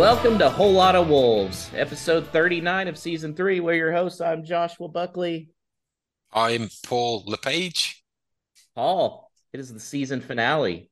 Welcome 0.00 0.38
to 0.38 0.48
Whole 0.48 0.72
Lot 0.72 0.96
of 0.96 1.10
Wolves, 1.10 1.70
episode 1.74 2.26
39 2.28 2.88
of 2.88 2.96
season 2.96 3.34
three. 3.34 3.60
We're 3.60 3.74
your 3.74 3.92
hosts. 3.92 4.22
I'm 4.22 4.46
Joshua 4.46 4.88
Buckley. 4.88 5.50
I'm 6.32 6.70
Paul 6.86 7.22
LePage. 7.26 8.02
Paul, 8.74 9.30
it 9.52 9.60
is 9.60 9.70
the 9.70 9.78
season 9.78 10.22
finale. 10.22 10.88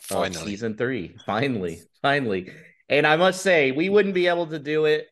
Finally. 0.00 0.46
season 0.46 0.78
three. 0.78 1.14
Finally, 1.26 1.82
finally. 2.00 2.50
And 2.88 3.06
I 3.06 3.16
must 3.16 3.42
say, 3.42 3.70
we 3.70 3.90
wouldn't 3.90 4.14
be 4.14 4.28
able 4.28 4.46
to 4.46 4.58
do 4.58 4.86
it 4.86 5.06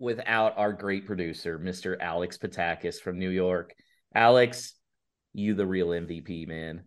without 0.00 0.58
our 0.58 0.72
great 0.72 1.06
producer, 1.06 1.56
Mr. 1.56 1.96
Alex 2.00 2.36
Patakis 2.36 3.00
from 3.00 3.20
New 3.20 3.30
York. 3.30 3.74
Alex, 4.12 4.74
you 5.34 5.54
the 5.54 5.66
real 5.66 5.90
MVP, 5.90 6.48
man. 6.48 6.82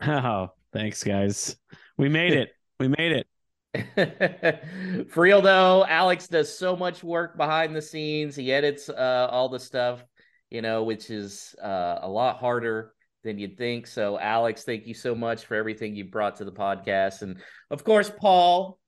Oh, 0.02 0.48
thanks, 0.72 1.04
guys. 1.04 1.56
We 1.98 2.08
made 2.08 2.32
it. 2.32 2.48
We 2.78 2.88
made 2.88 3.12
it. 3.12 3.26
For 3.94 5.22
real 5.22 5.42
though, 5.42 5.84
Alex 5.86 6.26
does 6.26 6.56
so 6.56 6.76
much 6.76 7.04
work 7.04 7.36
behind 7.36 7.74
the 7.74 7.82
scenes. 7.82 8.34
He 8.34 8.52
edits 8.52 8.88
uh, 8.88 9.28
all 9.30 9.48
the 9.48 9.60
stuff, 9.60 10.04
you 10.50 10.60
know, 10.60 10.82
which 10.82 11.10
is 11.10 11.54
uh, 11.62 12.00
a 12.02 12.08
lot 12.08 12.38
harder 12.38 12.92
than 13.22 13.38
you'd 13.38 13.56
think. 13.56 13.86
So, 13.86 14.18
Alex, 14.18 14.64
thank 14.64 14.86
you 14.86 14.94
so 14.94 15.14
much 15.14 15.44
for 15.44 15.54
everything 15.54 15.94
you 15.94 16.04
brought 16.04 16.36
to 16.36 16.44
the 16.44 16.52
podcast, 16.52 17.22
and 17.22 17.40
of 17.70 17.84
course, 17.84 18.10
Paul, 18.10 18.78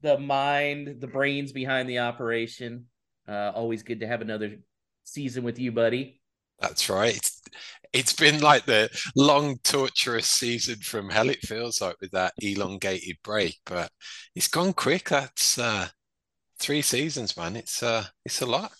the 0.00 0.18
mind, 0.18 0.96
the 1.00 1.06
brains 1.06 1.52
behind 1.52 1.88
the 1.88 2.00
operation. 2.00 2.86
Uh, 3.28 3.52
always 3.54 3.84
good 3.84 4.00
to 4.00 4.08
have 4.08 4.22
another 4.22 4.56
season 5.04 5.44
with 5.44 5.60
you, 5.60 5.70
buddy. 5.70 6.20
That's 6.58 6.88
right. 6.88 7.30
It's, 7.92 8.10
it's 8.10 8.12
been 8.12 8.40
like 8.40 8.64
the 8.64 8.90
long, 9.16 9.58
torturous 9.62 10.26
season 10.26 10.76
from 10.76 11.10
hell, 11.10 11.30
it 11.30 11.40
feels 11.40 11.80
like, 11.80 12.00
with 12.00 12.12
that 12.12 12.32
elongated 12.38 13.16
break, 13.22 13.58
but 13.66 13.90
it's 14.34 14.48
gone 14.48 14.72
quick. 14.72 15.08
That's 15.08 15.58
uh, 15.58 15.88
three 16.58 16.82
seasons, 16.82 17.36
man. 17.36 17.56
It's 17.56 17.82
uh, 17.82 18.04
it's 18.24 18.40
a 18.40 18.46
lot. 18.46 18.72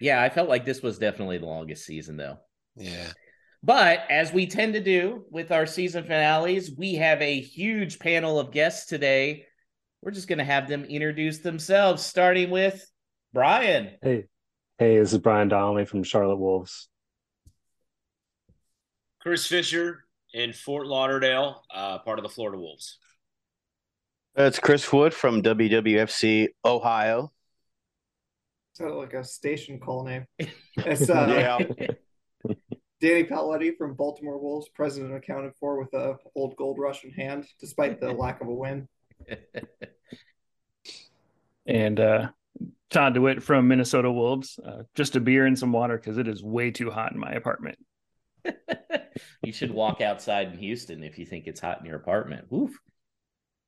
Yeah, 0.00 0.20
I 0.20 0.28
felt 0.28 0.48
like 0.48 0.64
this 0.64 0.82
was 0.82 0.98
definitely 0.98 1.38
the 1.38 1.46
longest 1.46 1.86
season, 1.86 2.16
though. 2.16 2.38
Yeah. 2.76 3.12
But 3.62 4.10
as 4.10 4.32
we 4.32 4.48
tend 4.48 4.74
to 4.74 4.80
do 4.80 5.24
with 5.30 5.52
our 5.52 5.66
season 5.66 6.02
finales, 6.02 6.72
we 6.76 6.94
have 6.94 7.22
a 7.22 7.40
huge 7.40 8.00
panel 8.00 8.40
of 8.40 8.50
guests 8.50 8.86
today. 8.86 9.46
We're 10.00 10.10
just 10.10 10.26
going 10.26 10.40
to 10.40 10.44
have 10.44 10.68
them 10.68 10.84
introduce 10.84 11.38
themselves, 11.38 12.04
starting 12.04 12.50
with 12.50 12.84
Brian. 13.32 13.92
Hey, 14.02 14.24
hey, 14.78 14.98
this 14.98 15.12
is 15.12 15.20
Brian 15.20 15.46
Donley 15.46 15.84
from 15.84 16.02
Charlotte 16.02 16.38
Wolves. 16.38 16.88
Chris 19.22 19.46
Fischer 19.46 20.04
in 20.34 20.52
Fort 20.52 20.86
Lauderdale, 20.86 21.62
uh, 21.72 21.98
part 22.00 22.18
of 22.18 22.24
the 22.24 22.28
Florida 22.28 22.58
Wolves. 22.58 22.98
That's 24.34 24.58
Chris 24.58 24.92
Wood 24.92 25.14
from 25.14 25.42
WWFC 25.42 26.48
Ohio. 26.64 27.30
Sounded 28.72 28.94
like 28.96 29.12
a 29.14 29.22
station 29.22 29.78
call 29.78 30.04
name. 30.04 30.26
It's 30.76 31.08
uh, 31.08 31.26
Yeah. 31.28 32.54
Danny 33.00 33.24
Paoletti 33.24 33.76
from 33.76 33.94
Baltimore 33.94 34.38
Wolves, 34.38 34.68
president 34.68 35.14
accounted 35.14 35.52
for 35.58 35.78
with 35.78 35.92
a 35.92 36.16
old 36.36 36.54
gold 36.56 36.78
rush 36.78 37.04
in 37.04 37.10
hand, 37.10 37.46
despite 37.60 38.00
the 38.00 38.12
lack 38.12 38.40
of 38.40 38.48
a 38.48 38.54
win. 38.54 38.88
And 41.64 42.00
uh, 42.00 42.30
Todd 42.90 43.14
DeWitt 43.14 43.40
from 43.40 43.68
Minnesota 43.68 44.10
Wolves. 44.10 44.58
Uh, 44.58 44.82
just 44.96 45.14
a 45.14 45.20
beer 45.20 45.46
and 45.46 45.56
some 45.56 45.70
water 45.72 45.96
because 45.96 46.18
it 46.18 46.26
is 46.26 46.42
way 46.42 46.72
too 46.72 46.90
hot 46.90 47.12
in 47.12 47.18
my 47.20 47.30
apartment. 47.30 47.78
You 49.42 49.52
should 49.52 49.70
walk 49.72 50.00
outside 50.00 50.52
in 50.52 50.58
Houston 50.58 51.02
if 51.02 51.18
you 51.18 51.26
think 51.26 51.46
it's 51.46 51.60
hot 51.60 51.80
in 51.80 51.86
your 51.86 51.96
apartment. 51.96 52.46
Oof. 52.52 52.70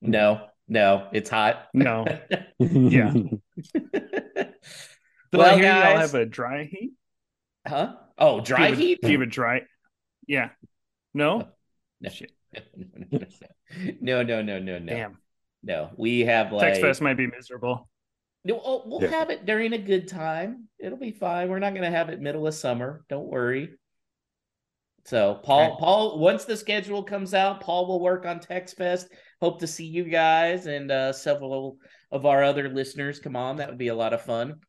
Hmm. 0.03 0.11
No, 0.11 0.47
no, 0.69 1.09
it's 1.13 1.31
hot. 1.31 1.67
No. 1.75 2.05
Yeah. 2.59 3.13
Did 3.73 5.41
well, 5.41 5.55
I 5.55 5.57
hear 5.57 5.65
y'all 5.65 5.99
have 5.99 6.15
a 6.15 6.25
dry 6.25 6.65
heat? 6.65 6.93
huh? 7.67 7.95
Oh, 8.17 8.41
dry 8.41 8.59
you 8.59 8.65
have 8.67 8.73
a- 8.75 8.81
heat? 8.81 8.99
Do 9.03 9.09
you 9.11 9.19
have 9.19 9.27
a 9.27 9.31
dry? 9.31 9.63
Yeah. 10.29 10.51
No? 11.13 11.43
Oh, 11.43 11.49
no. 12.01 12.11
Shit. 12.11 12.33
no, 14.01 14.23
no, 14.23 14.43
no, 14.43 14.61
no, 14.61 14.79
no. 14.79 14.93
Damn. 14.93 15.19
No, 15.65 15.91
we 15.97 16.21
have 16.21 16.53
like 16.53 16.75
Tex 16.75 16.79
Fest 16.79 17.03
might 17.03 17.17
be 17.17 17.27
miserable. 17.27 17.89
No, 18.45 18.61
oh, 18.63 18.83
we'll 18.87 19.03
Yeah. 19.03 19.11
have 19.11 19.31
it 19.31 19.47
during 19.47 19.73
a 19.73 19.79
good 19.79 20.07
time. 20.07 20.69
It'll 20.79 20.99
be 20.99 21.11
fine. 21.11 21.49
We're 21.49 21.59
not 21.59 21.73
going 21.73 21.91
to 21.91 21.97
have 21.97 22.11
it 22.11 22.21
middle 22.21 22.47
of 22.47 22.55
summer. 22.55 23.05
Don't 23.09 23.27
worry. 23.27 23.71
So, 25.07 25.41
Paul, 25.43 25.73
Okay. 25.73 25.77
Paul, 25.81 26.19
once 26.19 26.45
the 26.45 26.57
schedule 26.57 27.03
comes 27.03 27.35
out, 27.35 27.61
Paul 27.61 27.87
will 27.87 28.01
work 28.01 28.25
on 28.25 28.41
Tex 28.41 28.73
Fest. 28.73 29.09
Hope 29.41 29.61
to 29.61 29.67
see 29.67 29.85
you 29.85 30.05
guys 30.05 30.67
and 30.67 30.91
uh, 30.91 31.13
several 31.13 31.77
of 32.11 32.25
our 32.25 32.43
other 32.43 32.69
listeners 32.71 33.19
come 33.19 33.37
on. 33.37 33.57
That 33.57 33.69
would 33.69 33.79
be 33.79 33.89
a 33.89 33.95
lot 33.95 34.15
of 34.15 34.23
fun. 34.23 34.61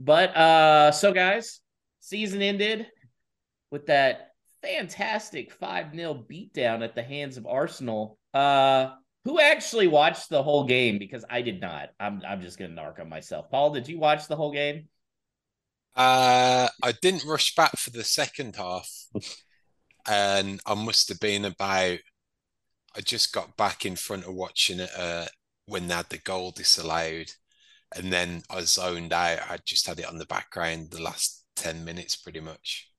But 0.00 0.36
uh, 0.36 0.90
so 0.92 1.12
guys, 1.12 1.60
season 2.00 2.42
ended 2.42 2.86
with 3.70 3.86
that 3.86 4.32
fantastic 4.62 5.56
5-0 5.58 5.94
beatdown 6.28 6.82
at 6.82 6.94
the 6.94 7.02
hands 7.02 7.36
of 7.36 7.46
Arsenal. 7.46 8.18
Uh 8.34 8.90
who 9.24 9.40
actually 9.40 9.88
watched 9.88 10.30
the 10.30 10.42
whole 10.42 10.64
game? 10.64 10.98
Because 10.98 11.24
I 11.28 11.42
did 11.42 11.60
not. 11.60 11.90
I'm 12.00 12.22
I'm 12.26 12.40
just 12.40 12.58
gonna 12.58 12.74
narc 12.74 12.98
on 12.98 13.08
myself. 13.10 13.50
Paul, 13.50 13.72
did 13.74 13.86
you 13.86 13.98
watch 13.98 14.26
the 14.26 14.36
whole 14.36 14.52
game? 14.52 14.88
Uh, 15.94 16.68
I 16.82 16.92
didn't 17.02 17.24
rush 17.26 17.54
back 17.54 17.76
for 17.76 17.90
the 17.90 18.04
second 18.04 18.56
half, 18.56 18.88
and 20.08 20.60
I 20.66 20.74
must 20.74 21.08
have 21.08 21.20
been 21.20 21.44
about. 21.44 21.98
I 22.96 23.00
just 23.04 23.32
got 23.32 23.56
back 23.56 23.84
in 23.84 23.96
front 23.96 24.24
of 24.24 24.34
watching 24.34 24.80
it 24.80 24.90
uh, 24.96 25.26
when 25.66 25.86
they 25.86 25.94
had 25.94 26.08
the 26.08 26.18
goal 26.18 26.50
disallowed, 26.50 27.30
and 27.94 28.12
then 28.12 28.42
I 28.50 28.62
zoned 28.62 29.12
out. 29.12 29.38
I 29.50 29.58
just 29.64 29.86
had 29.86 29.98
it 30.00 30.08
on 30.08 30.18
the 30.18 30.26
background 30.26 30.90
the 30.90 31.02
last 31.02 31.44
ten 31.54 31.84
minutes, 31.84 32.16
pretty 32.16 32.40
much. 32.40 32.90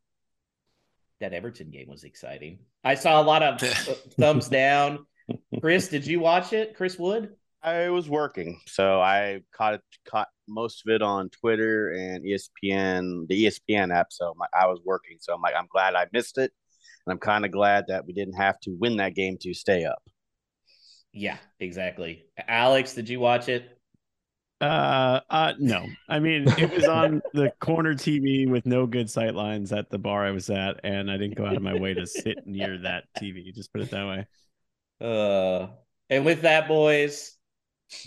That 1.20 1.34
Everton 1.34 1.70
game 1.70 1.90
was 1.90 2.04
exciting. 2.04 2.60
I 2.84 2.96
saw 2.96 3.22
a 3.22 3.24
lot 3.24 3.44
of 3.44 3.60
thumbs 4.20 4.48
down. 4.48 5.06
Chris, 5.60 5.90
did 5.90 6.08
you 6.08 6.20
watch 6.20 6.54
it? 6.54 6.76
Chris 6.76 6.98
Wood? 6.98 7.36
I 7.62 7.90
was 7.90 8.10
working, 8.10 8.62
so 8.68 9.02
I 9.02 9.42
caught 9.52 9.74
it, 9.76 9.82
caught 10.06 10.30
most 10.48 10.84
of 10.86 10.94
it 10.94 11.02
on 11.02 11.30
Twitter 11.30 11.92
and 11.92 12.24
ESPN, 12.24 13.28
the 13.28 13.46
ESPN 13.46 13.94
app. 13.94 14.08
So 14.12 14.34
my, 14.38 14.48
I 14.58 14.68
was 14.68 14.80
working, 14.86 15.18
so 15.20 15.34
I'm 15.34 15.42
like, 15.42 15.56
I'm 15.58 15.68
glad 15.70 15.94
I 15.94 16.08
missed 16.14 16.38
it, 16.38 16.54
and 17.06 17.14
I'm 17.14 17.20
kind 17.20 17.46
of 17.46 17.52
glad 17.52 17.86
that 17.88 18.06
we 18.06 18.14
didn't 18.14 18.36
have 18.36 18.60
to 18.62 18.72
win 18.72 18.98
that 18.98 19.16
game 19.16 19.38
to 19.42 19.54
stay 19.54 19.86
up. 19.86 20.04
Yeah, 21.12 21.38
exactly. 21.60 22.26
Alex, 22.48 22.94
did 22.94 23.10
you 23.10 23.20
watch 23.20 23.50
it? 23.50 23.80
Uh, 24.62 25.22
uh, 25.30 25.54
no. 25.58 25.86
I 26.08 26.20
mean, 26.20 26.46
it 26.58 26.72
was 26.72 26.84
on 26.88 27.22
the 27.34 27.52
corner 27.60 27.96
TV 27.96 28.48
with 28.48 28.66
no 28.66 28.86
good 28.86 29.10
sight 29.10 29.34
lines 29.34 29.72
at 29.72 29.90
the 29.90 29.98
bar 29.98 30.26
I 30.26 30.32
was 30.32 30.50
at, 30.50 30.82
and 30.84 31.10
I 31.10 31.18
didn't 31.18 31.36
go 31.36 31.46
out 31.46 31.56
of 31.56 31.64
my 31.64 31.80
way 31.80 31.94
to 31.94 32.06
sit 32.06 32.46
near 32.46 32.78
that 32.80 33.06
TV. 33.18 33.54
Just 33.54 33.72
put 33.74 33.82
it 33.82 33.92
that 33.92 34.08
way. 34.08 34.28
Uh, 35.02 35.68
and 36.10 36.26
with 36.26 36.42
that, 36.42 36.68
boys, 36.68 37.38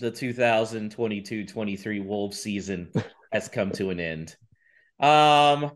the 0.01 0.11
2022-23 0.11 2.05
Wolves 2.05 2.39
season 2.41 2.93
has 3.33 3.49
come 3.49 3.71
to 3.73 3.91
an 3.91 3.99
end. 3.99 4.37
Um, 5.01 5.73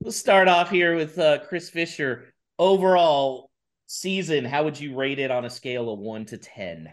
let's 0.00 0.16
start 0.16 0.48
off 0.48 0.70
here 0.70 0.96
with 0.96 1.18
uh, 1.18 1.38
Chris 1.46 1.68
Fischer. 1.68 2.33
Overall 2.58 3.50
season, 3.86 4.44
how 4.44 4.64
would 4.64 4.78
you 4.78 4.94
rate 4.94 5.18
it 5.18 5.30
on 5.30 5.44
a 5.44 5.50
scale 5.50 5.92
of 5.92 5.98
one 5.98 6.24
to 6.26 6.38
ten? 6.38 6.90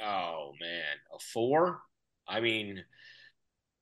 Oh 0.00 0.52
man, 0.60 0.96
a 1.14 1.18
four. 1.18 1.80
I 2.28 2.40
mean, 2.40 2.84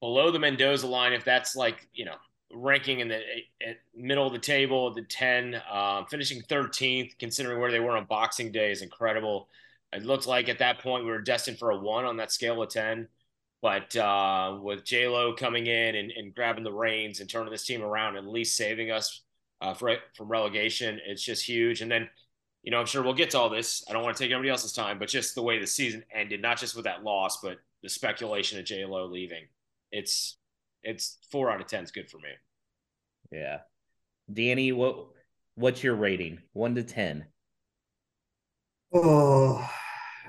below 0.01 0.31
the 0.31 0.39
Mendoza 0.39 0.87
line, 0.87 1.13
if 1.13 1.25
that's 1.25 1.57
like 1.57 1.89
you 1.93 2.05
know 2.05 2.17
ranking 2.53 3.01
in 3.01 3.09
the 3.09 3.21
at 3.67 3.79
middle 3.95 4.27
of 4.27 4.33
the 4.33 4.39
table, 4.39 4.93
the 4.93 5.03
ten, 5.03 5.61
um, 5.73 6.07
finishing 6.07 6.43
thirteenth, 6.43 7.15
considering 7.19 7.61
where 7.61 7.73
they 7.73 7.81
were 7.81 7.97
on 7.97 8.05
Boxing 8.05 8.53
Day, 8.53 8.71
is 8.71 8.83
incredible. 8.83 9.49
It 9.93 10.05
looked 10.05 10.27
like 10.27 10.49
at 10.49 10.59
that 10.59 10.81
point 10.81 11.05
we 11.05 11.11
were 11.11 11.21
destined 11.21 11.59
for 11.59 11.71
a 11.71 11.79
one 11.79 12.05
on 12.05 12.19
that 12.19 12.33
scale 12.33 12.63
of 12.63 12.69
ten. 12.69 13.09
But 13.63 13.97
uh, 13.97 14.59
with 14.61 14.85
J 14.85 15.09
Lo 15.09 15.33
coming 15.33 15.67
in 15.67 15.95
and, 15.97 16.11
and 16.11 16.35
grabbing 16.35 16.65
the 16.65 16.73
reins 16.73 17.21
and 17.21 17.31
turning 17.31 17.51
this 17.51 17.65
team 17.65 17.83
around, 17.83 18.17
at 18.17 18.27
least 18.27 18.57
saving 18.57 18.91
us 18.91 19.23
uh, 19.61 19.75
for, 19.75 19.97
from 20.17 20.29
relegation, 20.29 21.01
it's 21.07 21.23
just 21.23 21.45
huge. 21.45 21.81
And 21.81 21.91
then 21.91 22.09
you 22.65 22.71
know, 22.71 22.81
I'm 22.81 22.87
sure 22.87 23.03
we'll 23.03 23.13
get 23.13 23.31
to 23.31 23.39
all 23.39 23.51
this. 23.51 23.85
I 23.89 23.93
don't 23.93 24.03
want 24.03 24.17
to 24.17 24.23
take 24.23 24.31
anybody 24.31 24.49
else's 24.49 24.73
time, 24.73 24.99
but 24.99 25.09
just 25.09 25.35
the 25.35 25.43
way 25.43 25.59
the 25.59 25.67
season 25.67 26.03
ended, 26.11 26.41
not 26.41 26.59
just 26.59 26.75
with 26.75 26.87
that 26.87 27.05
loss, 27.05 27.43
but 27.43 27.59
the 27.83 27.91
speculation 27.91 28.59
of 28.59 28.65
J 28.65 28.87
Lo 28.87 29.05
leaving. 29.05 29.45
It's 29.93 30.39
it's 30.83 31.19
four 31.31 31.51
out 31.51 31.61
of 31.61 31.67
ten 31.67 31.85
is 31.85 31.91
good 31.91 32.11
for 32.11 32.17
me. 32.17 32.31
Yeah, 33.31 33.59
Danny, 34.33 34.73
what 34.73 35.09
what's 35.57 35.85
your 35.85 35.95
rating? 35.95 36.39
One 36.55 36.75
to 36.77 36.83
ten. 36.83 37.27
Oh, 38.95 39.69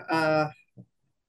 uh, 0.09 0.47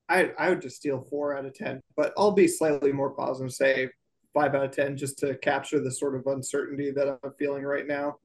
I 0.08 0.32
I 0.36 0.50
would 0.50 0.60
just 0.60 0.76
steal 0.76 1.06
four 1.08 1.36
out 1.36 1.46
of 1.46 1.54
ten, 1.54 1.80
but 1.96 2.12
I'll 2.18 2.32
be 2.32 2.48
slightly 2.48 2.90
more 2.90 3.10
positive, 3.10 3.52
say 3.52 3.90
five 4.36 4.54
out 4.54 4.64
of 4.64 4.70
ten, 4.70 4.98
just 4.98 5.18
to 5.18 5.34
capture 5.36 5.80
the 5.80 5.90
sort 5.90 6.14
of 6.14 6.26
uncertainty 6.26 6.90
that 6.90 7.18
I'm 7.24 7.32
feeling 7.38 7.64
right 7.64 7.86
now. 7.86 8.16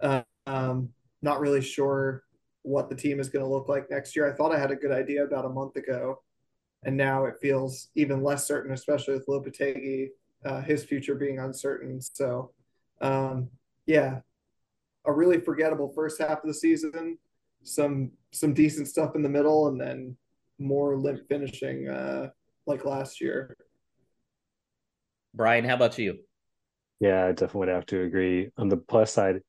Uh, 0.00 0.22
um, 0.46 0.88
not 1.20 1.38
really 1.38 1.60
sure 1.60 2.24
what 2.62 2.88
the 2.88 2.96
team 2.96 3.20
is 3.20 3.28
going 3.28 3.44
to 3.44 3.50
look 3.50 3.68
like 3.68 3.90
next 3.90 4.16
year. 4.16 4.26
I 4.26 4.34
thought 4.34 4.54
I 4.54 4.58
had 4.58 4.70
a 4.70 4.76
good 4.76 4.90
idea 4.90 5.22
about 5.22 5.44
a 5.44 5.50
month 5.50 5.76
ago, 5.76 6.22
and 6.82 6.96
now 6.96 7.26
it 7.26 7.34
feels 7.42 7.88
even 7.94 8.22
less 8.22 8.46
certain, 8.46 8.72
especially 8.72 9.14
with 9.14 9.26
Lopetegui, 9.26 10.08
uh, 10.46 10.62
his 10.62 10.82
future 10.82 11.14
being 11.14 11.38
uncertain. 11.38 12.00
So, 12.00 12.52
um, 13.02 13.50
yeah, 13.84 14.20
a 15.04 15.12
really 15.12 15.40
forgettable 15.40 15.92
first 15.94 16.20
half 16.20 16.42
of 16.42 16.46
the 16.46 16.54
season, 16.54 17.18
some 17.64 18.12
some 18.30 18.54
decent 18.54 18.88
stuff 18.88 19.14
in 19.14 19.22
the 19.22 19.28
middle, 19.28 19.68
and 19.68 19.78
then 19.78 20.16
more 20.58 20.96
limp 20.96 21.28
finishing 21.28 21.88
uh, 21.88 22.30
like 22.66 22.86
last 22.86 23.20
year. 23.20 23.54
Brian, 25.34 25.64
how 25.64 25.74
about 25.74 25.98
you? 25.98 26.18
Yeah, 27.00 27.26
I 27.26 27.32
definitely 27.32 27.60
would 27.60 27.68
have 27.68 27.86
to 27.86 28.02
agree. 28.02 28.50
On 28.56 28.68
the 28.68 28.76
plus 28.76 29.12
side, 29.12 29.40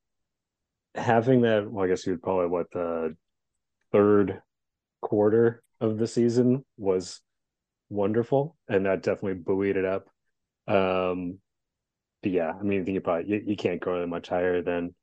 having 0.95 1.41
that, 1.41 1.69
well, 1.69 1.85
I 1.85 1.87
guess 1.87 2.05
you'd 2.07 2.21
call 2.21 2.41
it 2.41 2.49
what 2.49 2.67
the 2.71 3.15
third 3.91 4.41
quarter 5.01 5.61
of 5.79 5.97
the 5.97 6.07
season 6.07 6.65
was 6.77 7.21
wonderful, 7.89 8.55
and 8.67 8.85
that 8.85 9.03
definitely 9.03 9.35
buoyed 9.35 9.77
it 9.77 9.85
up. 9.85 10.09
Um, 10.67 11.37
but 12.23 12.31
yeah, 12.31 12.51
I 12.59 12.63
mean, 12.63 12.81
I 12.81 12.83
think 12.83 12.95
you 12.95 13.01
probably 13.01 13.29
you, 13.29 13.43
you 13.45 13.55
can't 13.55 13.79
go 13.79 14.05
much 14.07 14.29
higher 14.29 14.63
than 14.63 14.95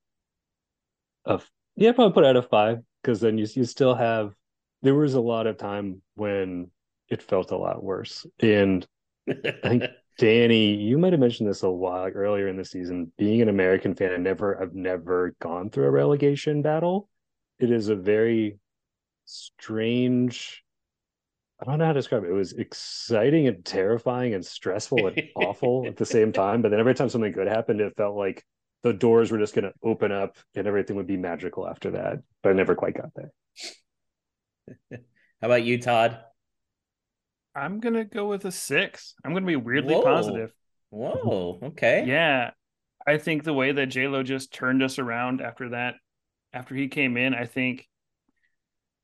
a 1.24 1.40
yeah, 1.76 1.92
probably 1.92 2.12
put 2.12 2.24
out 2.24 2.36
a 2.36 2.42
five 2.42 2.78
because 3.00 3.20
then 3.20 3.38
you 3.38 3.46
you 3.54 3.64
still 3.64 3.94
have 3.94 4.34
there 4.82 4.96
was 4.96 5.14
a 5.14 5.20
lot 5.20 5.46
of 5.46 5.56
time 5.56 6.02
when 6.16 6.70
it 7.08 7.22
felt 7.22 7.52
a 7.52 7.56
lot 7.56 7.82
worse, 7.84 8.26
and 8.40 8.84
I 9.28 9.68
think 9.68 9.84
Danny, 10.18 10.74
you 10.74 10.98
might 10.98 11.12
have 11.12 11.20
mentioned 11.20 11.48
this 11.48 11.62
a 11.62 11.70
while 11.70 12.08
earlier 12.08 12.48
in 12.48 12.56
the 12.56 12.64
season. 12.64 13.12
Being 13.16 13.42
an 13.42 13.48
American 13.48 13.94
fan, 13.94 14.12
I 14.12 14.16
never 14.16 14.60
I've 14.60 14.74
never 14.74 15.34
gone 15.40 15.70
through 15.70 15.86
a 15.86 15.90
relegation 15.90 16.62
battle. 16.62 17.08
It 17.58 17.70
is 17.70 17.88
a 17.88 17.96
very 17.96 18.58
strange 19.24 20.62
I 21.60 21.64
don't 21.64 21.78
know 21.78 21.86
how 21.86 21.92
to 21.92 21.98
describe 22.00 22.24
it. 22.24 22.30
It 22.30 22.34
was 22.34 22.54
exciting 22.54 23.46
and 23.46 23.64
terrifying 23.64 24.34
and 24.34 24.44
stressful 24.44 25.06
and 25.06 25.22
awful 25.36 25.86
at 25.86 25.96
the 25.96 26.04
same 26.04 26.32
time. 26.32 26.60
But 26.60 26.70
then 26.70 26.80
every 26.80 26.94
time 26.94 27.08
something 27.08 27.30
good 27.30 27.46
happened, 27.46 27.80
it 27.80 27.96
felt 27.96 28.16
like 28.16 28.44
the 28.82 28.92
doors 28.92 29.30
were 29.30 29.38
just 29.38 29.54
going 29.54 29.66
to 29.66 29.74
open 29.80 30.10
up 30.10 30.36
and 30.56 30.66
everything 30.66 30.96
would 30.96 31.06
be 31.06 31.16
magical 31.16 31.68
after 31.68 31.92
that. 31.92 32.18
But 32.42 32.50
I 32.50 32.52
never 32.54 32.74
quite 32.74 32.96
got 32.96 33.10
there. 33.14 33.30
How 35.40 35.46
about 35.46 35.62
you, 35.62 35.80
Todd? 35.80 36.18
I'm 37.54 37.80
gonna 37.80 38.04
go 38.04 38.26
with 38.28 38.44
a 38.44 38.52
six. 38.52 39.14
I'm 39.24 39.32
gonna 39.34 39.46
be 39.46 39.56
weirdly 39.56 39.94
Whoa. 39.94 40.02
positive. 40.02 40.52
Whoa, 40.90 41.58
okay. 41.62 42.04
Yeah, 42.06 42.50
I 43.06 43.18
think 43.18 43.44
the 43.44 43.52
way 43.52 43.72
that 43.72 43.86
J 43.86 44.08
Lo 44.08 44.22
just 44.22 44.52
turned 44.52 44.82
us 44.82 44.98
around 44.98 45.40
after 45.40 45.70
that, 45.70 45.94
after 46.52 46.74
he 46.74 46.88
came 46.88 47.16
in, 47.16 47.34
I 47.34 47.46
think 47.46 47.88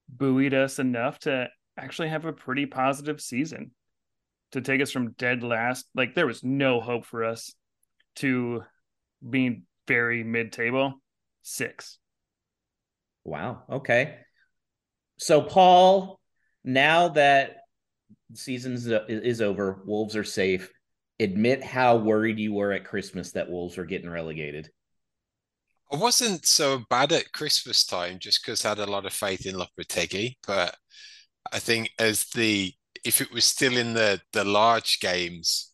buoyed 0.09 0.55
us 0.55 0.79
enough 0.79 1.19
to 1.21 1.49
actually 1.77 2.09
have 2.09 2.25
a 2.25 2.33
pretty 2.33 2.67
positive 2.67 3.21
season 3.21 3.73
to 4.53 4.61
take 4.61 4.81
us 4.81 4.91
from 4.91 5.13
dead 5.13 5.43
last. 5.43 5.87
Like 5.95 6.15
there 6.15 6.27
was 6.27 6.43
no 6.43 6.81
hope 6.81 7.05
for 7.05 7.25
us 7.25 7.55
to 8.17 8.63
being 9.29 9.65
very 9.87 10.25
mid-table. 10.25 10.95
Six. 11.43 11.99
Wow. 13.25 13.63
Okay. 13.71 14.17
So, 15.19 15.43
Paul, 15.43 16.21
now 16.65 17.09
that 17.09 17.57
the 18.31 18.37
season 18.37 18.75
uh, 18.93 19.05
is 19.09 19.41
over, 19.41 19.83
Wolves 19.85 20.17
are 20.17 20.25
safe. 20.25 20.71
Admit 21.21 21.65
how 21.65 21.97
worried 21.97 22.39
you 22.39 22.53
were 22.53 22.73
at 22.73 22.85
Christmas 22.85 23.33
that 23.33 23.51
Wolves 23.51 23.77
were 23.77 23.85
getting 23.85 24.11
relegated. 24.11 24.71
I 25.91 25.97
wasn't 25.97 26.47
so 26.47 26.85
bad 26.91 27.13
at 27.13 27.33
Christmas 27.33 27.85
time 27.85 28.19
just 28.19 28.45
because 28.45 28.65
I 28.65 28.71
had 28.71 28.79
a 28.79 28.87
lot 28.87 29.07
of 29.07 29.13
faith 29.13 29.47
in 29.47 29.55
Lopetegui, 29.57 30.37
but 30.47 30.77
I 31.53 31.59
think 31.59 31.91
as 31.99 32.25
the 32.35 32.73
if 33.05 33.21
it 33.21 33.33
was 33.33 33.45
still 33.45 33.77
in 33.77 33.95
the 33.95 34.21
the 34.33 34.45
large 34.45 35.01
games, 35.01 35.73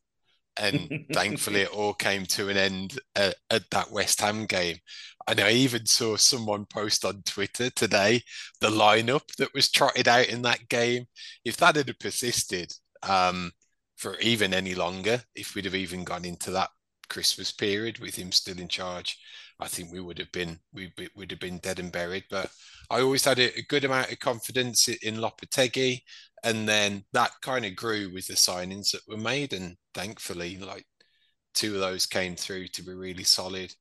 and 0.57 1.07
thankfully 1.13 1.63
it 1.63 1.75
all 1.75 1.95
came 1.95 2.27
to 2.27 2.49
an 2.49 2.57
end 2.57 2.99
at, 3.17 3.35
at, 3.51 3.69
that 3.71 3.91
West 3.91 4.21
Ham 4.21 4.47
game. 4.47 4.77
And 5.27 5.41
I 5.41 5.53
even 5.53 5.87
saw 5.87 6.17
someone 6.17 6.67
post 6.67 7.05
on 7.05 7.23
Twitter 7.23 7.71
today 7.71 8.23
the 8.61 8.69
lineup 8.69 9.35
that 9.37 9.55
was 9.55 9.71
trotted 9.71 10.07
out 10.07 10.29
in 10.29 10.43
that 10.43 10.69
game. 10.69 11.07
If 11.45 11.57
that 11.59 11.77
had 11.77 11.99
persisted 11.99 12.73
um, 13.03 13.53
for 13.97 14.19
even 14.19 14.53
any 14.53 14.75
longer, 14.75 15.23
if 15.35 15.55
we'd 15.55 15.65
have 15.65 15.75
even 15.75 16.05
gone 16.05 16.25
into 16.25 16.51
that 16.53 16.71
Christmas 17.09 17.53
period 17.53 17.99
with 17.99 18.17
him 18.17 18.33
still 18.33 18.59
in 18.59 18.69
charge, 18.69 19.19
I 19.61 19.69
think 19.69 19.93
we 19.93 20.01
would 20.01 20.19
have 20.19 20.33
been 20.33 20.59
we 20.73 20.93
would 21.17 21.31
have 21.31 21.41
been 21.41 21.59
dead 21.59 21.79
and 21.79 21.93
buried. 21.93 22.25
But 22.31 22.51
I 22.91 23.01
always 23.01 23.25
had 23.25 23.39
a, 23.39 23.57
a 23.59 23.63
good 23.63 23.85
amount 23.85 24.13
of 24.13 24.19
confidence 24.19 24.89
in 24.89 25.17
Lopetegui, 25.17 26.01
and 26.43 26.69
then 26.69 27.05
that 27.13 27.33
kind 27.41 27.65
of 27.65 27.77
grew 27.77 28.13
with 28.13 28.27
the 28.27 28.35
signings 28.35 28.91
that 28.93 29.03
were 29.09 29.17
made, 29.17 29.53
and 29.53 29.77
thankfully, 29.95 30.59
like 30.59 30.87
two 31.55 31.75
of 31.75 31.81
those 31.81 32.07
came 32.07 32.37
through 32.37 32.69
to 32.69 32.83
be 32.83 32.93
really 32.93 33.25
solid. 33.25 33.75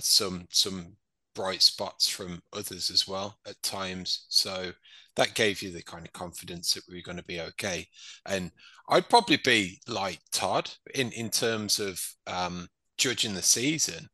Some 0.00 0.46
some 0.50 0.96
bright 1.34 1.62
spots 1.62 2.08
from 2.08 2.42
others 2.52 2.90
as 2.90 3.06
well 3.06 3.38
at 3.46 3.62
times, 3.62 4.26
so 4.28 4.72
that 5.16 5.34
gave 5.34 5.62
you 5.62 5.72
the 5.72 5.82
kind 5.82 6.06
of 6.06 6.12
confidence 6.12 6.72
that 6.74 6.84
we 6.88 6.96
were 6.96 7.02
going 7.02 7.16
to 7.16 7.24
be 7.24 7.40
okay. 7.40 7.86
And 8.26 8.52
I'd 8.88 9.08
probably 9.08 9.38
be 9.44 9.80
like 9.86 10.20
Todd 10.32 10.70
in 10.94 11.10
in 11.12 11.30
terms 11.30 11.80
of 11.80 12.00
um, 12.26 12.68
judging 12.96 13.34
the 13.34 13.42
season 13.42 14.08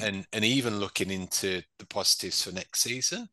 and 0.00 0.26
and 0.32 0.44
even 0.44 0.78
looking 0.78 1.10
into 1.10 1.62
the 1.78 1.86
positives 1.86 2.42
for 2.42 2.52
next 2.52 2.80
season 2.80 3.28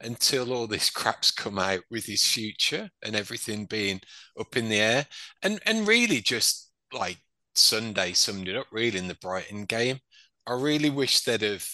until 0.00 0.52
all 0.52 0.66
this 0.66 0.90
crap's 0.98 1.30
come 1.30 1.58
out 1.58 1.80
with 1.90 2.04
his 2.04 2.26
future 2.26 2.90
and 3.02 3.16
everything 3.16 3.64
being 3.66 4.00
up 4.38 4.56
in 4.56 4.68
the 4.68 4.80
air. 4.80 5.06
And 5.42 5.60
and 5.66 5.88
really 5.88 6.20
just 6.20 6.70
like 6.92 7.18
Sunday 7.54 8.12
summed 8.12 8.48
it 8.48 8.56
up 8.56 8.66
really 8.70 8.98
in 8.98 9.08
the 9.08 9.14
Brighton 9.16 9.64
game 9.64 10.00
I 10.48 10.54
really 10.54 10.88
wish 10.88 11.20
they'd 11.20 11.42
have 11.42 11.68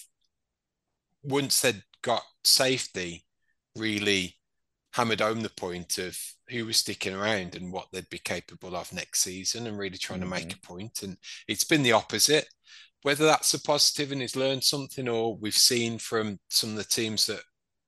once 1.23 1.61
they'd 1.61 1.83
got 2.03 2.23
safety 2.43 3.25
really 3.77 4.37
hammered 4.93 5.21
home 5.21 5.43
the 5.43 5.49
point 5.51 5.99
of 5.99 6.19
who 6.49 6.67
was 6.67 6.77
sticking 6.77 7.15
around 7.15 7.55
and 7.55 7.73
what 7.73 7.87
they'd 7.93 8.09
be 8.11 8.19
capable 8.19 8.77
of 8.77 8.93
next 8.93 9.21
season 9.21 9.67
and 9.67 9.79
really 9.79 9.97
trying 9.97 10.21
mm-hmm. 10.21 10.31
to 10.31 10.37
make 10.37 10.49
mm-hmm. 10.49 10.59
a 10.63 10.67
point 10.67 11.03
and 11.03 11.17
it's 11.49 11.65
been 11.65 11.83
the 11.83 11.93
opposite 11.93 12.47
whether 13.03 13.25
that's 13.25 13.55
a 13.55 13.61
positive 13.61 14.13
and 14.13 14.21
he's 14.21 14.37
learned 14.37 14.63
something 14.65 15.09
or 15.09 15.37
we've 15.37 15.55
seen 15.55 15.99
from 15.99 16.39
some 16.49 16.71
of 16.71 16.77
the 16.77 16.85
teams 16.85 17.27
that 17.27 17.43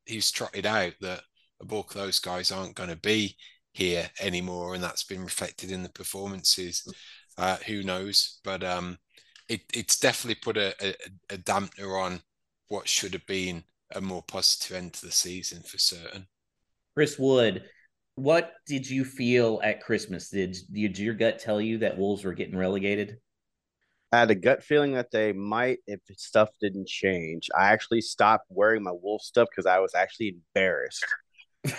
he's 0.04 0.30
trotted 0.30 0.66
out 0.66 0.92
that 1.00 1.20
a 1.60 1.64
bulk 1.64 1.94
of 1.94 2.00
those 2.00 2.18
guys 2.18 2.52
aren't 2.52 2.74
going 2.74 2.90
to 2.90 2.96
be 2.96 3.36
here 3.72 4.08
anymore 4.20 4.74
and 4.74 4.82
that's 4.82 5.04
been 5.04 5.22
reflected 5.22 5.70
in 5.70 5.82
the 5.82 5.88
performances 5.90 6.86
uh, 7.38 7.56
who 7.66 7.82
knows 7.82 8.40
but 8.44 8.62
um, 8.64 8.98
it, 9.48 9.62
it's 9.72 9.98
definitely 9.98 10.36
put 10.36 10.56
a, 10.56 10.74
a, 10.84 10.94
a 11.34 11.38
dampener 11.38 12.00
on 12.00 12.20
what 12.68 12.88
should 12.88 13.12
have 13.12 13.26
been 13.26 13.64
a 13.94 14.00
more 14.00 14.22
positive 14.22 14.76
end 14.76 14.92
to 14.94 15.06
the 15.06 15.12
season 15.12 15.62
for 15.62 15.78
certain 15.78 16.26
chris 16.94 17.18
wood 17.18 17.64
what 18.16 18.54
did 18.66 18.88
you 18.88 19.04
feel 19.04 19.60
at 19.62 19.82
christmas 19.82 20.30
did, 20.30 20.56
did 20.72 20.98
your 20.98 21.14
gut 21.14 21.38
tell 21.38 21.60
you 21.60 21.78
that 21.78 21.98
wolves 21.98 22.24
were 22.24 22.34
getting 22.34 22.56
relegated 22.56 23.18
I 24.12 24.20
had 24.20 24.30
a 24.30 24.34
gut 24.34 24.62
feeling 24.62 24.92
that 24.92 25.10
they 25.10 25.32
might 25.32 25.78
if 25.86 26.00
stuff 26.16 26.48
didn't 26.60 26.86
change. 26.86 27.48
I 27.56 27.66
actually 27.66 28.00
stopped 28.00 28.46
wearing 28.48 28.82
my 28.82 28.92
wolf 28.92 29.22
stuff 29.22 29.48
because 29.50 29.66
I 29.66 29.80
was 29.80 29.94
actually 29.94 30.36
embarrassed. 30.54 31.04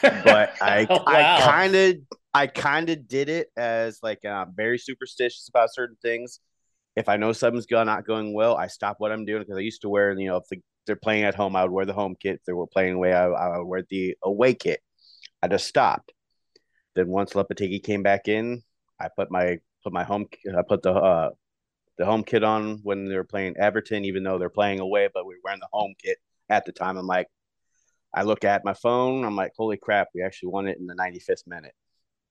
but 0.01 0.51
I 0.61 0.85
oh, 0.89 1.03
wow. 1.07 1.37
I 1.37 1.41
kind 1.41 1.75
of 1.75 1.95
I 2.33 2.47
kind 2.47 2.89
of 2.89 3.07
did 3.07 3.29
it 3.29 3.47
as 3.55 3.99
like 4.03 4.23
uh, 4.25 4.45
very 4.53 4.77
superstitious 4.77 5.47
about 5.47 5.73
certain 5.73 5.97
things. 6.01 6.39
If 6.97 7.09
I 7.09 7.17
know 7.17 7.31
something's 7.31 7.67
not 7.69 8.07
going 8.07 8.33
well, 8.33 8.57
I 8.57 8.67
stop 8.67 8.95
what 8.97 9.11
I'm 9.11 9.23
doing 9.23 9.43
because 9.43 9.57
I 9.57 9.61
used 9.61 9.81
to 9.81 9.89
wear 9.89 10.17
you 10.19 10.27
know 10.27 10.37
if 10.37 10.47
the, 10.49 10.57
they're 10.85 10.95
playing 10.95 11.23
at 11.23 11.35
home, 11.35 11.55
I 11.55 11.63
would 11.63 11.71
wear 11.71 11.85
the 11.85 11.93
home 11.93 12.15
kit. 12.19 12.37
If 12.37 12.45
they 12.45 12.53
were 12.53 12.67
playing 12.67 12.95
away, 12.95 13.13
I, 13.13 13.27
I 13.27 13.57
would 13.59 13.67
wear 13.67 13.83
the 13.89 14.17
away 14.23 14.55
kit. 14.55 14.81
I 15.41 15.47
just 15.47 15.67
stopped. 15.67 16.11
Then 16.95 17.09
once 17.09 17.33
Lopetegui 17.33 17.83
came 17.83 18.01
back 18.01 18.27
in, 18.27 18.63
I 18.99 19.09
put 19.15 19.29
my 19.29 19.59
put 19.83 19.93
my 19.93 20.03
home 20.03 20.25
I 20.57 20.63
put 20.67 20.81
the 20.81 20.93
uh, 20.93 21.29
the 21.97 22.05
home 22.05 22.23
kit 22.23 22.43
on 22.43 22.79
when 22.83 23.05
they 23.05 23.15
were 23.15 23.23
playing 23.23 23.55
Everton, 23.57 24.05
even 24.05 24.23
though 24.23 24.39
they're 24.39 24.49
playing 24.49 24.79
away, 24.79 25.09
but 25.13 25.25
we 25.25 25.35
were 25.35 25.41
wearing 25.43 25.59
the 25.59 25.69
home 25.71 25.93
kit 26.03 26.17
at 26.49 26.65
the 26.65 26.71
time. 26.71 26.97
I'm 26.97 27.07
like, 27.07 27.27
I 28.13 28.23
look 28.23 28.43
at 28.43 28.65
my 28.65 28.73
phone. 28.73 29.23
I'm 29.25 29.35
like, 29.35 29.53
holy 29.57 29.77
crap, 29.77 30.09
we 30.13 30.23
actually 30.23 30.49
won 30.49 30.67
it 30.67 30.77
in 30.79 30.87
the 30.87 30.95
95th 30.95 31.47
minute. 31.47 31.73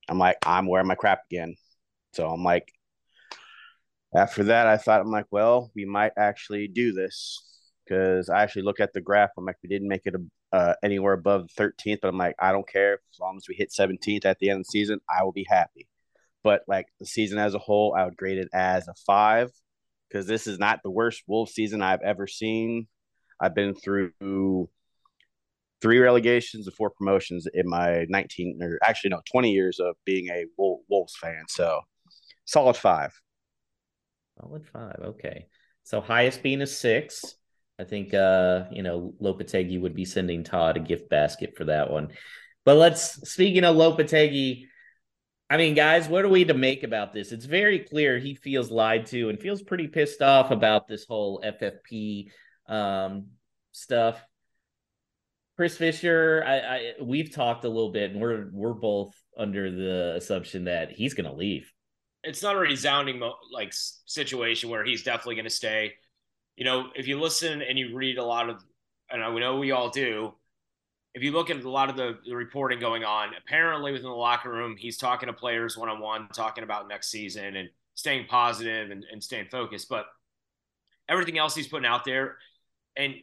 I'm 0.09 0.19
like, 0.19 0.37
I'm 0.45 0.67
wearing 0.67 0.87
my 0.87 0.95
crap 0.95 1.21
again. 1.29 1.55
So 2.13 2.29
I'm 2.29 2.43
like, 2.43 2.73
after 4.15 4.45
that, 4.45 4.67
I 4.67 4.77
thought, 4.77 5.01
I'm 5.01 5.11
like, 5.11 5.27
well, 5.31 5.71
we 5.75 5.85
might 5.85 6.13
actually 6.17 6.67
do 6.67 6.93
this 6.93 7.39
because 7.85 8.29
I 8.29 8.41
actually 8.43 8.63
look 8.63 8.79
at 8.79 8.93
the 8.93 9.01
graph. 9.01 9.31
I'm 9.37 9.45
like, 9.45 9.57
we 9.63 9.69
didn't 9.69 9.87
make 9.87 10.05
it 10.05 10.15
uh, 10.53 10.73
anywhere 10.83 11.13
above 11.13 11.49
13th, 11.57 11.99
but 12.01 12.07
I'm 12.07 12.17
like, 12.17 12.35
I 12.39 12.51
don't 12.51 12.67
care. 12.67 12.99
As 13.13 13.19
long 13.19 13.37
as 13.37 13.47
we 13.47 13.55
hit 13.55 13.71
17th 13.77 14.25
at 14.25 14.39
the 14.39 14.49
end 14.49 14.59
of 14.59 14.65
the 14.65 14.71
season, 14.71 14.99
I 15.09 15.23
will 15.23 15.33
be 15.33 15.45
happy 15.47 15.87
but 16.47 16.61
like 16.65 16.87
the 16.97 17.05
season 17.05 17.39
as 17.39 17.55
a 17.55 17.59
whole, 17.59 17.93
I 17.93 18.05
would 18.05 18.15
grade 18.15 18.37
it 18.37 18.47
as 18.53 18.87
a 18.87 18.93
five 19.05 19.51
because 20.07 20.27
this 20.27 20.47
is 20.47 20.57
not 20.57 20.79
the 20.81 20.89
worst 20.89 21.23
Wolf 21.27 21.49
season 21.49 21.81
I've 21.81 22.01
ever 22.01 22.25
seen. 22.25 22.87
I've 23.37 23.53
been 23.53 23.75
through 23.75 24.69
three 25.81 25.99
relegations 25.99 26.65
and 26.65 26.73
four 26.73 26.89
promotions 26.89 27.47
in 27.53 27.67
my 27.67 28.05
19 28.07 28.59
or 28.61 28.79
actually 28.81 29.09
no 29.09 29.19
20 29.29 29.51
years 29.51 29.81
of 29.81 29.97
being 30.05 30.29
a 30.29 30.45
Wolves 30.57 31.17
fan. 31.17 31.43
So 31.49 31.81
solid 32.45 32.77
five. 32.77 33.11
Solid 34.39 34.65
five. 34.67 34.99
Okay. 35.03 35.47
So 35.83 36.01
highest 36.01 36.43
being 36.43 36.61
a 36.61 36.67
six. 36.67 37.35
I 37.79 37.83
think 37.83 38.13
uh, 38.13 38.65
you 38.71 38.83
know, 38.83 39.13
Lopetegui 39.21 39.79
would 39.81 39.95
be 39.95 40.05
sending 40.05 40.43
Todd 40.43 40.77
a 40.77 40.79
gift 40.79 41.09
basket 41.09 41.55
for 41.55 41.65
that 41.65 41.91
one. 41.91 42.09
But 42.65 42.77
let's 42.77 43.29
speaking 43.29 43.63
of 43.63 43.75
Lopetegui, 43.75 44.65
I 45.49 45.57
mean, 45.57 45.75
guys, 45.75 46.09
what 46.09 46.25
are 46.25 46.29
we 46.29 46.43
to 46.45 46.53
make 46.53 46.83
about 46.83 47.13
this? 47.13 47.31
It's 47.31 47.45
very 47.45 47.79
clear 47.79 48.17
he 48.17 48.35
feels 48.35 48.69
lied 48.69 49.05
to 49.07 49.29
and 49.29 49.39
feels 49.39 49.61
pretty 49.61 49.87
pissed 49.87 50.21
off 50.21 50.51
about 50.51 50.87
this 50.87 51.05
whole 51.05 51.41
FFP 51.41 52.31
um, 52.67 53.27
stuff. 53.71 54.21
Chris 55.55 55.77
Fischer, 55.77 56.43
I, 56.45 56.57
I 56.57 56.93
we've 57.01 57.33
talked 57.33 57.63
a 57.63 57.69
little 57.69 57.91
bit, 57.91 58.11
and 58.11 58.21
we're 58.21 58.49
we're 58.51 58.73
both 58.73 59.15
under 59.37 59.71
the 59.71 60.15
assumption 60.17 60.65
that 60.65 60.91
he's 60.91 61.13
going 61.13 61.29
to 61.29 61.35
leave. 61.35 61.71
It's 62.27 62.43
not 62.43 62.55
a 62.55 62.59
resounding 62.59 63.21
like 63.51 63.73
situation 63.73 64.69
where 64.69 64.83
he's 64.83 65.03
definitely 65.03 65.35
going 65.35 65.45
to 65.45 65.49
stay. 65.49 65.93
You 66.55 66.65
know, 66.65 66.87
if 66.95 67.07
you 67.07 67.19
listen 67.19 67.61
and 67.61 67.77
you 67.77 67.95
read 67.95 68.17
a 68.17 68.23
lot 68.23 68.49
of, 68.49 68.63
and 69.09 69.23
I 69.23 69.33
know 69.39 69.57
we 69.57 69.71
all 69.71 69.89
do, 69.89 70.33
if 71.13 71.23
you 71.23 71.31
look 71.31 71.49
at 71.49 71.63
a 71.63 71.69
lot 71.69 71.89
of 71.89 71.95
the, 71.95 72.19
the 72.27 72.35
reporting 72.35 72.79
going 72.79 73.03
on, 73.03 73.31
apparently 73.37 73.91
within 73.91 74.09
the 74.09 74.15
locker 74.15 74.51
room, 74.51 74.75
he's 74.77 74.97
talking 74.97 75.27
to 75.27 75.33
players 75.33 75.77
one 75.77 75.89
on 75.89 75.99
one, 75.99 76.27
talking 76.33 76.63
about 76.63 76.87
next 76.87 77.09
season 77.09 77.55
and 77.55 77.69
staying 77.95 78.27
positive 78.27 78.91
and, 78.91 79.03
and 79.11 79.23
staying 79.23 79.47
focused. 79.49 79.89
But 79.89 80.05
everything 81.09 81.37
else 81.37 81.55
he's 81.55 81.67
putting 81.67 81.87
out 81.87 82.05
there, 82.05 82.37
and 82.95 83.15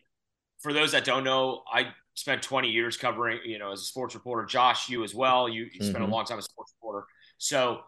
for 0.58 0.73
those 0.73 0.92
that 0.92 1.04
don't 1.04 1.25
know, 1.25 1.62
I 1.73 1.88
spent 2.14 2.42
20 2.42 2.68
years 2.68 2.96
covering, 2.96 3.40
you 3.44 3.58
know, 3.58 3.73
as 3.73 3.80
a 3.80 3.84
sports 3.84 4.14
reporter. 4.14 4.46
Josh, 4.46 4.88
you 4.88 5.04
as 5.04 5.14
well. 5.14 5.49
You, 5.49 5.64
you 5.73 5.80
spent 5.80 5.96
mm-hmm. 5.96 6.04
a 6.04 6.14
long 6.14 6.25
time 6.25 6.38
as 6.38 6.46
a 6.46 6.49
sports 6.49 6.75
reporter. 6.80 7.06
So 7.38 7.80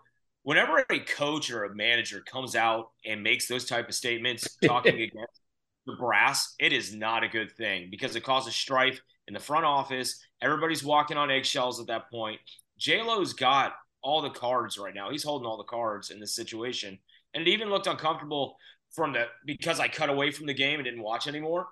whenever 0.47 0.85
a 0.91 1.01
coach 1.01 1.51
or 1.51 1.65
a 1.65 1.75
manager 1.75 2.21
comes 2.21 2.55
out 2.55 2.91
and 3.05 3.21
makes 3.21 3.49
those 3.49 3.65
type 3.65 3.89
of 3.89 3.95
statements 3.97 4.47
talking 4.65 4.95
against 5.03 5.41
the 5.87 5.97
brass, 5.99 6.55
it 6.61 6.73
is 6.73 6.95
not 6.95 7.25
a 7.25 7.29
good 7.29 7.51
thing 7.51 7.89
because 7.91 8.15
it 8.15 8.23
causes 8.23 8.55
strife 8.55 9.01
in 9.27 9.35
the 9.35 9.41
front 9.41 9.65
office. 9.65 10.21
Everybody's 10.41 10.85
walking 10.85 11.17
on 11.17 11.33
eggshells 11.33 11.81
at 11.81 11.89
that 11.89 12.09
point. 12.13 12.39
J 12.79 13.03
Lo's 13.03 13.33
got 13.33 13.73
all 14.03 14.23
the 14.23 14.31
cards 14.31 14.79
right 14.79 14.95
now. 14.95 15.11
He's 15.11 15.25
holding 15.25 15.49
all 15.49 15.57
the 15.57 15.65
cards 15.65 16.11
in 16.11 16.21
this 16.21 16.37
situation, 16.37 16.97
and 17.35 17.43
it 17.43 17.51
even 17.51 17.69
looked 17.69 17.89
uncomfortable 17.89 18.57
from 18.93 19.15
the 19.15 19.27
because 19.47 19.81
I 19.81 19.89
cut 19.89 20.11
away 20.11 20.31
from 20.31 20.47
the 20.47 20.55
game 20.55 20.79
and 20.79 20.85
didn't 20.85 21.03
watch 21.03 21.27
anymore. 21.27 21.67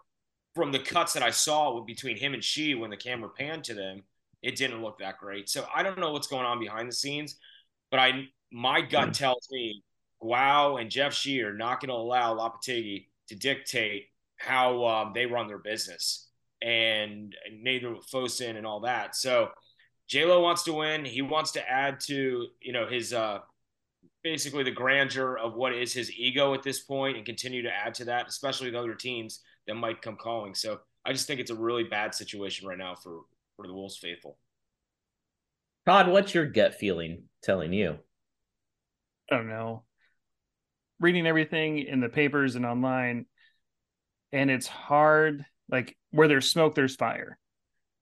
From 0.57 0.73
the 0.73 0.81
cuts 0.81 1.13
that 1.13 1.23
I 1.23 1.31
saw 1.31 1.81
between 1.85 2.17
him 2.17 2.35
and 2.35 2.43
Shi 2.43 2.75
when 2.75 2.91
the 2.91 2.97
camera 2.97 3.29
panned 3.29 3.63
to 3.65 3.75
them, 3.75 4.03
it 4.43 4.57
didn't 4.57 4.83
look 4.83 4.99
that 4.99 5.19
great. 5.19 5.49
So 5.49 5.65
I 5.73 5.85
don't 5.85 5.99
know 5.99 6.11
what's 6.11 6.27
going 6.27 6.45
on 6.45 6.59
behind 6.59 6.89
the 6.89 6.95
scenes, 6.95 7.37
but 7.95 8.01
I 8.01 8.25
my 8.51 8.81
gut 8.81 9.11
mm. 9.11 9.13
tells 9.13 9.47
me 9.53 9.85
Wow 10.21 10.79
and 10.79 10.91
Jeff 10.91 11.15
Shi 11.15 11.41
are 11.43 11.53
not 11.53 11.81
going 11.81 11.91
to 11.91 11.95
allow 11.95 12.35
Lopetegui 12.35 13.07
to 13.29 13.37
dictate 13.37 14.07
how 14.37 14.85
um, 14.85 15.13
they 15.15 15.27
run 15.27 15.47
their 15.47 15.59
business 15.59 16.29
and 16.61 17.37
Nathan 17.57 17.99
Fosun 18.13 18.57
and 18.57 18.67
all 18.67 18.81
that. 18.81 19.15
So 19.15 19.51
J 20.09 20.25
Lo 20.25 20.41
wants 20.41 20.65
to 20.65 20.73
win. 20.73 21.05
He 21.05 21.23
wants 21.23 21.53
to 21.53 21.71
add 21.71 22.01
to 22.07 22.49
you 22.61 22.73
know 22.73 22.89
his 22.89 23.13
uh, 23.13 23.39
basically 24.25 24.65
the 24.65 24.73
grandeur 24.73 25.37
of 25.37 25.55
what 25.55 25.73
is 25.73 25.93
his 25.93 26.11
ego 26.19 26.53
at 26.53 26.65
this 26.65 26.81
point 26.81 27.17
and 27.17 27.25
continue 27.25 27.63
to 27.63 27.73
add 27.73 27.95
to 27.95 28.07
that, 28.07 28.27
especially 28.27 28.67
with 28.67 28.75
other 28.75 28.97
teams 28.97 29.39
that 29.69 29.75
might 29.77 30.03
come 30.03 30.17
calling. 30.17 30.57
So 30.57 30.81
I 31.05 31.13
just 31.13 31.29
think 31.29 31.39
it's 31.39 31.53
a 31.53 31.55
really 31.55 31.85
bad 31.85 32.13
situation 32.13 32.67
right 32.67 32.77
now 32.79 32.97
for 32.97 33.21
for 33.55 33.69
the 33.69 33.73
Wolves 33.73 33.97
faithful. 33.97 34.37
Todd, 35.87 36.09
what's 36.09 36.35
your 36.35 36.47
gut 36.47 36.75
feeling 36.75 37.25
telling 37.43 37.73
you? 37.73 37.99
I 39.31 39.37
don't 39.37 39.49
know. 39.49 39.85
Reading 41.01 41.27
everything 41.27 41.79
in 41.79 42.01
the 42.01 42.09
papers 42.09 42.57
and 42.57 42.65
online, 42.65 43.27
and 44.33 44.51
it's 44.51 44.67
hard 44.67 45.45
like 45.71 45.97
where 46.11 46.29
there's 46.29 46.51
smoke 46.51 46.75
there's 46.75 46.97
fire 46.97 47.39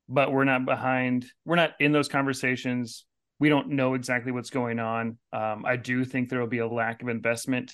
but 0.08 0.32
we're 0.32 0.44
not 0.44 0.64
behind 0.64 1.26
we're 1.44 1.56
not 1.56 1.72
in 1.78 1.92
those 1.92 2.08
conversations 2.08 3.04
we 3.38 3.48
don't 3.48 3.68
know 3.68 3.94
exactly 3.94 4.32
what's 4.32 4.50
going 4.50 4.78
on 4.78 5.18
um, 5.32 5.64
i 5.64 5.76
do 5.76 6.04
think 6.04 6.28
there 6.28 6.40
will 6.40 6.46
be 6.46 6.58
a 6.58 6.66
lack 6.66 7.02
of 7.02 7.08
investment 7.08 7.72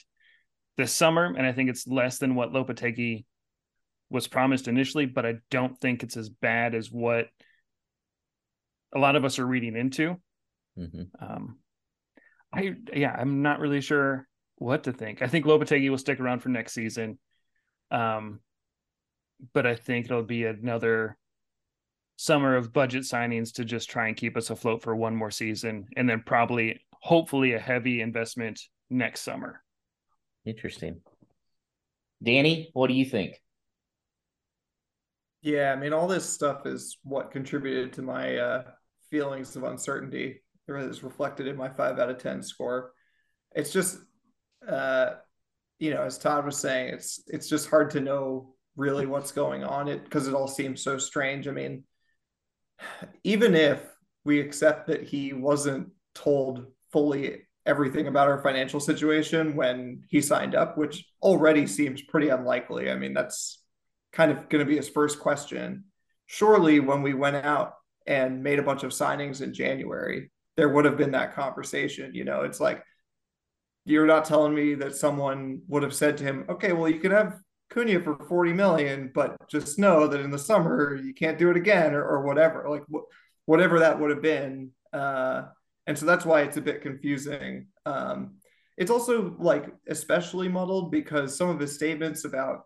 this 0.76 0.92
summer 0.92 1.24
and 1.24 1.46
i 1.46 1.52
think 1.52 1.70
it's 1.70 1.86
less 1.86 2.18
than 2.18 2.34
what 2.34 2.52
lopetegui 2.52 3.24
was 4.10 4.26
promised 4.26 4.68
initially 4.68 5.06
but 5.06 5.24
i 5.24 5.34
don't 5.50 5.78
think 5.80 6.02
it's 6.02 6.16
as 6.16 6.28
bad 6.28 6.74
as 6.74 6.90
what 6.90 7.28
a 8.94 8.98
lot 8.98 9.16
of 9.16 9.24
us 9.24 9.38
are 9.38 9.46
reading 9.46 9.76
into 9.76 10.16
mm-hmm. 10.78 11.02
um, 11.20 11.58
i 12.52 12.74
yeah 12.94 13.14
i'm 13.18 13.42
not 13.42 13.60
really 13.60 13.80
sure 13.80 14.26
what 14.56 14.84
to 14.84 14.92
think 14.92 15.22
i 15.22 15.26
think 15.26 15.44
lopetegui 15.44 15.90
will 15.90 15.98
stick 15.98 16.20
around 16.20 16.40
for 16.40 16.48
next 16.48 16.72
season 16.72 17.18
um, 17.90 18.40
but 19.52 19.66
I 19.66 19.74
think 19.74 20.06
it'll 20.06 20.22
be 20.22 20.44
another 20.44 21.16
summer 22.16 22.56
of 22.56 22.72
budget 22.72 23.04
signings 23.04 23.54
to 23.54 23.64
just 23.64 23.88
try 23.88 24.08
and 24.08 24.16
keep 24.16 24.36
us 24.36 24.50
afloat 24.50 24.82
for 24.82 24.94
one 24.96 25.14
more 25.14 25.30
season 25.30 25.86
and 25.96 26.08
then 26.08 26.22
probably 26.26 26.80
hopefully 27.00 27.52
a 27.52 27.58
heavy 27.58 28.00
investment 28.00 28.60
next 28.90 29.22
summer. 29.22 29.62
Interesting. 30.44 31.00
Danny, 32.22 32.70
what 32.72 32.88
do 32.88 32.94
you 32.94 33.04
think? 33.04 33.40
Yeah, 35.42 35.72
I 35.72 35.76
mean, 35.76 35.92
all 35.92 36.08
this 36.08 36.28
stuff 36.28 36.66
is 36.66 36.98
what 37.04 37.30
contributed 37.30 37.92
to 37.92 38.02
my 38.02 38.36
uh, 38.36 38.62
feelings 39.10 39.56
of 39.56 39.64
uncertainty. 39.64 40.42
It 40.66 40.74
is 40.74 41.02
reflected 41.02 41.46
in 41.46 41.56
my 41.56 41.68
five 41.68 41.98
out 41.98 42.10
of 42.10 42.18
10 42.18 42.42
score. 42.42 42.92
It's 43.54 43.72
just, 43.72 43.98
uh, 44.66 45.12
you 45.78 45.94
know, 45.94 46.02
as 46.02 46.18
Todd 46.18 46.44
was 46.44 46.58
saying, 46.58 46.92
it's 46.94 47.22
it's 47.28 47.48
just 47.48 47.70
hard 47.70 47.90
to 47.90 48.00
know 48.00 48.54
really 48.76 49.06
what's 49.06 49.32
going 49.32 49.64
on 49.64 49.88
it 49.88 50.04
because 50.04 50.28
it 50.28 50.34
all 50.34 50.48
seems 50.48 50.82
so 50.82 50.98
strange. 50.98 51.48
I 51.48 51.52
mean, 51.52 51.84
even 53.24 53.54
if 53.54 53.80
we 54.24 54.40
accept 54.40 54.88
that 54.88 55.04
he 55.04 55.32
wasn't 55.32 55.88
told 56.14 56.66
fully 56.92 57.42
everything 57.64 58.06
about 58.06 58.28
our 58.28 58.42
financial 58.42 58.80
situation 58.80 59.54
when 59.54 60.02
he 60.08 60.20
signed 60.20 60.54
up, 60.54 60.78
which 60.78 61.04
already 61.22 61.66
seems 61.66 62.02
pretty 62.02 62.28
unlikely. 62.28 62.90
I 62.90 62.94
mean, 62.94 63.14
that's 63.14 63.62
kind 64.12 64.30
of 64.30 64.48
going 64.48 64.64
to 64.64 64.68
be 64.68 64.76
his 64.76 64.88
first 64.88 65.18
question. 65.20 65.84
Surely, 66.26 66.80
when 66.80 67.02
we 67.02 67.14
went 67.14 67.36
out 67.36 67.74
and 68.08 68.42
made 68.42 68.58
a 68.58 68.62
bunch 68.62 68.82
of 68.82 68.90
signings 68.90 69.42
in 69.42 69.52
January, 69.52 70.30
there 70.56 70.70
would 70.70 70.86
have 70.86 70.96
been 70.96 71.12
that 71.12 71.34
conversation. 71.34 72.14
You 72.14 72.24
know, 72.24 72.40
it's 72.40 72.58
like, 72.58 72.82
you're 73.84 74.06
not 74.06 74.24
telling 74.24 74.54
me 74.54 74.74
that 74.76 74.96
someone 74.96 75.60
would 75.68 75.82
have 75.82 75.94
said 75.94 76.16
to 76.16 76.24
him, 76.24 76.46
okay, 76.48 76.72
well, 76.72 76.88
you 76.88 77.00
can 77.00 77.12
have 77.12 77.38
Cunha 77.70 78.02
for 78.02 78.16
40 78.26 78.54
million, 78.54 79.12
but 79.14 79.36
just 79.48 79.78
know 79.78 80.08
that 80.08 80.20
in 80.20 80.30
the 80.30 80.38
summer 80.38 80.96
you 80.96 81.12
can't 81.12 81.38
do 81.38 81.50
it 81.50 81.56
again 81.56 81.94
or, 81.94 82.02
or 82.02 82.22
whatever, 82.22 82.66
like 82.68 82.82
wh- 82.92 83.06
whatever 83.44 83.78
that 83.80 84.00
would 84.00 84.10
have 84.10 84.22
been. 84.22 84.70
Uh, 84.92 85.42
and 85.86 85.96
so 85.96 86.06
that's 86.06 86.24
why 86.24 86.42
it's 86.42 86.56
a 86.56 86.62
bit 86.62 86.80
confusing. 86.80 87.66
Um, 87.84 88.36
it's 88.78 88.90
also 88.90 89.36
like 89.38 89.66
especially 89.86 90.48
muddled 90.48 90.90
because 90.90 91.36
some 91.36 91.50
of 91.50 91.60
his 91.60 91.74
statements 91.74 92.24
about 92.24 92.62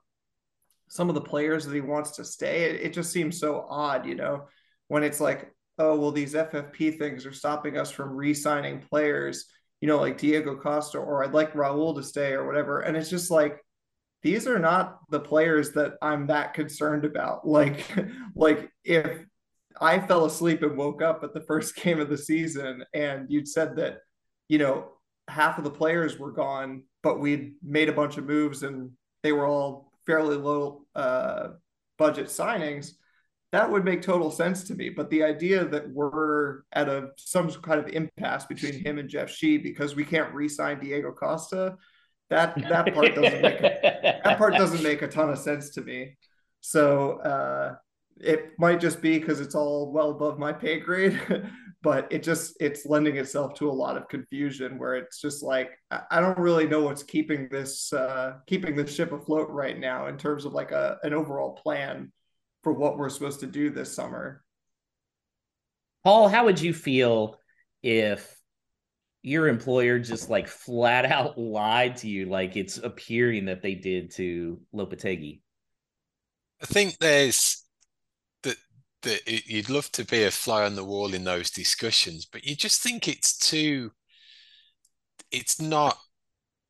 some 0.89 1.09
of 1.09 1.17
the 1.17 1.21
players 1.21 1.65
that 1.65 1.75
he 1.75 1.81
wants 1.81 2.13
to 2.13 2.25
stay, 2.25 2.65
it, 2.65 2.81
it 2.81 2.93
just 2.93 3.11
seems 3.11 3.41
so 3.41 3.67
odd, 3.69 4.07
you 4.07 4.15
know, 4.15 4.47
when 4.93 5.05
it's 5.05 5.21
like, 5.21 5.51
oh, 5.79 5.99
well, 5.99 6.13
these 6.13 6.35
FFP 6.35 6.99
things 6.99 7.25
are 7.25 7.33
stopping 7.33 7.79
us 7.79 7.91
from 7.91 8.15
re 8.15 8.35
signing 8.35 8.79
players, 8.79 9.47
you 9.81 9.89
know, 9.89 9.99
like 9.99 10.19
Diego 10.19 10.55
Costa, 10.55 10.99
or 10.99 11.25
I'd 11.25 11.33
like 11.33 11.55
Raul 11.55 11.97
to 11.97 12.03
stay 12.03 12.33
or 12.33 12.47
whatever. 12.47 12.81
And 12.81 12.95
it's 12.95 13.09
just 13.09 13.31
like, 13.31 13.59
these 14.23 14.47
are 14.47 14.59
not 14.59 14.99
the 15.09 15.19
players 15.19 15.73
that 15.73 15.95
I'm 16.03 16.27
that 16.27 16.53
concerned 16.53 17.07
about. 17.07 17.41
Like, 17.49 17.87
like 18.35 18.71
if 18.85 19.25
I 19.81 19.99
fell 19.99 20.27
asleep 20.27 20.63
and 20.63 20.77
woke 20.77 21.01
up 21.01 21.25
at 21.25 21.33
the 21.33 21.41
first 21.41 21.75
game 21.83 21.99
of 21.99 22.11
the 22.11 22.19
season 22.19 22.85
and 22.93 23.31
you'd 23.31 23.49
said 23.49 23.77
that, 23.77 24.01
you 24.49 24.59
know, 24.59 24.89
half 25.27 25.57
of 25.57 25.65
the 25.65 25.71
players 25.71 26.19
were 26.19 26.33
gone, 26.33 26.83
but 27.03 27.19
we'd 27.19 27.55
made 27.63 27.89
a 27.89 27.95
bunch 27.95 28.19
of 28.19 28.27
moves 28.27 28.63
and 28.63 28.91
they 29.23 29.33
were 29.33 29.47
all 29.47 29.91
fairly 30.05 30.37
low 30.37 30.85
uh, 30.95 31.49
budget 31.97 32.27
signings, 32.27 32.93
that 33.53 33.71
would 33.71 33.85
make 33.85 34.03
total 34.03 34.31
sense 34.31 34.65
to 34.65 34.75
me. 34.75 34.89
But 34.89 35.11
the 35.11 35.23
idea 35.23 35.65
that 35.65 35.89
we're 35.91 36.63
at 36.73 36.89
a 36.89 37.11
some 37.17 37.51
kind 37.51 37.79
of 37.79 37.89
impasse 37.89 38.47
between 38.47 38.85
him 38.85 38.99
and 38.99 39.09
Jeff 39.09 39.31
Shi 39.31 39.59
because 39.59 39.95
we 39.95 40.05
can't 40.05 40.33
re-sign 40.35 40.81
Diego 40.81 41.13
Costa 41.13 41.77
that 42.33 42.57
that 42.69 42.95
part 42.95 43.15
doesn't 43.15 43.43
make 43.43 43.61
a, 43.61 44.21
that 44.25 44.39
part 44.39 44.55
doesn't 44.55 44.83
make 44.83 45.03
a 45.03 45.09
ton 45.09 45.29
of 45.29 45.39
sense 45.39 45.71
to 45.71 45.83
me. 45.83 46.17
So 46.61 47.19
uh, 47.19 47.75
it 48.21 48.53
might 48.59 48.81
just 48.81 49.03
be 49.03 49.19
because 49.19 49.41
it's 49.41 49.55
all 49.55 49.93
well 49.93 50.11
above 50.11 50.39
my 50.39 50.53
pay 50.53 50.81
grade, 50.81 51.21
but 51.83 52.11
it 52.11 52.23
just 52.23 52.57
it's 52.59 52.87
lending 52.87 53.17
itself 53.17 53.55
to 53.55 53.69
a 53.69 53.73
lot 53.73 53.99
of 53.99 54.09
confusion 54.09 54.79
where 54.79 54.95
it's 54.95 55.21
just 55.21 55.43
like 55.43 55.73
I 56.11 56.21
don't 56.21 56.39
really 56.39 56.67
know 56.67 56.81
what's 56.81 57.03
keeping 57.03 57.49
this 57.51 57.93
uh, 57.93 58.39
keeping 58.47 58.77
the 58.77 58.87
ship 58.87 59.13
afloat 59.13 59.51
right 59.51 59.79
now 59.79 60.07
in 60.07 60.17
terms 60.17 60.47
of 60.47 60.55
like 60.55 60.71
a 60.71 60.99
an 61.03 61.13
overall 61.13 61.53
plan 61.53 62.11
for 62.63 62.73
what 62.73 62.97
we're 62.97 63.09
supposed 63.09 63.41
to 63.41 63.47
do 63.47 63.71
this 63.71 63.95
summer. 63.95 64.43
Paul, 66.05 66.29
how 66.29 66.45
would 66.47 66.61
you 66.61 66.73
feel 66.75 67.39
if 67.83 68.37
your 69.23 69.47
employer 69.47 69.99
just 69.99 70.31
like 70.31 70.49
flat 70.49 71.05
out 71.05 71.39
lied 71.39 71.97
to 71.99 72.09
you 72.09 72.27
like 72.27 72.57
it's 72.57 72.79
appearing 72.79 73.47
that 73.47 73.63
they 73.63 73.75
did 73.75 74.11
to 74.13 74.61
Lopetegui? 74.75 75.41
I 76.61 76.67
think 76.67 76.99
there's 76.99 77.65
that 78.43 78.57
that 79.03 79.21
you'd 79.27 79.71
love 79.71 79.91
to 79.93 80.05
be 80.05 80.25
a 80.25 80.31
fly 80.31 80.65
on 80.65 80.77
the 80.77 80.85
wall 80.85 81.13
in 81.15 81.25
those 81.25 81.51
discussions, 81.51 82.25
but 82.25 82.45
you 82.45 82.55
just 82.55 82.83
think 82.83 83.09
it's 83.09 83.37
too. 83.37 83.91
It's 85.31 85.61
not 85.61 85.99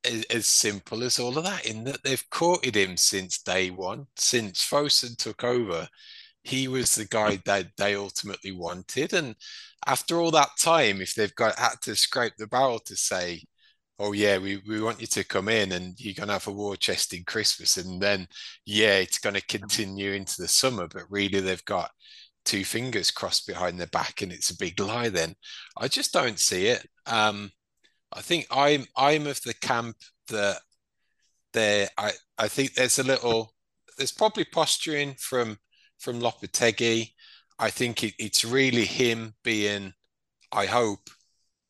as, 0.04 0.24
as 0.30 0.46
simple 0.46 1.02
as 1.02 1.18
all 1.18 1.38
of 1.38 1.44
that. 1.44 1.66
In 1.66 1.84
that 1.84 2.02
they've 2.04 2.30
courted 2.30 2.76
him 2.76 2.96
since 2.96 3.38
day 3.42 3.70
one, 3.70 4.06
since 4.16 4.62
Fosun 4.68 5.16
took 5.16 5.44
over. 5.44 5.88
He 6.44 6.68
was 6.68 6.94
the 6.94 7.04
guy 7.06 7.36
that 7.46 7.68
they 7.76 7.94
ultimately 7.94 8.52
wanted, 8.52 9.12
and 9.12 9.36
after 9.86 10.20
all 10.20 10.30
that 10.32 10.50
time, 10.58 11.00
if 11.00 11.14
they've 11.14 11.34
got 11.36 11.58
had 11.58 11.80
to 11.82 11.94
scrape 11.96 12.34
the 12.36 12.46
barrel 12.48 12.80
to 12.80 12.96
say, 12.96 13.44
"Oh 13.98 14.12
yeah, 14.12 14.38
we, 14.38 14.58
we 14.66 14.80
want 14.82 15.00
you 15.00 15.06
to 15.08 15.24
come 15.24 15.48
in 15.48 15.72
and 15.72 15.94
you're 16.00 16.14
gonna 16.14 16.32
have 16.34 16.46
a 16.48 16.52
war 16.52 16.76
chest 16.76 17.14
in 17.14 17.24
Christmas," 17.24 17.76
and 17.76 18.00
then 18.02 18.26
yeah, 18.66 18.96
it's 18.98 19.18
gonna 19.18 19.40
continue 19.42 20.12
into 20.12 20.42
the 20.42 20.48
summer, 20.48 20.88
but 20.88 21.10
really 21.10 21.40
they've 21.40 21.64
got 21.64 21.90
two 22.44 22.64
fingers 22.64 23.10
crossed 23.10 23.46
behind 23.46 23.78
their 23.78 23.86
back 23.88 24.22
and 24.22 24.32
it's 24.32 24.50
a 24.50 24.56
big 24.56 24.78
lie. 24.80 25.08
Then 25.08 25.34
I 25.76 25.88
just 25.88 26.12
don't 26.12 26.38
see 26.38 26.66
it. 26.66 26.86
Um, 27.06 27.52
I 28.12 28.20
think 28.20 28.46
I'm 28.50 28.86
I'm 28.96 29.26
of 29.26 29.42
the 29.42 29.54
camp 29.54 29.96
that 30.28 30.60
there. 31.52 31.88
I 31.98 32.12
I 32.38 32.48
think 32.48 32.74
there's 32.74 32.98
a 32.98 33.04
little. 33.04 33.54
There's 33.96 34.12
probably 34.12 34.44
posturing 34.44 35.14
from 35.14 35.58
from 35.98 36.20
Lopetegui. 36.20 37.12
I 37.58 37.70
think 37.70 38.02
it, 38.02 38.14
it's 38.18 38.44
really 38.44 38.84
him 38.84 39.34
being, 39.44 39.94
I 40.50 40.66
hope, 40.66 41.10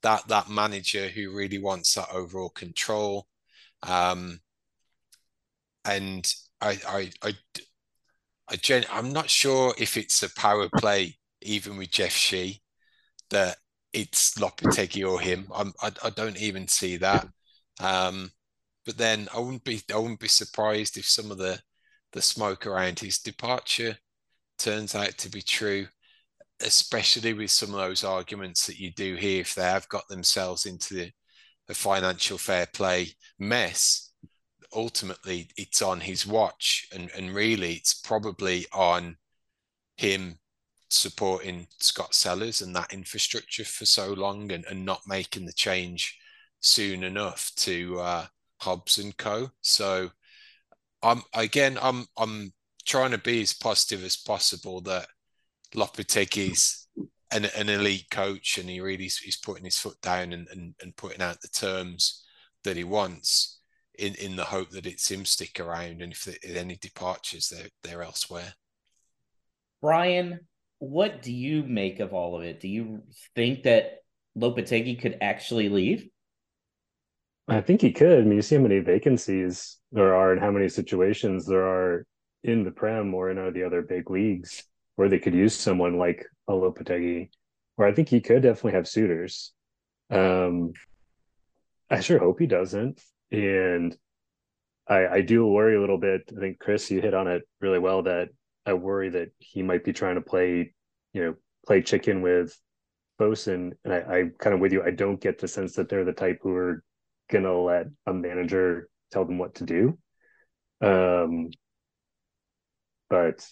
that 0.02 0.26
that 0.28 0.48
manager 0.48 1.08
who 1.08 1.36
really 1.36 1.58
wants 1.58 1.94
that 1.94 2.08
overall 2.12 2.48
control. 2.50 3.26
Um, 3.82 4.40
and 5.84 6.32
I, 6.60 6.78
I, 6.88 7.10
I, 7.22 7.34
I 8.48 8.56
gen- 8.56 8.86
I'm 8.90 9.12
not 9.12 9.28
sure 9.28 9.74
if 9.78 9.96
it's 9.96 10.22
a 10.22 10.32
power 10.34 10.68
play, 10.78 11.18
even 11.42 11.76
with 11.76 11.90
Jeff 11.90 12.12
Shi, 12.12 12.62
that 13.30 13.56
it's 13.92 14.34
Lopetegui 14.34 15.08
or 15.08 15.20
him. 15.20 15.48
I'm, 15.54 15.72
I, 15.82 15.92
I 16.04 16.10
don't 16.10 16.40
even 16.40 16.68
see 16.68 16.96
that. 16.98 17.26
Um, 17.80 18.30
but 18.86 18.96
then 18.96 19.28
I 19.34 19.38
wouldn't 19.38 19.64
be, 19.64 19.80
I 19.92 19.98
wouldn't 19.98 20.20
be 20.20 20.28
surprised 20.28 20.96
if 20.96 21.08
some 21.08 21.30
of 21.30 21.38
the, 21.38 21.60
the 22.12 22.22
smoke 22.22 22.66
around 22.66 22.98
his 22.98 23.18
departure 23.18 23.96
turns 24.58 24.94
out 24.94 25.16
to 25.18 25.30
be 25.30 25.42
true, 25.42 25.86
especially 26.60 27.32
with 27.32 27.50
some 27.50 27.70
of 27.70 27.76
those 27.76 28.04
arguments 28.04 28.66
that 28.66 28.78
you 28.78 28.92
do 28.92 29.14
hear 29.16 29.40
if 29.40 29.54
they 29.54 29.62
have 29.62 29.88
got 29.88 30.08
themselves 30.08 30.66
into 30.66 30.94
the, 30.94 31.12
financial 31.74 32.36
fair 32.36 32.66
play 32.66 33.08
mess. 33.38 34.12
Ultimately, 34.74 35.48
it's 35.56 35.80
on 35.80 36.00
his 36.00 36.26
watch, 36.26 36.86
and, 36.94 37.10
and 37.16 37.34
really, 37.34 37.72
it's 37.72 37.94
probably 37.94 38.66
on 38.74 39.16
him 39.96 40.38
supporting 40.92 41.66
Scott 41.78 42.14
Sellars 42.14 42.60
and 42.60 42.74
that 42.76 42.92
infrastructure 42.92 43.64
for 43.64 43.86
so 43.86 44.12
long 44.12 44.52
and, 44.52 44.64
and 44.70 44.84
not 44.84 45.00
making 45.06 45.46
the 45.46 45.52
change 45.52 46.18
soon 46.60 47.02
enough 47.02 47.50
to 47.56 47.98
uh, 48.00 48.26
Hobbs 48.60 48.98
and 48.98 49.16
Co. 49.16 49.50
So 49.60 50.10
I'm 51.02 51.22
again 51.34 51.78
I'm 51.82 52.06
I'm 52.16 52.52
trying 52.84 53.10
to 53.12 53.18
be 53.18 53.42
as 53.42 53.54
positive 53.54 54.04
as 54.04 54.16
possible 54.16 54.80
that 54.82 55.06
Lopetegui's 55.74 56.88
an, 57.32 57.46
an 57.56 57.68
elite 57.68 58.10
coach 58.10 58.58
and 58.58 58.68
he 58.68 58.80
really 58.80 59.06
is 59.06 59.40
putting 59.42 59.64
his 59.64 59.78
foot 59.78 60.00
down 60.02 60.32
and, 60.32 60.48
and, 60.48 60.74
and 60.82 60.96
putting 60.96 61.22
out 61.22 61.40
the 61.40 61.48
terms 61.48 62.24
that 62.64 62.76
he 62.76 62.84
wants 62.84 63.60
in, 63.98 64.14
in 64.16 64.36
the 64.36 64.44
hope 64.44 64.70
that 64.70 64.86
it's 64.86 65.10
him 65.10 65.24
stick 65.24 65.58
around 65.58 66.02
and 66.02 66.12
if 66.12 66.24
there 66.24 66.56
any 66.56 66.76
departures 66.76 67.48
they're, 67.48 67.68
they're 67.82 68.02
elsewhere. 68.02 68.52
Brian, 69.80 70.40
what 70.82 71.22
do 71.22 71.32
you 71.32 71.62
make 71.62 72.00
of 72.00 72.12
all 72.12 72.36
of 72.36 72.42
it? 72.42 72.58
Do 72.58 72.66
you 72.66 73.04
think 73.36 73.62
that 73.62 73.98
Lopetegui 74.36 75.00
could 75.00 75.16
actually 75.20 75.68
leave? 75.68 76.08
I 77.46 77.60
think 77.60 77.80
he 77.80 77.92
could. 77.92 78.18
I 78.18 78.22
mean, 78.22 78.32
you 78.32 78.42
see 78.42 78.56
how 78.56 78.62
many 78.62 78.80
vacancies 78.80 79.78
there 79.92 80.12
are 80.16 80.32
and 80.32 80.40
how 80.40 80.50
many 80.50 80.68
situations 80.68 81.46
there 81.46 81.64
are 81.64 82.04
in 82.42 82.64
the 82.64 82.72
Prem 82.72 83.14
or 83.14 83.30
in 83.30 83.52
the 83.52 83.62
other 83.62 83.82
big 83.82 84.10
leagues 84.10 84.64
where 84.96 85.08
they 85.08 85.20
could 85.20 85.34
use 85.34 85.54
someone 85.54 85.98
like 85.98 86.26
a 86.48 86.52
Lopetegui, 86.52 87.30
where 87.76 87.86
I 87.86 87.94
think 87.94 88.08
he 88.08 88.20
could 88.20 88.42
definitely 88.42 88.72
have 88.72 88.88
suitors. 88.88 89.52
Um, 90.10 90.72
I 91.88 92.00
sure 92.00 92.18
hope 92.18 92.40
he 92.40 92.48
doesn't. 92.48 93.00
And 93.30 93.96
I, 94.88 95.06
I 95.06 95.20
do 95.20 95.46
worry 95.46 95.76
a 95.76 95.80
little 95.80 95.98
bit. 95.98 96.22
I 96.36 96.40
think 96.40 96.58
Chris, 96.58 96.90
you 96.90 97.00
hit 97.00 97.14
on 97.14 97.28
it 97.28 97.42
really 97.60 97.78
well 97.78 98.02
that 98.02 98.30
I 98.66 98.74
worry 98.74 99.10
that 99.10 99.30
he 99.38 99.62
might 99.62 99.84
be 99.84 99.92
trying 99.92 100.16
to 100.16 100.20
play, 100.20 100.74
you 101.12 101.24
know, 101.24 101.34
play 101.66 101.82
chicken 101.82 102.22
with 102.22 102.56
Fosun. 103.18 103.72
And 103.84 103.92
I, 103.92 103.98
I 103.98 104.24
kind 104.38 104.54
of 104.54 104.60
with 104.60 104.72
you. 104.72 104.82
I 104.82 104.90
don't 104.90 105.20
get 105.20 105.38
the 105.38 105.48
sense 105.48 105.74
that 105.74 105.88
they're 105.88 106.04
the 106.04 106.12
type 106.12 106.38
who 106.42 106.54
are 106.54 106.84
gonna 107.30 107.56
let 107.56 107.86
a 108.06 108.12
manager 108.12 108.88
tell 109.10 109.24
them 109.24 109.38
what 109.38 109.56
to 109.56 109.64
do. 109.64 109.98
Um, 110.80 111.50
but 113.08 113.46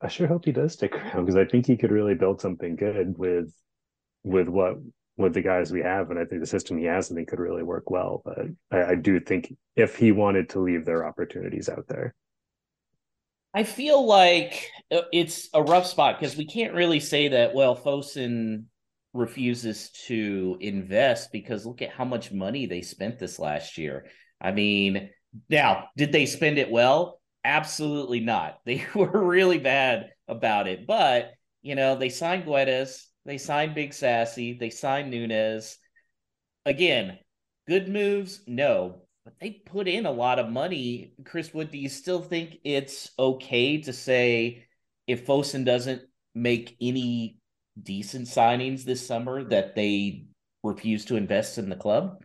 I 0.00 0.08
sure 0.08 0.26
hope 0.26 0.44
he 0.44 0.52
does 0.52 0.74
stick 0.74 0.94
around 0.96 1.24
because 1.24 1.36
I 1.36 1.44
think 1.44 1.66
he 1.66 1.76
could 1.76 1.90
really 1.90 2.14
build 2.14 2.40
something 2.40 2.76
good 2.76 3.16
with 3.18 3.52
with 4.24 4.48
what 4.48 4.76
with 5.16 5.34
the 5.34 5.42
guys 5.42 5.72
we 5.72 5.82
have, 5.82 6.10
and 6.10 6.18
I 6.18 6.24
think 6.24 6.40
the 6.40 6.46
system 6.46 6.78
he 6.78 6.84
has, 6.84 7.10
I 7.10 7.16
think, 7.16 7.28
could 7.28 7.40
really 7.40 7.64
work 7.64 7.90
well. 7.90 8.22
But 8.24 8.38
I, 8.70 8.92
I 8.92 8.94
do 8.94 9.18
think 9.18 9.52
if 9.74 9.96
he 9.96 10.12
wanted 10.12 10.50
to 10.50 10.60
leave, 10.60 10.84
there 10.84 10.98
are 10.98 11.08
opportunities 11.08 11.68
out 11.68 11.86
there. 11.88 12.14
I 13.58 13.64
feel 13.64 14.06
like 14.06 14.70
uh, 14.92 15.00
it's 15.12 15.48
a 15.52 15.60
rough 15.60 15.86
spot 15.86 16.20
because 16.20 16.36
we 16.36 16.46
can't 16.46 16.74
really 16.74 17.00
say 17.00 17.26
that. 17.26 17.56
Well, 17.56 17.74
Fosun 17.74 18.66
refuses 19.12 19.90
to 20.06 20.56
invest 20.60 21.32
because 21.32 21.66
look 21.66 21.82
at 21.82 21.90
how 21.90 22.04
much 22.04 22.30
money 22.30 22.66
they 22.66 22.82
spent 22.82 23.18
this 23.18 23.40
last 23.40 23.76
year. 23.76 24.06
I 24.40 24.52
mean, 24.52 25.10
now 25.50 25.88
did 25.96 26.12
they 26.12 26.24
spend 26.24 26.58
it 26.58 26.70
well? 26.70 27.20
Absolutely 27.42 28.20
not. 28.20 28.60
They 28.64 28.84
were 28.94 29.26
really 29.26 29.58
bad 29.58 30.10
about 30.28 30.68
it. 30.68 30.86
But, 30.86 31.32
you 31.60 31.74
know, 31.74 31.96
they 31.96 32.10
signed 32.10 32.44
Guedes, 32.44 33.06
they 33.24 33.38
signed 33.38 33.74
Big 33.74 33.92
Sassy, 33.92 34.56
they 34.56 34.70
signed 34.70 35.10
Nunes. 35.10 35.78
Again, 36.64 37.18
good 37.66 37.88
moves? 37.88 38.40
No. 38.46 39.02
But 39.28 39.34
they 39.40 39.50
put 39.50 39.86
in 39.86 40.06
a 40.06 40.10
lot 40.10 40.38
of 40.38 40.48
money. 40.48 41.12
Chris 41.22 41.52
Wood, 41.52 41.70
do 41.70 41.76
you 41.76 41.90
still 41.90 42.22
think 42.22 42.60
it's 42.64 43.10
okay 43.18 43.76
to 43.82 43.92
say 43.92 44.64
if 45.06 45.26
Fosun 45.26 45.66
doesn't 45.66 46.00
make 46.34 46.74
any 46.80 47.38
decent 47.82 48.26
signings 48.26 48.84
this 48.84 49.06
summer 49.06 49.44
that 49.44 49.74
they 49.74 50.24
refuse 50.62 51.04
to 51.06 51.16
invest 51.16 51.58
in 51.58 51.68
the 51.68 51.76
club? 51.76 52.24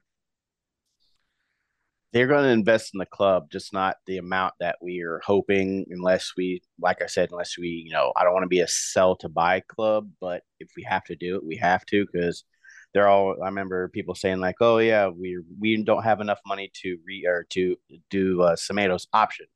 they're 2.13 2.27
going 2.27 2.43
to 2.43 2.49
invest 2.51 2.93
in 2.93 2.99
the 2.99 3.07
club, 3.07 3.49
just 3.51 3.73
not 3.73 3.95
the 4.05 4.19
amount 4.19 4.53
that 4.59 4.75
we 4.83 5.01
are 5.01 5.19
hoping, 5.25 5.83
unless 5.89 6.33
we, 6.37 6.61
like 6.79 7.01
I 7.01 7.07
said, 7.07 7.31
unless 7.31 7.57
we, 7.57 7.69
you 7.69 7.91
know, 7.91 8.13
I 8.15 8.23
don't 8.23 8.33
want 8.33 8.43
to 8.43 8.47
be 8.49 8.59
a 8.59 8.67
sell 8.67 9.15
to 9.15 9.29
buy 9.29 9.61
club, 9.61 10.11
but 10.21 10.43
if 10.59 10.69
we 10.77 10.83
have 10.83 11.03
to 11.05 11.15
do 11.15 11.35
it, 11.35 11.43
we 11.43 11.55
have 11.55 11.83
to 11.87 12.05
because 12.05 12.43
they're 12.93 13.07
all. 13.07 13.35
I 13.41 13.47
remember 13.47 13.89
people 13.89 14.15
saying 14.15 14.39
like, 14.39 14.55
"Oh 14.61 14.77
yeah, 14.77 15.07
we 15.07 15.39
we 15.59 15.83
don't 15.83 16.03
have 16.03 16.21
enough 16.21 16.39
money 16.45 16.71
to 16.81 16.97
re 17.05 17.25
or 17.27 17.45
to 17.51 17.75
do 18.09 18.41
uh, 18.41 18.55
Semedo's 18.55 19.07
option." 19.13 19.47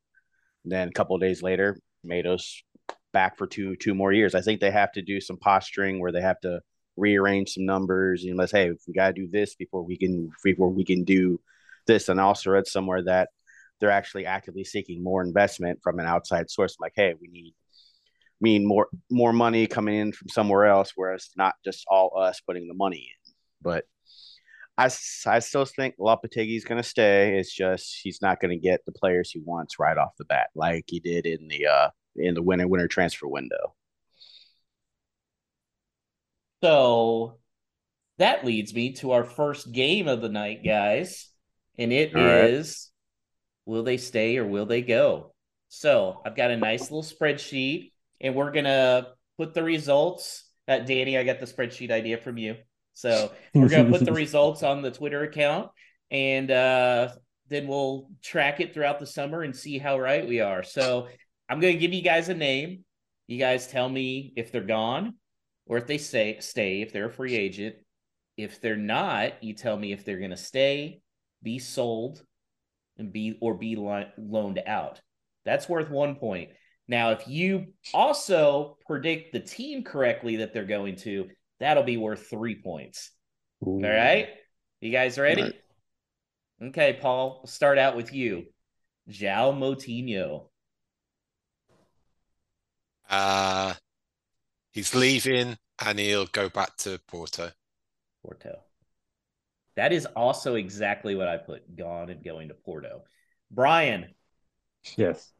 And 0.63 0.71
then 0.71 0.87
a 0.89 0.91
couple 0.91 1.17
days 1.17 1.43
later, 1.43 1.77
Semedo's 2.03 2.63
back 3.13 3.37
for 3.37 3.47
two 3.47 3.75
two 3.77 3.93
more 3.95 4.11
years. 4.11 4.35
I 4.35 4.41
think 4.41 4.59
they 4.61 4.71
have 4.71 4.91
to 4.93 5.01
do 5.01 5.21
some 5.21 5.37
posturing 5.37 5.99
where 5.99 6.11
they 6.11 6.21
have 6.21 6.39
to 6.41 6.61
rearrange 6.97 7.53
some 7.53 7.65
numbers. 7.65 8.23
and 8.23 8.37
let's 8.37 8.51
hey, 8.51 8.71
we 8.87 8.93
got 8.93 9.07
to 9.07 9.13
do 9.13 9.27
this 9.27 9.55
before 9.55 9.83
we 9.83 9.97
can 9.97 10.31
before 10.43 10.69
we 10.69 10.83
can 10.83 11.03
do 11.03 11.39
this 11.85 12.09
and 12.09 12.19
I 12.19 12.23
also 12.23 12.51
read 12.51 12.67
somewhere 12.67 13.01
that 13.03 13.29
they're 13.79 13.91
actually 13.91 14.25
actively 14.25 14.63
seeking 14.63 15.03
more 15.03 15.23
investment 15.23 15.79
from 15.83 15.99
an 15.99 16.05
outside 16.05 16.49
source. 16.49 16.73
I'm 16.73 16.85
like, 16.85 16.93
hey, 16.95 17.13
we 17.19 17.27
need 17.27 17.53
mean 18.39 18.65
more 18.65 18.87
more 19.09 19.33
money 19.33 19.65
coming 19.67 19.95
in 19.95 20.11
from 20.11 20.29
somewhere 20.29 20.65
else, 20.65 20.93
whereas 20.95 21.29
not 21.35 21.55
just 21.63 21.85
all 21.87 22.19
us 22.19 22.39
putting 22.41 22.67
the 22.67 22.73
money 22.73 22.97
in. 22.97 23.26
But 23.61 23.85
I, 24.77 24.85
I 25.25 25.39
still 25.39 25.65
think 25.65 25.95
Lopetegui's 25.97 26.65
going 26.65 26.81
to 26.81 26.87
stay. 26.87 27.37
It's 27.37 27.53
just 27.53 27.99
he's 28.03 28.21
not 28.21 28.39
going 28.39 28.51
to 28.51 28.57
get 28.61 28.85
the 28.85 28.91
players 28.91 29.31
he 29.31 29.39
wants 29.43 29.79
right 29.79 29.97
off 29.97 30.17
the 30.17 30.25
bat, 30.25 30.49
like 30.55 30.85
he 30.87 30.99
did 30.99 31.25
in 31.25 31.47
the 31.47 31.67
uh 31.67 31.89
in 32.15 32.33
the 32.35 32.41
winter 32.43 32.67
winter 32.67 32.87
transfer 32.87 33.27
window. 33.27 33.73
So 36.63 37.37
that 38.17 38.45
leads 38.45 38.73
me 38.73 38.93
to 38.93 39.11
our 39.11 39.23
first 39.23 39.71
game 39.71 40.07
of 40.07 40.21
the 40.21 40.29
night, 40.29 40.63
guys 40.63 41.29
and 41.77 41.93
it 41.93 42.15
All 42.15 42.21
is, 42.21 42.89
right. 43.65 43.71
will 43.71 43.83
they 43.83 43.97
stay 43.97 44.37
or 44.37 44.45
will 44.45 44.65
they 44.65 44.81
go? 44.81 45.33
So 45.69 46.21
I've 46.25 46.35
got 46.35 46.51
a 46.51 46.57
nice 46.57 46.83
little 46.83 47.03
spreadsheet, 47.03 47.91
and 48.21 48.35
we're 48.35 48.51
gonna 48.51 49.09
put 49.37 49.53
the 49.53 49.63
results. 49.63 50.45
Uh, 50.67 50.79
Danny, 50.79 51.17
I 51.17 51.23
got 51.23 51.39
the 51.39 51.45
spreadsheet 51.45 51.91
idea 51.91 52.17
from 52.17 52.37
you. 52.37 52.55
So 52.97 53.31
we're 53.53 53.69
gonna 53.69 53.91
put 53.91 54.05
the 54.05 54.11
results 54.11 54.63
on 54.63 54.81
the 54.81 54.89
Twitter 54.89 55.21
account, 55.21 55.69
and 56.09 56.49
uh, 56.49 57.09
then 57.47 57.67
we'll 57.67 58.09
track 58.23 58.59
it 58.59 58.73
throughout 58.73 58.99
the 58.99 59.05
summer 59.05 59.43
and 59.43 59.55
see 59.55 59.77
how 59.77 59.99
right 59.99 60.27
we 60.27 60.41
are. 60.41 60.63
So 60.63 61.07
I'm 61.47 61.59
gonna 61.59 61.75
give 61.75 61.93
you 61.93 62.01
guys 62.01 62.27
a 62.29 62.33
name. 62.33 62.83
You 63.27 63.37
guys 63.37 63.67
tell 63.67 63.87
me 63.87 64.33
if 64.35 64.51
they're 64.51 64.61
gone 64.61 65.13
or 65.67 65.77
if 65.77 65.85
they 65.85 65.99
say 65.99 66.37
stay, 66.39 66.81
if 66.81 66.91
they're 66.91 67.05
a 67.05 67.11
free 67.13 67.35
agent. 67.35 67.75
If 68.35 68.61
they're 68.61 68.75
not, 68.75 69.43
you 69.43 69.53
tell 69.53 69.77
me 69.77 69.91
if 69.91 70.03
they're 70.03 70.19
gonna 70.19 70.35
stay, 70.35 71.01
be 71.43 71.59
sold, 71.59 72.23
and 72.97 73.13
be 73.13 73.37
or 73.41 73.53
be 73.53 73.75
lo- 73.75 74.09
loaned 74.17 74.61
out. 74.65 75.01
That's 75.45 75.69
worth 75.69 75.91
one 75.91 76.15
point. 76.15 76.49
Now, 76.87 77.11
if 77.11 77.27
you 77.27 77.73
also 77.93 78.77
predict 78.87 79.33
the 79.33 79.39
team 79.39 79.83
correctly 79.83 80.37
that 80.37 80.53
they're 80.53 80.65
going 80.65 80.95
to, 80.97 81.27
that'll 81.59 81.83
be 81.83 81.97
worth 81.97 82.27
three 82.29 82.55
points. 82.61 83.11
Ooh. 83.65 83.81
All 83.83 83.89
right. 83.89 84.29
You 84.81 84.91
guys 84.91 85.17
ready? 85.17 85.41
Right. 85.43 85.53
Okay, 86.63 86.97
Paul, 86.99 87.39
we'll 87.43 87.47
start 87.47 87.77
out 87.77 87.95
with 87.95 88.13
you. 88.13 88.45
João 89.09 89.57
Moutinho. 89.57 90.49
Uh, 93.09 93.73
he's 94.71 94.93
leaving 94.93 95.57
and 95.85 95.99
he'll 95.99 96.25
go 96.25 96.49
back 96.49 96.75
to 96.77 96.99
Porto. 97.07 97.51
Porto. 98.23 98.59
That 99.75 99.93
is 99.93 100.05
also 100.07 100.55
exactly 100.55 101.15
what 101.15 101.27
I 101.27 101.37
put 101.37 101.75
gone 101.75 102.09
and 102.09 102.23
going 102.23 102.49
to 102.49 102.55
Porto. 102.55 103.03
Brian, 103.51 104.07
Yes. 104.97 105.31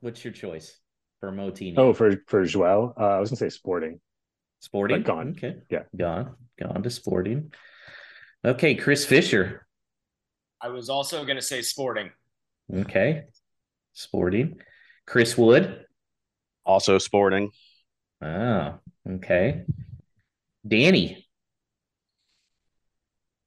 what's 0.00 0.24
your 0.24 0.32
choice 0.32 0.78
for 1.20 1.32
Moutinho? 1.32 1.74
Oh, 1.78 1.92
for 1.92 2.16
for 2.28 2.44
Joel, 2.44 2.94
uh, 2.96 3.04
I 3.04 3.18
was 3.20 3.30
gonna 3.30 3.38
say 3.38 3.48
Sporting. 3.48 4.00
Sporting. 4.66 4.96
like 4.96 5.06
gone. 5.06 5.30
Okay. 5.36 5.58
Yeah. 5.70 5.84
Gone. 5.96 6.34
Gone 6.60 6.82
to 6.82 6.90
Sporting. 6.90 7.52
Okay, 8.44 8.74
Chris 8.74 9.06
Fischer. 9.06 9.64
I 10.60 10.70
was 10.70 10.88
also 10.88 11.24
going 11.24 11.36
to 11.36 11.42
say 11.42 11.62
Sporting. 11.62 12.10
Okay. 12.74 13.22
Sporting. 13.92 14.58
Chris 15.06 15.38
Wood. 15.38 15.84
Also 16.64 16.98
sporting. 16.98 17.52
Oh, 18.20 18.74
okay. 19.08 19.62
Danny. 20.66 21.24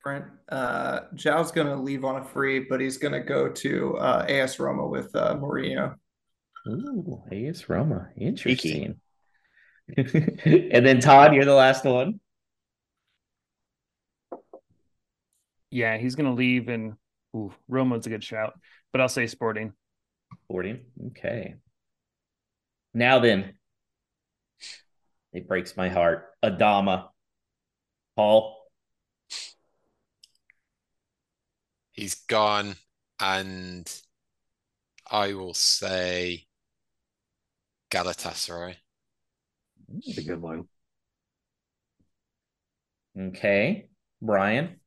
Brent, 0.02 0.24
uh, 0.48 1.02
João's 1.16 1.52
going 1.52 1.68
to 1.68 1.76
leave 1.76 2.06
on 2.06 2.22
a 2.22 2.24
free, 2.24 2.66
but 2.70 2.80
he's 2.80 2.98
going 2.98 3.12
to 3.12 3.20
go 3.20 3.50
to 3.50 3.98
uh, 3.98 4.26
AS 4.30 4.58
Roma 4.58 4.88
with 4.88 5.14
uh, 5.14 5.36
Mourinho. 5.36 5.96
Ooh, 6.66 7.22
AS 7.30 7.68
Roma. 7.68 8.08
Interesting. 8.16 9.02
and 9.98 10.86
then 10.86 11.00
Todd, 11.00 11.34
you're 11.34 11.46
the 11.46 11.54
last 11.54 11.86
one. 11.86 12.20
Yeah, 15.72 15.98
he's 15.98 16.16
gonna 16.16 16.34
leave, 16.34 16.68
and 16.68 16.94
ooh, 17.36 17.54
Roma's 17.68 18.08
a 18.08 18.10
good 18.10 18.24
shout, 18.24 18.60
but 18.92 19.02
I'll 19.02 19.10
say 19.10 19.28
Sporting. 19.28 19.74
Sporting. 20.46 20.82
Okay. 21.08 21.56
Now 22.94 23.20
then, 23.20 23.54
it 25.32 25.48
breaks 25.48 25.78
my 25.78 25.90
heart. 25.90 26.26
Adama. 26.44 27.10
Paul. 28.16 28.58
He's 31.92 32.16
gone, 32.16 32.76
and 33.20 33.90
I 35.10 35.34
will 35.34 35.54
say 35.54 36.48
Galatasaray. 37.92 38.76
That's 39.94 40.18
a 40.18 40.24
good 40.24 40.42
one. 40.42 40.68
Okay. 43.18 43.88
Brian. 44.22 44.80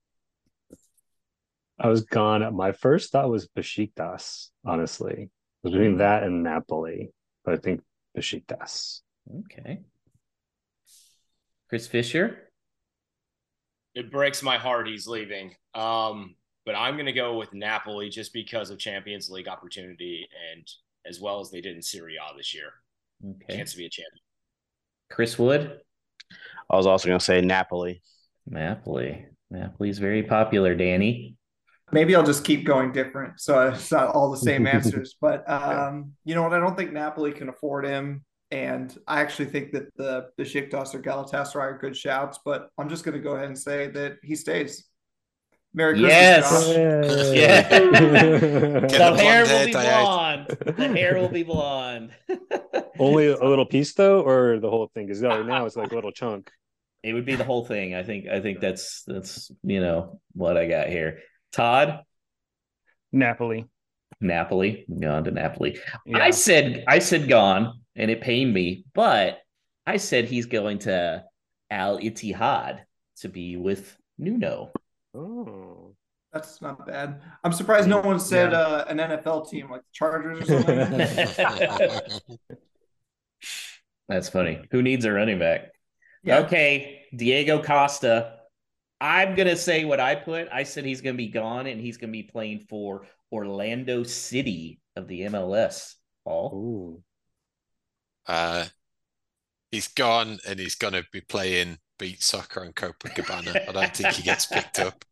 I 1.78 1.88
was 1.88 2.02
gone. 2.02 2.54
My 2.54 2.72
first 2.72 3.12
thought 3.12 3.28
was 3.28 3.48
Besiktas, 3.48 4.48
honestly. 4.64 5.30
I 5.64 5.68
was 5.68 5.72
between 5.72 5.98
that 5.98 6.22
and 6.22 6.42
Napoli, 6.42 7.10
but 7.44 7.54
I 7.54 7.56
think 7.56 7.82
Besiktas. 8.16 9.00
Okay. 9.44 9.80
Chris 11.68 11.86
Fischer. 11.86 12.50
It 13.94 14.10
breaks 14.10 14.42
my 14.42 14.58
heart 14.58 14.88
he's 14.88 15.06
leaving. 15.06 15.54
Um, 15.74 16.36
but 16.64 16.74
I'm 16.74 16.94
going 16.94 17.06
to 17.06 17.12
go 17.12 17.36
with 17.36 17.52
Napoli 17.52 18.08
just 18.08 18.32
because 18.32 18.70
of 18.70 18.78
Champions 18.78 19.28
League 19.28 19.48
opportunity 19.48 20.28
and 20.52 20.66
as 21.04 21.20
well 21.20 21.40
as 21.40 21.50
they 21.50 21.60
did 21.60 21.74
in 21.74 21.82
Serie 21.82 22.16
A 22.16 22.36
this 22.36 22.54
year. 22.54 22.72
Okay. 23.24 23.56
Chance 23.56 23.72
to 23.72 23.78
be 23.78 23.86
a 23.86 23.90
champion. 23.90 24.20
Chris 25.12 25.38
Wood. 25.38 25.78
I 26.70 26.76
was 26.76 26.86
also 26.86 27.06
going 27.06 27.18
to 27.18 27.24
say 27.24 27.40
Napoli. 27.42 28.02
Napoli. 28.46 29.26
Napoli's 29.50 29.98
very 29.98 30.22
popular, 30.22 30.74
Danny. 30.74 31.36
Maybe 31.92 32.16
I'll 32.16 32.24
just 32.24 32.44
keep 32.44 32.64
going 32.64 32.92
different, 32.92 33.38
so 33.38 33.68
it's 33.68 33.92
not 33.92 34.08
all 34.14 34.30
the 34.30 34.38
same 34.38 34.66
answers. 34.76 35.14
But 35.20 35.48
um, 35.48 36.12
you 36.24 36.34
know 36.34 36.42
what? 36.42 36.54
I 36.54 36.58
don't 36.58 36.76
think 36.76 36.92
Napoli 36.92 37.32
can 37.32 37.50
afford 37.50 37.84
him, 37.84 38.24
and 38.50 38.96
I 39.06 39.20
actually 39.20 39.46
think 39.46 39.72
that 39.72 39.94
the 39.96 40.28
the 40.36 40.42
Besiktas 40.42 40.94
or 40.94 41.02
Galatasaray 41.02 41.56
are 41.56 41.78
good 41.78 41.94
shouts. 41.94 42.38
But 42.42 42.70
I'm 42.78 42.88
just 42.88 43.04
going 43.04 43.16
to 43.16 43.22
go 43.22 43.32
ahead 43.32 43.48
and 43.48 43.58
say 43.58 43.88
that 43.88 44.16
he 44.22 44.34
stays. 44.34 44.86
Merry 45.74 45.94
Christmas, 45.94 46.10
Yes. 46.12 46.66
Josh. 46.66 47.36
Yeah. 47.36 47.68
Get 48.88 48.90
the 48.90 49.16
hair 49.16 49.44
will 49.44 49.66
be 49.66 49.72
Diane. 49.72 50.04
blonde. 50.04 50.76
The 50.76 50.88
hair 50.96 51.18
will 51.18 51.28
be 51.28 51.42
blonde. 51.42 52.10
Only 52.98 53.28
a 53.28 53.44
little 53.44 53.64
piece 53.64 53.94
though, 53.94 54.22
or 54.22 54.58
the 54.58 54.68
whole 54.68 54.90
thing? 54.92 55.06
Because 55.06 55.22
right 55.22 55.40
oh, 55.40 55.42
now 55.42 55.64
it's 55.64 55.76
like 55.76 55.92
a 55.92 55.94
little 55.94 56.12
chunk. 56.12 56.50
It 57.02 57.14
would 57.14 57.24
be 57.24 57.36
the 57.36 57.44
whole 57.44 57.64
thing. 57.64 57.94
I 57.94 58.02
think. 58.02 58.28
I 58.28 58.40
think 58.40 58.60
that's 58.60 59.02
that's 59.06 59.50
you 59.62 59.80
know 59.80 60.20
what 60.34 60.56
I 60.56 60.66
got 60.68 60.88
here. 60.88 61.20
Todd, 61.52 62.00
Napoli. 63.10 63.66
Napoli, 64.20 64.86
gone 65.00 65.24
to 65.24 65.30
Napoli. 65.30 65.78
Yeah. 66.06 66.18
I 66.18 66.30
said 66.30 66.84
I 66.86 66.98
said 67.00 67.28
gone, 67.28 67.80
and 67.96 68.10
it 68.10 68.20
pained 68.20 68.52
me, 68.52 68.84
but 68.94 69.38
I 69.86 69.96
said 69.96 70.26
he's 70.26 70.46
going 70.46 70.80
to 70.80 71.24
Al 71.70 71.98
Ittihad 71.98 72.80
to 73.20 73.28
be 73.28 73.56
with 73.56 73.96
Nuno. 74.18 74.70
Oh. 75.14 75.94
That's 76.32 76.62
not 76.62 76.86
bad. 76.86 77.20
I'm 77.44 77.52
surprised 77.52 77.88
no 77.88 78.00
one 78.00 78.18
said 78.18 78.52
Yeah. 78.52 78.58
uh, 78.58 78.84
an 78.88 78.96
NFL 78.98 79.50
team 79.50 79.70
like 79.70 79.82
the 79.82 79.86
Chargers 79.92 80.50
or 80.50 80.62
something. 80.62 82.08
That's 84.08 84.28
funny. 84.28 84.62
Who 84.70 84.82
needs 84.82 85.04
a 85.04 85.12
running 85.12 85.38
back? 85.38 85.72
yeah. 86.24 86.38
Okay, 86.40 87.02
Diego 87.14 87.62
Costa. 87.62 88.38
I'm 89.00 89.34
gonna 89.34 89.56
say 89.56 89.84
what 89.84 90.00
I 90.00 90.14
put. 90.14 90.48
I 90.52 90.62
said 90.62 90.84
he's 90.84 91.00
gonna 91.00 91.16
be 91.16 91.28
gone 91.28 91.66
and 91.66 91.80
he's 91.80 91.96
gonna 91.96 92.12
be 92.12 92.22
playing 92.22 92.60
for 92.68 93.06
Orlando 93.32 94.02
City 94.04 94.80
of 94.96 95.08
the 95.08 95.22
MLS. 95.22 95.94
Paul. 96.24 96.52
Ooh. 96.54 97.02
Uh, 98.26 98.66
he's 99.72 99.88
gone, 99.88 100.38
and 100.46 100.60
he's 100.60 100.76
going 100.76 100.92
to 100.92 101.04
be 101.12 101.20
playing 101.20 101.78
beat 102.02 102.20
soccer 102.20 102.64
on 102.64 102.72
Copacabana. 102.72 103.68
I 103.68 103.70
don't 103.70 103.96
think 103.96 104.08
he 104.14 104.24
gets 104.24 104.46
picked 104.46 104.80
up. 104.80 105.04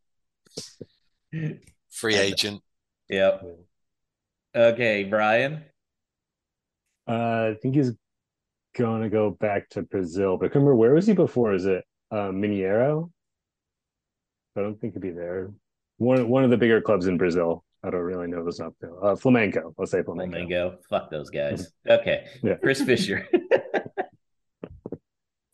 Free 1.88 2.16
agent. 2.16 2.62
Yep. 3.08 3.46
Okay, 4.56 5.04
Brian. 5.04 5.62
Uh, 7.06 7.52
I 7.52 7.56
think 7.62 7.76
he's 7.76 7.92
gonna 8.76 9.08
go 9.08 9.30
back 9.30 9.68
to 9.70 9.82
Brazil, 9.82 10.36
but 10.36 10.46
I 10.46 10.48
remember 10.48 10.74
where 10.74 10.92
was 10.92 11.06
he 11.06 11.12
before? 11.12 11.54
Is 11.54 11.64
it 11.64 11.84
uh, 12.10 12.30
Mineiro? 12.32 13.12
I 14.56 14.62
don't 14.62 14.80
think 14.80 14.94
he'd 14.94 15.02
be 15.02 15.10
there. 15.10 15.52
One 15.98 16.28
one 16.28 16.42
of 16.42 16.50
the 16.50 16.56
bigger 16.56 16.80
clubs 16.80 17.06
in 17.06 17.18
Brazil. 17.18 17.64
I 17.84 17.90
don't 17.90 18.00
really 18.00 18.26
know 18.26 18.44
those 18.44 18.58
up 18.58 18.74
there. 18.80 18.92
Uh, 19.02 19.14
Flamenco. 19.14 19.72
Let's 19.78 19.92
say 19.92 20.02
Flamenco. 20.02 20.32
Flamingo. 20.32 20.78
Fuck 20.90 21.08
those 21.08 21.30
guys. 21.30 21.72
Okay. 21.88 22.26
Yeah. 22.42 22.56
Chris 22.56 22.82
Fischer. 22.82 23.28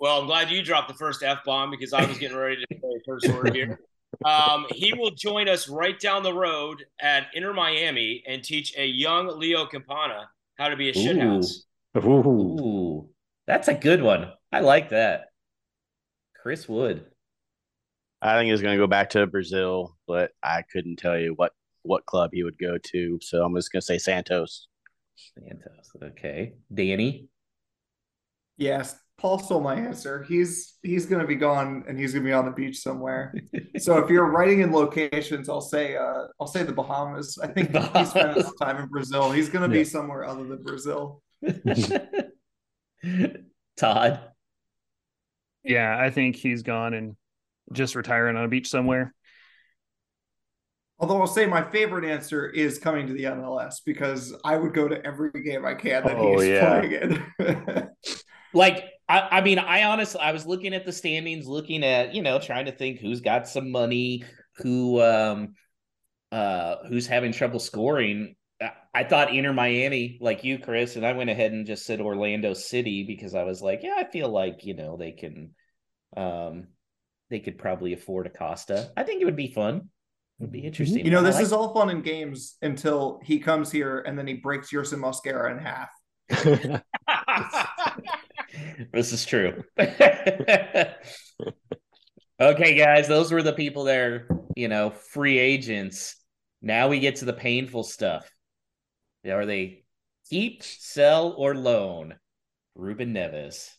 Well, 0.06 0.20
I'm 0.20 0.26
glad 0.26 0.52
you 0.52 0.62
dropped 0.62 0.86
the 0.86 0.94
first 0.94 1.24
F 1.24 1.42
bomb 1.44 1.72
because 1.72 1.92
I 1.92 2.06
was 2.06 2.16
getting 2.16 2.36
ready 2.36 2.64
to 2.64 2.66
say 2.70 3.00
first 3.04 3.26
curse 3.26 3.34
word 3.34 3.56
here. 3.56 3.80
Um, 4.24 4.64
he 4.70 4.94
will 4.94 5.10
join 5.10 5.46
us 5.46 5.68
right 5.68 5.98
down 5.98 6.22
the 6.22 6.32
road 6.32 6.86
at 7.00 7.26
Inter 7.34 7.52
Miami 7.52 8.22
and 8.26 8.42
teach 8.42 8.72
a 8.78 8.86
young 8.86 9.26
Leo 9.38 9.66
Campana 9.66 10.30
how 10.54 10.68
to 10.68 10.76
be 10.76 10.88
a 10.88 10.92
shithouse. 10.94 11.64
Ooh. 11.98 12.08
Ooh, 12.08 13.10
that's 13.46 13.68
a 13.68 13.74
good 13.74 14.00
one. 14.00 14.32
I 14.52 14.60
like 14.60 14.90
that. 14.90 15.26
Chris 16.40 16.66
Wood. 16.66 17.04
I 18.22 18.38
think 18.38 18.50
he's 18.50 18.62
going 18.62 18.78
to 18.78 18.82
go 18.82 18.86
back 18.86 19.10
to 19.10 19.26
Brazil, 19.26 19.96
but 20.06 20.30
I 20.42 20.62
couldn't 20.62 20.96
tell 20.96 21.18
you 21.18 21.34
what 21.34 21.52
what 21.82 22.06
club 22.06 22.30
he 22.32 22.44
would 22.44 22.58
go 22.58 22.78
to. 22.78 23.18
So 23.20 23.44
I'm 23.44 23.54
just 23.54 23.70
going 23.70 23.80
to 23.80 23.86
say 23.86 23.98
Santos. 23.98 24.68
Santos. 25.34 25.90
Okay. 26.00 26.54
Danny. 26.72 27.28
Yes, 28.56 28.96
Paul 29.18 29.38
stole 29.38 29.60
my 29.62 29.74
answer. 29.76 30.22
He's 30.24 30.74
he's 30.82 31.06
gonna 31.06 31.26
be 31.26 31.36
gone 31.36 31.84
and 31.88 31.98
he's 31.98 32.12
gonna 32.12 32.24
be 32.24 32.32
on 32.34 32.44
the 32.44 32.50
beach 32.50 32.78
somewhere. 32.80 33.34
so 33.78 33.96
if 33.98 34.10
you're 34.10 34.26
writing 34.30 34.60
in 34.60 34.72
locations, 34.72 35.48
I'll 35.48 35.62
say 35.62 35.96
uh 35.96 36.26
I'll 36.40 36.46
say 36.46 36.62
the 36.64 36.72
Bahamas. 36.72 37.38
I 37.42 37.46
think 37.46 37.70
he 37.74 38.04
spent 38.04 38.36
his 38.36 38.52
time 38.60 38.76
in 38.76 38.86
Brazil. 38.88 39.30
He's 39.32 39.48
gonna 39.48 39.68
be 39.68 39.78
Yeah. 39.78 39.84
somewhere 39.84 40.24
other 40.24 40.44
than 40.44 40.62
Brazil. 40.62 41.22
Todd. 43.76 44.20
Yeah, 45.64 45.98
I 45.98 46.10
think 46.10 46.36
he's 46.36 46.62
gone 46.62 46.94
and 46.94 47.16
just 47.72 47.94
retiring 47.94 48.36
on 48.36 48.44
a 48.44 48.48
beach 48.48 48.68
somewhere. 48.68 49.14
Although 50.98 51.20
I'll 51.20 51.26
say 51.26 51.46
my 51.46 51.62
favorite 51.70 52.04
answer 52.04 52.46
is 52.48 52.78
coming 52.78 53.06
to 53.06 53.12
the 53.12 53.24
MLS 53.24 53.76
because 53.84 54.34
I 54.44 54.56
would 54.56 54.72
go 54.72 54.88
to 54.88 55.04
every 55.04 55.30
game 55.44 55.64
I 55.66 55.74
can 55.74 56.04
that 56.04 56.16
Oh, 56.16 56.38
he's 56.38 56.48
yeah. 56.48 56.80
playing 56.80 56.92
in. 57.38 57.88
like 58.54 58.84
I, 59.08 59.38
I 59.38 59.40
mean 59.40 59.58
i 59.58 59.84
honestly 59.84 60.20
i 60.20 60.32
was 60.32 60.46
looking 60.46 60.74
at 60.74 60.84
the 60.84 60.92
standings 60.92 61.46
looking 61.46 61.84
at 61.84 62.14
you 62.14 62.22
know 62.22 62.38
trying 62.38 62.66
to 62.66 62.72
think 62.72 62.98
who's 63.00 63.20
got 63.20 63.48
some 63.48 63.70
money 63.70 64.24
who 64.56 65.00
um 65.02 65.54
uh 66.32 66.76
who's 66.88 67.06
having 67.06 67.32
trouble 67.32 67.60
scoring. 67.60 68.34
I- 68.60 68.72
i 68.94 69.04
thought 69.04 69.34
inter 69.34 69.52
miami 69.52 70.18
like 70.20 70.42
you 70.44 70.58
chris 70.58 70.96
and 70.96 71.06
i 71.06 71.12
went 71.12 71.30
ahead 71.30 71.52
and 71.52 71.66
just 71.66 71.84
said 71.84 72.00
orlando 72.00 72.54
city 72.54 73.04
because 73.06 73.34
i 73.34 73.44
was 73.44 73.60
like 73.62 73.80
yeah 73.82 73.94
i 73.98 74.04
feel 74.04 74.28
like 74.28 74.64
you 74.64 74.74
know 74.74 74.96
they 74.96 75.12
can 75.12 75.50
um 76.16 76.68
they 77.30 77.40
could 77.40 77.58
probably 77.58 77.92
afford 77.92 78.26
acosta. 78.26 78.92
I 78.96 79.02
think 79.02 79.20
it 79.20 79.24
would 79.24 79.36
be 79.36 79.52
fun. 79.52 79.76
It 80.38 80.42
would 80.42 80.52
be 80.52 80.60
interesting. 80.60 81.04
You 81.04 81.10
know, 81.10 81.22
this 81.22 81.34
like- 81.36 81.44
is 81.44 81.52
all 81.52 81.74
fun 81.74 81.90
and 81.90 82.04
games 82.04 82.56
until 82.62 83.20
he 83.24 83.38
comes 83.40 83.70
here 83.72 84.00
and 84.00 84.18
then 84.18 84.26
he 84.26 84.34
breaks 84.34 84.70
Yerson 84.70 85.00
Mosquera 85.00 85.50
in 85.50 85.58
half. 85.58 85.90
this 88.92 89.12
is 89.12 89.24
true. 89.24 89.62
okay, 89.78 90.94
guys, 92.40 93.08
those 93.08 93.32
were 93.32 93.42
the 93.42 93.52
people 93.52 93.84
that 93.84 93.98
are, 93.98 94.28
you 94.54 94.68
know, 94.68 94.90
free 94.90 95.38
agents. 95.38 96.16
Now 96.62 96.88
we 96.88 97.00
get 97.00 97.16
to 97.16 97.24
the 97.24 97.32
painful 97.32 97.84
stuff. 97.84 98.30
Are 99.26 99.46
they 99.46 99.84
keep, 100.30 100.62
sell, 100.62 101.34
or 101.36 101.54
loan? 101.54 102.14
Ruben 102.74 103.14
Neves. 103.14 103.70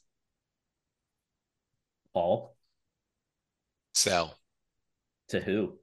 Paul, 2.13 2.55
Sell. 3.93 4.35
to 5.29 5.39
who? 5.39 5.77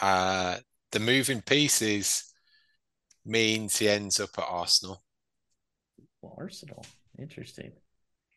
Uh, 0.00 0.56
the 0.92 0.98
moving 0.98 1.42
pieces 1.42 2.32
means 3.24 3.76
he 3.76 3.88
ends 3.88 4.18
up 4.18 4.30
at 4.38 4.44
Arsenal. 4.48 5.02
Well, 6.22 6.34
Arsenal. 6.38 6.84
Interesting. 7.18 7.72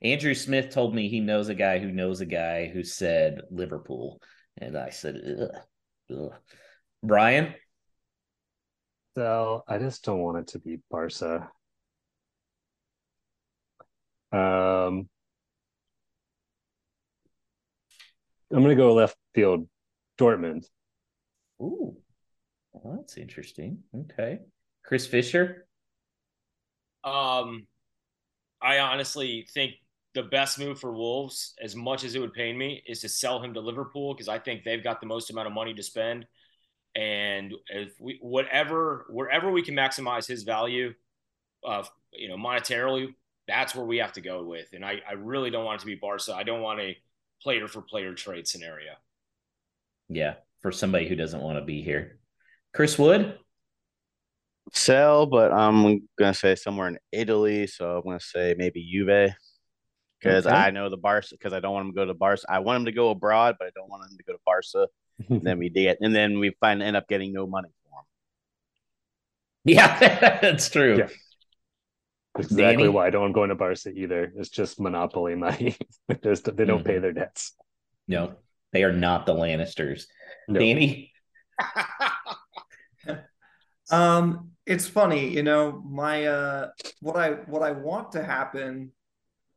Andrew 0.02 0.34
Smith 0.34 0.70
told 0.70 0.96
me 0.96 1.10
he 1.10 1.20
knows 1.20 1.50
a 1.50 1.56
guy 1.56 1.80
who 1.80 1.92
knows 1.92 2.22
a 2.22 2.26
guy 2.26 2.68
who 2.68 2.84
said 2.84 3.42
Liverpool. 3.52 4.22
And 4.58 4.78
I 4.78 4.90
said, 4.90 5.16
ugh. 5.42 6.18
ugh. 6.18 6.34
Brian? 7.04 7.54
So 9.16 9.64
I 9.68 9.78
just 9.78 10.04
don't 10.04 10.20
want 10.20 10.38
it 10.38 10.48
to 10.50 10.60
be 10.60 10.80
Barca. 10.90 11.50
Um, 14.32 15.10
I'm 18.52 18.62
gonna 18.62 18.76
go 18.76 18.94
left 18.94 19.18
field, 19.34 19.68
Dortmund. 20.18 20.66
Ooh, 21.62 21.98
well, 22.72 22.98
that's 22.98 23.18
interesting. 23.18 23.80
Okay. 23.96 24.40
Chris 24.84 25.08
Fischer? 25.08 25.68
Um, 27.04 27.68
I 28.62 28.80
honestly 28.80 29.48
think 29.54 29.74
the 30.14 30.24
best 30.24 30.60
move 30.60 30.80
for 30.80 30.92
Wolves, 30.92 31.54
as 31.62 31.76
much 31.76 32.04
as 32.04 32.16
it 32.16 32.20
would 32.20 32.34
pain 32.34 32.58
me, 32.58 32.84
is 32.86 33.02
to 33.02 33.10
sell 33.10 33.42
him 33.42 33.54
to 33.54 33.60
Liverpool 33.60 34.14
because 34.14 34.28
I 34.28 34.40
think 34.40 34.64
they've 34.64 34.84
got 34.84 35.02
the 35.02 35.08
most 35.08 35.30
amount 35.30 35.48
of 35.48 35.54
money 35.54 35.74
to 35.74 35.84
spend. 35.84 36.26
And 36.96 37.54
if 37.68 37.94
we 38.00 38.18
whatever 38.22 39.06
wherever 39.10 39.52
we 39.52 39.62
can 39.62 39.76
maximize 39.76 40.28
his 40.28 40.44
value, 40.44 40.94
uh, 41.66 41.84
you 42.12 42.28
know, 42.28 42.38
monetarily, 42.38 43.14
that's 43.48 43.76
where 43.76 43.86
we 43.86 43.98
have 43.98 44.14
to 44.14 44.22
go 44.22 44.44
with. 44.44 44.68
And 44.74 44.84
I, 44.84 45.00
I 45.08 45.14
really 45.14 45.52
don't 45.52 45.66
want 45.66 45.80
it 45.80 45.82
to 45.82 45.86
be 45.86 45.96
Barca. 45.96 46.34
I 46.34 46.44
don't 46.44 46.62
want 46.62 46.80
a 46.80 46.98
player 47.42 47.68
for 47.68 47.82
player 47.82 48.14
trade 48.14 48.48
scenario. 48.48 48.94
Yeah, 50.10 50.36
for 50.62 50.72
somebody 50.72 51.08
who 51.08 51.16
doesn't 51.16 51.42
want 51.42 51.60
to 51.60 51.66
be 51.66 51.82
here. 51.82 52.20
Chris 52.74 52.98
Wood? 52.98 53.38
Sell, 54.74 55.26
but 55.26 55.52
I'm 55.52 56.08
gonna 56.18 56.34
say 56.34 56.56
somewhere 56.56 56.88
in 56.88 56.98
Italy. 57.12 57.68
So 57.68 57.98
I'm 57.98 58.04
gonna 58.04 58.20
say 58.20 58.56
maybe 58.58 58.84
Juve. 58.92 59.32
Because 60.20 60.46
Okay. 60.46 60.56
I 60.56 60.72
know 60.72 60.90
the 60.90 60.98
Barca, 60.98 61.28
because 61.32 61.54
I 61.54 61.62
don't 61.62 61.74
want 61.74 61.88
him 61.88 61.94
to 61.94 61.96
go 61.96 62.06
to 62.06 62.14
Barca. 62.14 62.42
I 62.50 62.60
want 62.60 62.82
him 62.82 62.86
to 62.86 62.92
go 62.92 63.10
abroad, 63.10 63.56
but 63.58 63.68
I 63.68 63.72
don't 63.74 63.90
want 63.90 64.04
him 64.12 64.18
to 64.18 64.24
go 64.26 64.34
to 64.34 64.40
Barca. 64.46 64.88
And 65.30 65.42
then 65.42 65.60
we 65.60 65.70
did, 65.80 65.98
and 66.02 66.14
then 66.14 66.40
we 66.40 66.52
find 66.60 66.84
end 66.84 66.98
up 66.98 67.08
getting 67.08 67.32
no 67.32 67.48
money 67.48 67.70
for 67.84 68.00
him. 68.00 68.06
Yeah, 69.76 70.40
that's 70.42 70.70
true. 70.70 70.98
Yeah. 70.98 71.08
That's 72.36 72.48
exactly 72.48 72.84
Danny? 72.84 72.90
why 72.90 73.08
I 73.08 73.10
don't 73.10 73.22
want 73.22 73.34
going 73.34 73.50
to 73.50 73.56
Barca 73.56 73.90
either. 73.92 74.32
It's 74.38 74.50
just 74.50 74.80
monopoly 74.80 75.36
money. 75.36 75.76
There's, 76.22 76.42
they 76.42 76.66
don't 76.66 76.84
pay 76.86 76.96
Mhm. 76.98 77.02
their 77.02 77.14
debts. 77.14 77.54
No, 78.08 78.34
they 78.74 78.84
are 78.84 78.92
not 78.94 79.26
the 79.26 79.34
Lannisters. 79.34 80.04
No. 80.48 80.60
Danny? 80.60 81.12
Um, 83.92 84.49
it's 84.70 84.88
funny, 84.88 85.28
you 85.28 85.42
know, 85.42 85.82
my 85.84 86.28
uh 86.28 86.70
what 87.02 87.16
I 87.18 87.32
what 87.48 87.64
I 87.64 87.72
want 87.72 88.12
to 88.12 88.24
happen, 88.24 88.92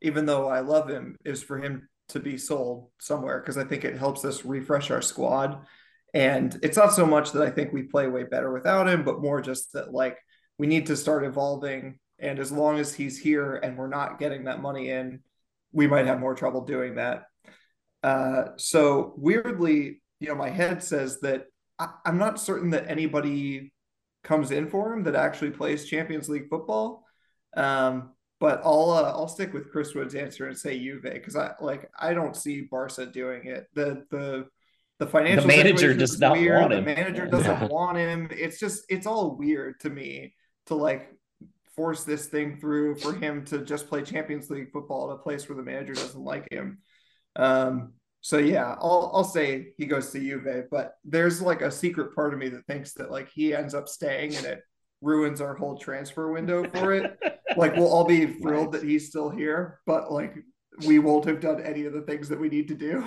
even 0.01 0.25
though 0.25 0.48
I 0.48 0.61
love 0.61 0.88
him, 0.88 1.18
is 1.22 1.42
for 1.42 1.59
him 1.59 1.87
to 2.09 2.18
be 2.18 2.38
sold 2.38 2.88
somewhere 2.98 3.38
because 3.38 3.59
I 3.59 3.64
think 3.64 3.85
it 3.85 3.98
helps 3.98 4.25
us 4.25 4.46
refresh 4.46 4.90
our 4.90 5.03
squad. 5.03 5.66
And 6.14 6.59
it's 6.62 6.79
not 6.79 6.94
so 6.94 7.05
much 7.05 7.33
that 7.33 7.42
I 7.42 7.51
think 7.51 7.72
we 7.72 7.83
play 7.83 8.07
way 8.07 8.25
better 8.25 8.51
without 8.51 8.88
him, 8.88 9.05
but 9.05 9.20
more 9.20 9.42
just 9.42 9.75
that 9.75 9.92
like 9.92 10.16
we 10.57 10.66
need 10.66 10.87
to 10.87 10.96
start 10.96 11.25
evolving. 11.25 11.98
And 12.18 12.38
as 12.38 12.51
long 12.51 12.79
as 12.79 12.94
he's 12.94 13.18
here 13.18 13.57
and 13.57 13.77
we're 13.77 13.88
not 13.88 14.18
getting 14.18 14.44
that 14.44 14.62
money 14.62 14.88
in, 14.88 15.20
we 15.72 15.87
might 15.87 16.07
have 16.07 16.20
more 16.20 16.35
trouble 16.35 16.62
doing 16.62 16.94
that. 16.94 17.25
Uh, 18.03 18.44
so 18.57 19.12
weirdly, 19.18 20.01
you 20.20 20.29
know, 20.29 20.35
my 20.35 20.51
head 20.51 20.83
says 20.83 21.20
that 21.20 21.44
I, 21.79 21.88
I'm 22.07 22.16
not 22.16 22.40
certain 22.40 22.70
that 22.70 22.88
anybody 22.88 23.71
comes 24.22 24.50
in 24.50 24.68
for 24.68 24.92
him 24.92 25.04
that 25.04 25.14
actually 25.14 25.50
plays 25.50 25.87
Champions 25.87 26.28
League 26.28 26.48
football. 26.48 27.04
Um, 27.56 28.12
but 28.40 28.61
I'll 28.64 28.90
uh, 28.90 29.11
I'll 29.11 29.28
stick 29.28 29.52
with 29.52 29.70
Chris 29.70 29.94
Wood's 29.94 30.16
answer 30.16 30.48
and 30.48 30.58
say 30.58 30.78
Juve 30.78 31.02
because 31.02 31.37
I 31.37 31.54
like 31.61 31.90
I 31.98 32.12
don't 32.12 32.37
see 32.37 32.62
Barca 32.62 33.06
doing 33.06 33.46
it. 33.46 33.68
The 33.74 34.04
the 34.11 34.46
the 34.98 35.06
financial 35.06 35.46
manager 35.46 35.76
situation 35.76 35.98
does 35.98 36.18
not 36.18 36.32
weird. 36.32 36.61
want 36.61 36.72
the 36.72 36.82
manager 36.82 37.26
doesn't 37.26 37.68
want 37.70 37.98
him. 37.98 38.28
It's 38.32 38.58
just 38.58 38.85
it's 38.88 39.06
all 39.06 39.37
weird 39.37 39.78
to 39.80 39.90
me 39.90 40.35
to 40.66 40.74
like 40.74 41.08
force 41.76 42.04
this 42.04 42.26
thing 42.26 42.58
through 42.58 42.96
for 42.96 43.12
him 43.14 43.44
to 43.46 43.64
just 43.64 43.88
play 43.88 44.02
Champions 44.02 44.50
League 44.50 44.72
football 44.72 45.11
at 45.11 45.14
a 45.14 45.22
place 45.22 45.48
where 45.48 45.56
the 45.56 45.62
manager 45.62 45.94
doesn't 45.94 46.22
like 46.22 46.46
him. 46.50 46.78
Um, 47.37 47.92
so 48.22 48.38
yeah, 48.38 48.76
I'll 48.80 49.11
I'll 49.12 49.24
say 49.24 49.72
he 49.76 49.85
goes 49.85 50.11
to 50.12 50.20
Juve, 50.20 50.66
but 50.70 50.94
there's 51.04 51.42
like 51.42 51.61
a 51.61 51.72
secret 51.72 52.14
part 52.14 52.32
of 52.32 52.38
me 52.38 52.48
that 52.50 52.64
thinks 52.66 52.94
that 52.94 53.11
like 53.11 53.28
he 53.28 53.52
ends 53.52 53.74
up 53.74 53.88
staying 53.88 54.37
and 54.37 54.46
it 54.46 54.61
ruins 55.00 55.40
our 55.40 55.54
whole 55.54 55.76
transfer 55.76 56.30
window 56.30 56.62
for 56.70 56.92
it. 56.92 57.18
like 57.56 57.74
we'll 57.74 57.92
all 57.92 58.04
be 58.04 58.26
thrilled 58.26 58.72
that 58.72 58.85
he's 58.85 59.08
still 59.08 59.28
here, 59.28 59.80
but 59.87 60.12
like 60.12 60.37
we 60.87 61.00
won't 61.00 61.24
have 61.24 61.40
done 61.40 61.61
any 61.62 61.85
of 61.85 61.92
the 61.92 62.02
things 62.02 62.28
that 62.28 62.38
we 62.38 62.48
need 62.48 62.68
to 62.68 62.76
do. 62.76 63.02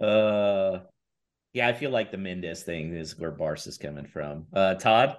uh 0.04 0.80
yeah, 1.52 1.68
I 1.68 1.72
feel 1.72 1.90
like 1.90 2.10
the 2.10 2.18
Mendes 2.18 2.64
thing 2.64 2.96
is 2.96 3.16
where 3.16 3.30
Bars 3.30 3.68
is 3.68 3.78
coming 3.78 4.06
from. 4.06 4.46
Uh 4.52 4.74
Todd? 4.74 5.18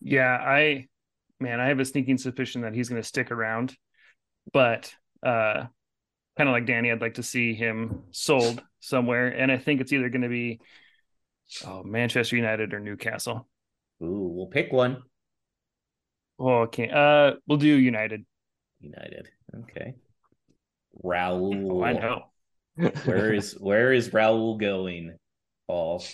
Yeah, 0.00 0.34
I 0.34 0.86
man, 1.40 1.60
I 1.60 1.66
have 1.66 1.78
a 1.78 1.84
sneaking 1.84 2.16
suspicion 2.16 2.62
that 2.62 2.74
he's 2.74 2.88
going 2.88 3.02
to 3.02 3.06
stick 3.06 3.30
around, 3.30 3.76
but 4.50 4.94
uh 5.22 5.66
kind 6.36 6.48
of 6.48 6.52
like 6.52 6.66
Danny, 6.66 6.92
I'd 6.92 7.00
like 7.00 7.14
to 7.14 7.22
see 7.22 7.54
him 7.54 8.04
sold 8.12 8.62
somewhere, 8.80 9.28
and 9.28 9.50
I 9.50 9.58
think 9.58 9.80
it's 9.80 9.92
either 9.92 10.08
going 10.08 10.22
to 10.22 10.28
be 10.28 10.60
oh 11.66 11.82
Manchester 11.82 12.36
United 12.36 12.72
or 12.72 12.80
Newcastle. 12.80 13.48
Ooh, 14.02 14.30
we'll 14.32 14.46
pick 14.46 14.72
one. 14.72 15.02
Oh, 16.38 16.60
okay. 16.62 16.88
Uh, 16.88 17.32
we'll 17.46 17.58
do 17.58 17.66
United. 17.66 18.24
United. 18.80 19.28
Okay. 19.62 19.94
Raul. 21.04 21.70
Oh, 21.70 21.82
I 21.82 21.92
know. 21.94 22.24
where 23.04 23.34
is 23.34 23.56
where 23.58 23.92
is 23.92 24.10
Raul 24.10 24.58
going, 24.58 25.16
Paul? 25.66 26.04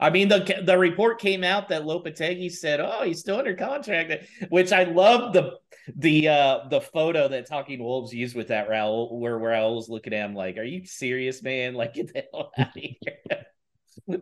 I 0.00 0.10
mean, 0.10 0.28
the 0.28 0.62
the 0.64 0.76
report 0.76 1.20
came 1.20 1.44
out 1.44 1.68
that 1.68 1.82
Lopetegui 1.82 2.50
said, 2.50 2.80
"Oh, 2.80 3.04
he's 3.04 3.20
still 3.20 3.38
under 3.38 3.54
contract," 3.54 4.26
which 4.48 4.72
I 4.72 4.84
love 4.84 5.32
the 5.32 5.58
the 5.96 6.28
uh 6.28 6.68
the 6.68 6.80
photo 6.80 7.28
that 7.28 7.46
Talking 7.46 7.82
Wolves 7.82 8.12
used 8.12 8.34
with 8.34 8.48
that 8.48 8.68
Raul, 8.68 9.18
where 9.18 9.38
Raul's 9.38 9.88
looking 9.88 10.12
at 10.12 10.24
him 10.24 10.34
like, 10.34 10.56
"Are 10.56 10.64
you 10.64 10.84
serious, 10.84 11.42
man? 11.42 11.74
Like, 11.74 11.94
get 11.94 12.12
the 12.12 12.24
hell 12.32 12.50
out 12.58 12.76
of 12.76 12.82
here." 12.82 14.20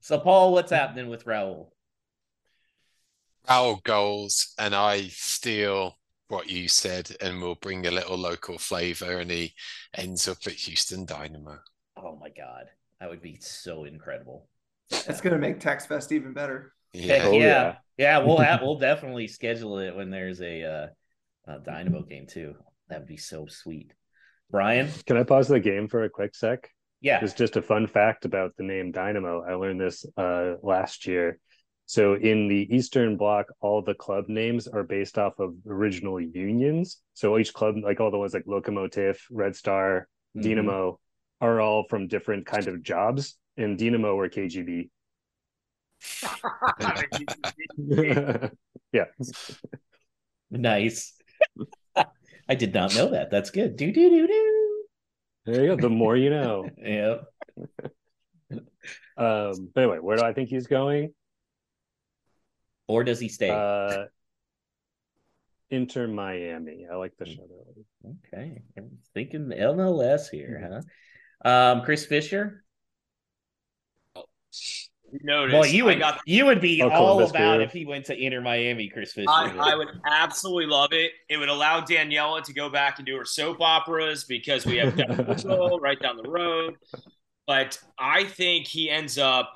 so, 0.00 0.20
Paul, 0.20 0.52
what's 0.52 0.70
happening 0.70 1.08
with 1.08 1.24
Raul? 1.24 1.70
Our 3.48 3.78
goals, 3.82 4.54
and 4.58 4.74
I 4.74 5.08
steal 5.08 5.98
what 6.28 6.48
you 6.48 6.68
said, 6.68 7.10
and 7.20 7.40
we'll 7.40 7.54
bring 7.56 7.86
a 7.86 7.90
little 7.90 8.18
local 8.18 8.58
flavor, 8.58 9.18
and 9.18 9.30
he 9.30 9.54
ends 9.94 10.28
up 10.28 10.38
at 10.46 10.52
Houston 10.52 11.06
Dynamo. 11.06 11.58
Oh 11.96 12.16
my 12.20 12.28
god, 12.28 12.66
that 13.00 13.10
would 13.10 13.22
be 13.22 13.38
so 13.40 13.84
incredible. 13.84 14.46
That's 14.90 15.20
gonna 15.20 15.38
make 15.38 15.60
TexFest 15.60 16.12
even 16.12 16.32
better. 16.32 16.72
Yeah, 16.92 17.24
Oh, 17.26 17.32
yeah. 17.32 17.38
yeah. 17.38 17.74
yeah, 17.98 18.18
We'll 18.18 18.38
have 18.48 18.62
we'll 18.62 18.78
definitely 18.78 19.28
schedule 19.28 19.78
it 19.78 19.94
when 19.94 20.10
there's 20.10 20.40
a 20.40 20.62
uh, 20.64 20.86
a 21.52 21.58
Dynamo 21.60 22.02
game 22.02 22.26
too. 22.26 22.54
That 22.88 23.00
would 23.00 23.08
be 23.08 23.16
so 23.16 23.46
sweet. 23.46 23.92
Brian, 24.50 24.88
Can 25.06 25.18
I 25.18 25.24
pause 25.24 25.48
the 25.48 25.60
game 25.60 25.88
for 25.88 26.04
a 26.04 26.08
quick 26.10 26.34
sec? 26.34 26.70
yeah, 27.02 27.22
It's 27.22 27.34
just 27.34 27.56
a 27.56 27.62
fun 27.62 27.86
fact 27.86 28.24
about 28.24 28.56
the 28.56 28.62
name 28.64 28.92
Dynamo. 28.92 29.42
I 29.46 29.54
learned 29.54 29.78
this 29.80 30.06
uh, 30.16 30.54
last 30.62 31.06
year. 31.06 31.38
So 31.84 32.14
in 32.14 32.48
the 32.48 32.66
Eastern 32.74 33.16
Bloc, 33.18 33.46
all 33.60 33.82
the 33.82 33.94
club 33.94 34.24
names 34.28 34.66
are 34.66 34.84
based 34.84 35.18
off 35.18 35.38
of 35.38 35.54
original 35.66 36.18
unions. 36.20 37.00
So 37.14 37.38
each 37.38 37.52
club, 37.52 37.76
like 37.82 38.00
all 38.00 38.10
the 38.10 38.18
ones 38.18 38.32
like 38.34 38.44
Lokomotiv, 38.46 39.18
Red 39.30 39.54
Star, 39.54 40.08
Mhm. 40.36 40.42
Dynamo, 40.42 40.98
are 41.40 41.60
all 41.60 41.84
from 41.88 42.08
different 42.08 42.46
kind 42.46 42.68
of 42.68 42.82
jobs. 42.82 43.38
And 43.58 43.76
Dynamo 43.76 44.14
or 44.14 44.28
KGB. 44.28 44.88
yeah. 48.92 49.04
nice. 50.50 51.12
I 52.48 52.54
did 52.54 52.72
not 52.72 52.94
know 52.94 53.10
that. 53.10 53.30
That's 53.30 53.50
good. 53.50 53.76
Do 53.76 53.92
do 53.92 54.08
do 54.08 54.26
do. 54.26 54.84
There 55.44 55.64
you 55.64 55.68
go. 55.68 55.76
The 55.76 55.90
more 55.90 56.16
you 56.16 56.30
know. 56.30 56.68
Yeah. 56.82 57.16
Um, 59.18 59.70
but 59.74 59.82
anyway, 59.82 59.98
where 59.98 60.16
do 60.16 60.22
I 60.22 60.32
think 60.32 60.48
he's 60.48 60.68
going? 60.68 61.12
Or 62.86 63.04
does 63.04 63.20
he 63.20 63.28
stay? 63.28 63.50
Uh, 63.50 64.04
Inter 65.70 66.06
Miami. 66.06 66.86
I 66.90 66.94
like 66.94 67.16
the 67.18 67.26
show. 67.26 67.46
okay, 68.32 68.62
I'm 68.76 68.98
thinking 69.12 69.48
MLS 69.48 70.30
here, 70.30 70.82
huh? 71.44 71.50
Um, 71.50 71.82
Chris 71.82 72.06
Fischer. 72.06 72.64
You. 75.10 75.48
Well, 75.52 75.64
you 75.66 75.86
would 75.86 75.98
got 75.98 76.20
you 76.26 76.44
would 76.46 76.60
be 76.60 76.82
Oh, 76.82 76.90
all 76.90 77.14
Columbus 77.14 77.30
about 77.30 77.56
Crew. 77.56 77.64
if 77.64 77.72
he 77.72 77.86
went 77.86 78.04
to 78.06 78.16
Inter 78.16 78.42
Miami, 78.42 78.88
Chris 78.90 79.12
Fischer. 79.12 79.28
I, 79.30 79.72
I 79.72 79.74
would 79.74 79.88
absolutely 80.06 80.66
love 80.66 80.92
it. 80.92 81.12
It 81.30 81.38
would 81.38 81.48
allow 81.48 81.80
Daniela 81.80 82.42
to 82.44 82.52
go 82.52 82.68
back 82.68 82.98
and 82.98 83.06
do 83.06 83.16
her 83.16 83.24
soap 83.24 83.60
operas 83.60 84.24
because 84.24 84.66
we 84.66 84.76
have 84.76 84.96
Devin 84.96 85.26
right 85.80 85.98
down 85.98 86.18
the 86.18 86.28
road. 86.28 86.74
But 87.46 87.78
I 87.98 88.24
think 88.24 88.66
he 88.66 88.90
ends 88.90 89.16
up, 89.16 89.50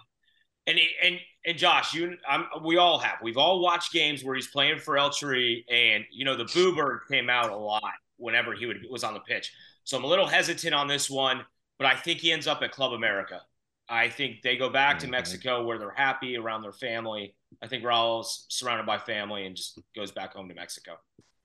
and 0.67 0.81
and 1.05 1.19
and 1.45 1.59
Josh, 1.59 1.93
you, 1.93 2.17
I'm, 2.27 2.47
we 2.65 2.79
all 2.79 2.99
have. 2.99 3.19
We've 3.23 3.37
all 3.37 3.61
watched 3.61 3.93
games 3.93 4.25
where 4.25 4.35
he's 4.35 4.47
playing 4.47 4.79
for 4.79 4.97
El 4.97 5.11
Tri, 5.11 5.65
and 5.71 6.05
you 6.11 6.25
know 6.25 6.35
the 6.37 6.47
Boo 6.47 6.75
Bird 6.75 7.01
came 7.11 7.29
out 7.29 7.51
a 7.51 7.57
lot 7.57 7.83
whenever 8.17 8.55
he 8.55 8.65
would, 8.65 8.79
was 8.91 9.05
on 9.05 9.13
the 9.13 9.21
pitch. 9.21 9.53
So 9.85 9.99
I'm 9.99 10.05
a 10.05 10.07
little 10.07 10.27
hesitant 10.27 10.75
on 10.75 10.87
this 10.89 11.11
one, 11.11 11.45
but 11.79 11.87
I 11.87 11.97
think 11.97 12.21
he 12.21 12.33
ends 12.33 12.47
up 12.47 12.63
at 12.63 12.71
Club 12.73 12.93
America. 12.93 13.43
I 13.89 14.09
think 14.09 14.43
they 14.43 14.57
go 14.57 14.71
back 14.71 14.99
to. 15.01 15.09
Mexico 15.09 15.65
where 15.65 15.79
they're 15.79 15.91
happy 15.91 16.37
around 16.37 16.63
their 16.63 16.73
family. 16.73 17.35
I 17.63 17.67
think 17.67 17.85
Raul's 17.85 18.47
surrounded 18.49 18.87
by 18.87 18.99
family 18.99 19.47
and 19.47 19.55
just 19.55 19.81
goes 19.95 20.11
back 20.11 20.33
home 20.35 20.49
to 20.49 20.55
Mexico. 20.55 20.93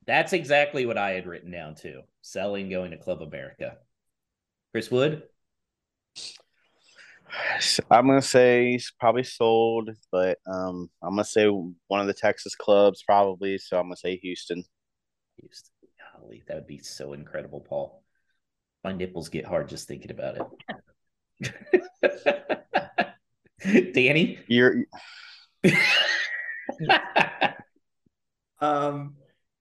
That's 0.06 0.32
exactly 0.32 0.86
what 0.86 0.98
I 0.98 1.12
had 1.12 1.28
written 1.28 1.52
down 1.52 1.76
too. 1.76 2.02
Selling, 2.22 2.70
going 2.70 2.92
to 2.92 2.98
Club 2.98 3.22
America. 3.22 3.78
Chris 4.72 4.90
Wood. 4.90 5.24
I'm 7.92 8.08
gonna 8.08 8.22
say 8.22 8.72
he's 8.72 8.94
probably 9.00 9.24
sold, 9.24 9.90
but 10.12 10.38
um, 10.48 10.90
I'm 11.04 11.12
gonna 11.12 11.26
say 11.26 11.48
one 11.48 12.00
of 12.00 12.08
the 12.08 12.14
Texas 12.14 12.56
clubs 12.56 13.04
probably. 13.04 13.58
So 13.58 13.78
I'm 13.78 13.88
gonna 13.88 13.98
say 13.98 14.18
Houston. 14.18 14.64
Houston. 15.42 15.72
Golly, 16.20 16.44
that 16.48 16.56
would 16.56 16.68
be 16.68 16.80
so 16.80 17.14
incredible, 17.14 17.60
Paul. 17.60 18.04
My 18.84 18.94
nipples 18.94 19.30
get 19.30 19.46
hard 19.46 19.68
just 19.68 19.88
thinking 19.88 20.12
about 20.12 20.38
it. 20.38 20.44
Danny. 23.94 24.40
You're 24.48 24.86
Um, 28.60 29.16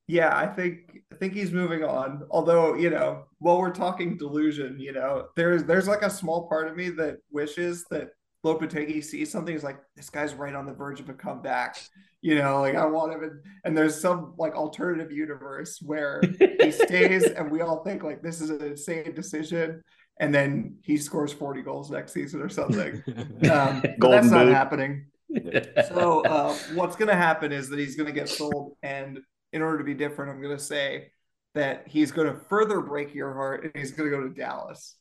yeah, 0.09 0.37
I 0.37 0.47
think 0.47 1.01
I 1.13 1.17
think 1.17 1.35
he's 1.35 1.53
moving 1.53 1.83
on. 1.83 2.23
Although, 2.31 2.75
you 2.75 2.91
know, 2.91 3.25
while 3.39 3.59
we're 3.59 3.73
talking 3.73 4.17
delusion, 4.17 4.79
you 4.79 4.93
know, 4.93 5.29
there's 5.37 5.65
there's 5.65 5.89
like 5.89 6.03
a 6.03 6.11
small 6.11 6.49
part 6.49 6.69
of 6.69 6.77
me 6.77 6.91
that 6.91 7.19
wishes 7.31 7.85
that 7.91 8.11
Lopetegui 8.45 9.03
sees 9.03 9.31
something. 9.31 9.53
He's 9.53 9.65
like, 9.65 9.79
this 9.97 10.11
guy's 10.11 10.35
right 10.35 10.55
on 10.55 10.67
the 10.67 10.73
verge 10.73 11.01
of 11.01 11.09
a 11.09 11.15
comeback. 11.15 11.77
You 12.23 12.37
know, 12.37 12.61
like 12.61 12.77
I 12.77 12.87
want 12.87 13.13
him, 13.13 13.25
in, 13.25 13.41
and 13.65 13.77
there's 13.77 14.01
some 14.01 14.35
like 14.39 14.55
alternative 14.55 15.13
universe 15.13 15.81
where 15.83 16.21
he 16.61 16.71
stays, 16.71 17.25
and 17.25 17.51
we 17.51 17.61
all 17.61 17.83
think 17.85 18.03
like 18.03 18.23
this 18.23 18.41
is 18.41 18.51
an 18.51 18.63
insane 18.63 19.15
decision, 19.15 19.83
and 20.19 20.35
then 20.35 20.77
he 20.83 20.97
scores 20.97 21.33
40 21.33 21.63
goals 21.63 21.91
next 21.91 22.13
season 22.13 22.41
or 22.41 22.49
something. 22.49 23.03
Um, 23.51 23.83
Golden 23.99 24.21
that's 24.23 24.31
not 24.31 24.47
boot. 24.47 24.55
happening. 24.55 25.07
So 25.89 26.25
uh, 26.25 26.55
what's 26.75 26.95
going 26.97 27.09
to 27.09 27.17
happen 27.17 27.53
is 27.53 27.69
that 27.71 27.79
he's 27.79 27.97
going 27.97 28.07
to 28.07 28.13
get 28.13 28.29
sold, 28.29 28.77
and 28.83 29.19
in 29.53 29.61
order 29.63 29.79
to 29.79 29.85
be 29.85 29.95
different, 29.95 30.31
I'm 30.31 30.41
going 30.41 30.57
to 30.57 30.63
say 30.63 31.11
that 31.55 31.89
he's 31.89 32.13
going 32.13 32.29
to 32.33 32.39
further 32.49 32.81
break 32.81 33.15
your 33.15 33.35
heart, 33.35 33.65
and 33.65 33.73
he's 33.75 33.91
going 33.93 34.11
to 34.11 34.17
go 34.17 34.23
to 34.23 34.33
Dallas. 34.33 34.97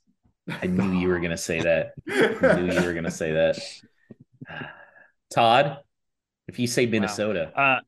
I 0.48 0.68
knew 0.68 1.00
you 1.00 1.08
were 1.08 1.20
gonna 1.20 1.38
say 1.38 1.60
that. 1.62 1.94
I 2.08 2.56
knew 2.62 2.72
you 2.72 2.86
were 2.86 2.94
gonna 2.94 3.10
say 3.10 3.32
that. 3.32 3.58
Todd, 5.34 5.80
if 6.48 6.60
you 6.60 6.68
say 6.68 6.86
Minnesota, 6.86 7.52
Uh, 7.60 7.80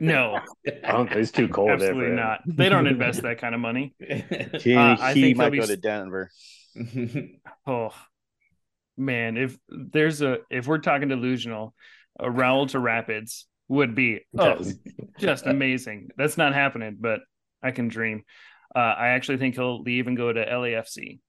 no, 0.00 0.38
I 0.84 0.92
don't, 0.92 1.12
it's 1.12 1.30
too 1.32 1.48
cold 1.48 1.70
absolutely 1.70 2.06
for 2.06 2.10
him. 2.10 2.16
not. 2.16 2.40
They 2.46 2.68
don't 2.68 2.86
invest 2.86 3.22
that 3.22 3.38
kind 3.38 3.54
of 3.54 3.60
money. 3.60 3.94
he, 4.60 4.74
Uh, 4.74 4.96
I 5.00 5.14
he 5.14 5.34
think 5.34 5.36
might 5.36 5.50
they'll 5.50 5.60
go 5.62 5.66
be- 5.66 5.74
to 5.74 5.76
Denver. 5.76 6.30
Oh 7.66 7.90
man, 8.96 9.36
if 9.36 9.56
there's 9.68 10.22
a 10.22 10.38
if 10.50 10.66
we're 10.66 10.78
talking 10.78 11.08
delusional, 11.08 11.74
a 12.18 12.26
Raul 12.26 12.68
to 12.70 12.78
Rapids 12.78 13.46
would 13.68 13.94
be 13.94 14.20
oh 14.38 14.60
just 15.18 15.46
amazing. 15.46 16.08
That's 16.16 16.36
not 16.36 16.54
happening, 16.54 16.96
but 17.00 17.20
I 17.62 17.70
can 17.70 17.88
dream. 17.88 18.24
Uh, 18.74 18.78
I 18.78 19.08
actually 19.08 19.38
think 19.38 19.54
he'll 19.54 19.82
leave 19.82 20.06
and 20.08 20.16
go 20.16 20.32
to 20.32 20.44
LAFC. 20.44 21.20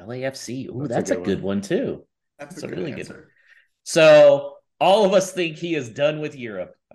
LAFC. 0.00 0.68
Oh, 0.72 0.86
That's 0.86 0.94
that's, 0.94 1.10
a 1.10 1.14
a 1.14 1.16
good 1.18 1.24
good 1.26 1.42
one, 1.42 1.60
too. 1.60 2.06
That's 2.38 2.54
That's 2.56 2.62
a 2.64 2.66
a 2.66 2.68
good 2.70 2.78
really 2.78 2.90
good 2.92 3.00
answer. 3.00 3.30
So 3.84 4.54
all 4.80 5.04
of 5.04 5.12
us 5.12 5.32
think 5.32 5.56
he 5.58 5.74
is 5.74 5.90
done 5.90 6.20
with 6.20 6.34
Europe. 6.34 6.74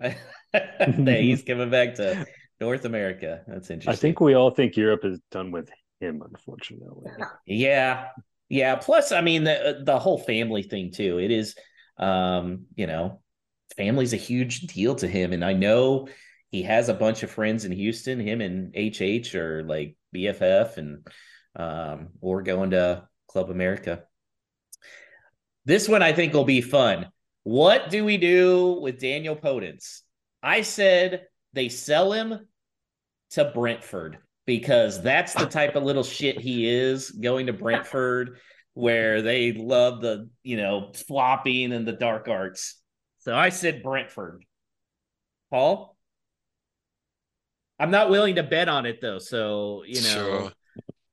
that 1.04 1.20
he's 1.20 1.42
coming 1.46 1.70
back 1.70 1.94
to 1.96 2.26
North 2.60 2.84
America. 2.84 3.42
That's 3.46 3.70
interesting. 3.70 3.92
I 3.92 3.96
think 3.96 4.20
we 4.20 4.34
all 4.34 4.50
think 4.50 4.76
Europe 4.76 5.04
is 5.04 5.20
done 5.30 5.50
with 5.50 5.70
him, 6.00 6.22
unfortunately. 6.22 7.10
Yeah. 7.46 8.08
Yeah. 8.48 8.76
Plus, 8.76 9.12
I 9.12 9.20
mean, 9.20 9.44
the 9.44 9.82
the 9.84 9.98
whole 9.98 10.18
family 10.18 10.62
thing 10.62 10.92
too. 10.92 11.18
It 11.18 11.30
is 11.30 11.54
um, 11.98 12.66
you 12.74 12.86
know, 12.86 13.20
family's 13.76 14.12
a 14.12 14.18
huge 14.18 14.60
deal 14.62 14.94
to 14.96 15.08
him. 15.08 15.32
And 15.32 15.44
I 15.44 15.52
know 15.52 16.08
he 16.50 16.62
has 16.62 16.88
a 16.88 16.94
bunch 16.94 17.22
of 17.22 17.30
friends 17.30 17.64
in 17.64 17.72
Houston. 17.72 18.20
Him 18.20 18.40
and 18.40 18.74
HH 18.74 19.34
are 19.34 19.62
like 19.64 19.96
BFF 20.14 20.76
and 20.76 21.06
um, 21.56 22.08
or 22.20 22.42
going 22.42 22.70
to 22.70 23.08
Club 23.28 23.50
America. 23.50 24.04
This 25.64 25.88
one 25.88 26.02
I 26.02 26.12
think 26.12 26.32
will 26.32 26.44
be 26.44 26.60
fun. 26.60 27.06
What 27.42 27.90
do 27.90 28.04
we 28.04 28.18
do 28.18 28.78
with 28.80 29.00
Daniel 29.00 29.36
Podence? 29.36 30.02
I 30.46 30.62
said 30.62 31.26
they 31.54 31.68
sell 31.68 32.12
him 32.12 32.46
to 33.30 33.50
Brentford 33.52 34.18
because 34.46 35.02
that's 35.02 35.34
the 35.34 35.46
type 35.46 35.74
of 35.74 35.82
little 35.82 36.04
shit 36.04 36.38
he 36.38 36.70
is 36.70 37.10
going 37.10 37.46
to 37.46 37.52
Brentford 37.52 38.38
where 38.74 39.22
they 39.22 39.52
love 39.52 40.00
the, 40.02 40.30
you 40.44 40.56
know, 40.56 40.92
flopping 40.94 41.72
and 41.72 41.84
the 41.84 41.92
dark 41.92 42.28
arts. 42.28 42.80
So 43.18 43.34
I 43.34 43.48
said 43.48 43.82
Brentford. 43.82 44.44
Paul? 45.50 45.96
I'm 47.80 47.90
not 47.90 48.08
willing 48.08 48.36
to 48.36 48.44
bet 48.44 48.68
on 48.68 48.86
it 48.86 49.00
though, 49.00 49.18
so 49.18 49.82
you 49.84 50.00
know 50.00 50.08
Sure. 50.08 50.52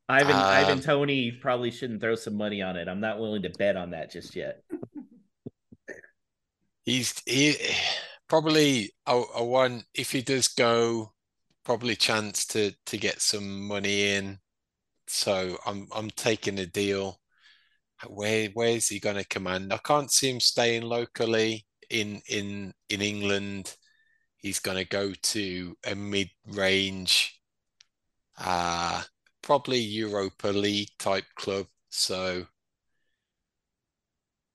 Ivan 0.08 0.36
Um, 0.36 0.42
Ivan 0.44 0.80
Toney 0.80 1.32
probably 1.32 1.72
shouldn't 1.72 2.02
throw 2.02 2.14
some 2.14 2.36
money 2.36 2.62
on 2.62 2.78
it. 2.78 2.88
I'm 2.88 3.00
not 3.00 3.20
willing 3.20 3.42
to 3.42 3.50
bet 3.50 3.78
on 3.78 3.92
that 3.92 4.12
just 4.12 4.36
yet. 4.36 4.62
He's 6.86 7.20
he 7.26 7.56
probably 8.34 8.90
a, 9.06 9.22
a 9.36 9.44
one 9.46 9.84
if 9.94 10.12
he 10.12 10.24
does 10.24 10.48
go, 10.48 11.14
probably 11.64 11.96
chance 11.96 12.48
to 12.48 12.72
to 12.88 12.98
get 12.98 13.22
some 13.22 13.68
money 13.68 14.16
in. 14.16 14.40
So 15.06 15.60
I'm 15.68 15.88
I'm 15.96 16.10
taking 16.10 16.58
a 16.58 16.66
deal. 16.66 17.20
Where 18.08 18.50
where 18.56 18.70
is 18.70 18.88
he 18.88 19.00
going 19.00 19.18
to 19.18 19.28
command? 19.28 19.72
I 19.72 19.78
can't 19.78 20.12
see 20.12 20.32
him 20.32 20.40
staying 20.40 20.82
locally 20.82 21.68
in 21.92 22.24
in 22.28 22.74
in 22.90 23.04
England. 23.04 23.76
He's 24.38 24.60
going 24.60 24.78
to 24.78 24.86
go 24.86 25.14
to 25.14 25.78
a 25.86 25.94
mid-range, 25.94 27.40
uh 28.40 29.04
probably 29.44 29.78
Europa 29.78 30.48
League 30.48 30.90
type 30.98 31.26
club. 31.36 31.68
So 31.90 32.48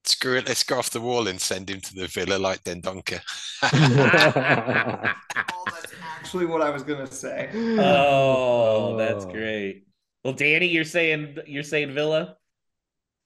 Screw 0.09 0.37
it. 0.37 0.47
Let's 0.47 0.63
go 0.63 0.79
off 0.79 0.89
the 0.89 0.99
wall 0.99 1.27
and 1.27 1.39
send 1.39 1.69
him 1.69 1.81
to 1.81 1.93
the 1.93 2.07
villa 2.07 2.39
like 2.39 2.63
Dendoncker. 2.63 3.21
Oh, 5.51 5.71
that's 5.71 5.93
actually 6.17 6.45
what 6.47 6.61
I 6.61 6.71
was 6.71 6.83
gonna 6.83 7.05
say. 7.05 7.49
Oh, 7.53 8.95
that's 8.97 9.25
great. 9.25 9.83
Well, 10.23 10.33
Danny, 10.33 10.65
you're 10.65 10.83
saying 10.83 11.37
you're 11.45 11.63
saying 11.63 11.93
Villa. 11.93 12.37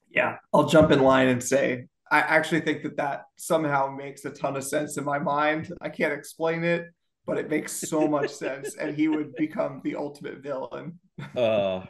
Yeah, 0.10 0.38
I'll 0.54 0.68
jump 0.68 0.92
in 0.92 1.00
line 1.00 1.30
and 1.30 1.42
say 1.42 1.88
I 2.12 2.20
actually 2.20 2.62
think 2.62 2.84
that 2.84 2.98
that 2.98 3.24
somehow 3.38 3.88
makes 3.88 4.26
a 4.26 4.30
ton 4.30 4.58
of 4.58 4.64
sense 4.64 4.98
in 4.98 5.06
my 5.06 5.20
mind. 5.20 5.72
I 5.82 5.90
can't 5.90 6.14
explain 6.14 6.64
it, 6.64 6.88
but 7.26 7.38
it 7.38 7.50
makes 7.50 7.72
so 7.72 8.08
much 8.08 8.30
sense, 8.30 8.76
and 8.76 8.96
he 8.96 9.08
would 9.08 9.36
become 9.36 9.80
the 9.84 9.96
ultimate 9.96 10.40
villain. 10.40 11.00
Oh, 11.36 11.86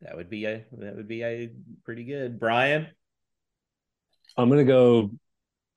that 0.00 0.16
would 0.16 0.30
be 0.30 0.46
a 0.46 0.64
that 0.72 0.96
would 0.96 1.08
be 1.08 1.22
a 1.22 1.50
pretty 1.84 2.04
good. 2.04 2.40
Brian. 2.40 2.88
I'm 4.36 4.48
gonna 4.48 4.64
go 4.64 5.10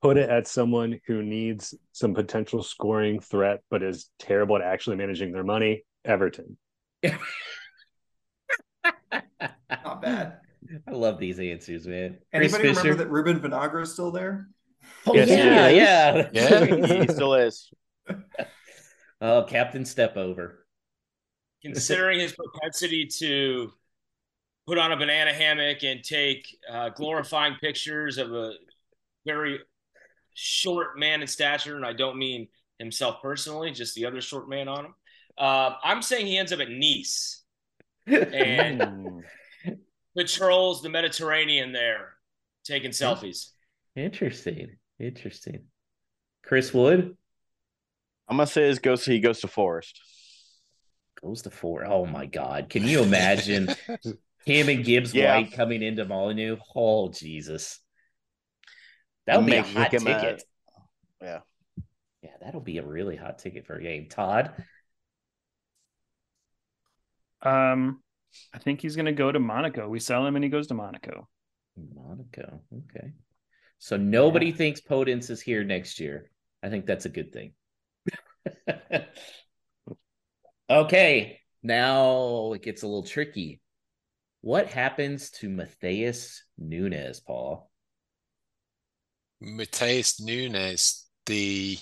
put 0.02 0.16
it 0.16 0.28
at 0.30 0.46
someone 0.46 1.00
who 1.06 1.22
needs 1.22 1.74
some 1.92 2.14
potential 2.14 2.62
scoring 2.62 3.20
threat, 3.20 3.60
but 3.70 3.82
is 3.82 4.10
terrible 4.18 4.56
at 4.56 4.62
actually 4.62 4.96
managing 4.96 5.32
their 5.32 5.44
money. 5.44 5.84
Everton. 6.04 6.56
Not 9.70 10.02
bad. 10.02 10.38
I 10.86 10.90
love 10.90 11.18
these 11.18 11.38
answers, 11.38 11.86
man. 11.86 12.18
Anybody 12.32 12.62
Chris 12.62 12.76
remember 12.78 12.80
Fischer? 12.82 12.94
that 12.96 13.10
Ruben 13.10 13.40
Vinagre 13.40 13.82
is 13.82 13.92
still 13.92 14.10
there? 14.10 14.48
Oh, 15.06 15.14
Yes, 15.14 15.28
yeah, 15.28 15.68
yeah, 15.68 16.28
Yeah. 16.32 17.02
he 17.04 17.08
still 17.08 17.34
is. 17.34 17.70
Oh, 19.20 19.42
Captain 19.48 19.84
Step 19.84 20.16
Over. 20.16 20.64
Considering 21.60 22.20
his 22.20 22.32
propensity 22.36 23.06
to 23.18 23.72
put 24.68 24.76
on 24.78 24.92
a 24.92 24.96
banana 24.96 25.32
hammock 25.32 25.82
and 25.82 26.04
take 26.04 26.46
uh, 26.70 26.90
glorifying 26.90 27.54
pictures 27.60 28.18
of 28.18 28.32
a 28.34 28.52
very 29.24 29.58
short 30.34 30.98
man 30.98 31.22
in 31.22 31.26
stature, 31.26 31.76
and 31.76 31.86
I 31.86 31.94
don't 31.94 32.18
mean 32.18 32.48
himself 32.78 33.22
personally, 33.22 33.70
just 33.70 33.94
the 33.94 34.04
other 34.04 34.20
short 34.20 34.48
man 34.48 34.68
on 34.68 34.84
him. 34.84 34.94
Uh, 35.38 35.72
I'm 35.82 36.02
saying 36.02 36.26
he 36.26 36.36
ends 36.36 36.52
up 36.52 36.60
at 36.60 36.68
Nice 36.70 37.42
and 38.06 39.24
patrols 40.16 40.82
the 40.82 40.90
Mediterranean 40.90 41.72
there, 41.72 42.10
taking 42.64 42.90
selfies. 42.90 43.52
Interesting. 43.96 44.76
Interesting. 45.00 45.62
Chris 46.44 46.74
Wood 46.74 47.16
I'm 48.28 48.36
gonna 48.36 48.46
say 48.46 48.66
his 48.66 48.78
goes. 48.78 49.04
He 49.04 49.20
goes 49.20 49.40
to 49.40 49.48
Forest. 49.48 50.00
goes 51.22 51.42
to 51.42 51.50
Forest. 51.50 51.90
Oh 51.90 52.04
my 52.04 52.26
God. 52.26 52.68
Can 52.68 52.84
you 52.84 53.02
imagine 53.02 53.74
him 54.48 54.68
and 54.68 54.84
Gibbs 54.84 55.14
Yeah. 55.14 55.36
White 55.36 55.52
coming 55.52 55.82
into 55.82 56.04
Molineux? 56.04 56.56
Oh 56.74 57.10
Jesus. 57.10 57.80
That 59.26 59.38
would 59.38 59.46
be 59.46 59.56
a 59.56 59.62
hot 59.62 59.92
make 59.92 60.00
him 60.00 60.06
a- 60.06 60.14
ticket. 60.20 60.42
yeah. 61.22 61.40
Yeah, 62.22 62.30
that'll 62.40 62.60
be 62.60 62.78
a 62.78 62.86
really 62.86 63.14
hot 63.16 63.38
ticket 63.38 63.66
for 63.66 63.76
a 63.76 63.82
game. 63.82 64.08
Todd. 64.08 64.52
Um, 67.42 68.02
I 68.52 68.58
think 68.58 68.80
he's 68.80 68.96
going 68.96 69.06
to 69.06 69.12
go 69.12 69.30
to 69.30 69.38
Monaco. 69.38 69.88
We 69.88 70.00
sell 70.00 70.26
him 70.26 70.34
and 70.34 70.42
he 70.44 70.50
goes 70.50 70.66
to 70.68 70.74
Monaco. 70.74 71.28
Monaco. 71.94 72.60
Okay. 72.72 73.12
So 73.78 73.96
nobody 73.96 74.50
thinks 74.50 74.80
Podence 74.80 75.30
is 75.30 75.40
here 75.40 75.62
next 75.62 76.00
year. 76.00 76.30
I 76.62 76.68
think 76.70 76.86
that's 76.86 77.06
a 77.06 77.08
good 77.10 77.32
thing. 77.32 77.52
okay. 80.70 81.38
Now 81.62 82.52
it 82.54 82.62
gets 82.62 82.82
a 82.82 82.86
little 82.86 83.04
tricky. 83.04 83.60
What 84.40 84.68
happens 84.68 85.30
to 85.32 85.48
Matheus 85.48 86.40
Nunes, 86.56 87.20
Paul? 87.20 87.70
Matheus 89.42 90.20
Nunes, 90.20 91.06
the 91.26 91.78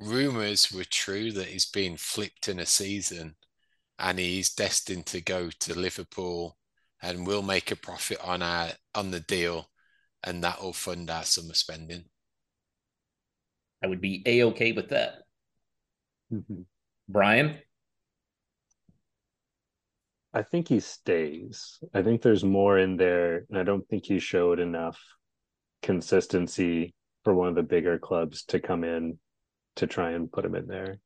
rumors 0.00 0.72
were 0.72 0.84
true 0.84 1.32
that 1.32 1.46
he's 1.46 1.70
been 1.70 1.96
flipped 1.96 2.48
in 2.48 2.58
a 2.58 2.66
season 2.66 3.36
and 3.98 4.18
he's 4.18 4.54
destined 4.54 5.06
to 5.06 5.20
go 5.20 5.50
to 5.60 5.78
Liverpool 5.78 6.56
and 7.02 7.26
we'll 7.26 7.42
make 7.42 7.70
a 7.70 7.76
profit 7.76 8.18
on 8.22 8.42
our 8.42 8.68
on 8.94 9.10
the 9.10 9.20
deal 9.20 9.70
and 10.24 10.42
that 10.44 10.62
will 10.62 10.72
fund 10.72 11.10
our 11.10 11.24
summer 11.24 11.54
spending. 11.54 12.04
I 13.82 13.88
would 13.88 14.00
be 14.00 14.22
a 14.26 14.44
okay 14.44 14.72
with 14.72 14.90
that. 14.90 15.22
Mm-hmm. 16.32 16.62
Brian? 17.08 17.58
I 20.34 20.42
think 20.42 20.68
he 20.68 20.80
stays. 20.80 21.78
I 21.92 22.02
think 22.02 22.22
there's 22.22 22.44
more 22.44 22.78
in 22.78 22.96
there, 22.96 23.44
and 23.48 23.58
I 23.58 23.64
don't 23.64 23.86
think 23.88 24.06
he 24.06 24.18
showed 24.18 24.60
enough 24.60 24.98
consistency 25.82 26.94
for 27.24 27.34
one 27.34 27.48
of 27.48 27.54
the 27.54 27.62
bigger 27.62 27.98
clubs 27.98 28.44
to 28.44 28.60
come 28.60 28.84
in 28.84 29.18
to 29.76 29.86
try 29.86 30.12
and 30.12 30.32
put 30.32 30.44
him 30.44 30.54
in 30.54 30.66
there. 30.66 30.98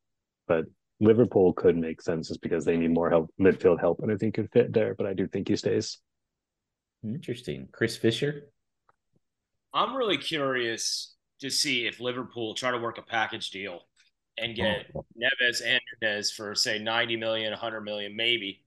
But 0.46 0.66
Liverpool 1.00 1.52
could 1.52 1.76
make 1.76 2.00
sense 2.00 2.28
just 2.28 2.40
because 2.40 2.64
they 2.64 2.76
need 2.76 2.92
more 2.92 3.10
help, 3.10 3.30
midfield 3.40 3.80
help, 3.80 4.00
and 4.00 4.12
I 4.12 4.16
think 4.16 4.34
could 4.34 4.50
fit 4.52 4.72
there. 4.72 4.94
But 4.94 5.06
I 5.06 5.14
do 5.14 5.26
think 5.26 5.48
he 5.48 5.56
stays. 5.56 5.98
Interesting. 7.04 7.68
Chris 7.72 7.96
Fischer? 7.96 8.48
I'm 9.74 9.94
really 9.94 10.18
curious 10.18 11.14
to 11.40 11.50
see 11.50 11.86
if 11.86 12.00
Liverpool 12.00 12.54
try 12.54 12.70
to 12.70 12.78
work 12.78 12.98
a 12.98 13.02
package 13.02 13.50
deal 13.50 13.80
and 14.38 14.54
get 14.54 14.86
oh. 14.94 15.04
Neves 15.18 15.60
and 15.64 15.80
Nunes 16.00 16.30
for 16.30 16.54
say 16.54 16.78
90 16.78 17.16
million, 17.16 17.50
100 17.50 17.80
million, 17.82 18.16
maybe. 18.16 18.62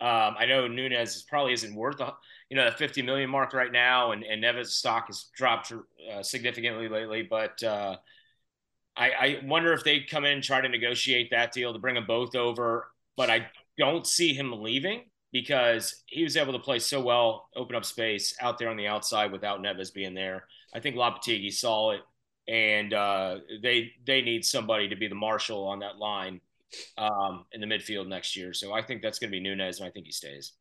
Um, 0.00 0.36
I 0.38 0.46
know 0.46 0.68
Nunes 0.68 1.22
probably 1.22 1.52
isn't 1.54 1.74
worth 1.74 2.00
a, 2.00 2.14
you 2.50 2.56
know 2.56 2.70
the 2.70 2.76
50 2.76 3.02
million 3.02 3.28
mark 3.28 3.52
right 3.52 3.72
now, 3.72 4.12
and 4.12 4.22
and 4.22 4.42
Neves' 4.42 4.68
stock 4.68 5.08
has 5.08 5.26
dropped 5.34 5.72
uh, 5.72 6.22
significantly 6.22 6.88
lately. 6.88 7.22
But 7.22 7.62
uh, 7.62 7.96
I, 8.96 9.10
I 9.10 9.40
wonder 9.44 9.72
if 9.72 9.84
they 9.84 10.00
come 10.00 10.24
in 10.24 10.32
and 10.34 10.42
try 10.42 10.60
to 10.60 10.68
negotiate 10.68 11.30
that 11.30 11.52
deal 11.52 11.72
to 11.72 11.78
bring 11.78 11.96
them 11.96 12.06
both 12.06 12.36
over. 12.36 12.92
But 13.16 13.28
I 13.28 13.48
don't 13.76 14.06
see 14.06 14.34
him 14.34 14.62
leaving 14.62 15.04
because 15.32 16.02
he 16.06 16.22
was 16.22 16.36
able 16.36 16.52
to 16.52 16.58
play 16.58 16.78
so 16.78 17.00
well, 17.00 17.48
open 17.54 17.76
up 17.76 17.84
space 17.84 18.34
out 18.40 18.58
there 18.58 18.70
on 18.70 18.76
the 18.76 18.86
outside 18.86 19.32
without 19.32 19.60
Neves 19.60 19.92
being 19.92 20.14
there. 20.14 20.44
I 20.72 20.80
think 20.80 20.96
Lopetegui 20.96 21.52
saw 21.52 21.90
it, 21.90 22.00
and 22.46 22.94
uh, 22.94 23.38
they 23.62 23.92
they 24.06 24.22
need 24.22 24.44
somebody 24.44 24.88
to 24.88 24.96
be 24.96 25.08
the 25.08 25.14
marshal 25.14 25.66
on 25.66 25.80
that 25.80 25.98
line 25.98 26.40
um, 26.96 27.44
in 27.52 27.60
the 27.60 27.66
midfield 27.66 28.08
next 28.08 28.36
year. 28.36 28.52
So 28.52 28.72
I 28.72 28.82
think 28.82 29.02
that's 29.02 29.18
going 29.18 29.30
to 29.30 29.36
be 29.36 29.40
Nunes, 29.40 29.78
and 29.78 29.88
I 29.88 29.90
think 29.90 30.06
he 30.06 30.12
stays. 30.12 30.52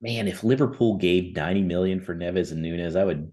Man, 0.00 0.26
if 0.26 0.42
Liverpool 0.42 0.96
gave 0.96 1.36
90 1.36 1.62
million 1.62 2.00
for 2.00 2.14
Neves 2.14 2.50
and 2.50 2.62
Nunes, 2.62 2.96
I 2.96 3.04
would 3.04 3.32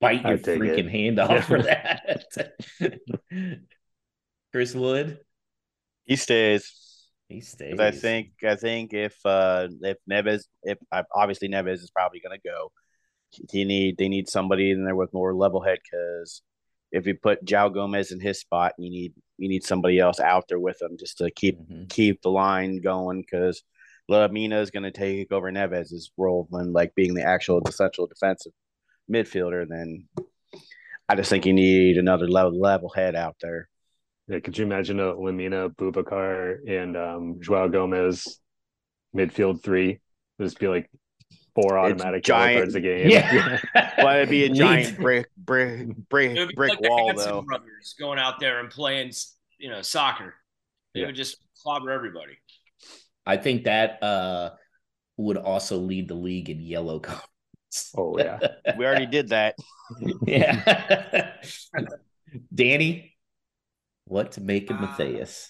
bite 0.00 0.24
your 0.24 0.38
freaking 0.38 0.86
it. 0.86 0.90
hand 0.90 1.18
off 1.18 1.46
for 1.46 1.62
that. 1.62 2.26
Chris 4.52 4.74
Wood? 4.74 5.18
He 6.04 6.16
stays. 6.16 6.72
He 7.28 7.40
stays. 7.40 7.78
I 7.78 7.92
think 7.92 8.30
I 8.42 8.56
think 8.56 8.92
if 8.92 9.14
uh 9.24 9.68
if 9.82 9.98
Neves 10.10 10.42
if 10.64 10.78
uh, 10.90 11.04
obviously 11.14 11.48
Neves 11.48 11.74
is 11.74 11.92
probably 11.94 12.20
gonna 12.20 12.40
go, 12.44 12.72
he 13.52 13.64
need 13.64 13.98
they 13.98 14.08
need 14.08 14.28
somebody 14.28 14.72
in 14.72 14.84
there 14.84 14.96
with 14.96 15.14
more 15.14 15.32
level 15.32 15.62
head 15.62 15.78
because 15.84 16.42
if 16.90 17.06
you 17.06 17.14
put 17.14 17.44
João 17.44 17.72
Gomes 17.72 18.10
in 18.10 18.18
his 18.18 18.40
spot, 18.40 18.72
you 18.78 18.90
need 18.90 19.12
you 19.40 19.48
need 19.48 19.64
somebody 19.64 19.98
else 19.98 20.20
out 20.20 20.44
there 20.48 20.60
with 20.60 20.78
them 20.78 20.96
just 20.98 21.18
to 21.18 21.30
keep 21.30 21.58
Mhm. 21.58 21.88
keep 21.88 22.20
the 22.22 22.30
line 22.30 22.80
going 22.82 23.22
because 23.22 23.62
Lemina 24.10 24.60
is 24.60 24.70
going 24.70 24.82
to 24.82 24.90
take 24.90 25.32
over 25.32 25.50
Neves' 25.50 26.10
role 26.16 26.46
when 26.50 26.72
like 26.72 26.94
being 26.94 27.14
the 27.14 27.22
actual 27.22 27.60
essential 27.66 28.06
defensive 28.06 28.52
midfielder. 29.10 29.66
Then 29.66 30.08
I 31.08 31.14
just 31.16 31.30
think 31.30 31.46
you 31.46 31.52
need 31.52 31.96
another 31.96 32.28
level 32.28 32.58
level 32.58 32.90
head 32.90 33.16
out 33.16 33.36
there. 33.40 33.68
Yeah, 34.28 34.40
could 34.40 34.58
you 34.58 34.64
imagine 34.64 35.00
a 35.00 35.14
Lemina, 35.14 35.74
Boubacar, 35.74 36.58
and 36.68 36.96
um, 36.96 37.40
João 37.40 37.72
Gomes 37.72 38.40
midfield 39.16 39.62
three? 39.62 40.00
Just 40.40 40.58
be 40.58 40.68
like 40.68 40.90
four 41.54 41.78
automatic 41.78 42.26
yellow 42.26 42.40
giant. 42.44 42.58
cards 42.60 42.74
a 42.74 42.80
game. 42.80 43.10
Yeah. 43.10 43.58
But 43.96 44.16
it'd 44.16 44.30
be 44.30 44.44
a 44.44 44.48
giant 44.50 44.96
brick 44.98 45.28
brick 45.36 45.94
brick 46.08 46.34
be 46.34 46.54
brick 46.54 46.70
like 46.70 46.80
wall 46.80 47.08
Hanson 47.08 47.28
though. 47.30 47.42
brothers 47.42 47.94
going 47.98 48.18
out 48.18 48.40
there 48.40 48.60
and 48.60 48.70
playing, 48.70 49.12
you 49.58 49.70
know, 49.70 49.82
soccer. 49.82 50.34
They 50.94 51.00
Yeah. 51.00 51.06
would 51.06 51.16
just 51.16 51.36
clobber 51.62 51.90
everybody. 51.90 52.38
I 53.26 53.36
think 53.36 53.64
that 53.64 54.02
uh, 54.02 54.50
would 55.16 55.36
also 55.36 55.76
lead 55.78 56.08
the 56.08 56.14
league 56.14 56.48
in 56.50 56.60
yellow 56.60 56.98
cards. 57.00 57.22
Oh 57.96 58.18
yeah. 58.18 58.38
We 58.78 58.84
already 58.86 59.06
did 59.06 59.28
that. 59.28 59.54
yeah. 60.26 61.34
Danny, 62.54 63.16
what 64.06 64.32
to 64.32 64.40
make 64.40 64.70
of 64.70 64.76
Uh, 64.78 64.86
Matheus? 64.86 65.48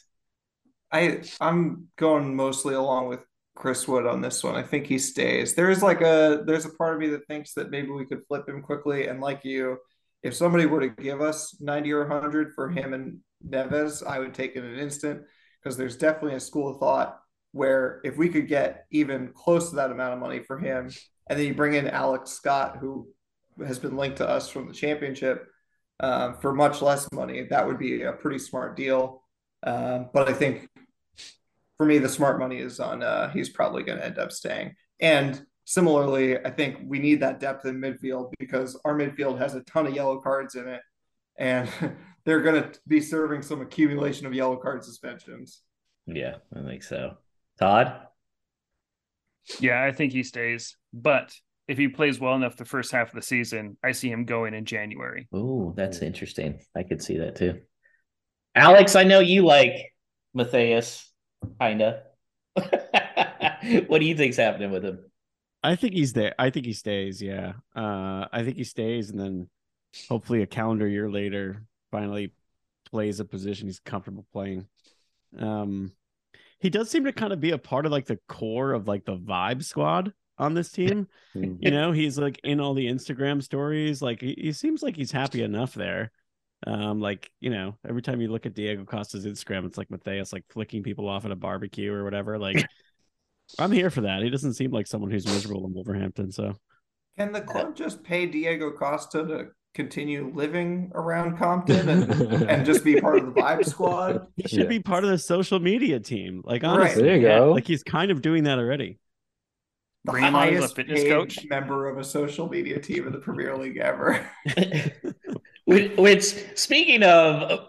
I 0.92 1.22
I'm 1.40 1.88
going 1.96 2.34
mostly 2.34 2.74
along 2.74 3.08
with 3.08 3.20
Chris 3.60 3.86
Wood 3.86 4.06
on 4.06 4.22
this 4.22 4.42
one. 4.42 4.54
I 4.54 4.62
think 4.62 4.86
he 4.86 4.98
stays. 4.98 5.54
There 5.54 5.68
is 5.68 5.82
like 5.82 6.00
a 6.00 6.42
there's 6.46 6.64
a 6.64 6.70
part 6.70 6.94
of 6.94 7.00
me 7.00 7.08
that 7.08 7.26
thinks 7.26 7.52
that 7.54 7.70
maybe 7.70 7.90
we 7.90 8.06
could 8.06 8.26
flip 8.26 8.48
him 8.48 8.62
quickly. 8.62 9.06
And 9.06 9.20
like 9.20 9.44
you, 9.44 9.76
if 10.22 10.34
somebody 10.34 10.64
were 10.64 10.80
to 10.80 10.88
give 10.88 11.20
us 11.20 11.60
90 11.60 11.92
or 11.92 12.08
100 12.08 12.54
for 12.54 12.70
him 12.70 12.94
and 12.94 13.18
Neves, 13.46 14.04
I 14.04 14.18
would 14.18 14.32
take 14.32 14.56
it 14.56 14.64
in 14.64 14.72
an 14.72 14.78
instant 14.78 15.22
because 15.62 15.76
there's 15.76 15.98
definitely 15.98 16.36
a 16.36 16.40
school 16.40 16.70
of 16.70 16.78
thought 16.78 17.20
where 17.52 18.00
if 18.02 18.16
we 18.16 18.30
could 18.30 18.48
get 18.48 18.86
even 18.92 19.30
close 19.34 19.68
to 19.68 19.76
that 19.76 19.90
amount 19.90 20.14
of 20.14 20.20
money 20.20 20.38
for 20.38 20.58
him, 20.58 20.90
and 21.28 21.38
then 21.38 21.46
you 21.46 21.54
bring 21.54 21.74
in 21.74 21.86
Alex 21.86 22.30
Scott, 22.30 22.78
who 22.80 23.08
has 23.66 23.78
been 23.78 23.96
linked 23.96 24.16
to 24.18 24.28
us 24.28 24.48
from 24.48 24.68
the 24.68 24.74
championship 24.74 25.46
uh, 26.00 26.32
for 26.34 26.54
much 26.54 26.80
less 26.80 27.06
money, 27.12 27.46
that 27.50 27.66
would 27.66 27.78
be 27.78 28.02
a 28.02 28.12
pretty 28.12 28.38
smart 28.38 28.74
deal. 28.74 29.22
Um, 29.62 30.08
but 30.14 30.30
I 30.30 30.32
think 30.32 30.66
for 31.80 31.86
me, 31.86 31.96
the 31.96 32.10
smart 32.10 32.38
money 32.38 32.58
is 32.58 32.78
on 32.78 33.02
uh, 33.02 33.30
he's 33.30 33.48
probably 33.48 33.82
going 33.82 33.96
to 33.96 34.04
end 34.04 34.18
up 34.18 34.32
staying. 34.32 34.74
And 35.00 35.42
similarly, 35.64 36.36
I 36.36 36.50
think 36.50 36.76
we 36.84 36.98
need 36.98 37.20
that 37.20 37.40
depth 37.40 37.64
in 37.64 37.80
midfield 37.80 38.32
because 38.38 38.78
our 38.84 38.94
midfield 38.94 39.38
has 39.38 39.54
a 39.54 39.62
ton 39.62 39.86
of 39.86 39.94
yellow 39.94 40.20
cards 40.20 40.56
in 40.56 40.68
it, 40.68 40.82
and 41.38 41.70
they're 42.26 42.42
going 42.42 42.62
to 42.62 42.78
be 42.86 43.00
serving 43.00 43.40
some 43.40 43.62
accumulation 43.62 44.26
of 44.26 44.34
yellow 44.34 44.58
card 44.58 44.84
suspensions. 44.84 45.62
Yeah, 46.06 46.34
I 46.54 46.60
think 46.64 46.82
so. 46.82 47.16
Todd? 47.58 48.02
Yeah, 49.58 49.82
I 49.82 49.92
think 49.92 50.12
he 50.12 50.22
stays. 50.22 50.76
But 50.92 51.34
if 51.66 51.78
he 51.78 51.88
plays 51.88 52.20
well 52.20 52.34
enough 52.34 52.58
the 52.58 52.66
first 52.66 52.92
half 52.92 53.08
of 53.08 53.14
the 53.14 53.22
season, 53.22 53.78
I 53.82 53.92
see 53.92 54.10
him 54.10 54.26
going 54.26 54.52
in 54.52 54.66
January. 54.66 55.28
Oh, 55.32 55.72
that's 55.74 56.02
interesting. 56.02 56.60
I 56.76 56.82
could 56.82 57.02
see 57.02 57.16
that 57.16 57.36
too. 57.36 57.62
Alex, 58.54 58.96
I 58.96 59.04
know 59.04 59.20
you 59.20 59.46
like 59.46 59.72
Matheus, 60.36 61.09
kinda. 61.60 62.02
what 62.54 63.98
do 63.98 64.04
you 64.04 64.16
think's 64.16 64.36
happening 64.36 64.70
with 64.70 64.84
him? 64.84 64.98
I 65.62 65.76
think 65.76 65.94
he's 65.94 66.12
there. 66.12 66.34
I 66.38 66.50
think 66.50 66.66
he 66.66 66.72
stays. 66.72 67.20
Yeah. 67.20 67.52
Uh, 67.74 68.26
I 68.32 68.42
think 68.44 68.56
he 68.56 68.64
stays, 68.64 69.10
and 69.10 69.20
then 69.20 69.48
hopefully 70.08 70.42
a 70.42 70.46
calendar 70.46 70.88
year 70.88 71.10
later, 71.10 71.64
finally 71.90 72.32
plays 72.90 73.20
a 73.20 73.24
position 73.24 73.68
he's 73.68 73.80
comfortable 73.80 74.26
playing. 74.32 74.66
Um, 75.38 75.92
he 76.58 76.70
does 76.70 76.90
seem 76.90 77.04
to 77.04 77.12
kind 77.12 77.32
of 77.32 77.40
be 77.40 77.50
a 77.50 77.58
part 77.58 77.86
of 77.86 77.92
like 77.92 78.06
the 78.06 78.18
core 78.28 78.72
of 78.72 78.88
like 78.88 79.04
the 79.04 79.16
vibe 79.16 79.64
squad 79.64 80.12
on 80.38 80.54
this 80.54 80.70
team. 80.70 81.08
you 81.34 81.70
know, 81.70 81.92
he's 81.92 82.18
like 82.18 82.40
in 82.42 82.60
all 82.60 82.74
the 82.74 82.86
Instagram 82.86 83.42
stories. 83.42 84.02
Like 84.02 84.20
he, 84.20 84.34
he 84.38 84.52
seems 84.52 84.82
like 84.82 84.96
he's 84.96 85.12
happy 85.12 85.42
enough 85.42 85.74
there. 85.74 86.10
Um, 86.66 87.00
like 87.00 87.30
you 87.40 87.50
know, 87.50 87.76
every 87.88 88.02
time 88.02 88.20
you 88.20 88.28
look 88.28 88.46
at 88.46 88.54
Diego 88.54 88.84
Costa's 88.84 89.26
Instagram, 89.26 89.66
it's 89.66 89.78
like 89.78 89.88
Matheus 89.88 90.32
like 90.32 90.44
flicking 90.50 90.82
people 90.82 91.08
off 91.08 91.24
at 91.24 91.30
a 91.30 91.36
barbecue 91.36 91.92
or 91.92 92.04
whatever. 92.04 92.38
Like, 92.38 92.64
I'm 93.58 93.72
here 93.72 93.90
for 93.90 94.02
that. 94.02 94.22
He 94.22 94.30
doesn't 94.30 94.54
seem 94.54 94.70
like 94.70 94.86
someone 94.86 95.10
who's 95.10 95.26
miserable 95.26 95.66
in 95.66 95.72
Wolverhampton. 95.72 96.32
So, 96.32 96.56
can 97.16 97.32
the 97.32 97.40
club 97.40 97.76
just 97.76 98.02
pay 98.02 98.26
Diego 98.26 98.70
Costa 98.72 99.24
to 99.26 99.46
continue 99.74 100.32
living 100.34 100.90
around 100.94 101.38
Compton 101.38 101.88
and, 101.88 102.12
and 102.50 102.66
just 102.66 102.84
be 102.84 103.00
part 103.00 103.18
of 103.18 103.26
the 103.26 103.40
vibe 103.40 103.64
squad? 103.64 104.26
He 104.36 104.46
should 104.48 104.60
yeah. 104.60 104.66
be 104.66 104.80
part 104.80 105.04
of 105.04 105.10
the 105.10 105.18
social 105.18 105.60
media 105.60 105.98
team. 105.98 106.42
Like 106.44 106.62
honestly, 106.62 107.02
right. 107.02 107.08
there 107.08 107.16
you 107.16 107.22
go. 107.22 107.52
Like 107.52 107.66
he's 107.66 107.82
kind 107.82 108.10
of 108.10 108.20
doing 108.20 108.44
that 108.44 108.58
already. 108.58 108.98
The 110.04 110.12
Bring 110.12 110.24
highest 110.24 110.76
fitness 110.76 111.04
coach 111.04 111.38
member 111.48 111.88
of 111.88 111.98
a 111.98 112.04
social 112.04 112.48
media 112.48 112.80
team 112.80 113.06
in 113.06 113.12
the 113.12 113.18
Premier 113.18 113.56
League 113.56 113.76
ever. 113.76 114.26
Which, 115.70 116.34
speaking 116.56 117.04
of, 117.04 117.68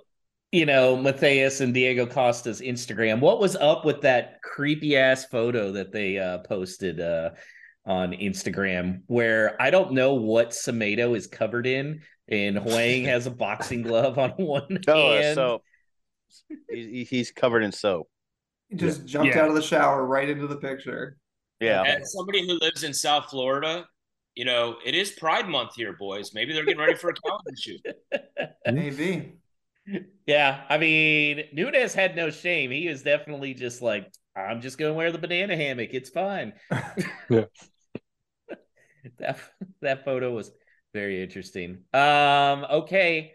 you 0.52 0.66
know, 0.66 0.98
Matheus 0.98 1.62
and 1.62 1.74
Diego 1.74 2.08
Costa's 2.08 2.60
Instagram, 2.60 3.20
what 3.20 3.40
was 3.40 3.56
up 3.56 3.86
with 3.86 4.02
that 4.02 4.42
creepy 4.42 4.98
ass 4.98 5.26
photo 5.26 5.72
that 5.74 5.92
they 5.92 6.18
uh, 6.18 6.40
posted 6.40 7.00
uh, 7.00 7.32
on 7.86 8.14
Instagram 8.14 9.02
where 9.06 9.56
I 9.62 9.70
don't 9.70 9.94
know 9.94 10.16
what 10.16 10.50
Semedo 10.50 11.16
is 11.16 11.28
covered 11.28 11.68
in, 11.68 12.02
and 12.28 12.58
Hwang 12.58 13.04
has 13.06 13.28
a 13.28 13.32
boxing 13.32 13.84
glove 13.84 14.18
on 14.18 14.32
one 14.32 14.80
oh, 14.88 15.14
hand. 15.14 15.36
So 15.36 15.62
he's 16.70 17.32
covered 17.32 17.62
in 17.62 17.72
soap. 17.72 18.10
He 18.70 18.78
just 18.78 19.06
jumped 19.06 19.36
yeah. 19.36 19.44
out 19.44 19.50
of 19.50 19.56
the 19.56 19.62
shower 19.62 20.06
right 20.06 20.28
into 20.28 20.48
the 20.48 20.58
picture. 20.58 21.18
Yeah. 21.60 21.84
As 21.84 22.14
somebody 22.14 22.48
who 22.48 22.58
lives 22.60 22.84
in 22.84 22.94
South 22.94 23.30
Florida, 23.30 23.86
you 24.36 24.46
know, 24.46 24.78
it 24.86 24.96
is 24.96 25.12
Pride 25.12 25.48
Month 25.48 25.76
here, 25.76 25.94
boys. 25.94 26.34
Maybe 26.34 26.54
they're 26.54 26.66
getting 26.66 26.80
ready 26.80 26.96
for 26.96 27.10
a 27.10 27.14
calendar 27.14 27.52
shoot. 27.58 27.82
Maybe. 28.66 29.34
Yeah, 30.26 30.64
I 30.70 30.78
mean, 30.78 31.44
Nunes 31.54 31.94
had 31.94 32.16
no 32.16 32.30
shame. 32.30 32.72
He 32.72 32.88
was 32.88 33.02
definitely 33.02 33.54
just 33.54 33.82
like, 33.82 34.12
I'm 34.36 34.62
just 34.62 34.78
going 34.78 34.92
to 34.92 34.98
wear 34.98 35.12
the 35.12 35.18
banana 35.18 35.56
hammock. 35.56 35.90
It's 35.92 36.10
fine. 36.10 36.54
yeah. 37.30 37.46
that 39.20 39.40
that 39.82 40.06
photo 40.06 40.32
was 40.32 40.52
very 40.94 41.22
interesting. 41.22 41.84
Um, 41.94 42.66
okay. 42.70 43.34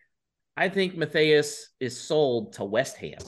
I 0.57 0.71
think 0.71 0.95
Matheus 0.95 1.65
is 1.81 2.01
sold 2.01 2.55
to 2.55 2.65
West 2.65 2.97
Ham. 2.97 3.19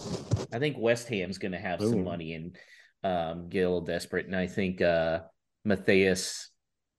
I 0.51 0.59
think 0.59 0.77
West 0.79 1.09
Ham's 1.09 1.37
going 1.37 1.53
to 1.53 1.59
have 1.59 1.83
Ooh. 1.83 1.91
some 1.91 2.05
money 2.05 2.33
and 2.33 2.57
um, 3.05 3.49
get 3.51 3.61
a 3.61 3.69
little 3.69 3.83
desperate. 3.83 4.25
And 4.25 4.35
I 4.35 4.47
think 4.47 4.81
uh, 4.81 5.21
Matheus 5.66 6.47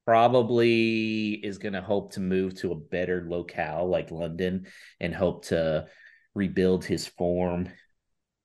probably 0.09 1.33
is 1.33 1.59
going 1.59 1.73
to 1.73 1.83
hope 1.83 2.13
to 2.13 2.19
move 2.19 2.55
to 2.55 2.71
a 2.71 2.75
better 2.75 3.27
locale 3.29 3.87
like 3.87 4.09
London 4.09 4.65
and 4.99 5.13
hope 5.13 5.45
to 5.45 5.85
rebuild 6.33 6.83
his 6.83 7.05
form 7.05 7.69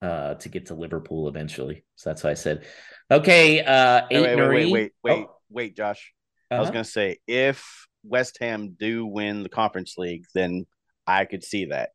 uh, 0.02 0.34
to 0.34 0.50
get 0.50 0.66
to 0.66 0.74
Liverpool 0.74 1.26
eventually. 1.26 1.86
So 1.96 2.10
that's 2.10 2.22
why 2.22 2.32
I 2.32 2.34
said, 2.34 2.66
okay, 3.10 3.64
uh, 3.64 4.02
wait, 4.10 4.36
wait, 4.36 4.36
wait, 4.36 4.72
wait, 4.72 4.92
wait, 5.02 5.26
oh. 5.26 5.36
wait, 5.48 5.74
Josh. 5.74 6.12
Uh-huh. 6.50 6.56
I 6.56 6.60
was 6.60 6.66
uh-huh. 6.66 6.72
going 6.74 6.84
to 6.84 6.90
say, 6.90 7.16
if 7.26 7.88
West 8.02 8.36
Ham 8.42 8.76
do 8.78 9.06
win 9.06 9.42
the 9.42 9.48
Conference 9.48 9.94
League, 9.96 10.26
then 10.34 10.66
I 11.06 11.24
could 11.24 11.42
see 11.42 11.64
that. 11.66 11.92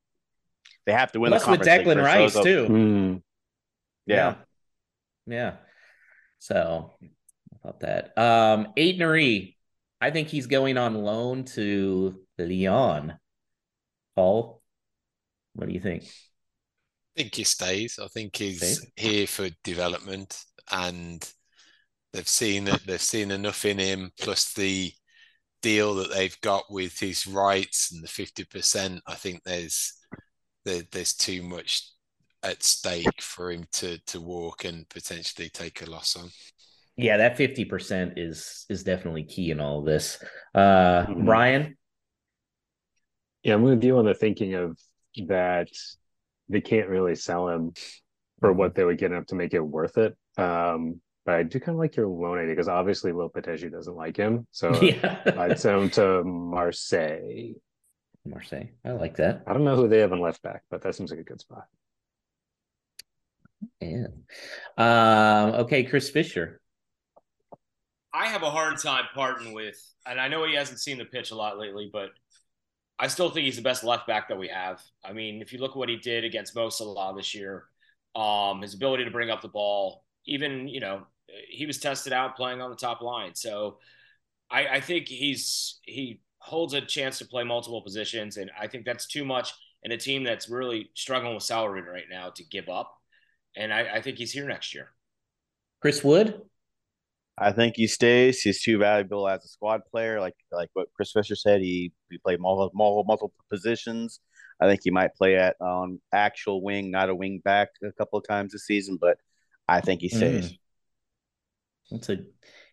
They 0.88 0.94
have 0.94 1.12
to 1.12 1.20
win 1.20 1.30
Plus 1.30 1.44
the 1.44 1.46
Conference 1.46 1.68
with 1.68 1.86
Declan 1.86 1.96
League 1.98 2.06
Rice 2.06 2.34
too. 2.34 2.68
Mm. 2.68 3.22
Yeah. 4.08 4.34
yeah. 5.28 5.36
yeah. 5.36 5.54
So 6.40 6.94
about 7.64 7.82
that. 7.82 8.18
Um, 8.18 8.74
Aït-Nouri, 8.76 9.58
I 10.02 10.12
think 10.12 10.30
he's 10.30 10.48
going 10.48 10.78
on 10.78 10.96
loan 10.96 11.44
to 11.56 12.20
Lyon. 12.38 13.14
Paul, 14.16 14.62
what 15.54 15.68
do 15.68 15.74
you 15.74 15.80
think? 15.80 16.04
I 16.04 17.24
think 17.24 17.36
he 17.36 17.44
stays. 17.44 18.00
I 18.02 18.08
think 18.08 18.36
he's 18.36 18.60
stays? 18.60 18.92
here 18.96 19.28
for 19.28 19.50
development, 19.64 20.42
and 20.72 21.28
they've 22.14 22.28
seen 22.28 22.68
it. 22.68 22.86
They've 22.86 23.02
seen 23.02 23.32
enough 23.32 23.66
in 23.66 23.78
him. 23.78 24.12
Plus 24.20 24.54
the 24.54 24.94
deal 25.62 25.96
that 25.96 26.12
they've 26.12 26.40
got 26.42 26.72
with 26.72 26.98
his 26.98 27.28
rights 27.28 27.92
and 27.92 28.02
the 28.04 28.08
fifty 28.08 28.46
percent. 28.46 29.02
I 29.06 29.16
think 29.16 29.42
there's 29.44 29.94
there, 30.64 30.84
there's 30.92 31.14
too 31.14 31.44
much 31.44 31.92
at 32.44 32.64
stake 32.64 33.22
for 33.22 33.52
him 33.52 33.66
to 33.74 33.98
to 34.06 34.22
walk 34.22 34.64
and 34.64 34.88
potentially 34.88 35.50
take 35.50 35.82
a 35.82 35.90
loss 35.90 36.16
on 36.16 36.30
yeah, 37.00 37.18
that 37.18 37.38
50% 37.38 38.14
is 38.18 38.66
is 38.70 38.84
definitely 38.84 39.24
key 39.24 39.52
in 39.52 39.60
all 39.60 39.80
of 39.80 39.86
this. 39.86 40.24
Uh 40.54 41.06
mm-hmm. 41.06 41.26
Brian? 41.26 41.78
Yeah, 43.44 43.54
I'm 43.54 43.62
with 43.62 43.84
you 43.84 43.98
on 43.98 44.06
the 44.06 44.14
thinking 44.14 44.54
of 44.56 44.78
that 45.28 45.70
they 46.50 46.62
can't 46.62 46.90
really 46.90 47.16
sell 47.16 47.48
him 47.48 47.74
for 48.40 48.52
what 48.52 48.76
they 48.76 48.84
would 48.84 48.98
get 48.98 49.12
him 49.12 49.26
to 49.26 49.36
make 49.36 49.54
it 49.54 49.60
worth 49.60 49.98
it. 49.98 50.18
Um, 50.38 51.02
but 51.26 51.36
I 51.36 51.44
do 51.44 51.60
kind 51.60 51.76
of 51.76 51.80
like 51.80 51.96
your 51.96 52.08
loan 52.08 52.40
idea 52.40 52.54
because 52.54 52.68
obviously 52.68 53.12
Lopetegui 53.12 53.72
doesn't 53.72 53.96
like 53.96 54.18
him. 54.18 54.48
So 54.52 54.74
yeah. 54.82 55.22
I'd 55.38 55.60
send 55.60 55.84
him 55.84 55.90
to 55.92 56.24
Marseille. 56.24 57.54
Marseille. 58.26 58.70
I 58.84 58.92
like 58.92 59.18
that. 59.18 59.44
I 59.48 59.54
don't 59.54 59.64
know 59.64 59.76
who 59.76 59.88
they 59.88 60.00
have 60.00 60.12
in 60.12 60.20
left 60.20 60.42
back, 60.42 60.64
but 60.70 60.82
that 60.82 60.96
seems 60.96 61.12
like 61.12 61.20
a 61.20 61.24
good 61.24 61.40
spot. 61.40 61.66
Yeah. 63.80 64.08
Um, 64.78 65.62
okay, 65.62 65.84
Chris 65.84 66.10
Fischer. 66.10 66.62
I 68.14 68.28
have 68.28 68.44
a 68.44 68.50
hard 68.50 68.78
time 68.80 69.06
parting 69.14 69.54
with, 69.54 69.80
and 70.06 70.20
I 70.20 70.28
know 70.28 70.46
he 70.46 70.56
hasn't 70.56 70.80
seen 70.80 70.98
the 70.98 71.06
pitch 71.06 71.32
a 71.32 71.36
lot 71.36 71.60
lately, 71.60 71.90
but 71.92 72.10
I 72.98 73.08
still 73.08 73.30
think 73.30 73.46
he's 73.46 73.56
the 73.56 73.62
best 73.62 73.84
left 73.84 74.08
back 74.08 74.30
that 74.30 74.38
we 74.38 74.48
have. 74.50 74.82
I 75.06 75.14
mean, 75.14 75.42
if 75.42 75.54
you 75.54 75.60
look 75.60 75.72
at 75.72 75.78
what 75.78 75.90
he 75.90 75.98
did 75.98 76.26
against 76.26 76.56
Mo 76.56 76.70
this 77.16 77.36
year, 77.36 77.66
um, 78.16 78.62
his 78.62 78.74
ability 78.74 79.06
to 79.06 79.12
bring 79.12 79.30
up 79.30 79.42
the 79.42 79.48
ball, 79.48 80.04
even 80.26 80.68
you 80.68 80.80
know, 80.80 81.04
he 81.50 81.66
was 81.66 81.80
tested 81.80 82.12
out 82.12 82.36
playing 82.36 82.62
on 82.62 82.70
the 82.70 82.76
top 82.76 83.02
line. 83.02 83.36
So 83.36 83.78
I, 84.50 84.68
I 84.68 84.82
think 84.82 85.08
he's 85.08 85.80
he 85.84 86.22
holds 86.40 86.74
a 86.74 86.82
chance 86.82 87.20
to 87.20 87.26
play 87.26 87.44
multiple 87.44 87.82
positions, 87.82 88.38
and 88.38 88.52
I 88.60 88.68
think 88.68 88.86
that's 88.86 89.08
too 89.08 89.24
much 89.24 89.54
in 89.84 89.92
a 89.92 89.98
team 89.98 90.24
that's 90.24 90.50
really 90.50 90.90
struggling 90.96 91.36
with 91.36 91.44
salary 91.44 91.82
right 91.82 92.06
now 92.10 92.32
to 92.32 92.44
give 92.44 92.68
up. 92.68 92.94
And 93.56 93.74
I, 93.74 93.96
I 93.96 94.02
think 94.02 94.18
he's 94.18 94.32
here 94.32 94.48
next 94.48 94.74
year. 94.74 94.90
Chris 95.82 96.04
Wood. 96.04 96.42
I 97.40 97.52
think 97.52 97.76
he 97.78 97.88
stays. 97.88 98.42
He's 98.42 98.62
too 98.62 98.78
valuable 98.78 99.28
as 99.28 99.46
a 99.46 99.48
squad 99.48 99.82
player. 99.90 100.20
Like 100.20 100.36
like 100.52 100.70
what 100.74 100.88
Chris 100.94 101.12
Fischer 101.12 101.36
said, 101.36 101.62
he 101.62 101.92
he 102.10 102.18
played 102.18 102.40
multiple 102.40 102.72
multiple, 102.74 103.06
multiple 103.06 103.34
positions. 103.50 104.20
I 104.62 104.68
think 104.68 104.82
he 104.84 104.92
might 104.92 105.16
play 105.16 105.38
at 105.38 105.56
on 105.62 105.84
um, 105.84 106.02
actual 106.12 106.62
wing, 106.62 106.92
not 106.92 107.10
a 107.10 107.16
wing 107.16 107.42
back, 107.44 107.70
a 107.82 107.94
couple 107.94 108.20
of 108.20 108.28
times 108.28 108.52
this 108.52 108.66
season. 108.66 108.98
But 109.00 109.18
I 109.68 109.80
think 109.80 110.02
he 110.02 110.10
stays. 110.10 110.52
Mm. 110.52 110.58
That's 111.92 112.10
a 112.10 112.18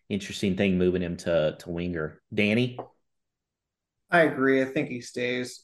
interesting 0.09 0.57
thing 0.57 0.77
moving 0.77 1.01
him 1.01 1.17
to 1.17 1.55
to 1.59 1.69
winger. 1.69 2.21
Danny, 2.33 2.77
I 4.11 4.21
agree. 4.21 4.61
I 4.61 4.65
think 4.65 4.89
he 4.89 5.01
stays. 5.01 5.63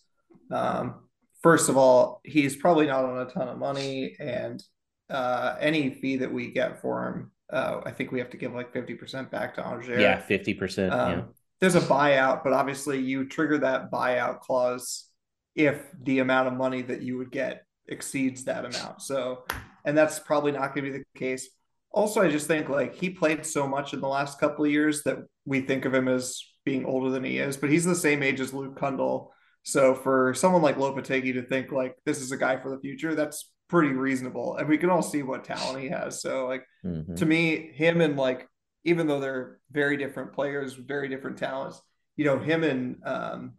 Um, 0.50 1.08
first 1.42 1.68
of 1.68 1.76
all, 1.76 2.22
he's 2.24 2.56
probably 2.56 2.88
not 2.88 3.04
on 3.04 3.20
a 3.20 3.30
ton 3.30 3.50
of 3.50 3.58
money, 3.58 4.16
and 4.20 4.64
uh, 5.10 5.56
any 5.60 5.90
fee 5.90 6.18
that 6.18 6.32
we 6.32 6.52
get 6.52 6.82
for 6.82 7.08
him 7.08 7.32
uh, 7.54 7.82
I 7.86 7.92
think 7.92 8.12
we 8.12 8.20
have 8.20 8.32
to 8.32 8.38
give 8.38 8.54
like 8.54 8.74
50% 8.74 9.30
back 9.30 9.56
to 9.56 9.66
Angers. 9.66 10.02
Yeah, 10.02 10.22
50%. 10.22 10.92
Um, 10.92 11.12
yeah. 11.12 11.24
there's 11.62 11.76
a 11.76 11.82
buyout, 11.82 12.44
but 12.44 12.52
obviously 12.52 13.00
you 13.00 13.26
trigger 13.30 13.60
that 13.60 13.92
buyout 13.92 14.40
clause 14.40 15.08
if 15.56 15.86
the 16.02 16.20
amount 16.20 16.48
of 16.48 16.54
money 16.56 16.82
that 16.82 17.02
you 17.02 17.18
would 17.20 17.32
get 17.32 17.66
exceeds 17.88 18.46
that 18.46 18.66
amount. 18.66 19.02
So, 19.02 19.44
and 19.86 19.98
that's 19.98 20.20
probably 20.20 20.52
not 20.52 20.74
going 20.74 20.86
to 20.86 20.92
be 20.92 20.98
the 20.98 21.20
case. 21.20 21.50
Also, 21.92 22.22
I 22.22 22.30
just 22.30 22.48
think 22.48 22.70
like 22.70 22.96
he 22.96 23.12
played 23.12 23.46
so 23.46 23.68
much 23.68 23.94
in 23.94 24.02
the 24.02 24.08
last 24.08 24.40
couple 24.40 24.66
of 24.66 24.72
years 24.72 25.04
that 25.04 25.20
we 25.46 25.62
think 25.62 25.86
of 25.86 25.94
him 25.94 26.08
as 26.08 26.42
being 26.66 26.86
older 26.86 27.12
than 27.12 27.24
he 27.24 27.38
is, 27.38 27.56
but 27.56 27.70
he's 27.70 27.86
the 27.86 27.96
same 27.96 28.24
age 28.24 28.40
as 28.40 28.54
Luke 28.54 28.80
Cundle. 28.80 29.32
So 29.62 29.94
for 29.94 30.34
someone 30.34 30.62
like 30.62 30.78
Lopetegui 30.78 31.34
to 31.34 31.44
think 31.44 31.72
like 31.72 31.96
this 32.06 32.20
is 32.20 32.32
a 32.32 32.38
guy 32.38 32.58
for 32.58 32.70
the 32.70 32.80
future, 32.80 33.14
that's 33.14 33.52
pretty 33.74 33.94
reasonable. 33.96 34.58
And 34.58 34.70
we 34.70 34.78
can 34.78 34.92
all 34.92 35.02
see 35.02 35.24
what 35.24 35.44
talent 35.44 35.82
he 35.82 35.90
has. 35.90 36.22
So 36.22 36.46
like 36.46 36.64
Mhm. 36.86 37.16
to 37.16 37.26
me, 37.26 37.72
him 37.74 38.02
and 38.02 38.16
like 38.16 38.48
even 38.84 39.08
though 39.08 39.20
they're 39.20 39.60
very 39.72 39.98
different 39.98 40.32
players, 40.32 40.74
very 40.76 41.10
different 41.10 41.40
talents, 41.40 41.82
you 42.16 42.24
know, 42.24 42.38
him 42.38 42.64
and 42.64 43.02
um 43.04 43.54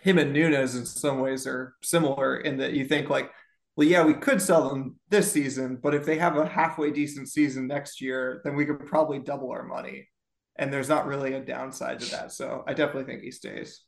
him 0.00 0.18
and 0.18 0.32
Nunes 0.32 0.74
in 0.74 0.84
some 0.84 1.20
ways 1.20 1.46
are 1.46 1.74
similar 1.82 2.38
in 2.38 2.56
that 2.56 2.72
you 2.72 2.84
think 2.84 3.08
like, 3.08 3.30
well, 3.76 3.86
yeah, 3.86 4.04
we 4.04 4.14
could 4.14 4.42
sell 4.42 4.68
them 4.68 4.98
this 5.08 5.30
season, 5.30 5.76
but 5.80 5.94
if 5.94 6.04
they 6.04 6.18
have 6.18 6.36
a 6.36 6.46
halfway 6.46 6.90
decent 6.90 7.28
season 7.28 7.68
next 7.68 8.00
year, 8.00 8.40
then 8.42 8.56
we 8.56 8.66
could 8.66 8.84
probably 8.86 9.20
double 9.20 9.52
our 9.52 9.62
money. 9.62 10.08
And 10.56 10.72
there's 10.72 10.88
not 10.88 11.06
really 11.06 11.34
a 11.34 11.40
downside 11.40 12.00
to 12.00 12.10
that. 12.10 12.32
So 12.32 12.64
I 12.66 12.74
definitely 12.74 13.04
think 13.04 13.22
he 13.22 13.30
stays. 13.30 13.84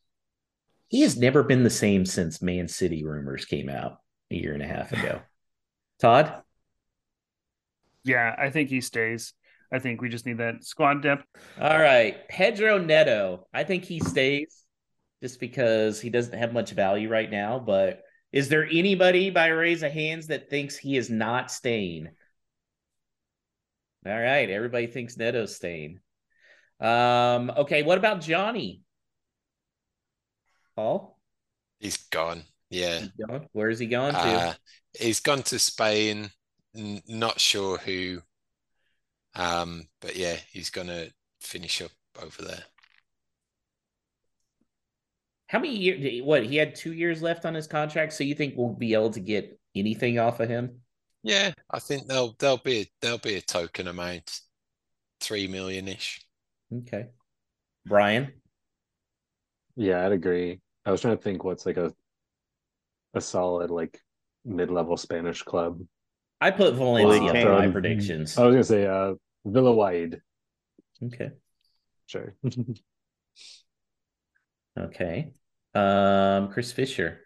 He 0.86 1.00
has 1.00 1.16
never 1.16 1.42
been 1.42 1.64
the 1.64 1.70
same 1.70 2.04
since 2.04 2.40
Man 2.40 2.68
City 2.68 3.04
rumors 3.04 3.44
came 3.44 3.68
out 3.68 3.98
a 4.30 4.36
year 4.36 4.54
and 4.54 4.62
a 4.62 4.66
half 4.66 4.92
ago. 4.92 5.20
Todd? 6.00 6.42
Yeah, 8.04 8.34
I 8.38 8.50
think 8.50 8.70
he 8.70 8.80
stays. 8.80 9.34
I 9.72 9.78
think 9.78 10.00
we 10.00 10.08
just 10.08 10.26
need 10.26 10.38
that 10.38 10.64
squad 10.64 11.02
depth. 11.02 11.24
All 11.60 11.78
right. 11.78 12.26
Pedro 12.28 12.78
Neto. 12.78 13.46
I 13.52 13.64
think 13.64 13.84
he 13.84 14.00
stays 14.00 14.64
just 15.22 15.38
because 15.38 16.00
he 16.00 16.10
doesn't 16.10 16.36
have 16.36 16.52
much 16.52 16.72
value 16.72 17.08
right 17.08 17.30
now. 17.30 17.58
But 17.58 18.02
is 18.32 18.48
there 18.48 18.64
anybody 18.64 19.30
by 19.30 19.48
raise 19.48 19.82
of 19.82 19.92
hands 19.92 20.28
that 20.28 20.50
thinks 20.50 20.76
he 20.76 20.96
is 20.96 21.10
not 21.10 21.50
staying? 21.50 22.08
All 24.06 24.12
right. 24.18 24.50
Everybody 24.50 24.86
thinks 24.86 25.16
Neto's 25.16 25.54
staying. 25.54 26.00
Um, 26.80 27.52
okay. 27.58 27.82
What 27.82 27.98
about 27.98 28.22
Johnny? 28.22 28.82
Paul? 30.74 31.18
He's 31.78 31.96
gone. 31.96 32.42
Yeah. 32.70 33.00
He's 33.00 33.26
gone? 33.26 33.46
Where 33.52 33.68
is 33.68 33.78
he 33.78 33.86
going 33.86 34.14
to? 34.14 34.20
Uh, 34.20 34.54
he's 34.98 35.20
gone 35.20 35.42
to 35.42 35.58
Spain. 35.58 36.30
N- 36.74 37.02
not 37.08 37.40
sure 37.40 37.78
who. 37.78 38.22
Um, 39.34 39.88
but 40.00 40.16
yeah, 40.16 40.36
he's 40.50 40.70
gonna 40.70 41.06
finish 41.40 41.82
up 41.82 41.90
over 42.20 42.42
there. 42.42 42.64
How 45.46 45.58
many 45.58 45.76
years? 45.76 46.22
What 46.24 46.44
he 46.44 46.56
had 46.56 46.74
two 46.74 46.92
years 46.92 47.22
left 47.22 47.44
on 47.44 47.54
his 47.54 47.66
contract, 47.66 48.12
so 48.12 48.24
you 48.24 48.34
think 48.34 48.54
we'll 48.56 48.72
be 48.72 48.94
able 48.94 49.10
to 49.10 49.20
get 49.20 49.58
anything 49.74 50.18
off 50.18 50.40
of 50.40 50.48
him? 50.48 50.80
Yeah, 51.22 51.52
I 51.70 51.78
think 51.80 52.06
they'll 52.06 52.34
they'll 52.38 52.56
be 52.56 52.80
a, 52.80 52.86
there'll 53.02 53.18
be 53.18 53.34
a 53.36 53.40
token 53.40 53.88
amount, 53.88 54.40
three 55.20 55.48
million 55.48 55.88
ish. 55.88 56.20
Okay, 56.72 57.06
Brian. 57.86 58.32
Yeah, 59.76 60.04
I'd 60.04 60.12
agree. 60.12 60.60
I 60.84 60.90
was 60.90 61.00
trying 61.00 61.16
to 61.16 61.22
think 61.22 61.44
what's 61.44 61.66
like 61.66 61.76
a 61.76 61.92
a 63.14 63.20
solid 63.20 63.70
like 63.70 64.00
mid-level 64.44 64.96
Spanish 64.96 65.42
club. 65.42 65.80
I 66.40 66.50
put 66.50 66.74
Valencia 66.74 67.32
Well, 67.32 67.42
for 67.42 67.52
my 67.52 67.68
predictions. 67.68 68.38
I 68.38 68.44
was 68.44 68.54
gonna 68.54 68.64
say 68.64 68.86
uh 68.86 69.14
Villa 69.44 69.72
Wide. 69.72 70.20
Okay, 71.02 71.30
Sure. 72.10 72.34
okay. 74.78 75.32
Um, 75.74 76.50
Chris 76.50 76.72
Fischer. 76.72 77.20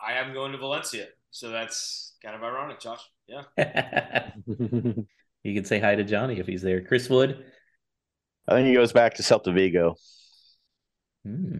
I 0.00 0.14
am 0.14 0.32
going 0.32 0.52
to 0.52 0.58
Valencia, 0.58 1.06
so 1.32 1.50
that's 1.50 2.14
kind 2.22 2.36
of 2.36 2.44
ironic, 2.44 2.78
Josh. 2.78 3.00
Yeah. 3.26 3.42
you 4.46 5.54
can 5.54 5.64
say 5.64 5.80
hi 5.80 5.96
to 5.96 6.04
Johnny 6.04 6.38
if 6.38 6.46
he's 6.46 6.62
there. 6.62 6.84
Chris 6.84 7.10
Wood. 7.10 7.44
I 8.46 8.52
think 8.52 8.68
he 8.68 8.74
goes 8.74 8.92
back 8.92 9.14
to 9.14 9.24
Celta 9.24 9.52
Vigo. 9.52 9.96
Hmm. 11.24 11.56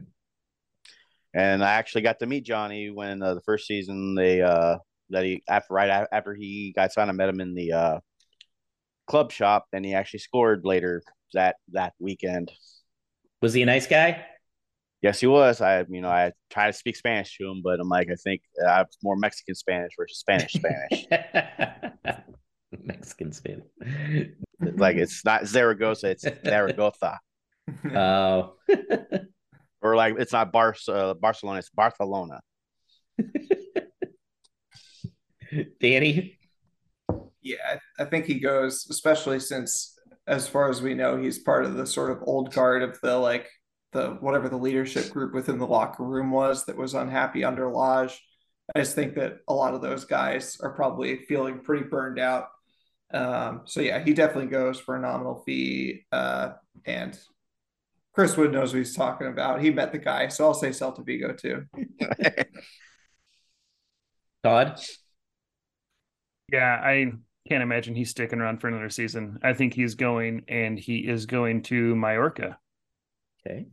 And 1.34 1.62
I 1.64 1.72
actually 1.72 2.02
got 2.02 2.18
to 2.20 2.26
meet 2.26 2.44
Johnny 2.44 2.90
when 2.90 3.22
uh, 3.22 3.34
the 3.34 3.42
first 3.42 3.66
season 3.66 4.14
they 4.14 4.40
uh 4.40 4.78
that 5.10 5.24
he 5.24 5.42
after 5.48 5.74
right 5.74 6.06
after 6.10 6.34
he 6.34 6.72
got 6.74 6.92
signed, 6.92 7.10
I 7.10 7.12
met 7.12 7.28
him 7.28 7.40
in 7.40 7.54
the 7.54 7.72
uh 7.72 8.00
club 9.06 9.30
shop, 9.32 9.66
and 9.72 9.84
he 9.84 9.94
actually 9.94 10.20
scored 10.20 10.64
later 10.64 11.02
that 11.34 11.56
that 11.72 11.94
weekend. 11.98 12.50
Was 13.42 13.54
he 13.54 13.62
a 13.62 13.66
nice 13.66 13.86
guy? 13.86 14.24
Yes, 15.02 15.20
he 15.20 15.26
was. 15.26 15.60
I 15.60 15.84
you 15.88 16.00
know 16.00 16.08
I 16.08 16.32
tried 16.50 16.68
to 16.68 16.72
speak 16.72 16.96
Spanish 16.96 17.36
to 17.36 17.50
him, 17.50 17.60
but 17.62 17.80
I'm 17.80 17.88
like 17.88 18.08
I 18.10 18.16
think 18.16 18.42
uh, 18.64 18.68
I 18.68 18.82
was 18.82 18.96
more 19.02 19.16
Mexican 19.16 19.54
Spanish 19.54 19.92
versus 19.96 20.18
Spanish 20.18 20.54
Spanish. 20.54 21.06
Mexican 22.82 23.32
Spanish. 23.32 23.64
like 24.60 24.96
it's 24.96 25.24
not 25.24 25.46
Zaragoza, 25.46 26.10
it's 26.10 26.24
Zaragoza, 26.44 27.18
Oh. 27.94 28.54
or 29.86 29.96
like 29.96 30.16
it's 30.18 30.32
not 30.32 30.52
Bar- 30.52 30.74
uh, 30.88 31.14
Barcelona, 31.14 31.60
it's 31.60 31.70
Barcelona. 31.70 32.40
Danny. 35.80 36.38
Yeah, 37.40 37.56
I, 37.98 38.02
I 38.02 38.04
think 38.06 38.26
he 38.26 38.40
goes, 38.40 38.86
especially 38.90 39.38
since, 39.38 39.96
as 40.26 40.48
far 40.48 40.68
as 40.68 40.82
we 40.82 40.94
know, 40.94 41.16
he's 41.16 41.38
part 41.38 41.64
of 41.64 41.74
the 41.74 41.86
sort 41.86 42.10
of 42.10 42.24
old 42.26 42.52
guard 42.52 42.82
of 42.82 42.98
the 43.00 43.16
like 43.16 43.48
the 43.92 44.16
whatever 44.20 44.48
the 44.48 44.56
leadership 44.56 45.10
group 45.10 45.32
within 45.32 45.58
the 45.58 45.66
locker 45.66 46.02
room 46.02 46.30
was 46.32 46.64
that 46.64 46.76
was 46.76 46.94
unhappy 46.94 47.44
under 47.44 47.70
Lage. 47.70 48.20
I 48.74 48.80
just 48.80 48.96
think 48.96 49.14
that 49.14 49.38
a 49.48 49.54
lot 49.54 49.74
of 49.74 49.82
those 49.82 50.04
guys 50.04 50.58
are 50.60 50.74
probably 50.74 51.24
feeling 51.28 51.60
pretty 51.60 51.84
burned 51.84 52.18
out. 52.18 52.48
Um, 53.14 53.62
so 53.64 53.80
yeah, 53.80 54.02
he 54.02 54.12
definitely 54.12 54.50
goes 54.50 54.80
for 54.80 54.96
a 54.96 55.00
nominal 55.00 55.42
fee. 55.46 56.04
Uh, 56.10 56.54
and 56.84 57.16
Chris 58.16 58.34
Wood 58.34 58.50
knows 58.50 58.72
what 58.72 58.78
he's 58.78 58.96
talking 58.96 59.26
about. 59.26 59.60
He 59.60 59.70
met 59.70 59.92
the 59.92 59.98
guy, 59.98 60.28
so 60.28 60.46
I'll 60.46 60.54
say 60.54 60.70
Celta 60.70 61.04
Vigo 61.04 61.34
too. 61.34 61.64
Todd. 64.42 64.80
Yeah, 66.50 66.80
I 66.82 67.12
can't 67.46 67.62
imagine 67.62 67.94
he's 67.94 68.08
sticking 68.08 68.40
around 68.40 68.62
for 68.62 68.68
another 68.68 68.88
season. 68.88 69.38
I 69.42 69.52
think 69.52 69.74
he's 69.74 69.96
going, 69.96 70.46
and 70.48 70.78
he 70.78 71.00
is 71.00 71.26
going 71.26 71.64
to 71.64 71.94
Mallorca. 71.94 72.58
Okay. 73.46 73.66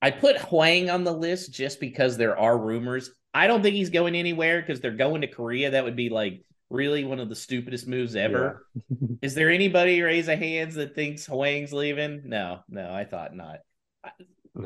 I 0.00 0.12
put 0.12 0.38
Hwang 0.38 0.88
on 0.88 1.02
the 1.02 1.12
list 1.12 1.52
just 1.52 1.80
because 1.80 2.16
there 2.16 2.38
are 2.38 2.56
rumors. 2.56 3.10
I 3.34 3.48
don't 3.48 3.62
think 3.62 3.74
he's 3.74 3.90
going 3.90 4.14
anywhere 4.14 4.60
because 4.60 4.80
they're 4.80 4.92
going 4.92 5.22
to 5.22 5.26
Korea. 5.26 5.72
That 5.72 5.82
would 5.82 5.96
be 5.96 6.08
like 6.08 6.44
really 6.70 7.04
one 7.04 7.18
of 7.20 7.28
the 7.28 7.34
stupidest 7.34 7.86
moves 7.86 8.16
ever. 8.16 8.66
Is 9.22 9.34
there 9.34 9.50
anybody 9.50 10.00
raise 10.00 10.28
a 10.28 10.36
hands 10.36 10.76
that 10.76 10.94
thinks 10.94 11.26
Hwang's 11.26 11.72
leaving? 11.72 12.22
No, 12.24 12.60
no, 12.68 12.92
I 12.92 13.04
thought 13.04 13.34
not. 13.36 13.58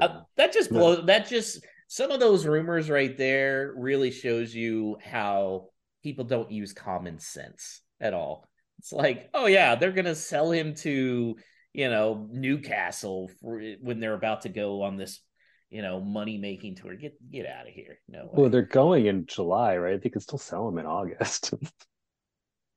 Uh, 0.00 0.20
that 0.36 0.52
just 0.52 0.70
No. 0.70 0.78
blows. 0.78 1.06
That 1.06 1.28
just 1.28 1.64
some 1.88 2.10
of 2.10 2.20
those 2.20 2.46
rumors 2.46 2.88
right 2.88 3.16
there 3.16 3.72
really 3.76 4.10
shows 4.10 4.54
you 4.54 4.96
how 5.02 5.68
people 6.02 6.24
don't 6.24 6.50
use 6.50 6.72
common 6.72 7.18
sense 7.18 7.80
at 8.00 8.14
all. 8.14 8.46
It's 8.78 8.92
like, 8.92 9.30
oh 9.34 9.46
yeah, 9.46 9.74
they're 9.74 9.92
gonna 9.92 10.14
sell 10.14 10.50
him 10.50 10.74
to 10.76 11.36
you 11.72 11.90
know 11.90 12.28
Newcastle 12.30 13.30
for, 13.40 13.60
when 13.80 13.98
they're 14.00 14.14
about 14.14 14.42
to 14.42 14.48
go 14.48 14.82
on 14.82 14.96
this 14.96 15.20
you 15.70 15.82
know 15.82 16.00
money 16.00 16.38
making 16.38 16.76
tour. 16.76 16.94
Get 16.96 17.14
get 17.30 17.46
out 17.46 17.66
of 17.66 17.72
here. 17.74 17.98
No, 18.08 18.28
Well, 18.32 18.50
they're 18.50 18.62
going 18.62 19.06
in 19.06 19.26
July, 19.26 19.76
right? 19.76 20.00
They 20.02 20.10
can 20.10 20.20
still 20.20 20.38
sell 20.38 20.68
him 20.68 20.78
in 20.78 20.86
August. 20.86 21.54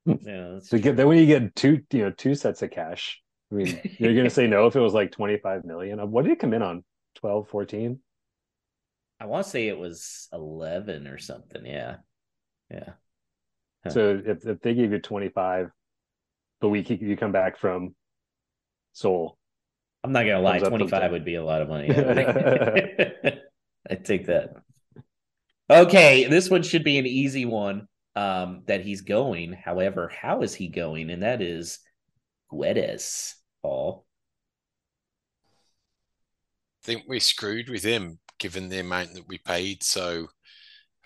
Mm. 0.08 0.24
Yeah, 0.24 0.48
that's 0.54 0.70
so 0.70 0.78
get 0.78 0.96
then 0.96 1.06
when 1.06 1.18
you 1.18 1.26
get 1.26 1.54
two, 1.54 1.82
you 1.92 2.04
know, 2.04 2.10
two 2.10 2.34
sets 2.34 2.62
of 2.62 2.70
cash. 2.70 3.20
I 3.52 3.56
mean, 3.56 3.80
you're 3.98 4.14
gonna 4.14 4.30
say 4.30 4.46
no 4.46 4.66
if 4.66 4.76
it 4.76 4.80
was 4.80 4.94
like 4.94 5.12
25 5.12 5.64
million. 5.64 5.98
What 6.10 6.24
did 6.24 6.32
it 6.32 6.38
come 6.38 6.54
in 6.54 6.62
on? 6.62 6.84
12, 7.16 7.48
14? 7.48 7.98
I 9.20 9.26
want 9.26 9.44
to 9.44 9.50
say 9.50 9.68
it 9.68 9.78
was 9.78 10.28
eleven 10.32 11.06
or 11.06 11.18
something. 11.18 11.66
Yeah, 11.66 11.96
yeah. 12.70 12.90
Huh. 13.84 13.90
So 13.90 14.22
if, 14.24 14.46
if 14.46 14.60
they 14.60 14.74
gave 14.74 14.92
you 14.92 15.00
25 15.00 15.70
the 16.60 16.68
week 16.68 16.90
you, 16.90 16.98
you 17.00 17.16
come 17.16 17.32
back 17.32 17.58
from 17.58 17.94
Seoul, 18.92 19.36
I'm 20.04 20.12
not 20.12 20.24
gonna 20.24 20.40
lie, 20.40 20.60
Thumbs 20.60 20.64
up, 20.64 20.78
thumbs 20.78 20.90
25 20.90 21.12
would 21.12 21.24
be 21.24 21.34
a 21.34 21.44
lot 21.44 21.62
of 21.62 21.68
money. 21.68 21.90
I 23.90 23.94
take 23.96 24.26
that. 24.26 24.54
Okay, 25.70 26.26
this 26.26 26.48
one 26.48 26.62
should 26.62 26.84
be 26.84 26.98
an 26.98 27.06
easy 27.06 27.44
one. 27.44 27.88
Um, 28.18 28.62
that 28.66 28.80
he's 28.80 29.02
going. 29.02 29.52
However, 29.52 30.08
how 30.08 30.42
is 30.42 30.52
he 30.52 30.66
going? 30.66 31.08
And 31.10 31.22
that 31.22 31.40
is 31.40 31.78
Guedes, 32.50 33.34
Paul. 33.62 34.06
I 36.82 36.84
think 36.84 37.04
we're 37.06 37.20
screwed 37.20 37.68
with 37.68 37.84
him 37.84 38.18
given 38.40 38.68
the 38.68 38.80
amount 38.80 39.14
that 39.14 39.28
we 39.28 39.38
paid. 39.38 39.84
So 39.84 40.26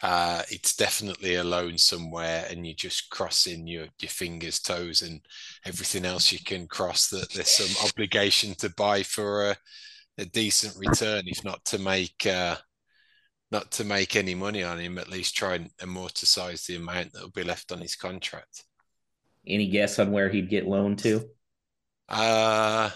uh, 0.00 0.42
it's 0.48 0.74
definitely 0.74 1.34
a 1.34 1.44
loan 1.44 1.76
somewhere, 1.76 2.46
and 2.48 2.66
you're 2.66 2.74
just 2.74 3.10
crossing 3.10 3.66
your 3.66 3.88
your 4.00 4.08
fingers, 4.08 4.58
toes, 4.60 5.02
and 5.02 5.20
everything 5.66 6.06
else 6.06 6.32
you 6.32 6.38
can 6.42 6.66
cross. 6.66 7.08
That 7.08 7.30
there's 7.34 7.48
some 7.48 7.86
obligation 7.88 8.54
to 8.60 8.70
buy 8.70 9.02
for 9.02 9.50
a, 9.50 9.56
a 10.16 10.24
decent 10.24 10.76
return, 10.78 11.24
if 11.26 11.44
not 11.44 11.62
to 11.66 11.78
make 11.78 12.26
uh, 12.26 12.56
not 13.52 13.70
to 13.70 13.84
make 13.84 14.16
any 14.16 14.34
money 14.34 14.62
on 14.62 14.78
him, 14.78 14.96
at 14.98 15.10
least 15.10 15.36
try 15.36 15.56
and 15.56 15.70
amortize 15.76 16.66
the 16.66 16.76
amount 16.76 17.12
that 17.12 17.22
will 17.22 17.30
be 17.30 17.44
left 17.44 17.70
on 17.70 17.80
his 17.80 17.94
contract. 17.94 18.64
Any 19.46 19.68
guess 19.68 19.98
on 19.98 20.10
where 20.10 20.30
he'd 20.30 20.48
get 20.48 20.66
loaned 20.66 20.98
to? 21.00 21.28
Uh 22.08 22.90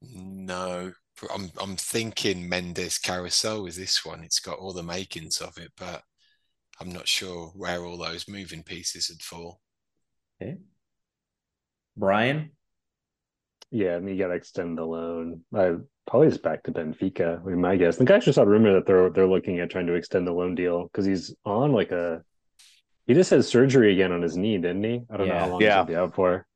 no, 0.00 0.92
I'm 1.32 1.50
I'm 1.60 1.76
thinking 1.76 2.48
Mendes 2.48 2.98
Carousel 2.98 3.66
is 3.66 3.76
this 3.76 4.04
one. 4.04 4.24
It's 4.24 4.40
got 4.40 4.58
all 4.58 4.72
the 4.72 4.82
makings 4.82 5.40
of 5.40 5.58
it, 5.58 5.72
but 5.76 6.02
I'm 6.80 6.90
not 6.90 7.06
sure 7.06 7.52
where 7.54 7.84
all 7.84 7.98
those 7.98 8.28
moving 8.28 8.62
pieces 8.62 9.08
would 9.10 9.22
fall. 9.22 9.60
Okay. 10.40 10.56
Brian? 11.96 12.50
Yeah, 13.70 13.96
I 13.96 14.00
mean, 14.00 14.16
you 14.16 14.22
got 14.22 14.28
to 14.28 14.34
extend 14.34 14.78
the 14.78 14.84
loan. 14.84 15.42
I 15.54 15.76
probably 16.06 16.28
is 16.28 16.38
back 16.38 16.62
to 16.64 16.72
Benfica. 16.72 17.40
I 17.40 17.44
mean, 17.44 17.60
my 17.60 17.76
guess. 17.76 17.96
The 17.96 18.04
guys 18.04 18.24
just 18.24 18.36
saw 18.36 18.42
a 18.42 18.46
rumor 18.46 18.74
that 18.74 18.86
they're 18.86 19.10
they're 19.10 19.26
looking 19.26 19.60
at 19.60 19.70
trying 19.70 19.86
to 19.86 19.94
extend 19.94 20.26
the 20.26 20.32
loan 20.32 20.54
deal 20.54 20.84
because 20.84 21.04
he's 21.06 21.34
on 21.44 21.72
like 21.72 21.90
a. 21.92 22.22
He 23.06 23.12
just 23.14 23.30
had 23.30 23.44
surgery 23.44 23.92
again 23.92 24.12
on 24.12 24.22
his 24.22 24.36
knee, 24.36 24.56
didn't 24.56 24.82
he? 24.82 25.02
I 25.10 25.16
don't 25.16 25.28
know 25.28 25.34
Yeah. 25.34 25.40
how 25.40 25.48
long 25.50 25.60
Yeah. 25.60 25.74
he'll 25.76 25.84
be 25.84 25.96
out 25.96 26.14
for. 26.14 26.46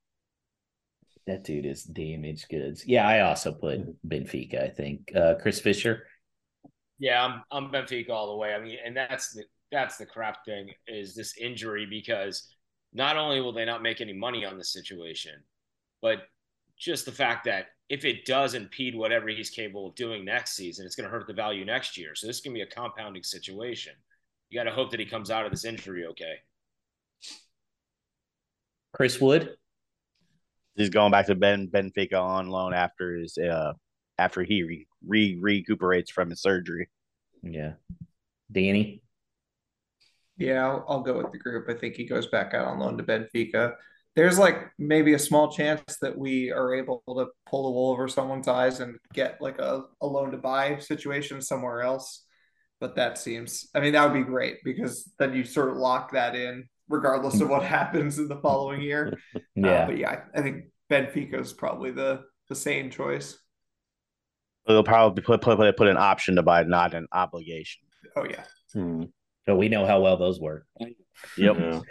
That 1.27 1.45
dude 1.45 1.67
is 1.67 1.83
damaged 1.85 2.49
goods. 2.49 2.87
Yeah, 2.87 3.07
I 3.07 3.21
also 3.21 3.53
put 3.53 3.81
Benfica, 4.09 4.63
I 4.65 4.69
think. 4.71 5.13
Uh, 5.15 5.35
Chris 5.41 5.61
Fischer? 5.61 6.07
Yeah, 6.99 7.23
I'm 7.25 7.43
I'm 7.51 7.71
Benfica 7.71 8.11
all 8.11 8.31
the 8.31 8.37
way. 8.37 8.55
I 8.55 8.61
mean, 8.61 8.79
and 8.85 8.97
that's 8.97 9.33
the 9.35 9.45
that's 9.71 9.99
the 9.99 10.07
crap 10.07 10.45
thing 10.47 10.71
is 10.87 11.15
this 11.15 11.37
injury 11.37 11.87
because 11.89 12.55
not 12.95 13.19
only 13.19 13.43
will 13.43 13.53
they 13.53 13.67
not 13.67 13.83
make 13.83 14.01
any 14.01 14.15
money 14.15 14.47
on 14.47 14.57
the 14.57 14.65
situation, 14.65 15.35
but 16.01 16.23
just 16.79 17.05
the 17.05 17.13
fact 17.13 17.45
that 17.45 17.67
if 17.89 18.05
it 18.05 18.27
does 18.27 18.55
impede 18.55 18.95
whatever 18.95 19.29
he's 19.29 19.51
capable 19.51 19.89
of 19.89 19.95
doing 19.95 20.25
next 20.25 20.55
season, 20.55 20.85
it's 20.85 20.95
going 20.95 21.09
to 21.09 21.11
hurt 21.11 21.27
the 21.27 21.33
value 21.33 21.65
next 21.65 21.97
year. 21.97 22.15
So 22.15 22.27
this 22.27 22.41
can 22.41 22.53
be 22.53 22.61
a 22.61 22.67
compounding 22.67 23.23
situation. 23.23 23.93
You 24.51 24.59
got 24.59 24.65
to 24.65 24.71
hope 24.71 24.91
that 24.91 25.01
he 25.01 25.07
comes 25.07 25.31
out 25.31 25.45
of 25.45 25.51
this 25.51 25.65
injury 25.65 26.07
okay. 26.07 26.37
Chris 28.93 29.21
Wood? 29.21 29.57
He's 30.75 30.91
going 30.91 31.11
back 31.11 31.27
to 31.27 31.35
Ben 31.35 31.69
Benfica 31.69 32.21
on 32.21 32.49
loan 32.49 32.73
after 32.73 33.17
his 33.17 33.37
uh 33.37 33.73
after 34.17 34.43
he 34.43 34.63
re, 34.63 34.87
re 35.07 35.39
recuperates 35.41 36.11
from 36.11 36.31
his 36.31 36.41
surgery. 36.41 36.89
Yeah. 37.43 37.73
Danny? 38.51 39.03
Yeah, 40.37 40.67
I'll, 40.67 40.85
I'll 40.89 41.03
go 41.03 41.19
with 41.19 41.33
the 41.33 41.39
group. 41.39 41.69
I 41.69 41.75
think 41.75 41.97
he 41.97 42.05
goes 42.05 42.27
back 42.29 42.55
out 42.55 42.67
on 42.67 42.79
loan 42.79 42.97
to 42.97 43.05
Benfica. 43.05 43.75
There's 44.19 44.37
like 44.37 44.73
maybe 44.81 45.15
a 45.15 45.19
small 45.19 45.53
chance 45.53 45.97
that 46.03 46.19
we 46.19 46.51
are 46.51 46.75
able 46.75 47.05
to 47.07 47.29
pull 47.49 47.63
the 47.67 47.71
wool 47.71 47.93
over 47.93 48.09
someone's 48.09 48.49
eyes 48.49 48.81
and 48.81 48.99
get 49.15 49.41
like 49.41 49.61
a, 49.61 49.85
a 50.01 50.07
loan 50.09 50.33
to 50.33 50.39
buy 50.39 50.79
situation 50.81 51.41
somewhere 51.41 51.83
else. 51.83 52.25
But 52.81 52.97
that 52.97 53.17
seems, 53.17 53.69
I 53.77 53.79
mean, 53.81 53.93
that 53.93 54.05
would 54.05 54.19
be 54.19 54.25
great 54.29 54.57
because 54.65 55.09
then 55.21 55.35
you 55.35 55.45
sort 55.45 55.71
of 55.71 55.77
lock 55.77 56.11
that 56.15 56.35
in 56.35 56.65
regardless 56.89 57.41
of 57.41 57.49
what 57.49 57.63
happens 57.79 58.19
in 58.19 58.27
the 58.27 58.41
following 58.41 58.83
year. 58.83 59.17
Uh, 59.37 59.41
Yeah. 59.55 59.87
but 59.87 59.99
yeah, 59.99 60.23
I 60.35 60.43
think 60.43 60.65
Benfica 60.91 61.41
is 61.41 61.53
probably 61.53 61.93
the 61.93 62.23
the 62.49 62.57
same 62.57 62.91
choice. 62.91 63.39
They'll 64.67 64.83
probably 64.83 65.23
put 65.23 65.41
put 65.43 65.59
put, 65.59 65.77
put 65.77 65.87
an 65.87 65.97
option 65.97 66.35
to 66.37 66.43
buy, 66.43 66.65
not 66.65 66.93
an 66.93 67.07
obligation. 67.13 67.83
Oh 68.17 68.25
yeah. 68.25 68.43
Hmm. 68.73 69.05
but 69.47 69.55
we 69.57 69.69
know 69.69 69.87
how 69.87 70.01
well 70.01 70.17
those 70.17 70.41
work. 70.41 70.67
Yep. 71.37 71.85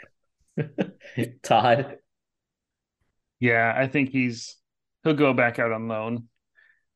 Yeah. 0.58 1.26
Todd? 1.44 1.98
Yeah, 3.40 3.74
I 3.76 3.88
think 3.88 4.10
he's 4.10 4.56
he'll 5.04 5.14
go 5.14 5.34
back 5.34 5.60
out 5.60 5.72
on 5.72 5.88
loan, 5.88 6.28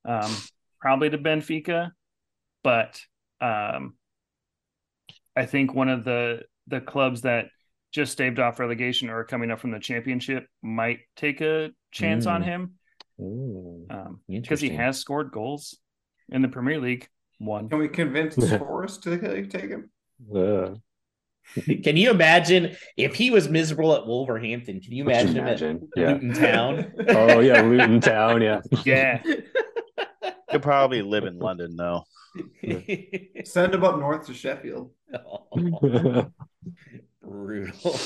um, 0.06 0.36
probably 0.80 1.10
to 1.10 1.18
Benfica, 1.18 1.92
but 2.64 3.00
um, 3.40 3.96
I 5.36 5.46
think 5.46 5.74
one 5.74 5.90
of 5.90 6.04
the 6.04 6.42
the 6.68 6.82
clubs 6.82 7.22
that 7.22 7.46
just 7.92 8.14
staved 8.14 8.40
off 8.40 8.60
relegation 8.60 9.10
or 9.10 9.24
coming 9.24 9.52
up 9.52 9.60
from 9.60 9.72
the 9.72 9.80
championship 9.80 10.46
might 10.62 11.00
take 11.16 11.42
a 11.42 11.72
chance 11.92 12.26
on 12.26 12.42
Mm. 12.42 12.46
him 12.46 12.74
Ooh. 13.20 13.88
because 14.30 14.62
he 14.62 14.70
has 14.70 14.98
scored 14.98 15.32
goals 15.32 15.78
in 16.30 16.42
the 16.42 16.48
Premier 16.48 16.80
League. 16.80 17.08
One. 17.40 17.70
Can 17.70 17.80
we 17.80 17.90
convince 17.90 18.36
Forest 18.58 19.04
to 19.04 19.18
take 19.48 19.70
him? 19.70 19.90
Uh, 20.34 20.76
Can 21.84 21.98
you 21.98 22.12
imagine 22.12 22.76
if 22.98 23.16
he 23.16 23.32
was 23.32 23.50
miserable 23.50 23.94
at 23.96 24.06
Wolverhampton? 24.06 24.80
Can 24.80 24.94
you 24.94 25.04
Just 25.04 25.36
imagine 25.36 25.36
him 25.36 25.48
imagine, 25.48 25.90
at 25.98 26.02
yeah. 26.02 26.14
Luton 26.14 26.34
Town? 26.34 26.94
oh 27.10 27.40
yeah, 27.40 27.62
Luton 27.62 28.02
Town. 28.02 28.42
Yeah. 28.42 28.62
Yeah, 28.86 29.22
He'll 30.50 30.60
probably 30.60 31.02
live 31.02 31.24
in 31.24 31.40
London 31.40 31.76
though. 31.76 32.04
Send 33.46 33.74
him 33.74 33.84
up 33.84 34.00
north 34.00 34.26
to 34.28 34.34
Sheffield. 34.34 34.92
Oh, 35.14 36.28
brutal. 37.22 38.00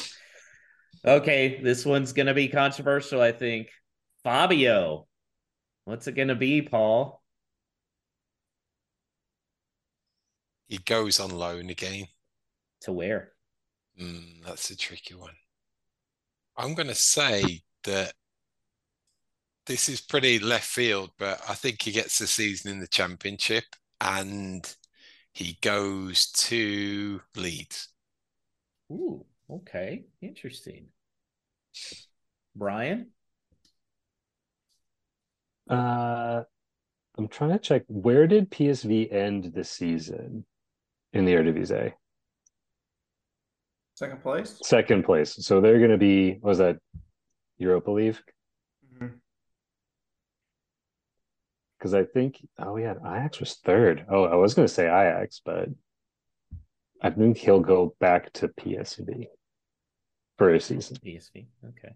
Okay, 1.06 1.60
this 1.62 1.86
one's 1.86 2.14
gonna 2.14 2.34
be 2.34 2.48
controversial, 2.48 3.22
I 3.22 3.32
think. 3.32 3.70
Fabio, 4.24 5.08
what's 5.86 6.08
it 6.08 6.14
gonna 6.14 6.36
be, 6.36 6.62
Paul? 6.64 7.22
He 10.68 10.78
goes 10.80 11.20
on 11.20 11.30
loan 11.30 11.70
again. 11.70 12.08
To 12.82 12.92
where? 12.92 13.35
Mm, 14.00 14.44
that's 14.46 14.70
a 14.70 14.78
tricky 14.78 15.16
one. 15.16 15.36
I'm 16.58 16.74
going 16.74 16.88
to 16.88 16.96
say 16.96 17.62
that 17.84 18.14
this 19.66 19.90
is 19.90 20.02
pretty 20.02 20.40
left 20.40 20.66
field, 20.66 21.12
but 21.18 21.42
I 21.48 21.54
think 21.56 21.82
he 21.82 21.92
gets 21.92 22.20
the 22.20 22.28
season 22.28 22.72
in 22.72 22.80
the 22.80 22.88
championship 22.88 23.64
and 24.00 24.76
he 25.34 25.58
goes 25.62 26.32
to 26.32 27.22
Leeds. 27.36 27.90
Ooh, 28.92 29.26
okay, 29.50 30.06
interesting. 30.22 30.88
Brian, 32.56 33.12
Uh, 35.70 36.44
I'm 37.18 37.28
trying 37.28 37.52
to 37.52 37.60
check. 37.60 37.84
Where 37.88 38.28
did 38.28 38.52
PSV 38.52 39.12
end 39.12 39.54
the 39.54 39.64
season 39.64 40.46
in 41.14 41.26
the 41.26 41.34
Eredivisie? 41.34 41.94
Second 43.96 44.22
place. 44.22 44.60
Second 44.62 45.04
place. 45.04 45.36
So 45.46 45.62
they're 45.62 45.80
going 45.80 45.92
to 45.92 45.98
be. 45.98 46.34
what 46.34 46.50
Was 46.50 46.58
that 46.60 46.78
Europa 47.58 47.92
League? 47.92 48.18
Mm-hmm. 48.94 49.16
Because 51.80 51.94
I 51.94 52.04
think. 52.04 52.46
Oh 52.60 52.76
yeah, 52.78 52.96
Ajax 53.00 53.40
was 53.40 53.56
third. 53.56 54.06
Oh, 54.10 54.26
I 54.26 54.36
was 54.36 54.54
going 54.54 54.68
to 54.68 54.74
say 54.74 54.86
Ajax, 54.86 55.42
but 55.44 55.70
I 57.02 57.10
think 57.10 57.38
he'll 57.38 57.62
go 57.62 57.96
back 58.00 58.34
to 58.34 58.50
PSV 58.50 59.28
for 60.38 60.54
a 60.54 60.60
season 60.60 60.98
PSV. 60.98 61.46
Okay. 61.70 61.94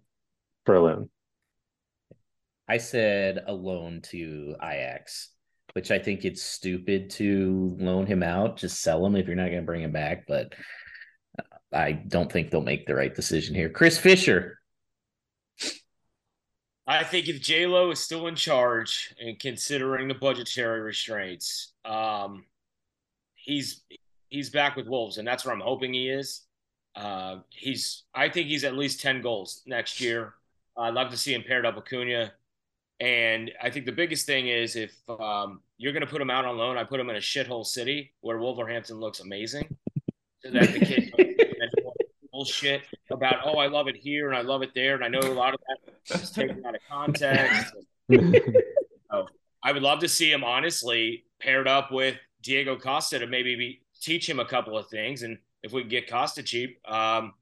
for 0.66 0.76
a 0.76 0.82
loan. 0.82 1.10
I 2.70 2.78
said 2.78 3.43
a 3.47 3.54
loan 3.54 4.02
to 4.12 4.56
Ajax, 4.62 5.32
which 5.74 5.91
I 5.91 6.00
think 6.00 6.24
it's 6.24 6.43
stupid 6.43 7.10
to 7.12 7.76
loan 7.80 8.06
him 8.06 8.24
out. 8.24 8.58
Just 8.58 8.82
sell 8.82 9.06
him 9.06 9.16
if 9.16 9.28
you're 9.28 9.36
not 9.36 9.47
going 9.47 9.62
to 9.62 9.66
bring 9.66 9.82
him 9.82 9.91
back. 9.91 10.26
But 10.28 10.54
I 11.72 11.91
don't 11.91 12.32
think 12.32 12.49
they'll 12.49 12.61
make 12.61 12.88
the 12.88 12.95
right 12.95 13.13
decision 13.13 13.55
here. 13.55 13.70
Chris 13.70 13.97
Fischer. 13.97 14.59
I 16.88 17.03
think 17.03 17.28
if 17.28 17.39
J 17.39 17.67
Lo 17.67 17.91
is 17.91 17.99
still 17.99 18.26
in 18.26 18.36
charge 18.36 19.13
and 19.22 19.38
considering 19.39 20.07
the 20.07 20.15
budgetary 20.15 20.82
restraints, 20.82 21.74
um, 21.86 22.45
he's 23.36 23.84
he's 24.30 24.49
back 24.49 24.76
with 24.76 24.88
Wolves, 24.88 25.20
and 25.20 25.28
that's 25.28 25.45
where 25.45 25.53
I'm 25.53 25.61
hoping 25.61 25.93
he 25.93 26.09
is. 26.09 26.41
Uh, 26.95 27.38
he's 27.49 28.03
I 28.15 28.30
think 28.30 28.47
he's 28.47 28.63
at 28.63 28.74
least 28.74 29.01
ten 29.01 29.22
goals 29.22 29.61
next 29.67 30.01
year. 30.01 30.34
I'd 30.76 30.95
love 30.95 31.11
to 31.11 31.17
see 31.17 31.34
him 31.34 31.43
paired 31.43 31.67
up 31.67 31.76
with 31.76 31.86
Cunha, 31.86 32.32
and 32.99 33.51
I 33.61 33.70
think 33.70 33.86
the 33.86 33.91
biggest 33.91 34.26
thing 34.26 34.47
is 34.47 34.76
if 34.76 34.91
um, 35.09 35.61
you're 35.78 35.93
going 35.93 36.05
to 36.05 36.09
put 36.09 36.22
him 36.22 36.32
out 36.32 36.45
on 36.45 36.57
loan, 36.57 36.76
I 36.76 36.86
put 36.86 36.99
him 36.99 37.11
in 37.11 37.17
a 37.17 37.20
shithole 37.20 37.65
city 37.65 38.13
where 38.22 38.39
Wolverhampton 38.39 38.99
looks 38.99 39.20
amazing, 39.20 39.78
so 40.41 40.49
that 40.49 40.74
the 40.74 40.80
kid 40.80 41.13
bullshit 42.40 42.84
about 43.12 43.36
oh 43.44 43.58
I 43.58 43.68
love 43.68 43.90
it 43.90 43.98
here 43.98 44.30
and 44.30 44.38
I 44.38 44.42
love 44.42 44.62
it 44.62 44.72
there, 44.74 44.96
and 44.96 45.04
I 45.04 45.10
know 45.10 45.20
a 45.20 45.34
lot 45.34 45.54
of 45.54 45.60
that 46.08 46.22
is 46.22 46.32
taken 46.32 46.66
out 46.66 46.76
of 46.76 46.82
context. 46.90 47.74
I 49.62 49.74
would 49.74 49.84
love 49.84 50.00
to 50.00 50.08
see 50.08 50.32
him 50.32 50.46
honestly 50.46 51.26
paired 51.42 51.68
up 51.68 51.92
with 51.92 52.16
Diego 52.42 52.78
Costa 52.78 53.20
to 53.20 53.28
maybe 53.28 53.58
be, 53.58 53.82
teach 54.02 54.28
him 54.28 54.40
a 54.40 54.46
couple 54.46 54.78
of 54.78 54.88
things. 54.88 55.24
And 55.24 55.38
if 55.64 55.74
we 55.74 55.82
can 55.82 55.90
get 55.90 56.10
Costa 56.10 56.42
cheap, 56.42 56.80
um, 56.90 57.34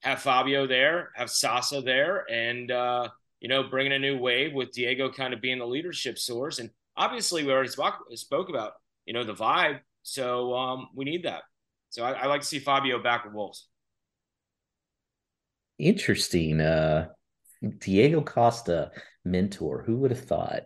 have 0.00 0.20
Fabio 0.20 0.66
there, 0.66 1.10
have 1.14 1.30
Sasa 1.30 1.80
there, 1.80 2.28
and 2.28 2.72
uh, 2.72 3.08
you 3.38 3.48
know, 3.48 3.62
bringing 3.62 3.92
a 3.92 4.00
new 4.00 4.18
wave 4.18 4.52
with 4.52 4.72
Diego 4.72 5.12
kind 5.12 5.32
of 5.32 5.40
being 5.40 5.60
the 5.60 5.66
leadership 5.66 6.18
source. 6.18 6.58
And 6.58 6.70
obviously, 6.96 7.44
we 7.44 7.52
already 7.52 7.68
spoke 7.68 7.94
spoke 8.14 8.48
about 8.48 8.72
you 9.06 9.14
know 9.14 9.22
the 9.22 9.34
vibe. 9.34 9.78
So 10.02 10.54
um, 10.54 10.88
we 10.96 11.04
need 11.04 11.22
that. 11.22 11.42
So 11.90 12.02
I, 12.04 12.12
I 12.12 12.26
like 12.26 12.40
to 12.40 12.46
see 12.46 12.58
Fabio 12.58 13.00
back 13.00 13.24
with 13.24 13.32
Wolves. 13.32 13.69
Interesting. 15.80 16.60
Uh, 16.60 17.08
Diego 17.78 18.20
Costa, 18.22 18.92
mentor. 19.24 19.82
Who 19.86 19.96
would 19.98 20.10
have 20.10 20.24
thought? 20.24 20.64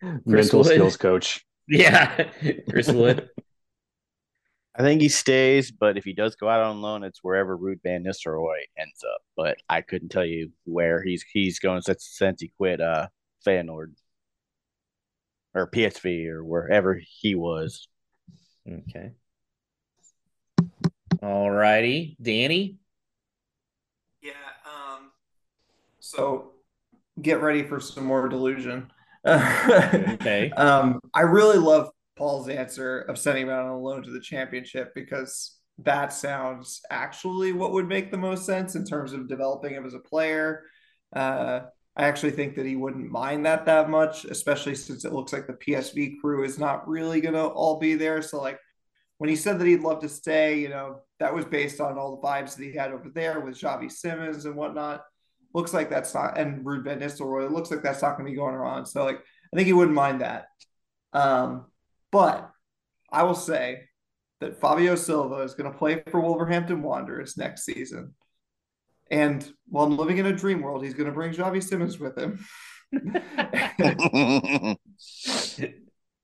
Chris 0.00 0.52
Mental 0.52 0.60
Wood. 0.60 0.66
skills 0.66 0.96
coach. 0.96 1.44
Yeah, 1.72 2.28
Chris 2.68 2.90
Wood. 2.90 3.28
I 4.74 4.82
think 4.82 5.00
he 5.00 5.08
stays, 5.08 5.70
but 5.70 5.96
if 5.96 6.04
he 6.04 6.12
does 6.12 6.34
go 6.34 6.48
out 6.48 6.62
on 6.62 6.82
loan, 6.82 7.04
it's 7.04 7.22
wherever 7.22 7.56
Ruud 7.56 7.80
Van 7.84 8.02
Nistelrooy 8.02 8.62
ends 8.76 9.04
up. 9.04 9.20
But 9.36 9.58
I 9.68 9.80
couldn't 9.80 10.08
tell 10.08 10.24
you 10.24 10.50
where 10.64 11.00
he's 11.00 11.24
he's 11.32 11.60
going 11.60 11.82
since 11.82 12.08
since 12.10 12.40
he 12.40 12.48
quit 12.56 12.80
uh 12.80 13.06
Feyenoord 13.46 13.92
or 15.54 15.70
PSV 15.70 16.26
or 16.26 16.44
wherever 16.44 17.00
he 17.20 17.36
was. 17.36 17.86
Okay. 18.68 19.12
All 21.22 21.50
righty, 21.50 22.16
Danny. 22.20 22.78
Yeah. 24.22 24.32
Um. 24.64 25.10
So, 25.98 26.52
get 27.20 27.40
ready 27.42 27.62
for 27.62 27.80
some 27.80 28.04
more 28.04 28.28
delusion. 28.28 28.90
Okay. 29.26 30.50
Um. 30.56 30.98
I 31.12 31.22
really 31.22 31.58
love 31.58 31.90
Paul's 32.16 32.48
answer 32.48 33.00
of 33.00 33.18
sending 33.18 33.44
him 33.44 33.50
out 33.50 33.64
on 33.64 33.70
a 33.70 33.78
loan 33.78 34.02
to 34.02 34.10
the 34.10 34.20
championship 34.20 34.92
because 34.94 35.58
that 35.78 36.12
sounds 36.12 36.80
actually 36.90 37.52
what 37.52 37.72
would 37.72 37.88
make 37.88 38.10
the 38.10 38.18
most 38.18 38.44
sense 38.44 38.74
in 38.74 38.84
terms 38.84 39.12
of 39.12 39.28
developing 39.28 39.74
him 39.74 39.86
as 39.86 39.94
a 39.94 39.98
player. 39.98 40.64
Uh, 41.14 41.60
I 41.96 42.04
actually 42.04 42.32
think 42.32 42.54
that 42.56 42.66
he 42.66 42.76
wouldn't 42.76 43.10
mind 43.10 43.44
that 43.46 43.66
that 43.66 43.90
much, 43.90 44.24
especially 44.24 44.74
since 44.74 45.04
it 45.04 45.12
looks 45.12 45.32
like 45.32 45.46
the 45.46 45.54
PSV 45.54 46.20
crew 46.20 46.44
is 46.44 46.58
not 46.58 46.88
really 46.88 47.20
going 47.20 47.34
to 47.34 47.46
all 47.46 47.78
be 47.78 47.94
there. 47.94 48.22
So, 48.22 48.40
like, 48.40 48.58
when 49.18 49.28
he 49.28 49.36
said 49.36 49.58
that 49.58 49.66
he'd 49.66 49.80
love 49.80 50.00
to 50.00 50.08
stay, 50.08 50.60
you 50.60 50.68
know, 50.68 51.00
that 51.20 51.34
was 51.34 51.44
based 51.44 51.80
on 51.80 51.98
all 51.98 52.16
the 52.16 52.26
vibes 52.26 52.56
that 52.56 52.64
he 52.64 52.72
had 52.72 52.92
over 52.92 53.10
there 53.10 53.40
with 53.40 53.54
Xavi 53.54 53.92
Simons 53.92 54.46
and 54.46 54.56
whatnot. 54.56 55.04
Looks 55.52 55.74
like 55.74 55.90
that's 55.90 56.14
not, 56.14 56.38
and 56.38 56.64
Ruud 56.64 56.84
Van 56.84 56.98
Nistelrooy, 56.98 57.44
it 57.44 57.52
looks 57.52 57.70
like 57.70 57.82
that's 57.82 58.02
not 58.02 58.16
going 58.16 58.24
to 58.24 58.30
be 58.30 58.36
going 58.36 58.54
around. 58.54 58.86
So, 58.86 59.04
like, 59.04 59.18
I 59.18 59.56
think 59.56 59.66
he 59.66 59.72
wouldn't 59.72 59.94
mind 59.94 60.22
that. 60.22 60.46
Um, 61.12 61.66
but 62.10 62.50
I 63.12 63.24
will 63.24 63.34
say 63.34 63.82
that 64.40 64.60
Fabio 64.60 64.94
Silva 64.94 65.42
is 65.42 65.54
going 65.54 65.70
to 65.70 65.76
play 65.76 66.02
for 66.10 66.20
Wolverhampton 66.20 66.82
Wanderers 66.82 67.36
next 67.36 67.64
season. 67.64 68.14
And 69.10 69.46
while 69.68 69.86
I'm 69.86 69.96
living 69.96 70.18
in 70.18 70.26
a 70.26 70.32
dream 70.32 70.62
world, 70.62 70.84
he's 70.84 70.94
going 70.94 71.08
to 71.08 71.12
bring 71.12 71.32
Xavi 71.32 71.62
Simons 71.62 71.98
with 71.98 72.16
him. 72.16 72.38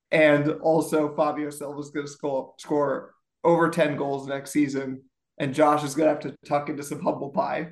and 0.11 0.51
also, 0.63 1.15
Fabio 1.15 1.51
Silva 1.51 1.81
is 1.81 1.91
going 1.91 2.07
to 2.07 2.13
score, 2.13 2.55
score 2.59 3.16
over 3.47 3.71
10 3.71 3.97
goals 3.97 4.27
next 4.27 4.51
season. 4.51 5.03
And 5.39 5.55
Josh 5.55 5.85
is 5.85 5.95
going 5.95 6.07
to 6.09 6.13
have 6.15 6.23
to 6.23 6.37
tuck 6.49 6.69
into 6.69 6.83
some 6.83 7.01
humble 7.03 7.31
pie. 7.31 7.69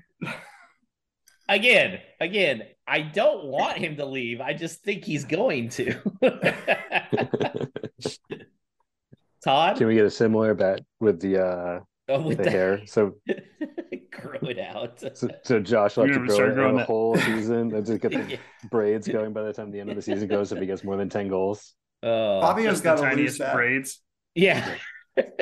Again, 1.49 1.99
again, 2.21 2.63
I 2.87 3.01
don't 3.03 3.45
want 3.47 3.77
him 3.79 3.97
to 3.97 4.07
leave. 4.07 4.41
I 4.41 4.55
just 4.55 4.83
think 4.83 5.05
he's 5.05 5.25
going 5.25 5.69
to. 5.71 5.95
Todd, 9.45 9.77
Can 9.77 9.87
we 9.89 9.95
get 9.95 10.07
a 10.07 10.11
similar 10.11 10.55
bet 10.55 10.81
with 11.01 11.21
the 11.21 11.45
uh 11.45 11.81
oh, 12.09 12.23
with 12.23 12.39
the 12.39 12.45
the 12.45 12.51
hair? 12.51 12.87
So 12.87 13.17
grow 14.11 14.39
it 14.49 14.59
out. 14.59 15.01
so, 15.15 15.29
so 15.43 15.61
Josh 15.61 15.97
will 15.99 16.07
have 16.07 16.15
to 16.15 16.27
grow 16.27 16.49
it 16.51 16.55
growing 16.55 16.77
out 16.77 16.83
a 16.83 16.85
whole 16.87 17.17
season 17.19 17.75
and 17.75 17.85
just 17.85 18.01
get 18.01 18.13
the 18.13 18.25
Yeah. 18.31 18.37
braids 18.71 19.07
going 19.07 19.35
by 19.35 19.43
the 19.43 19.53
time 19.53 19.71
the 19.71 19.81
end 19.81 19.91
of 19.91 19.97
the 19.97 20.03
season 20.03 20.29
goes 20.29 20.51
if 20.53 20.59
he 20.61 20.67
gets 20.67 20.83
more 20.83 20.97
than 20.97 21.11
ten 21.11 21.29
goals. 21.29 21.75
Oh, 22.03 22.41
Fabio's 22.41 22.81
Just 22.81 22.85
the 22.85 22.89
got 22.95 22.97
to 23.11 23.17
lose 23.17 23.37
tiniest 23.39 23.55
braids. 23.55 24.01
yeah. 24.35 24.77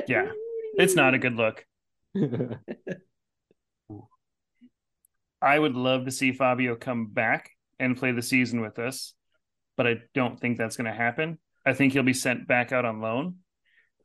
Yeah. 0.07 0.31
It's 0.75 0.95
not 0.95 1.15
a 1.15 1.19
good 1.19 1.35
look. 1.35 1.65
I 5.43 5.59
would 5.59 5.75
love 5.75 6.05
to 6.05 6.11
see 6.11 6.33
Fabio 6.33 6.77
come 6.77 7.07
back 7.07 7.51
and 7.79 7.97
play 7.97 8.13
the 8.13 8.23
season 8.23 8.61
with 8.61 8.79
us, 8.79 9.15
but 9.77 9.87
I 9.87 9.97
don't 10.15 10.39
think 10.39 10.57
that's 10.57 10.77
going 10.77 10.91
to 10.91 10.97
happen. 10.97 11.39
I 11.67 11.73
think 11.73 11.93
he'll 11.93 12.03
be 12.03 12.15
sent 12.15 12.47
back 12.47 12.73
out 12.73 12.85
on 12.85 13.01
loan. 13.01 13.37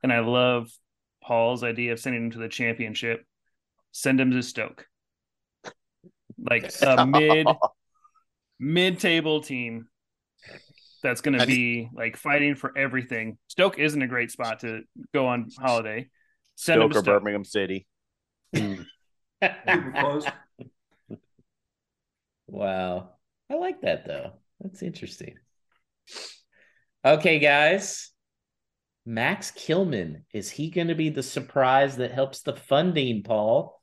And 0.03 0.11
I 0.11 0.19
love 0.19 0.69
Paul's 1.23 1.63
idea 1.63 1.93
of 1.93 1.99
sending 1.99 2.25
him 2.25 2.31
to 2.31 2.39
the 2.39 2.49
championship. 2.49 3.23
Send 3.91 4.19
him 4.19 4.31
to 4.31 4.43
Stoke. 4.43 4.87
Like 6.39 6.71
a 6.81 7.05
mid 7.05 7.47
mid 8.59 8.99
table 8.99 9.41
team 9.41 9.87
that's 11.01 11.21
going 11.21 11.37
to 11.37 11.45
be 11.45 11.89
like 11.93 12.17
fighting 12.17 12.55
for 12.55 12.77
everything. 12.77 13.37
Stoke 13.47 13.79
isn't 13.79 14.01
a 14.01 14.07
great 14.07 14.31
spot 14.31 14.61
to 14.61 14.81
go 15.13 15.27
on 15.27 15.49
holiday. 15.59 16.09
Send 16.55 16.81
him 16.81 16.91
Stoke 16.91 17.01
or 17.01 17.03
Stoke. 17.03 17.21
Birmingham 17.21 17.43
City. 17.43 17.87
Hmm. 18.55 18.81
Wow. 22.47 23.09
I 23.49 23.55
like 23.55 23.81
that 23.81 24.05
though. 24.05 24.33
That's 24.61 24.81
interesting. 24.81 25.35
Okay, 27.05 27.39
guys. 27.39 28.11
Max 29.05 29.51
Kilman, 29.51 30.23
is 30.33 30.49
he 30.51 30.69
going 30.69 30.89
to 30.89 30.95
be 30.95 31.09
the 31.09 31.23
surprise 31.23 31.95
that 31.95 32.11
helps 32.11 32.41
the 32.41 32.55
funding, 32.55 33.23
Paul? 33.23 33.81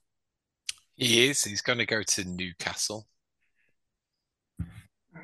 He 0.97 1.29
is. 1.29 1.43
He's 1.43 1.63
going 1.63 1.79
to 1.79 1.87
go 1.87 2.03
to 2.03 2.25
Newcastle. 2.25 3.07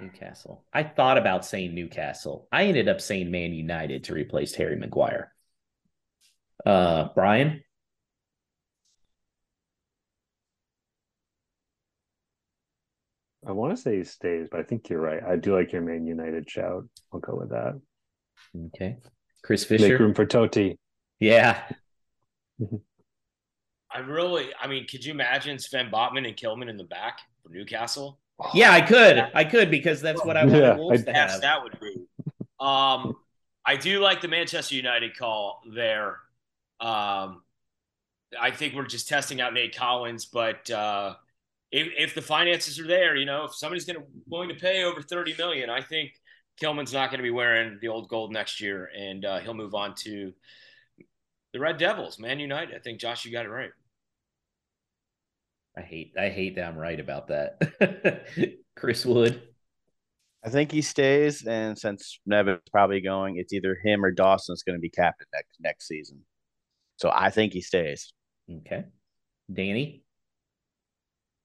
Newcastle. 0.00 0.64
I 0.72 0.82
thought 0.82 1.18
about 1.18 1.44
saying 1.44 1.74
Newcastle. 1.74 2.48
I 2.52 2.64
ended 2.64 2.88
up 2.88 3.00
saying 3.00 3.30
Man 3.30 3.52
United 3.52 4.04
to 4.04 4.14
replace 4.14 4.54
Harry 4.54 4.76
Maguire. 4.76 5.32
Uh, 6.64 7.08
Brian? 7.14 7.62
I 13.46 13.52
want 13.52 13.74
to 13.74 13.80
say 13.80 13.96
he 13.96 14.04
stays, 14.04 14.48
but 14.50 14.60
I 14.60 14.62
think 14.62 14.88
you're 14.88 15.00
right. 15.00 15.22
I 15.22 15.36
do 15.36 15.56
like 15.56 15.72
your 15.72 15.82
Man 15.82 16.06
United 16.06 16.48
shout. 16.48 16.84
I'll 17.12 17.20
go 17.20 17.36
with 17.36 17.50
that. 17.50 17.80
Okay. 18.66 18.98
Chris 19.42 19.64
Fischer. 19.64 19.88
Make 19.88 19.98
room 19.98 20.14
for 20.14 20.26
Toti. 20.26 20.76
Yeah. 21.18 21.62
I 23.92 23.98
really, 24.00 24.50
I 24.60 24.68
mean, 24.68 24.86
could 24.86 25.04
you 25.04 25.12
imagine 25.12 25.58
Sven 25.58 25.90
Botman 25.90 26.26
and 26.26 26.36
Kilman 26.36 26.68
in 26.68 26.76
the 26.76 26.84
back 26.84 27.18
for 27.42 27.48
Newcastle? 27.52 28.20
Yeah, 28.54 28.72
I 28.72 28.80
could. 28.80 29.18
I 29.34 29.44
could 29.44 29.70
because 29.70 30.00
that's 30.00 30.24
what 30.24 30.36
I 30.36 30.44
wanted 30.44 30.60
Yeah, 30.60 30.76
Wolves 30.76 31.02
I- 31.02 31.04
to 31.04 31.12
have. 31.12 31.40
that 31.42 31.62
would 31.62 31.78
be. 31.80 31.96
Um, 32.58 33.16
I 33.64 33.76
do 33.76 34.00
like 34.00 34.20
the 34.20 34.28
Manchester 34.28 34.74
United 34.74 35.16
call 35.16 35.62
there. 35.74 36.16
Um, 36.80 37.42
I 38.38 38.50
think 38.50 38.74
we're 38.74 38.86
just 38.86 39.08
testing 39.08 39.40
out 39.40 39.52
Nate 39.54 39.74
Collins, 39.76 40.26
but 40.26 40.70
uh, 40.70 41.14
if, 41.72 41.88
if 41.98 42.14
the 42.14 42.22
finances 42.22 42.78
are 42.80 42.86
there, 42.86 43.16
you 43.16 43.26
know, 43.26 43.44
if 43.44 43.54
somebody's 43.54 43.84
going 43.84 43.98
to 44.00 44.06
willing 44.26 44.48
to 44.48 44.54
pay 44.54 44.84
over 44.84 45.02
thirty 45.02 45.34
million, 45.36 45.68
I 45.70 45.80
think 45.82 46.12
Kilman's 46.60 46.92
not 46.92 47.10
going 47.10 47.18
to 47.18 47.22
be 47.24 47.30
wearing 47.30 47.78
the 47.80 47.88
old 47.88 48.08
gold 48.08 48.32
next 48.32 48.60
year, 48.60 48.90
and 48.96 49.24
uh, 49.24 49.38
he'll 49.40 49.54
move 49.54 49.74
on 49.74 49.94
to 49.96 50.32
the 51.52 51.58
Red 51.60 51.78
Devils, 51.78 52.18
Man 52.18 52.38
United. 52.38 52.74
I 52.76 52.78
think 52.78 53.00
Josh, 53.00 53.24
you 53.24 53.32
got 53.32 53.44
it 53.46 53.50
right. 53.50 53.70
I 55.80 55.82
hate 55.82 56.12
I 56.18 56.28
hate 56.28 56.56
that 56.56 56.68
I'm 56.68 56.76
right 56.76 57.00
about 57.00 57.28
that. 57.28 58.26
Chris 58.76 59.06
Wood. 59.06 59.40
I 60.44 60.50
think 60.50 60.72
he 60.72 60.82
stays, 60.82 61.46
and 61.46 61.78
since 61.78 62.18
Nevin's 62.26 62.60
probably 62.70 63.00
going, 63.00 63.36
it's 63.36 63.52
either 63.52 63.78
him 63.82 64.04
or 64.04 64.10
Dawson's 64.10 64.62
going 64.62 64.76
to 64.76 64.80
be 64.80 64.90
captain 64.90 65.26
next 65.32 65.56
next 65.58 65.88
season. 65.88 66.20
So 66.96 67.10
I 67.10 67.30
think 67.30 67.54
he 67.54 67.62
stays. 67.62 68.12
Okay. 68.58 68.84
Danny. 69.52 70.02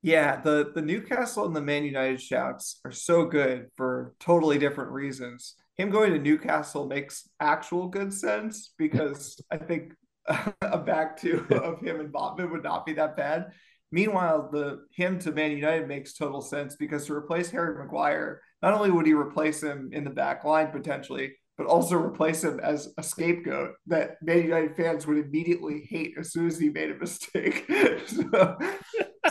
Yeah, 0.02 0.42
the 0.42 0.72
the 0.76 0.82
Newcastle 0.82 1.46
and 1.46 1.56
the 1.56 1.62
Man 1.62 1.86
United 1.86 2.22
shouts 2.22 2.82
are 2.84 2.92
so 2.92 3.26
good 3.26 3.68
for 3.78 4.16
totally 4.20 4.58
different 4.58 4.92
reasons. 4.92 5.56
Him 5.78 5.92
going 5.92 6.12
to 6.12 6.20
Newcastle 6.20 6.88
makes 6.88 7.30
actual 7.40 7.88
good 7.88 8.14
sense 8.14 8.74
because 8.78 9.40
I 9.52 9.58
think 9.58 9.94
a 10.62 10.78
back 10.78 11.16
two 11.18 11.46
of 11.52 11.80
him 11.80 12.02
and 12.02 12.14
Botman 12.14 12.52
would 12.52 12.64
not 12.64 12.86
be 12.86 12.94
that 12.94 13.16
bad. 13.16 13.52
Meanwhile, 13.96 14.50
the 14.52 14.88
him 14.92 15.20
to 15.20 15.32
Man 15.32 15.52
United 15.52 15.88
makes 15.88 16.16
total 16.16 16.42
sense 16.42 16.76
because 16.76 17.06
to 17.06 17.14
replace 17.14 17.50
Harry 17.52 17.82
Maguire, 17.82 18.42
not 18.62 18.74
only 18.74 18.92
would 18.92 19.06
he 19.06 19.14
replace 19.14 19.64
him 19.64 19.90
in 19.94 20.04
the 20.04 20.10
back 20.10 20.44
line 20.44 20.70
potentially, 20.70 21.32
but 21.58 21.66
also 21.66 21.96
replace 21.96 22.44
him 22.44 22.60
as 22.60 22.94
a 22.98 23.04
scapegoat 23.04 23.72
that 23.88 24.22
Man 24.22 24.44
United 24.44 24.76
fans 24.76 25.08
would 25.08 25.18
immediately 25.18 25.88
hate 25.90 26.16
as 26.20 26.34
soon 26.34 26.48
as 26.48 26.60
he 26.60 26.68
made 26.68 26.92
a 26.92 26.96
mistake. 26.96 27.64
so, 28.06 28.58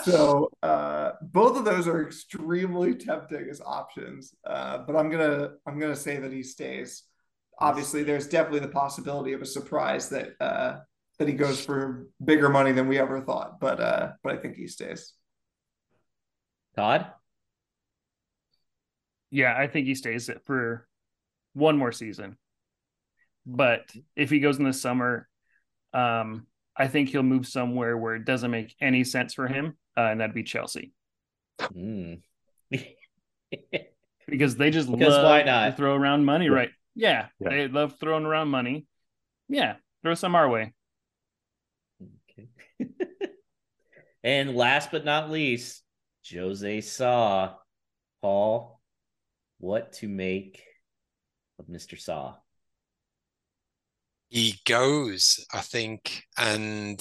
so 0.03 0.51
uh, 0.63 1.11
both 1.21 1.59
of 1.59 1.67
those 1.67 1.87
are 1.87 2.03
extremely 2.03 2.95
tempting 2.95 3.47
as 3.51 3.61
options. 3.61 4.33
Uh, 4.47 4.79
but 4.87 4.97
I'm 4.97 5.11
gonna 5.11 5.51
I'm 5.69 5.79
gonna 5.79 5.95
say 5.95 6.17
that 6.17 6.33
he 6.33 6.43
stays. 6.43 7.03
Obviously, 7.61 8.03
there's 8.03 8.29
definitely 8.29 8.61
the 8.61 8.69
possibility 8.69 9.35
of 9.35 9.43
a 9.43 9.47
surprise 9.47 10.09
that 10.09 10.31
uh, 10.41 10.77
that 11.19 11.29
he 11.29 11.35
goes 11.35 11.65
for 11.65 12.07
bigger 12.25 12.49
money 12.49 12.73
than 12.73 12.89
we 12.89 12.99
ever 12.99 13.21
thought. 13.21 13.61
But 13.61 13.81
uh, 13.81 14.13
but 14.23 14.33
I 14.35 14.37
think 14.39 14.57
he 14.57 14.67
stays. 14.67 15.13
Todd. 16.77 17.07
Yeah, 19.31 19.55
I 19.57 19.67
think 19.67 19.87
he 19.87 19.95
stays 19.95 20.29
it 20.29 20.43
for 20.45 20.87
one 21.55 21.77
more 21.77 21.93
season. 21.93 22.37
But 23.47 23.91
if 24.17 24.31
he 24.31 24.41
goes 24.41 24.59
in 24.59 24.65
the 24.65 24.73
summer, 24.73 25.29
um, 25.93 26.47
I 26.77 26.89
think 26.89 27.09
he'll 27.11 27.23
move 27.23 27.47
somewhere 27.47 27.97
where 27.97 28.15
it 28.15 28.25
doesn't 28.25 28.51
make 28.51 28.75
any 28.81 29.05
sense 29.05 29.35
for 29.35 29.47
him, 29.47 29.77
uh, 29.97 30.03
and 30.03 30.21
that'd 30.21 30.35
be 30.35 30.43
Chelsea 30.45 30.93
Mm. 31.61 32.21
because 34.27 34.57
they 34.57 34.71
just 34.71 34.91
Because 34.91 35.15
love 35.15 35.25
why 35.25 35.43
not? 35.45 35.67
to 35.71 35.73
throw 35.77 35.95
around 35.95 36.25
money, 36.25 36.47
Yeah. 36.47 36.51
right? 36.53 36.71
Yeah, 36.97 37.27
Yeah. 37.39 37.49
they 37.51 37.69
love 37.69 37.95
throwing 38.01 38.25
around 38.25 38.49
money. 38.49 38.87
Yeah, 39.49 39.77
throw 40.03 40.15
some 40.15 40.35
our 40.35 40.49
way. 40.49 40.73
And 44.25 44.57
last 44.57 44.91
but 44.91 45.05
not 45.05 45.31
least, 45.31 45.83
José 46.25 46.83
Sá. 46.83 47.57
Paul, 48.23 48.81
what 49.59 49.93
to 49.95 50.09
make 50.09 50.65
of 51.59 51.67
Mr. 51.67 52.01
Sá? 52.01 52.37
He 54.31 54.55
goes, 54.65 55.45
I 55.53 55.61
think, 55.61 56.25
and 56.39 56.99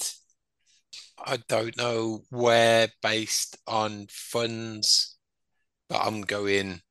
I 1.18 1.38
don't 1.48 1.74
know 1.78 2.24
where 2.28 2.88
based 3.02 3.56
on 3.66 4.06
funds, 4.10 5.16
but 5.88 6.02
I'm 6.04 6.20
going 6.20 6.82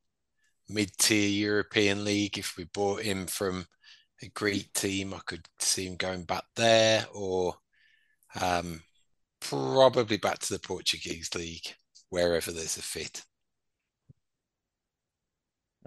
mid-tier 0.68 1.30
European 1.30 2.04
League. 2.04 2.39
If 2.39 2.58
we 2.58 2.64
bought 2.64 3.04
him 3.04 3.28
from 3.28 3.68
a 4.24 4.30
Greek 4.30 4.74
team, 4.74 5.14
I 5.14 5.20
could 5.28 5.48
see 5.60 5.86
him 5.86 5.96
going 5.96 6.24
back 6.24 6.46
there, 6.56 7.06
or 7.14 7.54
um, 8.40 8.82
probably 9.40 10.18
back 10.18 10.40
to 10.40 10.54
the 10.54 10.60
Portuguese 10.60 11.30
league, 11.36 11.76
wherever 12.10 12.52
there's 12.52 12.78
a 12.78 12.82
fit. 12.82 13.24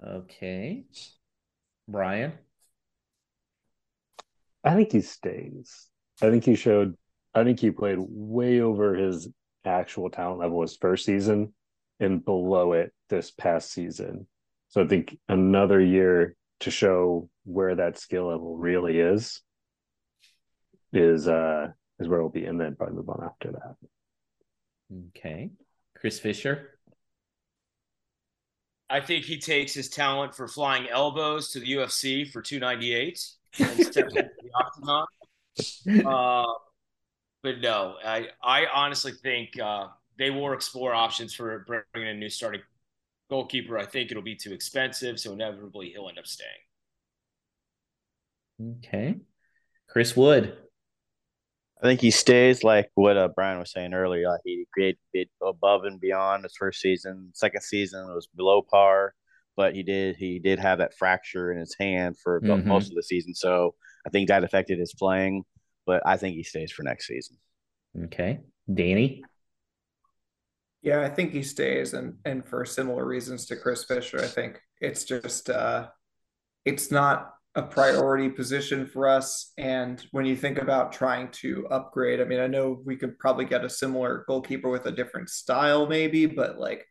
Okay. 0.03 0.85
Brian? 1.87 2.33
I 4.63 4.75
think 4.75 4.91
he 4.91 5.01
stays. 5.01 5.87
I 6.21 6.29
think 6.29 6.43
he 6.43 6.55
showed. 6.55 6.95
I 7.33 7.43
think 7.43 7.59
he 7.59 7.71
played 7.71 7.97
way 7.99 8.61
over 8.61 8.95
his 8.95 9.29
actual 9.65 10.09
talent 10.09 10.39
level 10.39 10.61
his 10.61 10.77
first 10.77 11.05
season, 11.05 11.53
and 11.99 12.23
below 12.23 12.73
it 12.73 12.91
this 13.09 13.31
past 13.31 13.71
season. 13.71 14.27
So 14.69 14.83
I 14.83 14.87
think 14.87 15.17
another 15.29 15.79
year 15.79 16.35
to 16.61 16.71
show 16.71 17.29
where 17.45 17.75
that 17.75 17.97
skill 17.97 18.27
level 18.27 18.57
really 18.57 18.99
is 18.99 19.41
is 20.93 21.27
uh 21.27 21.67
is 21.99 22.07
where 22.07 22.21
we'll 22.21 22.29
be, 22.29 22.45
and 22.45 22.59
then 22.59 22.75
probably 22.75 22.95
move 22.95 23.09
on 23.09 23.23
after 23.23 23.51
that. 23.51 23.75
Okay. 25.09 25.51
Chris 25.95 26.19
Fischer? 26.19 26.77
I 28.89 29.01
think 29.01 29.25
he 29.25 29.37
takes 29.37 29.73
his 29.73 29.89
talent 29.89 30.33
for 30.33 30.47
flying 30.47 30.87
elbows 30.87 31.51
to 31.51 31.59
the 31.59 31.73
UFC 31.73 32.31
for 32.31 32.41
298 32.41 33.25
and 33.59 33.85
steps 33.85 34.15
into 34.15 34.29
the 34.41 34.51
octagon. 34.55 35.05
Uh, 36.05 36.45
but 37.43 37.59
no, 37.59 37.95
I, 38.03 38.27
I 38.41 38.65
honestly 38.73 39.11
think 39.11 39.59
uh, 39.59 39.87
they 40.17 40.29
will 40.29 40.53
explore 40.53 40.93
options 40.93 41.33
for 41.33 41.65
bringing 41.93 42.09
a 42.09 42.13
new 42.13 42.29
starting 42.29 42.61
goalkeeper. 43.29 43.77
I 43.77 43.85
think 43.85 44.11
it'll 44.11 44.23
be 44.23 44.35
too 44.35 44.53
expensive, 44.53 45.19
so 45.19 45.33
inevitably 45.33 45.89
he'll 45.89 46.07
end 46.07 46.19
up 46.19 46.27
staying. 46.27 46.49
Okay. 48.77 49.15
Chris 49.87 50.15
Wood? 50.15 50.57
I 51.81 51.85
think 51.85 52.01
he 52.01 52.09
stays 52.11 52.63
like 52.63 52.89
what 52.95 53.17
uh, 53.17 53.29
Brian 53.35 53.59
was 53.59 53.71
saying 53.71 53.93
earlier. 53.93 54.27
Like 54.29 54.41
he 54.43 54.65
created 54.73 54.97
it 55.13 55.29
above 55.45 55.83
and 55.83 55.99
beyond 56.01 56.43
his 56.43 56.55
first 56.57 56.81
season. 56.81 57.29
Second 57.33 57.61
season 57.61 58.07
was 58.07 58.27
below 58.35 58.63
par, 58.63 59.13
but 59.55 59.75
he 59.75 59.83
did 59.83 60.15
he 60.15 60.39
did 60.39 60.57
have 60.59 60.79
that 60.79 60.95
fracture 60.97 61.51
in 61.51 61.59
his 61.59 61.75
hand 61.79 62.17
for 62.19 62.39
the- 62.41 62.47
Mhm. 62.53 62.65
most 62.65 62.89
of 62.89 62.95
the 62.95 63.03
season. 63.03 63.35
So 63.35 63.75
I 64.05 64.09
think 64.09 64.27
that 64.29 64.43
affected 64.43 64.79
his 64.79 64.93
playing. 64.93 65.43
But 65.85 66.01
I 66.05 66.17
think 66.17 66.35
he 66.35 66.43
stays 66.43 66.71
for 66.71 66.83
next 66.83 67.07
season. 67.07 67.37
Okay. 68.05 68.41
Danny? 68.73 69.23
Yeah, 70.81 71.01
I 71.01 71.09
think 71.09 71.31
he 71.31 71.43
stays, 71.43 71.93
and 71.93 72.17
and 72.25 72.45
for 72.45 72.65
similar 72.65 73.05
reasons 73.05 73.45
to 73.47 73.55
Chris 73.55 73.83
Fischer. 73.85 74.19
I 74.19 74.27
think 74.27 74.61
it's 74.81 75.05
just 75.05 75.49
uh, 75.49 75.89
it's 76.65 76.91
not 76.91 77.33
a 77.57 77.63
priority 77.63 78.29
position 78.29 78.85
for 78.85 79.09
us. 79.09 79.51
And 79.57 80.05
when 80.11 80.25
you 80.25 80.35
think 80.35 80.59
about 80.59 80.93
trying 80.93 81.29
to 81.31 81.67
upgrade, 81.71 82.21
I 82.21 82.23
mean, 82.23 82.39
I 82.39 82.45
know 82.45 82.79
we 82.85 82.95
could 82.95 83.17
probably 83.17 83.45
get 83.45 83.65
a 83.65 83.69
similar 83.69 84.23
goalkeeper 84.27 84.69
with 84.69 84.85
a 84.85 84.91
different 84.91 85.29
style, 85.29 85.87
maybe, 85.87 86.27
but 86.27 86.59
like, 86.59 86.85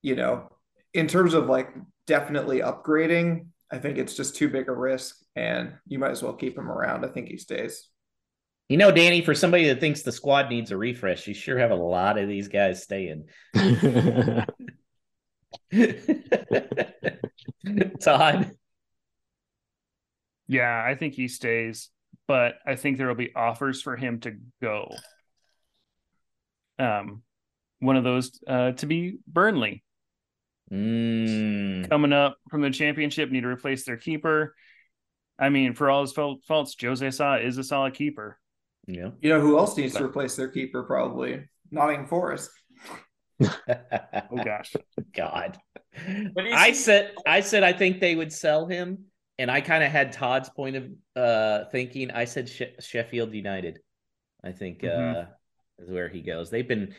you 0.00 0.16
know, 0.16 0.48
in 0.94 1.08
terms 1.08 1.34
of 1.34 1.46
like 1.46 1.68
definitely 2.06 2.60
upgrading, 2.60 3.48
I 3.70 3.76
think 3.78 3.98
it's 3.98 4.16
just 4.16 4.34
too 4.34 4.48
big 4.48 4.68
a 4.68 4.72
risk, 4.72 5.16
and 5.36 5.74
you 5.86 5.98
might 5.98 6.10
as 6.10 6.22
well 6.22 6.32
keep 6.32 6.56
him 6.56 6.70
around. 6.70 7.04
I 7.04 7.08
think 7.08 7.28
he 7.28 7.36
stays. 7.36 7.88
You 8.70 8.78
know, 8.78 8.90
Danny, 8.90 9.20
for 9.20 9.34
somebody 9.34 9.68
that 9.68 9.80
thinks 9.80 10.00
the 10.00 10.12
squad 10.12 10.48
needs 10.48 10.70
a 10.70 10.76
refresh, 10.78 11.26
you 11.26 11.34
sure 11.34 11.58
have 11.58 11.70
a 11.70 11.74
lot 11.74 12.16
of 12.16 12.28
these 12.28 12.48
guys 12.48 12.82
staying. 12.82 13.28
Todd? 18.00 18.52
Yeah, 20.52 20.84
I 20.86 20.94
think 20.94 21.14
he 21.14 21.28
stays, 21.28 21.88
but 22.28 22.56
I 22.66 22.76
think 22.76 22.98
there 22.98 23.08
will 23.08 23.14
be 23.14 23.34
offers 23.34 23.80
for 23.80 23.96
him 23.96 24.20
to 24.20 24.36
go. 24.60 24.88
Um, 26.78 27.22
one 27.80 27.96
of 27.96 28.04
those 28.04 28.38
uh, 28.46 28.72
to 28.72 28.86
be 28.86 29.18
Burnley 29.26 29.82
Mm, 30.72 31.90
coming 31.90 32.14
up 32.14 32.38
from 32.50 32.62
the 32.62 32.70
championship, 32.70 33.30
need 33.30 33.42
to 33.42 33.48
replace 33.48 33.84
their 33.84 33.98
keeper. 33.98 34.54
I 35.38 35.50
mean, 35.50 35.74
for 35.74 35.90
all 35.90 36.00
his 36.00 36.12
faults, 36.12 36.76
José 36.76 37.12
Sá 37.12 37.36
is 37.36 37.58
a 37.58 37.64
solid 37.64 37.92
keeper. 37.92 38.38
yeah. 38.86 39.10
You 39.20 39.28
know 39.28 39.40
who 39.40 39.58
else 39.58 39.76
needs 39.76 39.94
to 39.94 40.04
replace 40.04 40.34
their 40.34 40.48
keeper? 40.48 40.82
Probably 40.84 41.44
Nottingham 41.70 42.06
Forest. 42.06 42.50
Oh 43.42 43.50
gosh, 44.44 44.74
God. 45.14 45.58
But 46.34 46.46
I 46.46 46.72
said 46.72 47.12
I 47.26 47.40
said 47.40 47.64
I 47.64 47.74
think 47.74 48.00
they 48.00 48.14
would 48.14 48.32
sell 48.32 48.66
him, 48.66 49.06
and 49.38 49.50
I 49.50 49.60
kind 49.60 49.82
of 49.84 49.90
had 49.90 50.12
Todd's 50.12 50.48
point 50.50 50.76
of 50.76 50.90
uh 51.16 51.64
thinking. 51.70 52.10
I 52.10 52.24
said 52.26 52.48
she- 52.48 52.74
Sheffield 52.80 53.32
United. 53.34 53.80
I 54.44 54.52
think 54.52 54.82
Mhm. 54.82 55.16
uh 55.16 55.26
is 55.78 55.90
where 55.90 56.08
he 56.08 56.20
goes. 56.22 56.50
They've 56.50 56.66
been 56.66 56.94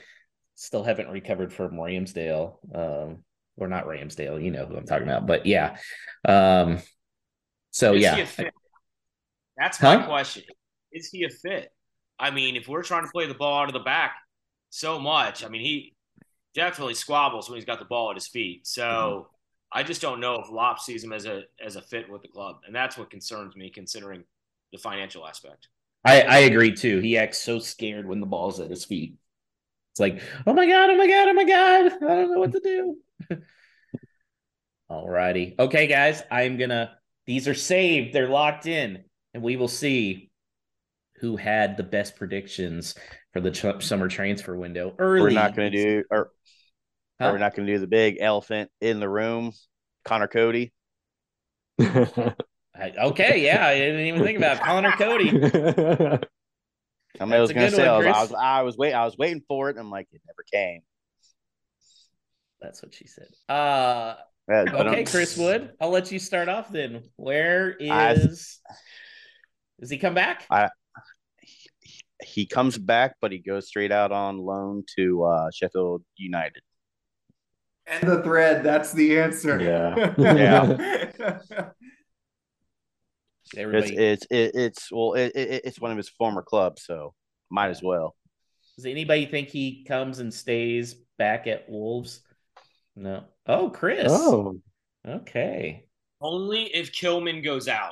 still 0.56 0.84
haven't 0.84 1.10
recovered 1.10 1.54
from 1.54 1.72
Ramsdale. 1.74 2.58
Um 2.76 3.24
or 3.58 3.68
not 3.68 3.86
Ramsdale, 3.86 4.44
you 4.44 4.52
know 4.52 4.66
who 4.66 4.76
I'm 4.76 4.86
talking 4.86 5.08
about. 5.08 5.28
But 5.28 5.46
yeah. 5.46 5.78
Um 6.28 6.82
so 7.72 7.94
Is 7.94 8.04
yeah. 8.04 8.26
That's 9.58 9.82
my 9.82 9.98
Huh? 9.98 10.06
question. 10.08 10.44
Is 10.92 11.10
he 11.12 11.24
a 11.26 11.30
fit? 11.30 11.70
I 12.20 12.32
mean, 12.32 12.56
if 12.56 12.68
we're 12.68 12.84
trying 12.84 13.06
to 13.06 13.12
play 13.12 13.28
the 13.28 13.34
ball 13.34 13.60
out 13.62 13.68
of 13.70 13.74
the 13.74 13.80
back 13.80 14.16
so 14.70 15.00
much, 15.00 15.44
I 15.44 15.50
mean, 15.50 15.62
he 15.62 15.96
definitely 16.54 16.94
squabbles 16.94 17.50
when 17.50 17.58
he's 17.58 17.66
got 17.66 17.80
the 17.80 17.86
ball 17.86 18.10
at 18.12 18.16
his 18.16 18.28
feet. 18.28 18.66
So 18.68 18.84
Mm-hmm. 18.84 19.30
I 19.74 19.84
just 19.84 20.02
don't 20.02 20.20
know 20.20 20.36
if 20.36 20.50
Lop 20.50 20.80
sees 20.80 21.04
him 21.04 21.14
as 21.14 21.26
a 21.26 21.44
as 21.64 21.76
a 21.76 21.82
fit 21.82 22.10
with 22.10 22.22
the 22.22 22.28
club, 22.28 22.58
and 22.66 22.76
that's 22.76 22.98
what 22.98 23.10
concerns 23.10 23.56
me, 23.56 23.70
considering 23.70 24.24
the 24.72 24.78
financial 24.78 25.26
aspect. 25.26 25.68
I, 26.06 26.22
I 26.22 26.38
agree 26.40 26.74
too. 26.74 27.00
He 27.00 27.18
acts 27.18 27.40
so 27.40 27.60
scared 27.60 28.08
when 28.08 28.20
the 28.20 28.26
ball's 28.26 28.60
at 28.60 28.70
his 28.70 28.86
feet. 28.86 29.16
It's 29.94 30.00
like, 30.00 30.22
oh 30.46 30.54
my 30.54 30.68
god, 30.68 30.90
oh 30.90 30.98
my 30.98 31.08
god, 31.08 31.28
oh 31.30 31.34
my 31.34 31.44
god, 31.46 31.86
I 32.04 32.16
don't 32.16 32.32
know 32.32 32.40
what 32.40 32.52
to 32.52 32.60
do. 32.60 32.98
Alrighty, 34.92 35.58
okay, 35.58 35.88
guys, 35.88 36.22
I'm 36.30 36.58
gonna. 36.58 36.98
These 37.26 37.48
are 37.48 37.54
saved. 37.54 38.14
They're 38.14 38.30
locked 38.30 38.66
in, 38.66 39.06
and 39.34 39.42
we 39.42 39.56
will 39.56 39.70
see 39.70 40.30
who 41.24 41.38
had 41.38 41.78
the 41.78 41.84
best 41.84 42.18
predictions 42.18 42.96
for 43.32 43.40
the 43.40 43.50
ch- 43.50 43.82
summer 43.82 44.10
transfer 44.10 44.58
window. 44.58 44.94
Early, 45.00 45.22
We're 45.22 45.30
not 45.30 45.56
going 45.56 45.72
to 45.72 45.84
do, 45.84 46.04
or 46.12 46.32
Huh? 47.24 47.32
we're 47.32 47.38
not 47.38 47.56
going 47.56 47.66
to 47.68 47.74
do 47.74 47.80
the 47.80 47.88
big 47.88 48.18
elephant 48.20 48.70
in 48.82 49.00
the 49.00 49.10
room, 49.10 49.54
Connor 50.06 50.28
Cody. 50.28 50.74
Okay, 52.76 53.46
yeah, 53.46 53.68
I 53.68 53.76
didn't 53.78 54.02
even 54.08 54.24
think 54.24 54.38
about 54.38 54.58
it. 54.58 54.64
Connor 54.64 54.92
Cody. 54.94 55.30
I 57.20 57.26
mean, 57.26 57.34
I 57.34 57.40
was 57.40 57.52
going 57.54 57.70
to 57.70 57.76
say, 57.76 57.88
I 57.88 57.98
one, 57.98 58.06
was, 58.06 58.16
I 58.16 58.22
was, 58.22 58.34
I 58.34 58.62
was 58.64 58.78
wait, 58.78 58.94
I 58.94 59.06
was 59.06 59.18
waiting 59.18 59.44
for 59.48 59.70
it. 59.70 59.74
And 59.78 59.80
I'm 59.80 59.92
like, 59.92 60.08
it 60.12 60.22
never 60.26 60.44
came. 60.52 60.82
That's 62.62 62.82
what 62.82 62.94
she 62.94 63.06
said. 63.08 63.28
Uh, 63.48 64.16
okay, 64.50 65.04
Chris 65.04 65.38
Wood, 65.38 65.74
I'll 65.80 65.92
let 65.92 66.12
you 66.12 66.18
start 66.20 66.50
off 66.50 66.72
then. 66.72 67.04
Where 67.16 67.76
is 67.80 68.60
I- 68.68 68.74
Does 69.80 69.90
he 69.90 69.98
come 69.98 70.14
back? 70.16 70.48
He 72.24 72.46
comes 72.46 72.78
back, 72.78 73.16
but 73.22 73.32
he 73.32 73.38
goes 73.38 73.68
straight 73.68 73.92
out 73.92 74.12
on 74.12 74.38
loan 74.38 74.84
to 74.98 75.24
uh, 75.26 75.50
Sheffield 75.54 76.04
United. 76.18 76.64
And 77.88 78.08
the 78.10 78.24
thread. 78.24 78.64
That's 78.64 78.92
the 78.94 79.20
answer. 79.20 79.60
Yeah. 79.62 80.14
Yeah. 80.18 81.40
It's 83.46 83.58
Everybody, 83.62 83.98
it's 83.98 84.26
it, 84.32 84.52
it's 84.56 84.92
well, 84.92 85.14
it, 85.14 85.32
it, 85.36 85.62
it's 85.66 85.80
one 85.80 85.92
of 85.92 85.98
his 85.98 86.10
former 86.10 86.42
clubs, 86.42 86.84
so 86.86 87.14
might 87.52 87.70
as 87.70 87.84
well. 87.84 88.16
does 88.76 88.86
anybody 88.88 89.28
think 89.28 89.50
he 89.50 89.84
comes 89.88 90.18
and 90.18 90.34
stays 90.34 90.96
back 91.20 91.46
at 91.46 91.70
Wolves? 91.70 92.22
No. 92.96 93.26
Oh, 93.46 93.70
Chris. 93.70 94.08
oh, 94.10 94.60
Okay. 95.08 95.86
Only 96.20 96.64
if 96.64 96.92
Kilman 96.94 97.44
goes 97.44 97.68
out. 97.68 97.92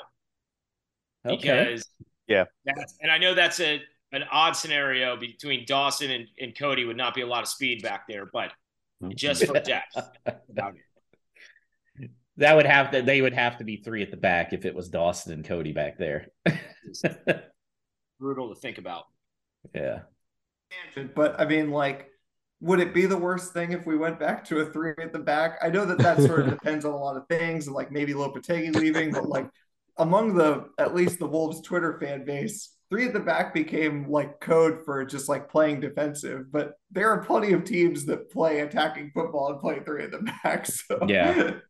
Okay. 1.28 1.36
because 1.38 1.86
Yeah. 2.28 2.46
that's, 2.66 2.96
and 3.02 3.12
I 3.12 3.18
know 3.20 3.36
that's 3.36 3.60
a 3.60 3.82
an 4.14 4.24
odd 4.32 4.54
scenario 4.56 5.16
between 5.16 5.66
Dawson 5.68 6.10
and, 6.12 6.28
and 6.40 6.58
Cody 6.58 6.86
would 6.86 6.98
not 6.98 7.14
be 7.14 7.22
a 7.22 7.28
lot 7.28 7.44
of 7.44 7.48
speed 7.50 7.82
back 7.84 8.08
there, 8.08 8.26
but 8.26 8.52
just 9.10 9.46
for 9.46 9.60
depth. 9.60 9.96
about 10.50 10.76
it. 10.76 10.82
That 12.38 12.56
would 12.56 12.66
have 12.66 12.92
to. 12.92 13.02
They 13.02 13.22
would 13.22 13.34
have 13.34 13.58
to 13.58 13.64
be 13.64 13.78
three 13.78 14.02
at 14.02 14.12
the 14.12 14.18
back 14.18 14.54
if 14.54 14.66
it 14.66 14.74
was 14.74 14.90
Dawson 14.90 15.34
and 15.34 15.46
Cody 15.46 15.74
back 15.74 15.98
there. 15.98 16.28
Brutal 18.20 18.50
to 18.50 18.56
think 18.56 18.78
about. 18.78 19.06
yeah. 19.74 20.00
but 21.16 21.40
I 21.40 21.46
mean, 21.46 21.72
like, 21.72 22.10
would 22.62 22.80
it 22.80 22.94
be 22.94 23.06
the 23.06 23.18
worst 23.18 23.54
thing 23.54 23.74
if 23.74 23.86
we 23.86 23.98
went 23.98 24.20
back 24.20 24.46
to 24.46 24.60
a 24.60 24.66
three 24.66 24.94
at 25.02 25.12
the 25.12 25.20
back? 25.20 25.58
I 25.62 25.70
know 25.70 25.86
that 25.86 25.98
that 26.00 26.20
sort 26.22 26.42
of 26.42 26.50
depends 26.52 26.86
on 26.86 26.94
a 26.94 26.98
lot 26.98 27.18
of 27.18 27.28
things, 27.28 27.68
and 27.68 27.76
like 27.76 27.92
maybe 27.92 28.14
Lopetegui 28.14 28.76
leaving, 28.76 29.12
but 29.12 29.28
like 29.28 29.50
among 29.98 30.36
the 30.36 30.70
at 30.78 30.96
least 30.96 31.20
the 31.20 31.28
Wolves 31.28 31.62
Twitter 31.62 32.00
fan 32.00 32.24
base, 32.24 32.76
three 32.92 33.08
at 33.08 33.14
the 33.14 33.20
back 33.20 33.54
became 33.54 34.08
like 34.12 34.40
code 34.42 34.84
for 34.84 35.04
just 35.06 35.30
like 35.30 35.50
playing 35.50 35.80
defensive. 35.80 36.52
But 36.52 36.74
there 36.92 37.10
are 37.10 37.24
plenty 37.24 37.54
of 37.54 37.64
teams 37.64 38.06
that 38.06 38.30
play 38.30 38.60
attacking 38.60 39.12
football 39.14 39.52
and 39.52 39.60
play 39.60 39.80
three 39.80 40.04
at 40.04 40.12
the 40.12 40.20
back. 40.44 40.68
So 40.72 41.00
Yeah. 41.08 41.52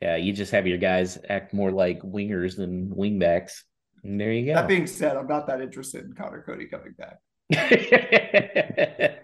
Yeah. 0.00 0.16
You 0.16 0.32
just 0.32 0.50
have 0.52 0.66
your 0.66 0.78
guys 0.78 1.18
act 1.28 1.54
more 1.54 1.70
like 1.70 2.00
wingers 2.02 2.56
than 2.56 2.88
wingbacks. 2.90 3.60
And 4.02 4.20
there 4.20 4.32
you 4.32 4.46
go. 4.46 4.54
that 4.54 4.68
being 4.68 4.86
said, 4.86 5.16
I'm 5.16 5.28
not 5.28 5.46
that 5.46 5.62
interested 5.62 6.04
in 6.04 6.12
Connor 6.12 6.42
Cody 6.42 6.66
coming 6.66 6.94
back. 6.98 7.20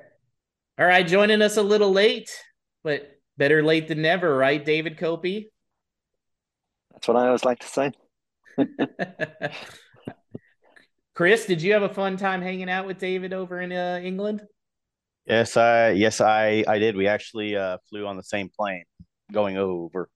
All 0.79 0.87
right, 0.87 1.07
joining 1.07 1.43
us 1.43 1.59
a 1.59 1.63
little 1.63 1.91
late, 1.91 2.31
but 2.83 3.11
better 3.37 3.63
late 3.63 3.89
than 3.89 4.01
never, 4.01 4.35
right, 4.35 4.65
David 4.65 4.97
Koppe? 4.97 5.49
That's 6.93 7.09
what 7.09 7.19
I 7.19 7.27
always 7.27 7.45
like 7.45 7.59
to 7.59 7.67
say. 7.67 7.93
Chris, 11.21 11.45
did 11.45 11.61
you 11.61 11.75
have 11.75 11.83
a 11.83 11.89
fun 11.91 12.17
time 12.17 12.41
hanging 12.41 12.71
out 12.71 12.87
with 12.87 12.97
David 12.97 13.35
over 13.35 13.61
in 13.61 13.73
uh, 13.73 14.01
England? 14.03 14.41
Yes, 15.27 15.55
I 15.55 15.91
yes 15.91 16.19
I 16.19 16.65
I 16.67 16.79
did. 16.79 16.97
We 16.97 17.09
actually 17.09 17.55
uh, 17.57 17.77
flew 17.91 18.07
on 18.07 18.17
the 18.17 18.23
same 18.23 18.49
plane 18.49 18.85
going 19.31 19.59
over 19.59 20.09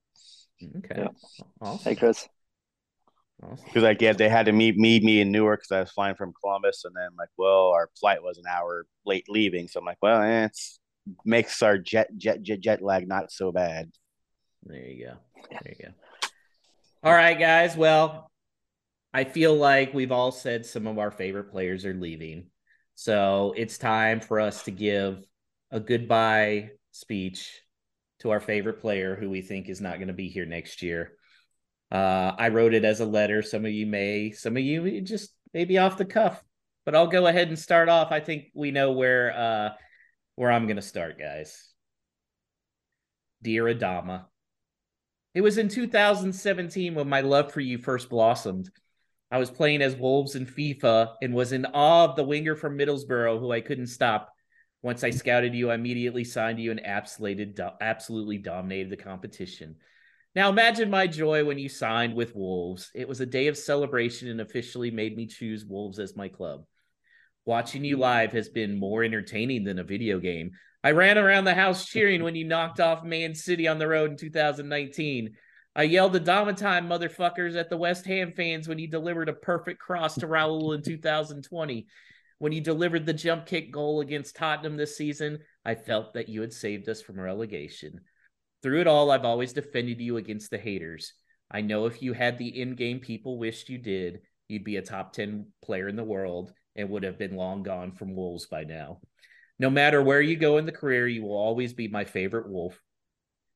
Okay. 0.79 0.95
Yeah. 0.97 1.09
Awesome. 1.61 1.91
Hey, 1.91 1.95
Chris. 1.95 2.27
Because 3.39 3.83
like 3.83 4.01
yeah 4.01 4.15
they 4.15 4.31
had 4.31 4.47
to 4.47 4.53
meet 4.53 4.79
meet 4.79 5.03
me 5.03 5.21
in 5.21 5.31
Newark 5.31 5.61
because 5.61 5.73
I 5.73 5.81
was 5.81 5.91
flying 5.91 6.15
from 6.15 6.33
Columbus 6.41 6.87
and 6.87 6.97
then 6.97 7.11
like 7.19 7.29
well 7.37 7.69
our 7.75 7.91
flight 8.01 8.23
was 8.23 8.39
an 8.39 8.45
hour 8.49 8.87
late 9.05 9.27
leaving 9.29 9.69
so 9.69 9.81
I'm 9.81 9.85
like 9.85 9.99
well 10.01 10.23
eh, 10.23 10.47
it's 10.47 10.81
makes 11.27 11.61
our 11.61 11.77
jet 11.77 12.17
jet 12.17 12.43
jet 12.43 12.61
jet 12.61 12.81
lag 12.81 13.07
not 13.07 13.31
so 13.31 13.53
bad. 13.53 13.93
There 14.63 14.79
you 14.79 15.05
go. 15.05 15.13
There 15.51 15.75
you 15.79 15.85
go. 15.85 16.29
All 17.03 17.13
right, 17.13 17.39
guys. 17.39 17.77
Well, 17.77 18.31
I 19.15 19.23
feel 19.23 19.55
like 19.55 19.95
we've 19.95 20.11
all 20.11 20.33
said 20.33 20.67
some 20.67 20.89
of 20.89 20.99
our 20.99 21.13
favorite 21.13 21.53
players 21.53 21.85
are 21.87 21.95
leaving. 21.95 22.49
So 22.97 23.55
it's 23.57 23.79
time 23.79 24.19
for 24.19 24.41
us 24.41 24.65
to 24.65 24.73
give 24.73 25.25
a 25.71 25.79
goodbye 25.79 26.71
speech 26.91 27.61
to 28.19 28.31
our 28.31 28.41
favorite 28.41 28.81
player 28.81 29.15
who 29.15 29.31
we 29.31 29.41
think 29.41 29.69
is 29.69 29.81
not 29.81 29.99
going 29.99 30.09
to 30.09 30.15
be 30.15 30.29
here 30.29 30.47
next 30.47 30.83
year. 30.83 31.13
Uh, 31.93 32.33
I 32.37 32.49
wrote 32.49 32.75
it 32.75 32.85
as 32.85 32.99
a 32.99 33.07
letter. 33.07 33.41
Some 33.41 33.65
of 33.65 33.71
you 33.71 33.87
may, 33.87 34.33
some 34.33 34.57
of 34.57 34.65
you 34.65 35.01
just 35.01 35.31
maybe 35.53 35.79
off 35.79 35.97
the 35.97 36.05
cuff, 36.05 36.43
but 36.85 36.97
I'll 36.97 37.07
go 37.07 37.29
ahead 37.29 37.47
and 37.47 37.59
start 37.59 37.89
off. 37.89 38.11
I 38.11 38.19
think 38.19 38.47
we 38.53 38.73
know 38.73 38.91
where 38.91 39.33
uh, 39.33 39.69
where 40.35 40.51
I'm 40.51 40.67
going 40.67 40.75
to 40.75 40.83
start, 40.83 41.21
guys. 41.21 41.73
Dear 43.43 43.67
Adama, 43.67 44.25
it 45.35 45.41
was 45.43 45.57
in 45.57 45.69
2017 45.69 46.97
when 46.97 47.09
my 47.09 47.21
love 47.21 47.53
for 47.53 47.61
you 47.61 47.79
first 47.79 48.09
blossomed. 48.09 48.71
I 49.31 49.39
was 49.39 49.51
playing 49.51 49.83
as 49.83 49.97
Wolves 49.97 50.35
in 50.35 50.47
FIFA 50.47 51.15
and 51.23 51.35
was 51.35 51.53
in 51.53 51.67
awe 51.67 52.05
of 52.05 52.17
the 52.17 52.25
winger 52.25 52.55
from 52.55 52.79
Middlesbrough 52.79 53.41
who 53.41 53.51
I 53.51 53.61
couldn't 53.61 53.89
stop. 53.89 54.31
Once 54.83 55.03
I 55.03 55.11
scouted 55.11 55.55
you, 55.55 55.71
I 55.71 55.75
immediately 55.75 56.25
signed 56.25 56.61
you 56.61 56.71
and 56.71 56.85
absolutely, 56.85 58.39
dominated 58.39 58.91
the 58.91 58.97
competition. 58.97 59.77
Now 60.35 60.51
imagine 60.51 60.91
my 60.91 61.07
joy 61.07 61.45
when 61.45 61.59
you 61.59 61.69
signed 61.69 62.15
with 62.15 62.35
Wolves. 62.35 62.91
It 62.95 63.09
was 63.09 63.21
a 63.21 63.27
day 63.27 63.47
of 63.47 63.57
celebration 63.57 64.29
and 64.29 64.41
officially 64.41 64.91
made 64.91 65.17
me 65.17 65.27
choose 65.27 65.65
Wolves 65.65 65.99
as 65.99 66.17
my 66.17 66.29
club. 66.29 66.65
Watching 67.47 67.85
you 67.85 67.97
live 67.97 68.33
has 68.33 68.49
been 68.49 68.79
more 68.79 69.05
entertaining 69.05 69.65
than 69.65 69.79
a 69.79 69.85
video 69.85 70.19
game. 70.19 70.53
I 70.83 70.91
ran 70.91 71.19
around 71.19 71.45
the 71.45 71.55
house 71.55 71.87
cheering 71.87 72.23
when 72.23 72.35
you 72.35 72.45
knocked 72.45 72.81
off 72.81 73.05
Man 73.05 73.35
City 73.35 73.69
on 73.69 73.79
the 73.79 73.89
road 73.89 74.11
in 74.11 74.17
2019. 74.17 75.35
I 75.77 75.83
yelled 75.85 76.15
Adama 76.15 76.57
time, 76.57 76.89
motherfuckers, 76.89 77.57
at 77.57 77.69
the 77.69 77.77
West 77.77 78.07
Ham 78.07 78.33
fans 78.33 78.69
when 78.69 78.79
he 78.79 78.87
delivered 78.87 79.29
a 79.29 79.33
perfect 79.33 79.81
cross 79.81 80.15
to 80.17 80.29
Raul 80.29 80.75
in 80.75 80.83
2020. 80.83 81.87
When 82.39 82.53
he 82.53 82.61
delivered 82.61 83.07
the 83.07 83.13
jump 83.13 83.47
kick 83.47 83.73
goal 83.73 84.01
against 84.01 84.37
Tottenham 84.37 84.77
this 84.77 84.97
season, 84.97 85.41
I 85.65 85.75
felt 85.75 86.15
that 86.15 86.29
you 86.29 86.43
had 86.43 86.53
saved 86.53 86.89
us 86.89 87.03
from 87.03 87.19
relegation. 87.19 88.01
Through 88.63 88.83
it 88.83 88.87
all, 88.87 89.11
I've 89.11 89.25
always 89.25 89.53
defended 89.53 90.01
you 90.01 90.17
against 90.17 90.51
the 90.51 90.59
haters. 90.59 91.13
I 91.51 91.61
know 91.61 91.87
if 91.87 92.03
you 92.03 92.13
had 92.13 92.39
the 92.39 92.61
in 92.61 92.77
game 92.77 93.01
people 93.01 93.39
wished 93.39 93.69
you 93.69 93.79
did, 93.79 94.21
you'd 94.49 94.65
be 94.65 94.77
a 94.77 94.83
top 94.83 95.13
10 95.13 95.47
player 95.63 95.89
in 95.89 95.97
the 95.97 96.05
world 96.05 96.53
and 96.77 96.89
would 96.91 97.03
have 97.03 97.19
been 97.19 97.37
long 97.37 97.63
gone 97.63 97.93
from 97.93 98.15
Wolves 98.15 98.47
by 98.47 98.63
now. 98.63 99.01
No 99.59 99.71
matter 99.71 100.03
where 100.03 100.21
you 100.21 100.37
go 100.37 100.59
in 100.59 100.67
the 100.67 100.73
career, 100.73 101.07
you 101.09 101.23
will 101.23 101.37
always 101.37 101.73
be 101.73 101.89
my 101.89 102.05
favorite 102.05 102.49
Wolf. 102.49 102.81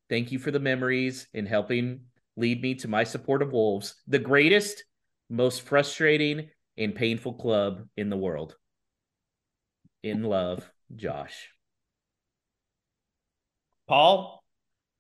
Thank 0.09 0.32
you 0.32 0.38
for 0.38 0.50
the 0.50 0.61
memories 0.61 1.28
and 1.34 1.46
helping 1.46 2.00
lead 2.36 2.62
me 2.62 2.74
to 2.76 2.88
my 2.88 3.04
support 3.04 3.42
of 3.42 3.52
Wolves, 3.52 3.94
the 4.06 4.18
greatest, 4.18 4.84
most 5.28 5.62
frustrating, 5.62 6.48
and 6.76 6.94
painful 6.94 7.34
club 7.34 7.86
in 7.96 8.09
the 8.09 8.16
world. 8.16 8.56
In 10.02 10.22
love, 10.22 10.70
Josh. 10.94 11.50
Paul, 13.88 14.42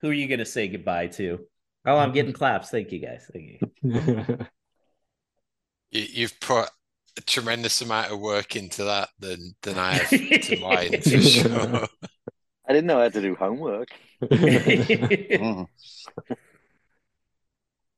who 0.00 0.10
are 0.10 0.14
you 0.14 0.28
going 0.28 0.40
to 0.40 0.44
say 0.44 0.68
goodbye 0.68 1.08
to? 1.08 1.40
Oh, 1.86 1.96
I'm 1.96 2.12
getting 2.12 2.32
claps. 2.32 2.70
Thank 2.70 2.92
you, 2.92 2.98
guys. 2.98 3.30
Thank 3.32 3.60
you. 3.82 4.38
You, 5.90 6.04
you've 6.10 6.38
put 6.40 6.68
a 7.16 7.20
tremendous 7.22 7.80
amount 7.80 8.12
of 8.12 8.20
work 8.20 8.56
into 8.56 8.84
that 8.84 9.08
than 9.18 9.54
than 9.62 9.78
I 9.78 9.94
have 9.94 10.10
to 10.10 10.60
mine 10.60 11.00
for 11.00 11.20
sure. 11.22 11.88
I 12.68 12.72
didn't 12.74 12.86
know 12.86 13.00
I 13.00 13.04
had 13.04 13.14
to 13.14 13.22
do 13.22 13.34
homework. 13.34 13.88
Mm. 14.20 15.66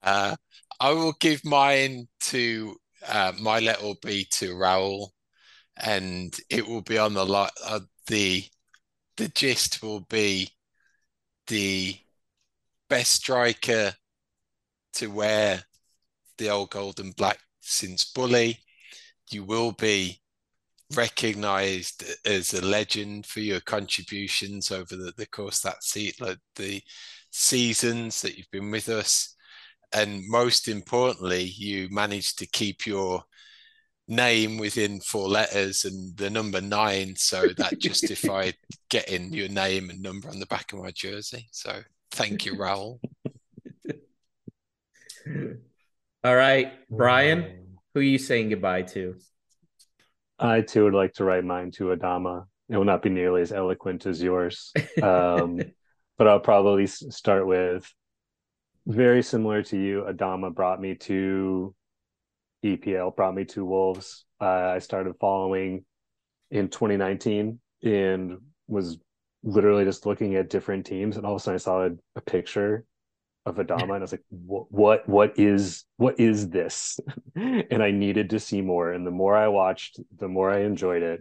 Uh, 0.03 0.37
I 0.79 0.91
will 0.93 1.15
give 1.19 1.45
mine 1.45 2.09
to 2.21 2.77
uh, 3.07 3.33
my 3.41 3.59
letter 3.59 3.83
will 3.83 3.99
be 4.03 4.25
to 4.33 4.55
Raul, 4.55 5.09
and 5.77 6.35
it 6.49 6.67
will 6.67 6.83
be 6.83 6.99
on 6.99 7.15
the 7.15 7.25
lot. 7.25 7.53
Uh, 7.65 7.81
the 8.07 8.45
the 9.17 9.29
gist 9.29 9.83
will 9.83 10.01
be 10.01 10.51
the 11.47 11.97
best 12.89 13.13
striker 13.13 13.95
to 14.95 15.07
wear 15.09 15.65
the 16.39 16.49
old 16.51 16.71
gold 16.71 17.01
and 17.01 17.15
black 17.17 17.39
since 17.61 18.05
Bully. 18.05 18.61
You 19.31 19.45
will 19.45 19.73
be 19.73 20.21
recognized 20.95 22.05
as 22.27 22.55
a 22.55 22.65
legend 22.65 23.27
for 23.27 23.41
your 23.41 23.61
contributions 23.61 24.71
over 24.71 24.97
the, 24.97 25.13
the 25.17 25.27
course 25.27 25.65
of 25.65 25.73
that 25.73 25.85
seat, 25.85 26.21
like 26.21 26.39
the 26.57 26.83
seasons 27.31 28.23
that 28.23 28.37
you've 28.37 28.51
been 28.51 28.71
with 28.71 28.89
us. 28.89 29.35
And 29.93 30.23
most 30.29 30.69
importantly, 30.69 31.43
you 31.43 31.89
managed 31.91 32.39
to 32.39 32.47
keep 32.47 32.87
your 32.87 33.23
name 34.09 34.59
within 34.59 35.01
four 35.01 35.29
letters 35.29 35.85
and 35.85 36.17
the 36.17 36.29
number 36.29 36.61
nine. 36.61 37.15
So 37.17 37.49
that 37.57 37.79
justified 37.79 38.55
getting 38.91 39.33
your 39.33 39.49
name 39.49 39.91
and 39.91 40.03
number 40.03 40.29
on 40.29 40.41
the 40.41 40.47
back 40.47 40.73
of 40.73 40.81
my 40.81 40.91
jersey. 40.91 41.49
So 41.53 41.81
thank 42.13 42.45
you, 42.45 42.57
Raul. 42.57 42.99
All 46.23 46.37
right, 46.37 46.73
Brian, 46.91 47.79
who 47.95 48.01
are 48.01 48.03
you 48.03 48.19
saying 48.19 48.51
goodbye 48.51 48.83
to? 48.83 49.17
I 50.41 50.63
too 50.63 50.85
would 50.85 50.95
like 50.95 51.13
to 51.15 51.25
write 51.25 51.45
mine 51.45 51.71
to 51.73 51.95
Adama. 51.95 52.47
It 52.69 52.77
will 52.77 52.85
not 52.85 53.03
be 53.03 53.11
nearly 53.11 53.43
as 53.43 53.53
eloquent 53.53 54.07
as 54.07 54.23
yours, 54.23 54.73
um, 55.03 55.61
but 56.19 56.27
I'll 56.27 56.41
probably 56.41 56.87
start 56.87 57.47
with 57.47 57.93
very 58.87 59.23
similar 59.23 59.63
to 59.65 59.77
you. 59.77 60.07
Adama 60.09 60.55
brought 60.55 60.81
me 60.81 60.95
to 60.95 61.75
EPL, 62.65 63.15
brought 63.15 63.35
me 63.35 63.45
to 63.47 63.65
Wolves. 63.65 64.25
Uh, 64.41 64.73
I 64.75 64.79
started 64.79 65.15
following 65.21 65.85
in 66.51 66.69
2019 66.69 67.61
and 67.83 68.39
was 68.67 68.99
literally 69.43 69.85
just 69.85 70.07
looking 70.07 70.37
at 70.37 70.49
different 70.49 70.87
teams, 70.87 71.17
and 71.17 71.27
all 71.27 71.35
of 71.35 71.41
a 71.41 71.43
sudden 71.43 71.57
I 71.57 71.59
saw 71.59 71.87
a, 71.87 71.91
a 72.17 72.21
picture 72.23 72.87
of 73.51 73.67
Adama, 73.67 73.83
and 73.83 73.93
I 73.93 73.99
was 73.99 74.13
like, 74.13 74.25
"What? 74.31 75.09
What? 75.09 75.39
Is? 75.39 75.85
What 75.97 76.19
is 76.19 76.49
this?" 76.49 76.99
and 77.37 77.83
I 77.83 77.91
needed 77.91 78.31
to 78.31 78.41
see 78.41 78.63
more. 78.63 78.93
And 78.93 79.07
the 79.07 79.11
more 79.11 79.37
I 79.37 79.49
watched, 79.49 80.01
the 80.17 80.29
more 80.29 80.51
I 80.51 80.61
enjoyed 80.61 81.03
it. 81.03 81.21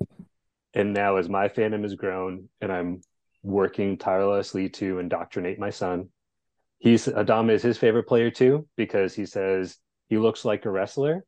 And 0.73 0.93
now, 0.93 1.17
as 1.17 1.27
my 1.27 1.49
fandom 1.49 1.83
has 1.83 1.95
grown, 1.95 2.49
and 2.61 2.71
I'm 2.71 3.01
working 3.43 3.97
tirelessly 3.97 4.69
to 4.69 4.99
indoctrinate 4.99 5.59
my 5.59 5.69
son, 5.69 6.09
he's 6.77 7.07
Adama 7.07 7.51
is 7.51 7.61
his 7.61 7.77
favorite 7.77 8.07
player 8.07 8.31
too 8.31 8.67
because 8.75 9.13
he 9.13 9.25
says 9.25 9.77
he 10.07 10.17
looks 10.17 10.45
like 10.45 10.65
a 10.65 10.71
wrestler, 10.71 11.25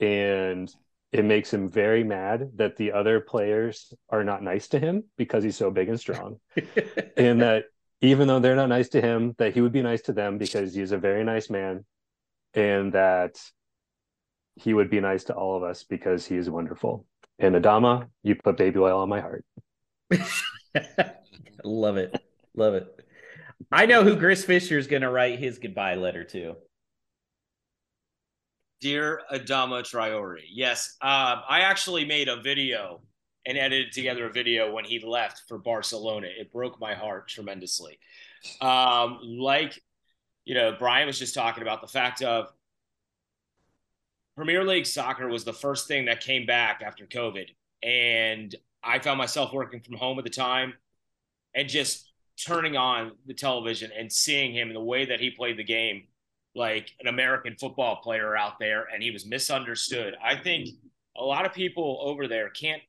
and 0.00 0.72
it 1.12 1.24
makes 1.24 1.52
him 1.52 1.68
very 1.68 2.04
mad 2.04 2.50
that 2.56 2.76
the 2.76 2.92
other 2.92 3.20
players 3.20 3.92
are 4.10 4.24
not 4.24 4.42
nice 4.42 4.68
to 4.68 4.78
him 4.78 5.04
because 5.16 5.44
he's 5.44 5.56
so 5.56 5.70
big 5.70 5.88
and 5.88 6.00
strong 6.00 6.38
and 7.16 7.40
that 7.40 7.64
even 8.00 8.28
though 8.28 8.40
they're 8.40 8.56
not 8.56 8.68
nice 8.68 8.88
to 8.90 9.00
him 9.00 9.34
that 9.38 9.54
he 9.54 9.60
would 9.60 9.72
be 9.72 9.82
nice 9.82 10.02
to 10.02 10.12
them 10.12 10.38
because 10.38 10.74
he's 10.74 10.92
a 10.92 10.98
very 10.98 11.24
nice 11.24 11.48
man 11.50 11.84
and 12.54 12.92
that 12.92 13.38
he 14.54 14.72
would 14.72 14.90
be 14.90 15.00
nice 15.00 15.24
to 15.24 15.34
all 15.34 15.56
of 15.56 15.62
us 15.62 15.84
because 15.84 16.26
he 16.26 16.36
is 16.36 16.48
wonderful 16.48 17.06
and 17.38 17.54
adama 17.54 18.08
you 18.22 18.34
put 18.34 18.56
baby 18.56 18.78
oil 18.78 19.00
on 19.00 19.08
my 19.08 19.20
heart 19.20 19.44
Love 21.64 21.96
it. 21.96 22.18
Love 22.54 22.74
it. 22.74 23.00
I 23.72 23.86
know 23.86 24.04
who 24.04 24.16
Chris 24.16 24.44
Fischer 24.44 24.78
is 24.78 24.86
going 24.86 25.02
to 25.02 25.10
write 25.10 25.38
his 25.38 25.58
goodbye 25.58 25.94
letter 25.94 26.24
to. 26.24 26.56
Dear 28.80 29.22
Adama 29.32 29.82
Traore, 29.82 30.40
yes, 30.50 30.96
um, 31.00 31.40
I 31.48 31.60
actually 31.60 32.04
made 32.04 32.28
a 32.28 32.40
video 32.40 33.00
and 33.46 33.56
edited 33.56 33.92
together 33.92 34.26
a 34.26 34.32
video 34.32 34.72
when 34.72 34.84
he 34.84 34.98
left 34.98 35.42
for 35.46 35.56
Barcelona. 35.56 36.26
It 36.26 36.52
broke 36.52 36.80
my 36.80 36.94
heart 36.94 37.28
tremendously. 37.28 37.98
Um, 38.60 39.20
like, 39.22 39.80
you 40.44 40.54
know, 40.54 40.74
Brian 40.78 41.06
was 41.06 41.18
just 41.18 41.34
talking 41.34 41.62
about 41.62 41.80
the 41.80 41.86
fact 41.86 42.22
of 42.22 42.52
Premier 44.36 44.64
League 44.64 44.86
soccer 44.86 45.28
was 45.28 45.44
the 45.44 45.52
first 45.52 45.88
thing 45.88 46.06
that 46.06 46.20
came 46.20 46.44
back 46.44 46.82
after 46.84 47.06
COVID. 47.06 47.46
And 47.82 48.54
I 48.82 48.98
found 48.98 49.18
myself 49.18 49.52
working 49.52 49.80
from 49.80 49.96
home 49.96 50.18
at 50.18 50.24
the 50.24 50.30
time 50.30 50.74
and 51.54 51.68
just 51.68 52.10
turning 52.44 52.76
on 52.76 53.12
the 53.26 53.34
television 53.34 53.90
and 53.96 54.12
seeing 54.12 54.52
him 54.52 54.68
and 54.68 54.76
the 54.76 54.80
way 54.80 55.06
that 55.06 55.20
he 55.20 55.30
played 55.30 55.56
the 55.56 55.64
game 55.64 56.04
like 56.54 56.90
an 57.00 57.06
American 57.06 57.54
football 57.58 57.96
player 57.96 58.36
out 58.36 58.58
there 58.58 58.86
and 58.92 59.02
he 59.02 59.10
was 59.10 59.26
misunderstood. 59.26 60.14
I 60.22 60.36
think 60.36 60.68
a 61.16 61.22
lot 61.22 61.46
of 61.46 61.52
people 61.52 61.98
over 62.02 62.26
there 62.26 62.50
can't 62.50 62.82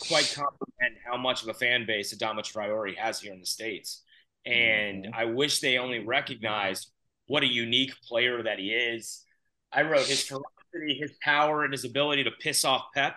quite 0.00 0.34
comprehend 0.34 0.96
how 1.04 1.16
much 1.16 1.42
of 1.42 1.48
a 1.48 1.54
fan 1.54 1.86
base 1.86 2.14
Adama 2.14 2.40
Traore 2.40 2.96
has 2.96 3.20
here 3.20 3.32
in 3.32 3.40
the 3.40 3.46
States. 3.46 4.02
And 4.44 5.08
I 5.14 5.24
wish 5.24 5.60
they 5.60 5.78
only 5.78 6.00
recognized 6.00 6.90
what 7.26 7.42
a 7.42 7.52
unique 7.52 7.92
player 8.06 8.42
that 8.42 8.58
he 8.58 8.70
is. 8.70 9.24
I 9.72 9.82
wrote 9.82 10.06
his 10.06 10.22
ferocity, 10.22 10.98
his 11.00 11.12
power, 11.22 11.64
and 11.64 11.72
his 11.72 11.84
ability 11.84 12.24
to 12.24 12.30
piss 12.30 12.64
off 12.64 12.86
Pep. 12.94 13.16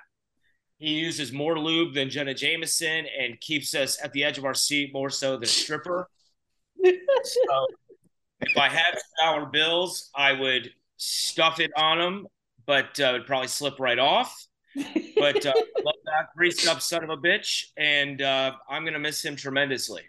He 0.77 0.91
uses 0.91 1.31
more 1.31 1.59
lube 1.59 1.93
than 1.93 2.09
Jenna 2.09 2.33
Jameson 2.33 3.05
and 3.19 3.39
keeps 3.41 3.73
us 3.73 3.97
at 4.01 4.13
the 4.13 4.23
edge 4.23 4.37
of 4.37 4.45
our 4.45 4.53
seat 4.53 4.93
more 4.93 5.09
so 5.09 5.33
than 5.33 5.43
a 5.43 5.47
stripper. 5.47 6.07
so 6.83 7.67
if 8.41 8.57
I 8.57 8.69
had 8.69 8.97
dollar 9.19 9.47
bills, 9.47 10.11
I 10.15 10.33
would 10.33 10.69
stuff 10.97 11.59
it 11.59 11.71
on 11.75 11.97
them, 11.97 12.27
but 12.65 12.99
uh, 12.99 13.15
it'd 13.15 13.25
probably 13.25 13.47
slip 13.47 13.79
right 13.79 13.97
off. 13.97 14.47
But 15.17 15.45
uh, 15.45 15.53
love 15.83 15.95
that 16.05 16.27
greased 16.35 16.67
up 16.67 16.81
son 16.81 17.03
of 17.03 17.09
a 17.09 17.17
bitch, 17.17 17.65
and 17.75 18.21
uh, 18.21 18.53
I'm 18.69 18.85
gonna 18.85 18.99
miss 18.99 19.23
him 19.23 19.35
tremendously. 19.35 20.03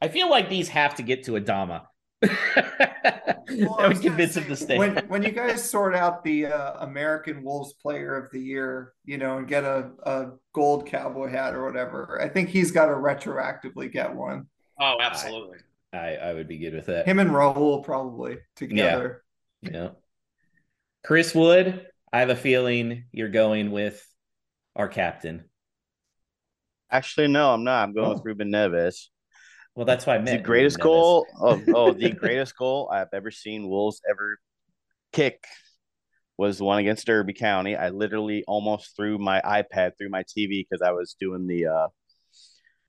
I 0.00 0.08
feel 0.08 0.28
like 0.28 0.50
these 0.50 0.68
have 0.68 0.94
to 0.96 1.02
get 1.02 1.24
to 1.24 1.32
Adama. 1.32 1.86
that 2.20 3.84
would 3.88 4.00
convince 4.00 4.36
him 4.36 4.44
to 4.44 4.56
stay. 4.56 4.78
when 4.78 4.96
when 5.08 5.22
you 5.22 5.30
guys 5.30 5.68
sort 5.68 5.94
out 5.94 6.24
the 6.24 6.46
uh, 6.46 6.84
American 6.84 7.42
Wolves 7.42 7.72
Player 7.74 8.16
of 8.16 8.30
the 8.30 8.40
Year, 8.40 8.92
you 9.04 9.18
know, 9.18 9.38
and 9.38 9.48
get 9.48 9.64
a, 9.64 9.90
a 10.04 10.30
gold 10.52 10.86
cowboy 10.86 11.30
hat 11.30 11.54
or 11.54 11.64
whatever, 11.64 12.20
I 12.22 12.28
think 12.28 12.48
he's 12.48 12.70
got 12.70 12.86
to 12.86 12.92
retroactively 12.92 13.90
get 13.90 14.14
one. 14.14 14.46
Oh, 14.78 14.96
absolutely. 15.00 15.58
I, 15.92 16.16
I 16.16 16.34
would 16.34 16.48
be 16.48 16.58
good 16.58 16.74
with 16.74 16.86
that. 16.86 17.06
Him 17.06 17.18
and 17.18 17.30
Raul 17.30 17.84
probably 17.84 18.38
together. 18.56 19.22
Yeah. 19.62 19.90
Chris 21.04 21.34
Wood, 21.34 21.86
I 22.12 22.20
have 22.20 22.30
a 22.30 22.36
feeling 22.36 23.04
you're 23.12 23.28
going 23.28 23.70
with 23.70 24.06
our 24.74 24.88
captain. 24.88 25.44
Actually, 26.90 27.28
no, 27.28 27.52
I'm 27.52 27.64
not. 27.64 27.82
I'm 27.82 27.94
going 27.94 28.06
Oh. 28.06 28.14
with 28.14 28.24
Ruben 28.24 28.50
Neves. 28.50 29.08
Well, 29.74 29.84
that's 29.86 30.06
why 30.06 30.16
I 30.16 30.18
The 30.18 30.38
greatest 30.38 30.78
goal 30.78 31.26
of 31.40 31.62
oh, 31.74 31.92
the 31.92 32.10
greatest 32.12 32.56
goal 32.56 32.88
I've 32.90 33.12
ever 33.12 33.30
seen 33.30 33.68
Wolves 33.68 34.00
ever 34.08 34.38
kick 35.12 35.44
was 36.38 36.58
the 36.58 36.64
one 36.64 36.78
against 36.78 37.06
Derby 37.06 37.32
County. 37.34 37.76
I 37.76 37.90
literally 37.90 38.44
almost 38.46 38.96
threw 38.96 39.18
my 39.18 39.40
iPad 39.42 39.92
through 39.98 40.10
my 40.10 40.22
TV 40.22 40.66
because 40.68 40.82
I 40.82 40.92
was 40.92 41.16
doing 41.20 41.46
the 41.46 41.66
uh 41.66 41.88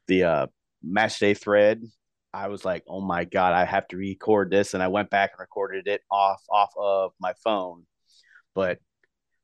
the 0.07 0.23
uh 0.23 0.47
match 0.81 1.19
day 1.19 1.33
thread. 1.33 1.81
I 2.33 2.47
was 2.49 2.63
like, 2.63 2.83
oh 2.87 3.01
my 3.01 3.25
god, 3.25 3.53
I 3.53 3.65
have 3.65 3.87
to 3.89 3.97
record 3.97 4.51
this, 4.51 4.73
and 4.73 4.83
I 4.83 4.87
went 4.89 5.09
back 5.09 5.31
and 5.33 5.39
recorded 5.39 5.87
it 5.87 6.01
off 6.11 6.41
off 6.49 6.71
of 6.77 7.11
my 7.19 7.33
phone. 7.43 7.85
But 8.53 8.79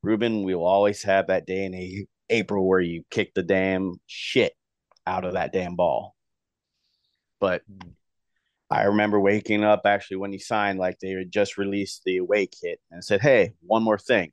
Ruben, 0.04 0.44
we 0.44 0.54
will 0.54 0.68
always 0.68 1.02
have 1.04 1.28
that 1.28 1.48
day 1.48 1.66
in 1.66 2.06
April 2.30 2.68
where 2.68 2.82
you 2.82 3.04
kick 3.10 3.34
the 3.34 3.42
damn 3.42 3.96
shit 4.06 4.54
out 5.08 5.26
of 5.26 5.34
that 5.34 5.54
damn 5.54 5.76
ball. 5.76 6.14
But 7.40 7.62
I 8.70 8.84
remember 8.84 9.20
waking 9.20 9.64
up 9.64 9.82
actually 9.86 10.18
when 10.18 10.34
he 10.34 10.40
signed, 10.40 10.78
like 10.78 11.00
they 11.00 11.12
had 11.12 11.32
just 11.32 11.58
released 11.58 12.04
the 12.06 12.18
away 12.18 12.48
kit 12.48 12.80
and 12.92 13.04
said, 13.04 13.22
Hey, 13.22 13.54
one 13.62 13.84
more 13.84 13.98
thing. 13.98 14.32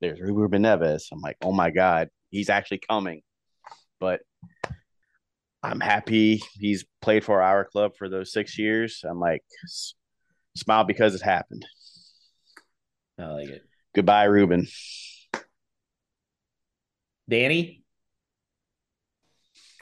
There's 0.00 0.20
Ruben 0.20 0.62
Neves. 0.62 1.04
I'm 1.10 1.20
like, 1.20 1.36
oh 1.42 1.52
my 1.52 1.70
God, 1.70 2.08
he's 2.30 2.50
actually 2.50 2.80
coming. 2.86 3.22
But 3.98 4.20
I'm 5.62 5.80
happy 5.80 6.42
he's 6.52 6.84
played 7.00 7.24
for 7.24 7.40
our 7.40 7.64
club 7.64 7.92
for 7.96 8.08
those 8.08 8.32
six 8.32 8.58
years. 8.58 9.02
I'm 9.08 9.18
like, 9.18 9.42
smile 10.54 10.84
because 10.84 11.14
it 11.14 11.22
happened. 11.22 11.64
I 13.18 13.26
like 13.28 13.48
it. 13.48 13.62
Goodbye, 13.96 14.24
Ruben. 14.24 14.68
Danny? 17.30 17.82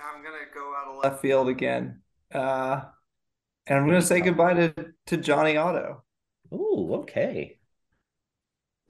I'm 0.00 0.22
gonna 0.22 0.36
go 0.54 0.72
out 0.72 0.94
of 0.94 1.02
left 1.02 1.20
field 1.20 1.48
again, 1.48 2.00
uh, 2.32 2.82
and 3.66 3.76
I'm 3.76 3.86
gonna 3.86 4.00
say 4.00 4.20
goodbye 4.20 4.54
to 4.54 4.74
to 5.06 5.16
Jonny 5.16 5.56
Otto. 5.56 6.04
Ooh, 6.52 7.00
okay. 7.00 7.58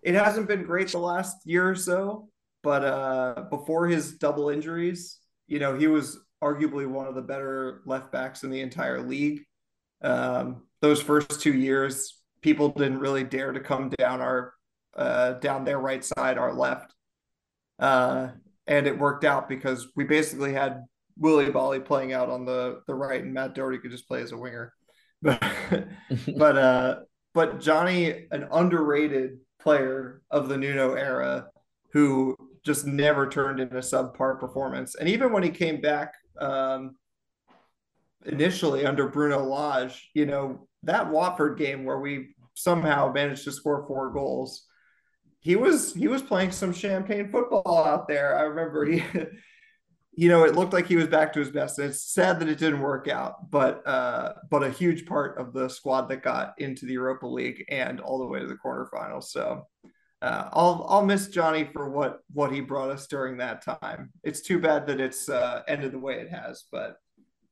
It 0.03 0.13
hasn't 0.13 0.47
been 0.47 0.65
great 0.65 0.89
the 0.89 0.99
last 0.99 1.39
year 1.47 1.71
or 1.71 1.75
so, 1.75 2.29
but 2.63 2.85
uh, 2.85 3.45
before 3.49 3.87
his 3.87 4.19
double 4.19 4.51
injuries, 4.51 5.21
you 5.47 5.59
know, 5.59 5.75
he 5.75 5.87
was 5.87 6.19
arguably 6.43 6.87
one 6.87 7.07
of 7.07 7.15
the 7.15 7.23
better 7.23 7.81
left 7.87 8.13
backs 8.13 8.45
in 8.45 8.51
the 8.51 8.61
entire 8.61 9.01
league. 9.01 9.41
Um, 10.03 10.65
those 10.83 11.01
first 11.01 11.41
two 11.41 11.55
years, 11.55 12.21
people 12.43 12.69
didn't 12.69 12.99
really 12.99 13.25
dare 13.25 13.53
to 13.53 13.61
come 13.61 13.89
down 13.89 14.21
our 14.21 14.53
uh, 14.97 15.35
down 15.35 15.65
their 15.65 15.79
right 15.79 16.05
side, 16.05 16.39
our 16.39 16.53
left, 16.53 16.93
uh, 17.79 18.29
and 18.67 18.87
it 18.87 18.99
worked 18.99 19.25
out 19.25 19.49
because 19.49 19.89
we 19.97 20.05
basically 20.05 20.53
had 20.53 20.83
Willy 21.17 21.47
Boly 21.47 21.85
playing 21.85 22.13
out 22.13 22.31
on 22.31 22.45
the 22.45 22.83
the 22.87 22.95
right, 22.95 23.23
and 23.23 23.35
Matt 23.35 23.55
Doherty 23.55 23.79
could 23.79 23.91
just 23.91 24.09
play 24.09 24.23
as 24.23 24.33
a 24.33 24.39
winger. 24.39 24.73
But 25.23 25.43
but 26.37 26.59
uh, 26.59 26.97
but 27.33 27.61
Jonny, 27.61 28.27
an 28.31 28.47
underrated 28.53 29.39
player 29.59 30.21
of 30.31 30.51
the 30.51 30.59
Nuno 30.59 30.93
era, 30.95 31.47
who 31.95 32.37
just 32.63 32.87
never 32.87 33.27
turned 33.27 33.59
in 33.59 33.69
a 33.69 33.81
subpar 33.81 34.39
performance, 34.39 34.97
and 34.97 35.09
even 35.09 35.33
when 35.33 35.43
he 35.43 35.49
came 35.49 35.81
back 35.81 36.13
um, 36.39 36.97
initially 38.27 38.85
under 38.85 39.09
Bruno 39.09 39.45
Lage, 39.45 40.11
you 40.13 40.27
know 40.27 40.69
that 40.83 41.11
Watford 41.11 41.59
game 41.59 41.85
where 41.85 42.01
we 42.01 42.35
somehow 42.55 43.11
managed 43.13 43.45
to 43.45 43.53
score 43.53 43.87
four 43.87 44.11
goals. 44.11 44.67
He 45.45 45.57
was 45.57 45.95
he 45.95 46.09
was 46.09 46.23
playing 46.23 46.53
some 46.53 46.73
champagne 46.73 47.31
football 47.31 47.85
out 47.85 48.09
there. 48.09 48.37
I 48.37 48.43
remember 48.43 48.87
he 48.87 49.05
you 50.17 50.29
know, 50.29 50.45
it 50.45 50.55
looked 50.55 50.73
like 50.73 50.87
he 50.87 50.97
was 50.97 51.09
back 51.09 51.33
to 51.33 51.41
his 51.41 51.51
best. 51.51 51.79
And 51.79 51.91
it's 51.91 52.03
sad 52.03 52.41
that 52.41 52.49
it 52.49 52.59
didn't 52.59 52.81
work 52.81 53.09
out, 53.09 53.51
but 53.51 53.87
uh, 53.87 54.35
but 54.51 54.63
a 54.63 54.71
huge 54.71 55.07
part 55.07 55.39
of 55.39 55.53
the 55.53 55.69
squad 55.69 56.09
that 56.09 56.23
got 56.23 56.55
into 56.59 56.87
the 56.87 56.93
Europa 56.93 57.27
League 57.27 57.65
and 57.69 58.01
all 58.01 58.19
the 58.19 58.27
way 58.27 58.41
to 58.41 58.47
the 58.47 58.57
quarterfinals. 58.57 59.25
So 59.25 59.67
uh, 60.23 60.49
I'll 60.53 60.87
I'll 60.89 61.05
miss 61.05 61.29
Jonny 61.29 61.69
for 61.73 61.91
what 61.91 62.21
what 62.33 62.53
he 62.53 62.61
brought 62.61 62.91
us 62.91 63.07
during 63.07 63.37
that 63.39 63.63
time. 63.63 64.13
It's 64.23 64.41
too 64.41 64.59
bad 64.59 64.87
that 64.87 65.01
it's 65.01 65.29
uh, 65.29 65.63
ended 65.69 65.93
the 65.93 65.99
way 65.99 66.21
it 66.21 66.31
has, 66.31 66.65
but 66.73 66.97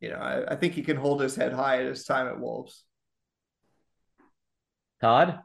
you 0.00 0.08
know, 0.08 0.16
I, 0.16 0.52
I 0.52 0.56
think 0.56 0.72
he 0.72 0.82
can 0.82 0.96
hold 0.96 1.20
his 1.20 1.36
head 1.36 1.52
high 1.52 1.80
at 1.80 1.86
his 1.86 2.04
time 2.04 2.26
at 2.26 2.40
Wolves. 2.40 2.84
Todd? 5.00 5.40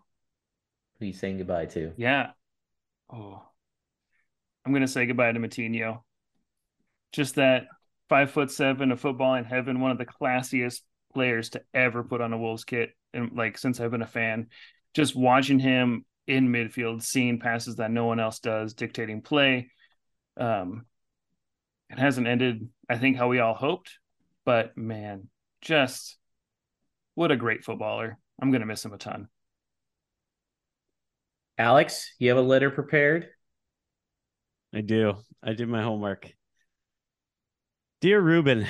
Who 0.99 1.05
are 1.05 1.07
you 1.07 1.13
saying 1.13 1.39
goodbye 1.39 1.65
to? 1.67 1.93
Yeah. 1.97 2.31
Oh, 3.11 3.43
I'm 4.65 4.73
gonna 4.73 4.87
say 4.87 5.05
goodbye 5.05 5.31
to 5.31 5.39
Moutinho. 5.39 6.01
Just 7.13 7.35
that 7.35 7.67
five 8.09 8.31
foot 8.31 8.51
seven, 8.51 8.91
a 8.91 8.97
football 8.97 9.35
in 9.35 9.45
heaven, 9.45 9.79
one 9.79 9.91
of 9.91 9.97
the 9.97 10.05
classiest 10.05 10.81
players 11.13 11.51
to 11.51 11.63
ever 11.73 12.03
put 12.03 12.21
on 12.21 12.33
a 12.33 12.37
Wolves 12.37 12.65
kit, 12.65 12.91
and 13.13 13.31
like 13.33 13.57
since 13.57 13.79
I've 13.79 13.91
been 13.91 14.01
a 14.01 14.07
fan, 14.07 14.47
just 14.93 15.15
watching 15.15 15.59
him 15.59 16.05
in 16.27 16.49
midfield, 16.49 17.01
seeing 17.01 17.39
passes 17.39 17.77
that 17.77 17.91
no 17.91 18.05
one 18.05 18.19
else 18.19 18.39
does, 18.39 18.73
dictating 18.73 19.21
play. 19.21 19.71
Um, 20.35 20.85
it 21.89 21.97
hasn't 21.97 22.27
ended, 22.27 22.67
I 22.89 22.97
think, 22.97 23.15
how 23.15 23.29
we 23.29 23.39
all 23.39 23.53
hoped, 23.53 23.97
but 24.45 24.77
man, 24.77 25.29
just 25.61 26.17
what 27.15 27.31
a 27.31 27.37
great 27.37 27.63
footballer. 27.63 28.17
I'm 28.41 28.51
gonna 28.51 28.65
miss 28.65 28.83
him 28.83 28.93
a 28.93 28.97
ton. 28.97 29.29
Alex, 31.57 32.13
you 32.19 32.29
have 32.29 32.37
a 32.37 32.41
letter 32.41 32.69
prepared? 32.69 33.29
I 34.73 34.81
do. 34.81 35.15
I 35.41 35.53
did 35.53 35.67
my 35.67 35.81
homework. 35.81 36.31
Dear 37.99 38.21
Ruben, 38.21 38.67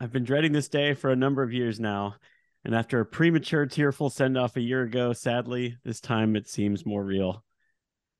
I've 0.00 0.10
been 0.10 0.24
dreading 0.24 0.50
this 0.52 0.68
day 0.68 0.94
for 0.94 1.10
a 1.10 1.16
number 1.16 1.42
of 1.42 1.52
years 1.52 1.78
now. 1.78 2.16
And 2.64 2.74
after 2.74 2.98
a 2.98 3.06
premature, 3.06 3.66
tearful 3.66 4.10
send 4.10 4.36
off 4.36 4.56
a 4.56 4.60
year 4.60 4.82
ago, 4.82 5.12
sadly, 5.12 5.76
this 5.84 6.00
time 6.00 6.34
it 6.34 6.48
seems 6.48 6.84
more 6.84 7.04
real. 7.04 7.44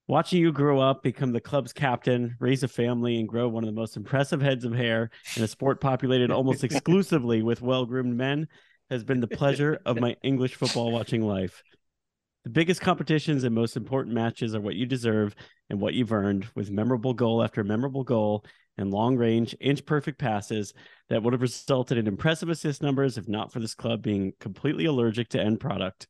Watching 0.06 0.40
you 0.40 0.52
grow 0.52 0.80
up, 0.80 1.02
become 1.02 1.32
the 1.32 1.40
club's 1.40 1.72
captain, 1.72 2.36
raise 2.38 2.62
a 2.62 2.68
family, 2.68 3.18
and 3.18 3.28
grow 3.28 3.48
one 3.48 3.64
of 3.64 3.68
the 3.68 3.80
most 3.80 3.96
impressive 3.96 4.40
heads 4.40 4.64
of 4.64 4.74
hair 4.74 5.10
in 5.36 5.42
a 5.42 5.48
sport 5.48 5.80
populated 5.80 6.30
almost 6.30 6.62
exclusively 6.64 7.42
with 7.42 7.60
well 7.62 7.86
groomed 7.86 8.16
men 8.16 8.46
has 8.90 9.02
been 9.02 9.20
the 9.20 9.28
pleasure 9.28 9.80
of 9.84 9.98
my 9.98 10.16
English 10.22 10.54
football 10.54 10.92
watching 10.92 11.22
life. 11.22 11.62
The 12.44 12.50
biggest 12.50 12.80
competitions 12.80 13.44
and 13.44 13.54
most 13.54 13.76
important 13.76 14.14
matches 14.14 14.54
are 14.54 14.60
what 14.60 14.74
you 14.74 14.84
deserve 14.84 15.34
and 15.70 15.80
what 15.80 15.94
you've 15.94 16.12
earned, 16.12 16.46
with 16.56 16.70
memorable 16.70 17.14
goal 17.14 17.42
after 17.42 17.62
memorable 17.62 18.02
goal 18.02 18.44
and 18.76 18.90
long 18.90 19.16
range, 19.16 19.54
inch 19.60 19.84
perfect 19.84 20.18
passes 20.18 20.74
that 21.08 21.22
would 21.22 21.34
have 21.34 21.42
resulted 21.42 21.98
in 21.98 22.08
impressive 22.08 22.48
assist 22.48 22.82
numbers 22.82 23.16
if 23.16 23.28
not 23.28 23.52
for 23.52 23.60
this 23.60 23.74
club 23.74 24.02
being 24.02 24.32
completely 24.40 24.86
allergic 24.86 25.28
to 25.28 25.40
end 25.40 25.60
product. 25.60 26.08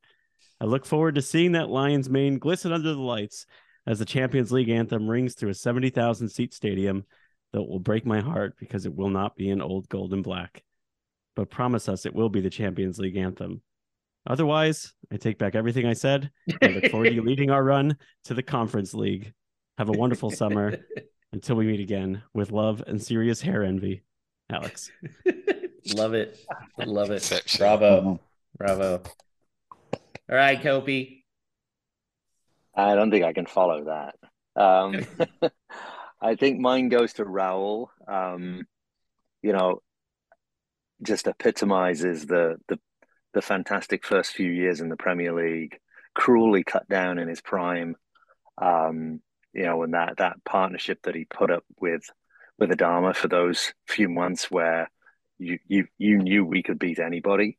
I 0.61 0.65
look 0.65 0.87
forward 0.87 1.17
to 1.17 1.23
seeing 1.23 1.53
that 1.53 1.69
Lion's 1.69 2.09
mane 2.09 2.39
glisten 2.39 2.73
under 2.73 2.95
the 2.95 3.01
lights 3.01 3.47
as 3.87 3.99
the 3.99 4.05
Champions 4.05 4.53
League 4.53 4.69
anthem 4.69 5.11
rings 5.11 5.35
through 5.35 5.51
a 5.51 5.55
70,000 5.55 6.29
seat 6.29 6.55
stadium 6.55 7.05
that 7.53 7.63
will 7.63 7.81
break 7.81 8.07
my 8.07 8.21
heart 8.21 8.55
because 8.59 8.87
it 8.87 8.95
will 8.95 9.11
not 9.11 9.37
be 9.37 9.51
an 9.51 9.61
old 9.61 9.89
gold 9.89 10.13
and 10.13 10.23
black. 10.23 10.63
But 11.35 11.51
promise 11.51 11.89
us 11.89 12.07
it 12.07 12.15
will 12.15 12.29
be 12.29 12.41
the 12.41 12.49
Champions 12.49 12.99
League 12.99 13.17
anthem. 13.17 13.63
Otherwise, 14.27 14.93
I 15.12 15.16
take 15.16 15.39
back 15.39 15.55
everything 15.55 15.86
I 15.86 15.94
said. 15.94 16.31
I 16.62 16.69
look 16.69 16.90
forward 16.90 17.09
to 17.09 17.15
you 17.15 17.23
leading 17.23 17.51
our 17.51 17.62
run 17.62 17.97
to 18.24 18.35
the 18.35 18.43
Conference 18.43 18.94
League. 18.94 19.32
Have 19.78 19.89
a 19.89 19.93
wonderful 19.93 20.31
summer. 20.31 20.78
Until 21.32 21.57
we 21.57 21.66
meet 21.66 21.81
again, 21.81 22.23
with 22.35 22.53
love 22.53 22.85
and 22.86 23.03
serious 23.03 23.40
hair 23.40 23.65
envy, 23.65 24.03
Alex. 24.51 24.90
Love 25.94 26.12
it. 26.12 26.39
Love 26.78 27.11
it. 27.11 27.57
Bravo. 27.59 28.20
Bravo. 28.59 29.03
All 30.31 30.36
right, 30.36 30.61
Koppe. 30.61 31.23
I 32.74 32.94
don't 32.94 33.11
think 33.11 33.24
I 33.24 33.32
can 33.32 33.47
follow 33.47 33.85
that. 33.85 34.16
Um, 34.62 35.07
I 36.20 36.36
think 36.36 36.61
mine 36.61 36.89
goes 36.89 37.15
to 37.15 37.24
Raul. 37.24 37.89
Um, 38.07 38.66
you 39.43 39.53
know, 39.53 39.82
just 41.03 41.27
epitomizes 41.27 42.27
the 42.27 42.57
the 42.69 42.78
the 43.33 43.43
fantastic 43.43 44.05
first 44.05 44.33
few 44.33 44.51
years 44.51 44.81
in 44.81 44.89
the 44.89 44.97
Premier 44.97 45.33
League. 45.33 45.79
Cruelly 46.15 46.65
cut 46.65 46.89
down 46.89 47.19
in 47.19 47.29
his 47.29 47.41
prime. 47.41 47.97
Um, 48.59 49.21
you 49.53 49.65
know, 49.65 49.83
and 49.83 49.95
that 49.95 50.19
that 50.19 50.45
partnership 50.45 51.01
that 51.03 51.15
he 51.15 51.25
put 51.25 51.51
up 51.51 51.65
with 51.81 52.03
with 52.59 52.71
Adama 52.71 53.15
for 53.15 53.29
those 53.29 53.73
few 53.87 54.09
months 54.09 54.51
where 54.51 54.91
you 55.39 55.59
you 55.67 55.87
you 55.99 56.19
knew 56.19 56.45
we 56.45 56.63
could 56.63 56.79
beat 56.79 56.99
anybody. 56.99 57.59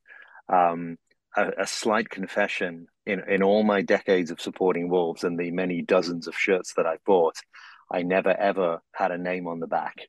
Um, 0.49 0.97
a, 1.35 1.51
a 1.59 1.67
slight 1.67 2.09
confession 2.09 2.87
in 3.05 3.21
in 3.27 3.43
all 3.43 3.63
my 3.63 3.81
decades 3.81 4.31
of 4.31 4.41
supporting 4.41 4.89
Wolves 4.89 5.23
and 5.23 5.37
the 5.39 5.51
many 5.51 5.81
dozens 5.81 6.27
of 6.27 6.37
shirts 6.37 6.73
that 6.75 6.85
I 6.85 6.97
bought, 7.05 7.37
I 7.91 8.03
never 8.03 8.31
ever 8.31 8.81
had 8.93 9.11
a 9.11 9.17
name 9.17 9.47
on 9.47 9.59
the 9.59 9.67
back 9.67 10.07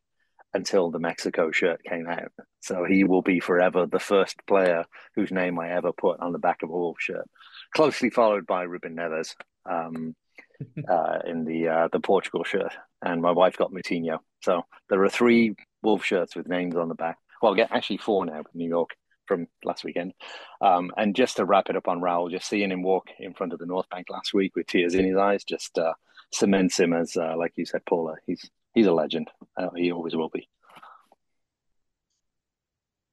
until 0.55 0.90
the 0.90 0.98
Mexico 0.98 1.51
shirt 1.51 1.82
came 1.85 2.09
out. 2.09 2.32
So 2.60 2.85
he 2.85 3.05
will 3.05 3.22
be 3.22 3.40
forever 3.40 3.86
the 3.86 3.98
first 3.98 4.36
player 4.47 4.85
whose 5.16 5.31
name 5.31 5.59
I 5.59 5.70
ever 5.70 5.93
put 5.93 6.20
on 6.20 6.32
the 6.32 6.39
back 6.39 6.62
of 6.62 6.70
a 6.70 6.72
Wolves 6.72 7.02
shirt, 7.02 7.28
closely 7.74 8.10
followed 8.10 8.47
by 8.47 8.62
Ruben 8.62 8.97
Neves 8.97 9.35
um, 9.68 10.14
uh, 10.89 11.18
in 11.26 11.44
the 11.44 11.68
uh, 11.68 11.89
the 11.93 12.01
Portugal 12.01 12.44
shirt, 12.44 12.72
and 13.02 13.20
my 13.20 13.32
wife 13.32 13.56
got 13.56 13.72
Moutinho. 13.72 14.18
So 14.43 14.62
there 14.89 15.02
are 15.02 15.10
three 15.10 15.55
Wolves 15.82 16.05
shirts 16.05 16.36
with 16.36 16.48
names 16.48 16.76
on 16.76 16.89
the 16.89 16.94
back. 16.94 17.18
Well, 17.43 17.55
get 17.55 17.72
actually 17.72 17.98
four 17.98 18.24
now, 18.24 18.44
New 18.55 18.68
York 18.68 18.90
from 19.26 19.47
last 19.64 19.85
weekend. 19.85 20.12
Um, 20.60 20.90
and 20.97 21.16
just 21.16 21.36
to 21.36 21.44
wrap 21.44 21.68
it 21.68 21.76
up 21.76 21.89
on 21.89 22.01
Raul, 22.01 22.31
just 22.31 22.48
seeing 22.48 22.70
him 22.70 22.82
walk 22.82 23.09
in 23.18 23.35
front 23.35 23.52
of 23.52 23.59
the 23.59 23.66
North 23.66 23.89
Bank 23.89 24.06
last 24.10 24.35
week 24.35 24.55
with 24.55 24.66
tears 24.66 24.94
in 24.94 25.05
his 25.05 25.16
eyes 25.16 25.44
just 25.44 25.78
uh, 25.78 25.94
cements 26.32 26.78
him 26.78 26.93
as, 26.93 27.16
uh, 27.16 27.35
like 27.36 27.52
you 27.56 27.66
said, 27.66 27.85
Paula. 27.86 28.16
He's 28.26 28.48
he's 28.74 28.86
a 28.86 28.92
legend. 28.92 29.30
Uh, 29.56 29.70
he 29.76 29.92
always 29.92 30.14
will 30.14 30.28
be. 30.28 30.48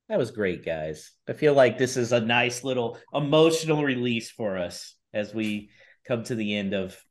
That 0.10 0.18
was 0.18 0.32
great, 0.32 0.66
guys. 0.66 1.12
I 1.30 1.34
feel 1.34 1.54
like 1.54 1.78
this 1.78 1.96
is 1.96 2.12
a 2.12 2.20
nice 2.20 2.66
little 2.66 2.98
emotional 3.14 3.84
release 3.84 4.30
for 4.30 4.58
us 4.58 4.96
as 5.14 5.34
we 5.34 5.70
come 6.06 6.24
to 6.24 6.36
the 6.36 6.56
end 6.56 6.74
of 6.74 7.02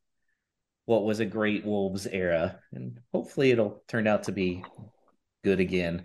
what 0.84 1.04
was 1.04 1.20
a 1.20 1.24
great 1.24 1.64
Wolves 1.64 2.06
era. 2.06 2.58
And 2.72 3.00
hopefully 3.12 3.52
it'll 3.52 3.82
turn 3.88 4.06
out 4.06 4.24
to 4.24 4.32
be 4.32 4.62
good 5.42 5.60
again. 5.60 6.04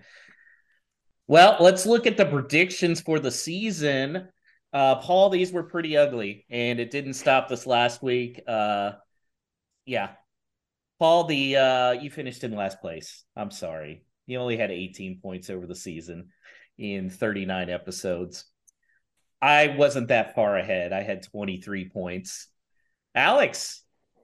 Well, 1.28 1.58
let's 1.60 1.86
look 1.86 2.08
at 2.08 2.18
the 2.18 2.26
predictions 2.26 3.02
for 3.02 3.20
the 3.20 3.32
season. 3.32 4.30
Uh, 4.72 4.96
Paul, 4.96 5.30
these 5.30 5.52
were 5.52 5.64
pretty 5.64 5.98
ugly, 5.98 6.46
and 6.50 6.80
it 6.80 6.92
didn't 6.92 7.16
stop 7.16 7.50
this 7.50 7.66
last 7.66 8.04
week. 8.04 8.42
Uh, 8.48 8.92
yeah, 9.86 10.12
Paul, 11.00 11.26
the 11.26 11.58
uh, 11.58 11.92
you 11.92 12.10
finished 12.10 12.44
in 12.44 12.56
last 12.56 12.82
place. 12.82 13.24
I'm 13.36 13.52
sorry, 13.52 14.04
you 14.26 14.40
only 14.40 14.58
had 14.58 14.72
18 14.72 15.20
points 15.22 15.50
over 15.50 15.68
the 15.68 15.76
season 15.76 16.30
in 16.78 17.10
39 17.10 17.70
episodes. 17.70 18.46
I 19.42 19.76
wasn't 19.78 20.08
that 20.08 20.36
far 20.36 20.58
ahead. 20.58 20.94
I 20.94 21.04
had 21.04 21.24
23 21.24 21.90
points. 21.90 22.48
Alex, 23.14 23.84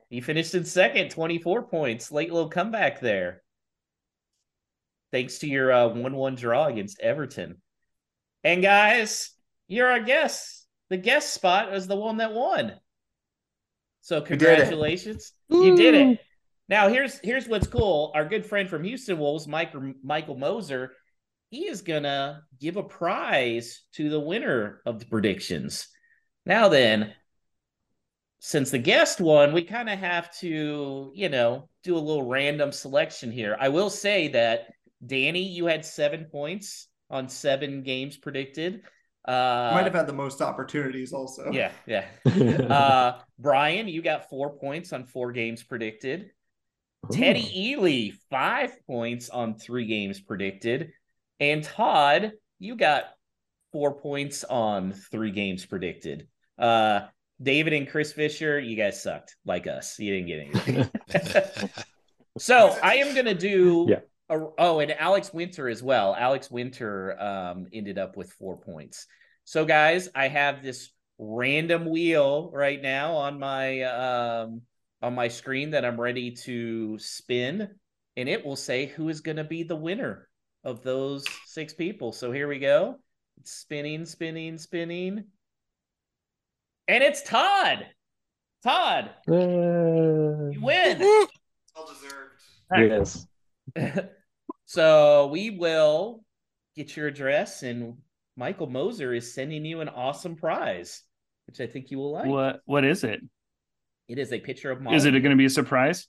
you 0.09 0.21
finished 0.21 0.55
in 0.55 0.65
second, 0.65 1.11
24 1.11 1.63
points. 1.63 2.11
Late 2.11 2.31
little 2.31 2.49
comeback 2.49 2.99
there 3.01 3.43
thanks 5.11 5.39
to 5.39 5.47
your 5.47 5.71
uh, 5.71 5.87
1 5.89 6.15
1 6.15 6.35
draw 6.35 6.65
against 6.65 6.99
Everton. 6.99 7.61
And 8.43 8.61
guys, 8.61 9.31
you're 9.67 9.89
our 9.89 9.99
guest. 9.99 10.65
The 10.89 10.97
guest 10.97 11.33
spot 11.33 11.71
was 11.71 11.87
the 11.87 11.95
one 11.95 12.17
that 12.17 12.33
won. 12.33 12.73
So 14.01 14.19
did 14.19 14.27
congratulations. 14.27 15.33
You 15.49 15.75
did 15.75 15.93
it. 15.93 16.19
Now 16.71 16.87
here's 16.87 17.19
here's 17.19 17.49
what's 17.49 17.67
cool. 17.67 18.13
Our 18.15 18.23
good 18.23 18.45
friend 18.45 18.69
from 18.69 18.85
Houston 18.85 19.19
Wolves, 19.19 19.45
Michael 19.45 19.91
Michael 20.01 20.37
Moser, 20.37 20.93
he 21.49 21.67
is 21.67 21.81
gonna 21.81 22.43
give 22.61 22.77
a 22.77 22.83
prize 22.83 23.81
to 23.95 24.09
the 24.09 24.21
winner 24.21 24.81
of 24.85 24.97
the 24.97 25.05
predictions. 25.05 25.89
Now 26.45 26.69
then, 26.69 27.13
since 28.39 28.71
the 28.71 28.77
guest 28.77 29.19
won, 29.19 29.51
we 29.51 29.63
kind 29.63 29.89
of 29.89 29.99
have 29.99 30.33
to, 30.37 31.11
you 31.13 31.27
know, 31.27 31.67
do 31.83 31.97
a 31.97 31.99
little 31.99 32.23
random 32.23 32.71
selection 32.71 33.33
here. 33.33 33.57
I 33.59 33.67
will 33.67 33.89
say 33.89 34.29
that 34.29 34.67
Danny, 35.05 35.43
you 35.43 35.65
had 35.65 35.83
seven 35.83 36.27
points 36.31 36.87
on 37.09 37.27
seven 37.27 37.83
games 37.83 38.15
predicted. 38.15 38.83
Uh, 39.27 39.71
Might 39.73 39.83
have 39.83 39.93
had 39.93 40.07
the 40.07 40.13
most 40.13 40.41
opportunities 40.41 41.11
also. 41.11 41.51
yeah, 41.51 41.71
yeah. 41.85 42.05
Uh, 42.25 43.19
Brian, 43.37 43.89
you 43.89 44.01
got 44.01 44.29
four 44.29 44.57
points 44.57 44.93
on 44.93 45.05
four 45.05 45.33
games 45.33 45.63
predicted. 45.63 46.31
Teddy 47.09 47.71
Ely, 47.71 48.11
five 48.29 48.75
points 48.85 49.29
on 49.29 49.55
three 49.55 49.85
games 49.85 50.19
predicted. 50.19 50.91
And 51.39 51.63
Todd, 51.63 52.33
you 52.59 52.75
got 52.75 53.05
four 53.71 53.99
points 53.99 54.43
on 54.43 54.93
three 54.93 55.31
games 55.31 55.65
predicted. 55.65 56.27
Uh, 56.59 57.01
David 57.41 57.73
and 57.73 57.89
Chris 57.89 58.13
Fischer, 58.13 58.59
you 58.59 58.75
guys 58.75 59.01
sucked 59.01 59.35
like 59.45 59.65
us. 59.65 59.97
You 59.97 60.13
didn't 60.15 60.27
get 60.27 60.89
anything. 61.09 61.69
so 62.37 62.77
I 62.83 62.95
am 62.97 63.13
going 63.13 63.25
to 63.25 63.33
do. 63.33 63.87
Yeah. 63.89 63.99
a- 64.29 64.49
oh, 64.59 64.79
and 64.79 64.91
Alex 64.91 65.33
Winter 65.33 65.67
as 65.67 65.81
well. 65.81 66.15
Alex 66.15 66.51
Winter 66.51 67.19
um, 67.19 67.67
ended 67.73 67.97
up 67.97 68.15
with 68.15 68.31
four 68.33 68.57
points. 68.57 69.07
So, 69.43 69.65
guys, 69.65 70.07
I 70.13 70.27
have 70.27 70.61
this 70.61 70.91
random 71.17 71.89
wheel 71.89 72.51
right 72.53 72.81
now 72.81 73.15
on 73.15 73.39
my 73.39 73.81
um, 73.83 74.61
on 75.01 75.15
my 75.15 75.27
screen 75.27 75.71
that 75.71 75.85
I'm 75.85 75.99
ready 75.99 76.31
to 76.31 76.97
spin, 76.99 77.69
and 78.17 78.29
it 78.29 78.45
will 78.45 78.55
say 78.55 78.85
who 78.85 79.09
is 79.09 79.21
going 79.21 79.37
to 79.37 79.43
be 79.43 79.63
the 79.63 79.75
winner 79.75 80.27
of 80.63 80.83
those 80.83 81.25
six 81.45 81.73
people. 81.73 82.11
So 82.11 82.31
here 82.31 82.47
we 82.47 82.59
go. 82.59 82.97
It's 83.39 83.51
spinning, 83.51 84.05
spinning, 84.05 84.57
spinning. 84.57 85.25
And 86.87 87.03
it's 87.03 87.23
Todd. 87.23 87.87
Todd, 88.63 89.09
you 89.27 90.59
win. 90.61 90.99
Well 90.99 91.87
deserved. 91.87 93.25
yes. 93.75 94.05
so 94.65 95.27
we 95.27 95.49
will 95.51 96.23
get 96.75 96.95
your 96.95 97.07
address, 97.07 97.63
and 97.63 97.97
Michael 98.35 98.67
Moser 98.67 99.13
is 99.13 99.33
sending 99.33 99.65
you 99.65 99.81
an 99.81 99.89
awesome 99.89 100.35
prize, 100.35 101.01
which 101.47 101.59
I 101.59 101.65
think 101.65 101.89
you 101.89 101.97
will 101.97 102.11
like. 102.11 102.27
What 102.27 102.61
what 102.65 102.85
is 102.85 103.03
it? 103.03 103.21
It 104.11 104.19
is 104.19 104.33
a 104.33 104.39
picture 104.39 104.71
of 104.71 104.81
Molineux. 104.81 104.97
Is 104.97 105.05
it 105.05 105.11
going 105.11 105.29
to 105.31 105.35
be 105.37 105.45
a 105.45 105.49
surprise? 105.49 106.07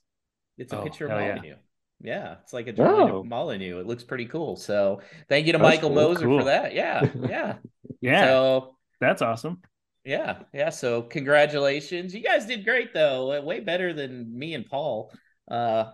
It's 0.57 0.73
a 0.73 0.79
Oh, 0.79 0.83
picture 0.83 1.05
of 1.05 1.11
hell 1.11 1.21
yeah. 1.45 1.53
Yeah. 2.01 2.35
it's 2.43 2.51
like 2.51 2.67
a 2.67 2.73
drawing 2.73 3.11
Oh. 3.11 3.19
of 3.19 3.25
Molineux. 3.25 3.79
It 3.79 3.87
looks 3.87 4.03
pretty 4.03 4.25
cool. 4.25 4.57
So 4.57 5.01
thank 5.29 5.45
you 5.47 5.53
to 5.53 5.57
That's 5.57 5.69
Michael 5.69 5.89
cool. 5.89 5.95
Moser 6.09 6.25
Cool. 6.25 6.39
for 6.39 6.45
that. 6.45 6.73
Yeah, 6.73 7.09
yeah. 7.29 7.55
Yeah, 8.01 8.25
So 8.25 8.75
that's 8.99 9.21
awesome. 9.21 9.61
Yeah, 10.03 10.39
yeah. 10.53 10.69
So 10.69 11.01
congratulations. 11.01 12.13
You 12.13 12.21
guys 12.21 12.45
did 12.45 12.65
great 12.65 12.93
though. 12.93 13.41
Way 13.41 13.61
better 13.61 13.93
than 13.93 14.37
me 14.37 14.53
and 14.53 14.65
Paul. 14.65 15.13
Uh 15.49 15.91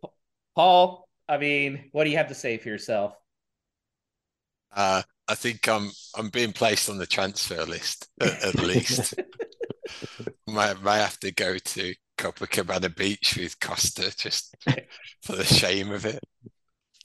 Paul, 0.56 1.06
I 1.28 1.36
mean, 1.36 1.90
what 1.92 2.04
do 2.04 2.10
you 2.10 2.16
have 2.16 2.28
to 2.28 2.34
say 2.34 2.56
for 2.58 2.68
yourself? 2.70 3.14
Uh, 4.74 5.02
I 5.28 5.34
think 5.34 5.68
I'm 5.68 5.90
I'm 6.16 6.30
being 6.30 6.52
placed 6.52 6.88
on 6.88 6.98
the 6.98 7.06
transfer 7.06 7.64
list 7.64 8.08
at, 8.20 8.42
at 8.44 8.54
least. 8.56 9.14
might 10.46 10.82
might 10.82 10.98
have 10.98 11.18
to 11.20 11.32
go 11.32 11.58
to 11.58 11.94
Copacabana 12.18 12.94
Beach 12.94 13.36
with 13.38 13.58
Costa 13.60 14.14
just 14.16 14.54
for 15.22 15.36
the 15.36 15.44
shame 15.44 15.90
of 15.90 16.04
it. 16.04 16.20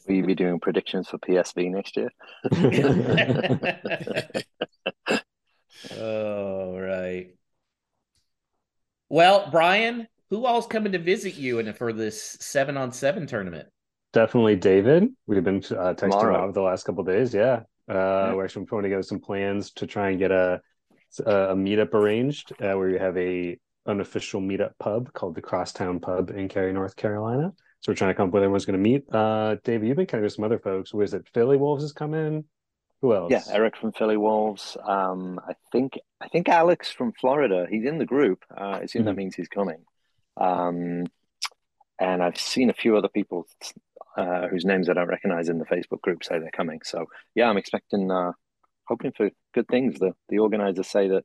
Will 0.07 0.15
you 0.15 0.25
be 0.25 0.35
doing 0.35 0.59
predictions 0.59 1.07
for 1.07 1.17
PSV 1.17 1.71
next 1.71 1.97
year? 1.97 2.09
oh, 5.99 6.77
right. 6.77 7.35
Well, 9.09 9.49
Brian, 9.51 10.07
who 10.29 10.45
all's 10.45 10.67
coming 10.67 10.91
to 10.91 10.99
visit 10.99 11.35
you 11.35 11.59
and 11.59 11.75
for 11.75 11.91
this 11.91 12.37
seven 12.39 12.77
on 12.77 12.91
seven 12.91 13.25
tournament? 13.25 13.67
Definitely 14.13 14.57
David. 14.57 15.09
We've 15.25 15.43
been 15.43 15.57
uh, 15.57 15.93
texting 15.93 16.11
Tomorrow. 16.11 16.43
over 16.43 16.53
the 16.53 16.61
last 16.61 16.83
couple 16.83 17.01
of 17.01 17.07
days. 17.07 17.33
Yeah. 17.33 17.61
Uh, 17.87 18.33
We're 18.35 18.45
actually 18.45 18.65
putting 18.65 18.83
together 18.83 19.03
some 19.03 19.19
plans 19.19 19.71
to 19.73 19.87
try 19.87 20.09
and 20.09 20.19
get 20.19 20.31
a 20.31 20.61
a 21.19 21.53
meetup 21.55 21.93
arranged 21.93 22.51
uh, 22.53 22.77
where 22.77 22.89
we 22.89 22.97
have 22.97 23.17
a 23.17 23.57
unofficial 23.87 24.41
meetup 24.41 24.71
pub 24.79 25.13
called 25.13 25.35
the 25.35 25.41
Crosstown 25.41 25.99
Pub 25.99 26.29
in 26.31 26.47
Cary, 26.47 26.73
North 26.73 26.95
Carolina. 26.95 27.53
So 27.81 27.91
we're 27.91 27.95
trying 27.95 28.09
to 28.11 28.15
come 28.15 28.29
up 28.29 28.33
with 28.33 28.41
everyone's 28.43 28.65
going 28.65 28.81
to 28.81 28.89
meet. 28.89 29.03
Uh, 29.13 29.57
David, 29.63 29.87
you've 29.87 29.97
been 29.97 30.07
kind 30.07 30.19
of 30.23 30.25
with 30.25 30.33
some 30.33 30.45
other 30.45 30.57
folks. 30.59 30.93
Was 30.93 31.13
it 31.13 31.27
Philly 31.33 31.57
Wolves 31.57 31.83
is 31.83 31.93
coming? 31.93 32.45
Who 33.01 33.13
else? 33.13 33.31
Yeah, 33.31 33.43
Eric 33.51 33.77
from 33.77 33.91
Philly 33.91 34.17
Wolves. 34.17 34.75
Um, 34.83 35.39
I 35.47 35.53
think 35.71 35.99
I 36.19 36.27
think 36.29 36.49
Alex 36.49 36.91
from 36.91 37.11
Florida. 37.19 37.67
He's 37.69 37.85
in 37.85 37.99
the 37.99 38.05
group. 38.05 38.43
Uh, 38.49 38.63
I 38.63 38.79
assume 38.79 39.05
that 39.05 39.13
Mhm. 39.13 39.17
means 39.17 39.35
he's 39.35 39.49
coming. 39.49 39.85
Um, 40.37 41.05
and 41.99 42.23
I've 42.23 42.39
seen 42.39 42.69
a 42.69 42.73
few 42.73 42.97
other 42.97 43.09
people 43.09 43.47
uh, 44.17 44.47
whose 44.47 44.65
names 44.65 44.89
I 44.89 44.93
don't 44.93 45.09
recognize 45.09 45.49
in 45.49 45.59
the 45.59 45.65
Facebook 45.65 46.01
group 46.01 46.23
say 46.23 46.39
they're 46.39 46.49
coming. 46.51 46.79
So 46.83 47.05
yeah, 47.35 47.49
I'm 47.49 47.57
expecting, 47.57 48.09
uh, 48.09 48.31
hoping 48.87 49.11
for 49.15 49.29
good 49.53 49.67
things. 49.67 49.99
The 49.99 50.13
the 50.29 50.39
organizers 50.39 50.87
say 50.87 51.07
that 51.09 51.23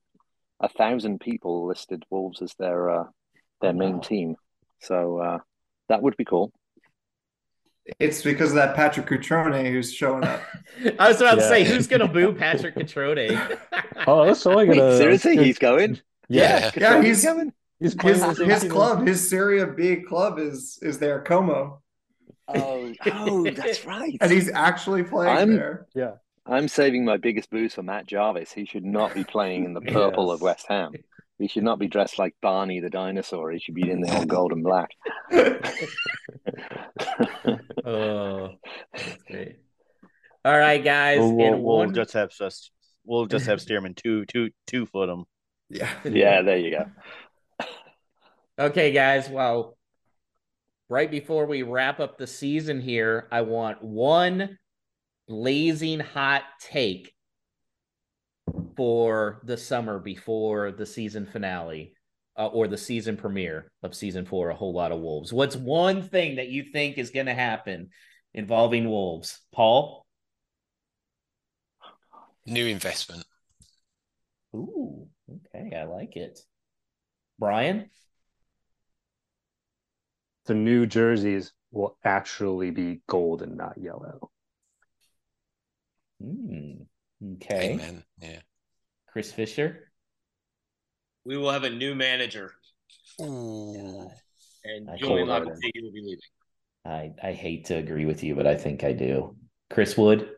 a 0.61 0.69
thousand 0.69 1.21
people 1.21 1.67
listed 1.67 2.05
Wolves 2.11 2.43
as 2.43 2.55
their 2.59 2.91
uh, 2.91 3.05
their 3.61 3.73
main 3.73 3.95
Wow. 3.95 4.01
team. 4.01 4.37
So 4.81 5.19
uh, 5.19 5.39
that 5.89 6.03
would 6.03 6.17
be 6.17 6.25
cool. 6.25 6.53
It's 7.99 8.23
because 8.23 8.51
of 8.51 8.57
that 8.57 8.77
Patrick 8.77 9.07
Cutrone 9.07 9.69
who's 9.71 9.93
showing 9.93 10.23
up. 10.25 10.41
I 10.99 11.09
was 11.09 11.21
about 11.21 11.37
to 11.37 11.43
say, 11.49 11.65
who's 11.65 11.87
gonna 11.87 12.07
boo 12.09 12.33
Patrick 12.39 12.77
Cutrone? 12.77 13.59
Oh, 14.07 14.27
that's 14.27 14.47
only 14.47 14.69
Wait, 14.69 14.77
gonna. 14.79 14.97
seriously, 14.97 15.37
he's 15.37 15.59
going. 15.59 15.99
Yeah, 16.29 16.71
Yeah, 16.77 17.03
He's 17.03 17.23
he's 17.23 17.25
going. 17.25 17.53
he's 17.81 17.95
his 18.01 18.39
his 18.39 18.65
club, 18.71 19.07
his 19.07 19.29
Serie 19.29 19.65
B 19.75 19.97
club 20.03 20.39
is 20.39 20.79
is 20.83 20.99
there 20.99 21.21
Como, 21.23 21.83
Oh, 22.47 22.93
oh, 23.07 23.51
that's 23.51 23.85
right. 23.87 24.17
and 24.21 24.31
he's 24.31 24.49
actually 24.51 25.03
playing 25.03 25.37
I'm- 25.37 25.57
there. 25.57 25.87
I'm 26.47 26.69
saving 26.69 27.05
my 27.05 27.17
biggest 27.17 27.51
boost 27.51 27.77
for 27.77 27.83
Matt 27.83 28.07
Jarvis. 28.07 28.53
He 28.53 28.65
should 28.65 28.85
not 28.85 29.15
be 29.15 29.25
playing 29.25 29.65
in 29.65 29.75
the 29.75 29.81
purple 29.93 30.29
Yes. 30.29 30.35
of 30.35 30.43
West 30.43 30.67
Ham. 30.69 30.93
He 31.39 31.49
should 31.49 31.65
not 31.65 31.79
be 31.79 31.89
dressed 31.89 32.19
like 32.19 32.35
Barney 32.43 32.81
the 32.81 32.91
dinosaur. 32.91 33.51
He 33.51 33.59
should 33.61 33.75
be 33.75 33.91
in 33.91 34.03
the 34.03 34.15
old 34.15 34.29
gold 34.29 34.53
and 34.53 34.63
black. 34.63 34.91
oh. 37.85 38.51
All 40.45 40.59
right, 40.59 40.83
guys. 40.83 41.19
We'll, 41.19 41.33
we'll, 41.35 41.47
and 41.55 41.63
we'll 41.63 41.77
one- 41.79 41.95
just 41.95 42.13
have 42.15 42.31
us. 42.41 42.71
We'll 43.05 43.27
just 43.27 43.47
have 43.47 43.59
Stearman 43.61 43.97
two 43.97 44.27
two 44.27 44.51
two 44.67 44.87
foot 44.87 45.09
him. 45.09 45.25
yeah. 45.71 45.91
yeah, 46.05 46.43
there 46.43 46.59
you 46.59 46.71
go. 46.79 47.67
Okay, 48.59 48.93
guys. 48.93 49.29
Well, 49.29 49.77
right 50.91 51.11
before 51.11 51.47
we 51.47 51.63
wrap 51.63 51.99
up 52.01 52.19
the 52.19 52.27
season 52.27 52.81
here, 52.81 53.27
I 53.33 53.41
want 53.41 53.83
one 53.83 54.59
blazing 55.31 56.01
hot 56.01 56.43
take 56.61 57.15
for 58.77 59.41
the 59.45 59.57
summer 59.57 60.01
before 60.01 60.73
the 60.73 60.85
season 60.85 61.25
finale 61.25 61.95
uh, 62.37 62.49
or 62.49 62.67
the 62.67 62.77
season 62.77 63.17
premiere 63.17 63.71
of 63.85 63.95
season 63.95 64.27
four, 64.27 64.51
A 64.51 64.57
Whole 64.57 64.75
Lot 64.75 64.91
of 64.91 64.99
Wolves. 64.99 65.33
What's 65.33 65.55
one 65.55 66.03
thing 66.03 66.37
that 66.37 66.49
you 66.49 66.65
think 66.73 66.99
is 66.99 67.11
going 67.11 67.27
to 67.27 67.35
happen 67.35 67.91
involving 68.35 68.89
Wolves? 68.89 69.39
Paul? 69.53 70.05
New 72.45 72.67
investment. 72.67 73.25
Ooh, 74.53 75.07
okay. 75.55 75.77
I 75.77 75.85
like 75.85 76.17
it. 76.17 76.41
Brian? 77.39 77.89
The 80.47 80.55
new 80.55 80.87
jerseys 80.87 81.53
will 81.71 81.97
actually 82.05 82.73
be 82.73 83.03
gold 83.07 83.43
and 83.43 83.57
not 83.57 83.79
yellow. 83.79 84.33
Hmm. 86.21 86.83
Okay. 87.43 87.73
Amen. 87.73 88.05
Yeah. 88.21 88.41
Chris 89.13 89.33
Fischer? 89.33 89.91
We 91.25 91.37
will 91.37 91.51
have 91.51 91.65
a 91.65 91.71
new 91.71 91.95
manager, 91.95 92.53
Ooh. 93.21 94.09
and 94.65 94.89
I 94.91 94.97
Julian 94.97 95.29
call 95.29 95.41
Lopetegui 95.41 95.83
will 95.83 95.93
be 95.93 96.01
leaving. 96.01 96.19
I, 96.87 97.13
I 97.23 97.33
hate 97.33 97.67
to 97.67 97.77
agree 97.77 98.07
with 98.07 98.25
you, 98.25 98.35
but 98.35 98.47
I 98.47 98.55
think 98.55 98.85
I 98.85 98.93
do. 98.93 99.37
Chris 99.69 99.97
Wood? 99.97 100.31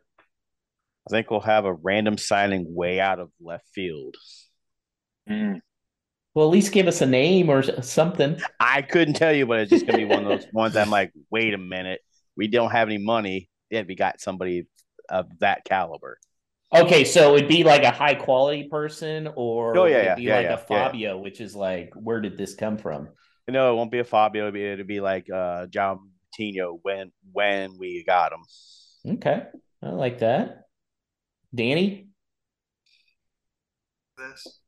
I 1.07 1.11
think 1.11 1.31
we'll 1.31 1.41
have 1.41 1.65
a 1.65 1.73
random 1.73 2.19
signing 2.19 2.75
way 2.75 3.01
out 3.01 3.21
of 3.21 3.31
left 3.41 3.69
field. 3.69 4.17
Mm. 5.29 5.61
Well, 6.35 6.47
at 6.47 6.53
least 6.53 6.73
give 6.73 6.89
us 6.89 7.01
a 7.01 7.07
name 7.07 7.49
or 7.49 7.63
something. 7.83 8.41
I 8.59 8.83
couldn't 8.83 9.15
tell 9.15 9.33
you, 9.33 9.47
but 9.47 9.61
it's 9.61 9.71
just 9.71 9.87
gonna 9.87 9.99
be 9.99 10.05
one 10.05 10.25
of 10.25 10.29
those 10.29 10.47
ones. 10.53 10.77
I'm 10.77 10.91
like, 10.91 11.13
wait 11.31 11.55
a 11.55 11.59
minute, 11.59 12.01
we 12.37 12.49
don't 12.49 12.71
have 12.73 12.89
any 12.89 12.99
money. 12.99 13.49
Yet 13.71 13.87
we 13.87 13.95
got 13.95 14.21
somebody 14.21 14.67
of 15.09 15.27
that 15.41 15.65
caliber. 15.65 16.19
Okay, 16.75 17.05
so 17.05 17.35
it'd 17.37 17.49
be 17.49 17.65
like 17.65 17.83
a 17.83 17.91
high 17.91 18.15
quality 18.15 18.69
person, 18.69 19.29
or 19.37 19.77
Oh, 19.77 19.85
yeah, 19.85 19.99
it'd 19.99 20.05
yeah, 20.07 20.15
be 20.15 20.23
yeah, 20.23 20.37
like 20.37 20.45
yeah, 20.45 20.55
a 20.55 20.59
Fabio, 20.59 21.19
which 21.19 21.41
is 21.41 21.55
like, 21.55 21.93
where 21.95 22.21
did 22.21 22.39
this 22.39 22.55
come 22.55 22.79
from? 22.79 23.09
No, 23.49 23.73
it 23.73 23.77
won't 23.77 23.91
be 23.91 23.99
a 23.99 24.05
Fabio. 24.05 24.49
It'll 24.49 24.53
be, 24.53 24.65
it'll 24.65 24.87
be 24.87 25.01
like 25.01 25.29
uh, 25.31 25.67
John 25.67 26.11
Tino 26.33 26.79
when 26.83 27.13
when 27.33 27.77
we 27.79 28.05
got 28.05 28.33
him. 28.33 29.15
Okay, 29.17 29.43
I 29.83 29.91
like 29.91 30.21
that. 30.21 30.67
Danny? 31.55 32.09
this. 34.17 34.61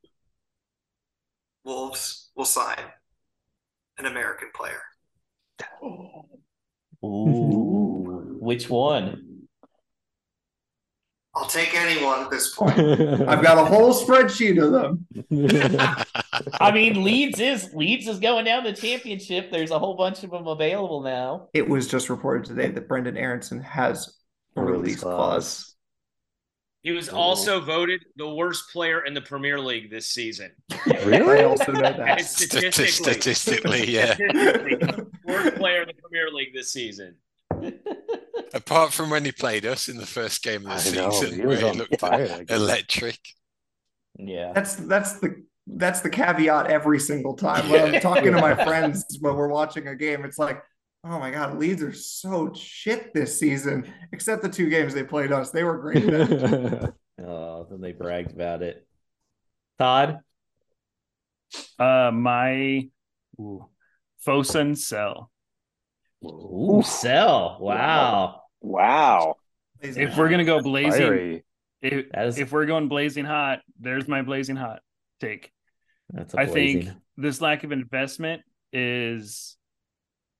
Wolves 1.63 2.31
will 2.35 2.45
sign 2.45 2.91
an 3.97 4.05
American 4.05 4.49
player. 4.53 4.81
Ooh, 7.03 8.37
which 8.39 8.69
one? 8.69 9.24
I'll 11.35 11.47
take 11.47 11.75
anyone 11.75 12.21
at 12.21 12.29
this 12.31 12.55
point. 12.55 12.79
I've 12.79 13.43
got 13.43 13.57
a 13.57 13.65
whole 13.65 13.93
spreadsheet 13.93 14.61
of 14.63 14.71
them. 14.71 15.05
I 16.61 16.71
mean, 16.71 17.03
Leeds 17.03 17.39
is 17.39 17.73
Leeds 17.73 18.07
is 18.07 18.19
going 18.19 18.45
down 18.45 18.63
the 18.63 18.71
championship. 18.73 19.51
There's 19.51 19.71
a 19.71 19.79
whole 19.79 19.95
bunch 19.95 20.23
of 20.23 20.31
them 20.31 20.47
available 20.47 21.01
now. 21.01 21.49
It 21.53 21.67
was 21.67 21.87
just 21.87 22.09
reported 22.09 22.45
today 22.45 22.69
that 22.71 22.87
Brenden 22.87 23.17
Aaronson 23.17 23.59
has 23.61 24.15
a 24.55 24.61
A 24.61 24.63
release 24.63 24.81
release 24.81 24.99
clause. 25.01 25.15
clause. 25.17 25.71
He 26.83 26.91
was 26.91 27.09
Oh. 27.09 27.15
also 27.17 27.59
voted 27.59 28.05
the 28.15 28.33
worst 28.33 28.71
player 28.71 29.03
in 29.03 29.13
the 29.15 29.21
Premier 29.21 29.59
League 29.59 29.89
this 29.89 30.07
season. 30.07 30.51
Really? 31.03 31.39
I 31.41 31.43
also 31.45 31.71
know 31.71 31.81
And 31.83 31.99
that. 31.99 32.21
statistically, 32.21 32.87
Statistically, 32.91 33.91
yeah. 33.91 34.13
statistically, 34.13 35.05
worst 35.25 35.55
player 35.55 35.81
in 35.81 35.87
the 35.87 35.93
Premier 35.95 36.29
League 36.31 36.53
this 36.53 36.71
season. 36.71 37.15
Apart 38.53 38.93
from 38.93 39.09
when 39.09 39.25
he 39.25 39.31
played 39.31 39.65
us 39.65 39.89
in 39.89 39.97
the 39.97 40.05
first 40.05 40.43
game 40.43 40.65
of 40.65 40.83
the 40.83 40.91
I 40.91 41.03
know, 41.03 41.11
season, 41.11 41.39
he 41.39 41.45
was 41.45 41.59
where 41.61 41.67
on 41.69 41.73
he 41.73 41.79
looked 41.79 41.99
fire 41.99 42.45
electric. 42.49 43.19
Yeah. 44.17 44.51
That's 44.53 44.75
that's 44.75 45.19
the 45.19 45.43
that's 45.67 46.01
the 46.01 46.09
caveat 46.09 46.67
every 46.67 46.99
single 46.99 47.35
time 47.35 47.69
when 47.69 47.95
I'm 47.95 48.01
talking 48.01 48.31
to 48.31 48.39
my 48.39 48.55
friends 48.65 49.17
when 49.19 49.35
we're 49.35 49.49
watching 49.49 49.87
a 49.87 49.95
game. 49.95 50.23
It's 50.23 50.37
like, 50.37 50.61
oh 51.03 51.19
my 51.19 51.31
god, 51.31 51.57
Leeds 51.57 51.83
are 51.83 51.93
so 51.93 52.53
shit 52.53 53.13
this 53.13 53.37
season. 53.39 53.91
Except 54.11 54.41
the 54.41 54.49
two 54.49 54.69
games 54.69 54.93
they 54.93 55.03
played 55.03 55.31
us, 55.31 55.51
they 55.51 55.63
were 55.63 55.77
great. 55.77 56.05
then. 56.05 56.93
Oh, 57.17 57.65
then 57.69 57.79
they 57.79 57.93
bragged 57.93 58.33
about 58.33 58.61
it. 58.61 58.85
Todd? 59.79 60.19
Uh, 61.79 62.11
my 62.13 62.89
Fosun 64.27 64.77
sell. 64.77 65.31
Ooh, 66.25 66.81
sell. 66.83 67.57
Wow. 67.59 68.41
Wow. 68.61 69.35
If 69.81 70.17
we're 70.17 70.29
gonna 70.29 70.45
go 70.45 70.61
blazing, 70.61 70.91
Fiery. 71.01 71.45
if, 71.81 72.09
That 72.11 72.27
is- 72.27 72.39
if 72.39 72.51
we're 72.51 72.65
going 72.65 72.87
blazing 72.87 73.25
hot, 73.25 73.61
there's 73.79 74.07
my 74.07 74.21
blazing 74.21 74.55
hot 74.55 74.81
take. 75.19 75.51
That's 76.09 76.33
a 76.33 76.39
I 76.41 76.45
think 76.45 76.87
this 77.17 77.41
lack 77.41 77.63
of 77.63 77.71
investment 77.71 78.41
is 78.73 79.57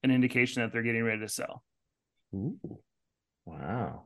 an 0.03 0.12
indication 0.12 0.62
that 0.62 0.72
they're 0.72 0.84
getting 0.84 1.03
ready 1.03 1.22
to 1.22 1.28
sell. 1.28 1.64
Ooh. 2.36 2.57
Wow. 3.45 4.06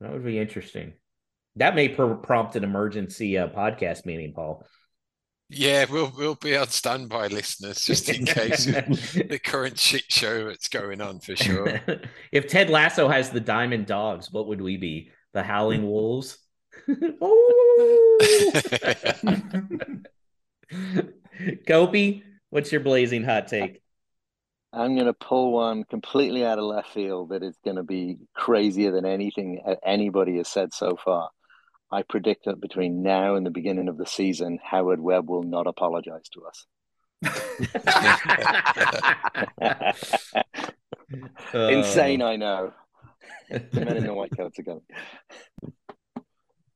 That 0.00 0.12
would 0.12 0.24
be 0.24 0.38
interesting. 0.38 0.94
That 1.56 1.74
may 1.74 1.88
pr- 1.88 2.14
prompt 2.14 2.56
an 2.56 2.64
emergency 2.64 3.36
uh, 3.38 3.48
podcast 3.48 4.04
meeting, 4.06 4.32
Paul. 4.34 4.66
Yeah, 5.54 5.84
we'll 5.90 6.10
we'll 6.16 6.34
be 6.34 6.56
on 6.56 6.68
standby, 6.68 7.26
listeners, 7.26 7.84
just 7.84 8.08
in 8.08 8.24
case 8.24 8.66
of 8.66 8.74
the 9.28 9.38
current 9.42 9.78
shit 9.78 10.10
show 10.10 10.48
that's 10.48 10.68
going 10.68 11.02
on 11.02 11.20
for 11.20 11.36
sure. 11.36 11.80
if 12.32 12.48
Ted 12.48 12.70
Lasso 12.70 13.06
has 13.08 13.30
the 13.30 13.40
Diamond 13.40 13.86
Dogs, 13.86 14.32
what 14.32 14.46
would 14.48 14.62
we 14.62 14.78
be? 14.78 15.10
The 15.34 15.42
Howling 15.42 15.86
Wolves? 15.86 16.38
oh! 17.20 18.18
Koppe, 21.66 22.22
what's 22.48 22.72
your 22.72 22.80
blazing 22.80 23.22
hot 23.24 23.48
take? 23.48 23.82
I'm 24.72 24.94
going 24.94 25.06
to 25.06 25.12
pull 25.12 25.52
one 25.52 25.84
completely 25.84 26.46
out 26.46 26.58
of 26.58 26.64
left 26.64 26.88
field 26.94 27.28
that 27.28 27.42
is 27.42 27.58
going 27.62 27.76
to 27.76 27.82
be 27.82 28.16
crazier 28.34 28.90
than 28.90 29.04
anything 29.04 29.62
anybody 29.84 30.38
has 30.38 30.48
said 30.48 30.72
so 30.72 30.96
far. 31.04 31.28
I 31.92 32.02
predict 32.02 32.46
that 32.46 32.60
between 32.60 33.02
now 33.02 33.34
and 33.36 33.44
the 33.44 33.50
beginning 33.50 33.88
of 33.88 33.98
the 33.98 34.06
season, 34.06 34.58
Howard 34.64 35.00
Webb 35.00 35.28
will 35.28 35.42
not 35.42 35.66
apologize 35.66 36.28
to 36.30 36.46
us. 36.46 36.66
Oh. 41.54 41.68
Insane, 41.68 42.22
I 42.22 42.36
know. 42.36 42.72
the 43.50 43.84
men 43.84 43.98
in 43.98 44.06
the 44.06 44.14
white 44.14 44.34
coats 44.34 44.58
are 44.58 44.62
going. 44.62 44.80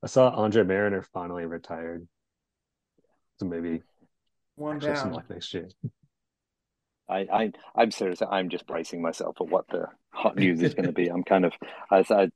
I 0.02 0.06
saw 0.06 0.28
Andre 0.30 0.64
Marriner 0.64 1.02
finally 1.02 1.47
retired. 1.47 2.06
So 3.38 3.47
maybe 3.47 3.82
one 4.56 4.76
actually 4.76 4.97
some 4.97 5.05
down. 5.06 5.12
luck 5.14 5.30
next 5.30 5.52
year. 5.55 5.68
I, 7.09 7.18
I 7.32 7.52
I'm 7.74 7.90
serious. 7.90 8.20
I'm 8.28 8.48
just 8.48 8.66
bracing 8.66 9.01
myself 9.01 9.36
for 9.38 9.47
what 9.47 9.66
the 9.68 9.86
hot 10.10 10.36
news 10.36 10.60
is 10.60 10.74
going 10.74 10.86
to 10.86 10.93
be. 10.93 11.09
I'm 11.09 11.24
kind 11.24 11.44
of 11.44 11.52
as 11.90 12.10
I, 12.10 12.28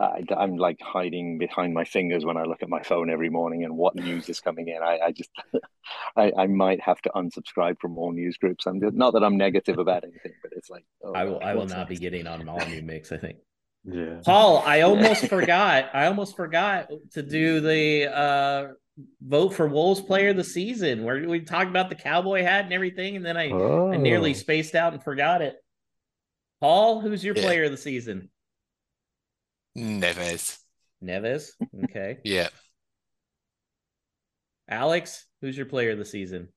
I 0.00 0.24
I'm 0.36 0.56
like 0.56 0.80
hiding 0.80 1.38
behind 1.38 1.74
my 1.74 1.84
fingers 1.84 2.24
when 2.24 2.36
I 2.36 2.44
look 2.44 2.62
at 2.62 2.68
my 2.68 2.82
phone 2.82 3.10
every 3.10 3.28
morning 3.28 3.64
and 3.64 3.76
what 3.76 3.94
news 3.94 4.28
is 4.28 4.40
coming 4.40 4.68
in. 4.68 4.82
I, 4.82 4.98
I 5.06 5.12
just 5.12 5.30
I, 6.16 6.32
I 6.36 6.46
might 6.46 6.80
have 6.80 7.00
to 7.02 7.10
unsubscribe 7.10 7.78
from 7.80 7.98
all 7.98 8.12
news 8.12 8.36
groups. 8.38 8.66
I'm 8.66 8.80
just, 8.80 8.94
not 8.94 9.12
that 9.12 9.22
I'm 9.22 9.36
negative 9.36 9.78
about 9.78 10.04
anything, 10.04 10.32
but 10.42 10.52
it's 10.56 10.70
like 10.70 10.84
oh, 11.04 11.12
I 11.12 11.24
will 11.24 11.34
gosh, 11.34 11.42
I 11.44 11.54
will 11.54 11.60
what's 11.60 11.72
not 11.74 11.88
be 11.88 11.96
getting 11.96 12.26
on 12.26 12.48
all 12.48 12.64
new 12.68 12.82
mix, 12.82 13.12
I 13.12 13.18
think. 13.18 13.38
Yeah. 13.84 14.20
Paul, 14.24 14.62
I 14.66 14.82
almost 14.82 15.26
forgot. 15.28 15.90
I 15.92 16.06
almost 16.06 16.36
forgot 16.36 16.88
to 17.12 17.22
do 17.22 17.60
the 17.60 18.14
uh 18.14 18.68
vote 19.22 19.54
for 19.54 19.66
Wolves 19.66 20.00
player 20.00 20.30
of 20.30 20.36
the 20.36 20.44
season 20.44 21.04
where 21.04 21.26
we 21.28 21.40
talked 21.40 21.70
about 21.70 21.88
the 21.88 21.94
cowboy 21.94 22.42
hat 22.42 22.64
and 22.64 22.72
everything, 22.72 23.16
and 23.16 23.24
then 23.24 23.36
I, 23.36 23.50
I 23.50 23.96
nearly 23.96 24.30
Oh. 24.30 24.34
spaced 24.34 24.74
out 24.74 24.92
and 24.92 25.02
forgot 25.02 25.40
it. 25.42 25.56
Paul, 26.60 27.00
who's 27.00 27.24
your 27.24 27.34
Yeah. 27.34 27.42
player 27.42 27.64
of 27.64 27.70
the 27.70 27.76
season? 27.78 28.28
Neves. 29.76 30.58
Neves. 31.02 31.50
Okay. 31.84 32.18
Yeah. 32.24 32.48
Alex, 34.68 35.26
who's 35.40 35.56
your 35.56 35.66
player 35.66 35.90
of 35.90 35.98
the 35.98 36.04
season? 36.04 36.48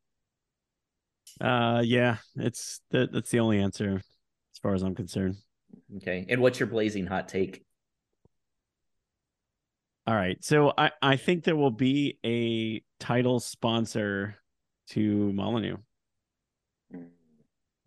Uh, 1.41 1.81
yeah, 1.83 2.17
it's 2.35 2.79
that. 2.91 3.11
That's 3.11 3.31
the 3.31 3.39
only 3.39 3.59
answer 3.59 3.95
as 3.95 4.59
far 4.61 4.75
as 4.75 4.83
I'm 4.83 4.93
concerned. 4.93 5.37
Okay. 5.97 6.25
And 6.29 6.39
what's 6.39 6.59
your 6.59 6.67
blazing 6.67 7.07
hot 7.07 7.27
take? 7.27 7.65
All 10.05 10.13
right, 10.13 10.37
so 10.43 10.73
I 10.77 10.91
I 11.01 11.15
think 11.15 11.43
there 11.43 11.55
will 11.55 11.71
be 11.71 12.19
a 12.25 12.83
title 12.99 13.39
sponsor 13.39 14.35
to 14.89 15.33
Molineux. 15.33 15.77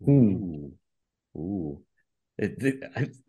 Ooh. 0.07 0.73
Ooh. 1.35 1.81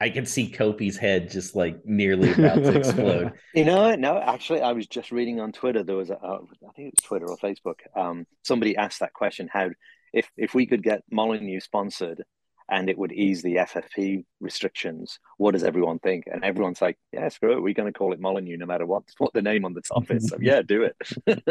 I 0.01 0.10
can 0.10 0.26
see 0.26 0.51
Koppe's 0.51 0.98
head 0.98 1.30
just 1.30 1.56
like 1.56 1.85
nearly 1.86 2.32
about 2.32 2.56
to 2.56 2.76
explode. 2.76 3.32
You 3.55 3.64
know, 3.64 3.89
what? 3.89 3.98
no, 3.98 4.18
actually, 4.18 4.60
I 4.60 4.72
was 4.72 4.86
just 4.86 5.10
reading 5.10 5.40
on 5.40 5.51
Twitter. 5.52 5.82
There 5.82 5.97
was, 5.97 6.10
a, 6.10 6.18
uh, 6.18 6.39
I 6.68 6.72
think 6.72 6.89
it 6.89 6.94
was 6.98 7.05
Twitter 7.05 7.26
or 7.26 7.39
Facebook. 7.39 7.78
Um, 7.97 8.26
somebody 8.43 8.76
asked 8.76 9.01
that 9.01 9.14
question: 9.14 9.48
How, 9.51 9.70
if 10.12 10.30
if 10.36 10.55
we 10.55 10.66
could 10.66 10.82
get 10.82 11.02
Molineux 11.10 11.60
sponsored, 11.60 12.22
and 12.70 12.90
it 12.90 12.98
would 12.98 13.12
ease 13.12 13.43
the 13.43 13.56
FFP 13.56 14.24
restrictions, 14.40 15.18
what 15.39 15.52
does 15.52 15.64
everyone 15.64 15.98
think? 15.98 16.24
And 16.30 16.44
everyone's 16.44 16.82
like, 16.82 16.98
"Yeah, 17.12 17.28
screw 17.30 17.52
it. 17.52 17.62
We're 17.62 17.74
going 17.74 17.90
to 17.90 17.98
call 17.98 18.12
it 18.12 18.20
Molineux 18.20 18.59
no 18.59 18.66
matter 18.66 18.85
what 18.85 19.05
what 19.18 19.32
the 19.32 19.43
name 19.43 19.64
on 19.64 19.72
the 19.72 19.82
top 19.82 20.10
is." 20.10 20.28
So 20.28 20.36
yeah, 20.40 20.60
do 20.60 20.82
it. 20.82 20.97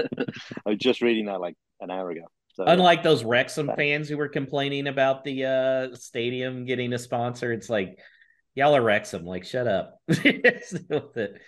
I 0.65 0.69
was 0.69 0.77
just 0.77 1.01
reading 1.01 1.25
that 1.25 1.41
like 1.41 1.55
an 1.81 1.89
hour 1.89 2.11
ago. 2.11 2.27
So. 2.57 2.63
Unlike 2.65 3.03
those 3.03 3.23
Wrexham 3.23 3.69
fans 3.75 4.09
who 4.09 4.17
were 4.17 4.29
complaining 4.29 4.87
about 4.87 5.23
the 5.23 5.45
uh 5.45 5.95
stadium 5.95 6.65
getting 6.65 6.91
a 6.93 6.97
sponsor, 6.97 7.53
it's 7.53 7.69
like 7.69 7.99
y'all 8.55 8.75
are 8.75 8.81
Wrexham. 8.81 9.25
Like, 9.25 9.45
shut 9.45 9.67
up. 9.67 10.01
Deal 10.07 10.41
with 10.89 11.17
it. 11.17 11.39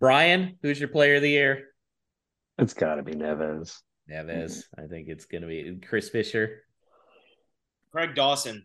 Brian, 0.00 0.56
who's 0.62 0.80
your 0.80 0.88
player 0.88 1.16
of 1.16 1.22
the 1.22 1.28
year? 1.28 1.66
It's 2.56 2.72
got 2.72 2.94
to 2.94 3.02
be 3.02 3.12
Neves. 3.12 3.82
Neves. 4.10 4.64
I 4.78 4.86
think 4.86 5.08
it's 5.08 5.26
gonna 5.26 5.46
be 5.46 5.78
Chris 5.86 6.08
Fischer. 6.08 6.62
Craig 7.92 8.14
Dawson 8.14 8.64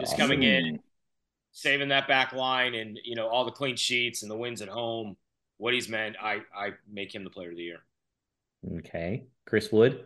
just 0.00 0.12
Dawson. 0.12 0.18
coming 0.18 0.44
in, 0.44 0.78
saving 1.50 1.88
that 1.88 2.06
back 2.06 2.32
line, 2.32 2.76
and 2.76 2.96
you 3.02 3.16
know 3.16 3.26
all 3.26 3.44
the 3.44 3.50
clean 3.50 3.74
sheets 3.74 4.22
and 4.22 4.30
the 4.30 4.36
wins 4.36 4.62
at 4.62 4.68
home. 4.68 5.16
What 5.56 5.74
he's 5.74 5.88
meant, 5.88 6.14
I 6.22 6.42
I 6.56 6.74
make 6.88 7.12
him 7.12 7.24
the 7.24 7.30
player 7.30 7.50
of 7.50 7.56
the 7.56 7.64
year. 7.64 7.80
Okay. 8.78 9.24
Chris 9.44 9.72
Wood. 9.72 10.04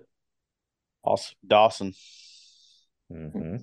Also, 1.04 1.34
Dawson. 1.46 1.94
hmm 3.10 3.56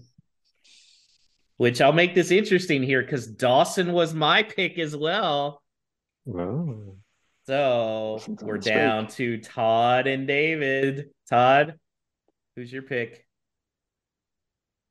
Which 1.58 1.82
I'll 1.82 1.94
make 1.94 2.16
this 2.16 2.32
interesting 2.32 2.84
here 2.84 3.02
because 3.02 3.28
Dawson 3.28 3.94
was 3.94 4.14
my 4.14 4.44
pick 4.44 4.78
as 4.80 4.96
well. 4.96 5.62
Oh. 6.28 6.96
So 7.46 8.18
Dawson's 8.20 8.44
we're 8.44 8.58
the 8.58 8.62
streak. 8.64 8.76
down 8.76 9.08
to 9.08 9.38
Todd 9.40 10.08
and 10.08 10.28
David. 10.28 11.10
Todd, 11.30 11.80
who's 12.56 12.72
your 12.72 12.84
pick? 12.84 13.26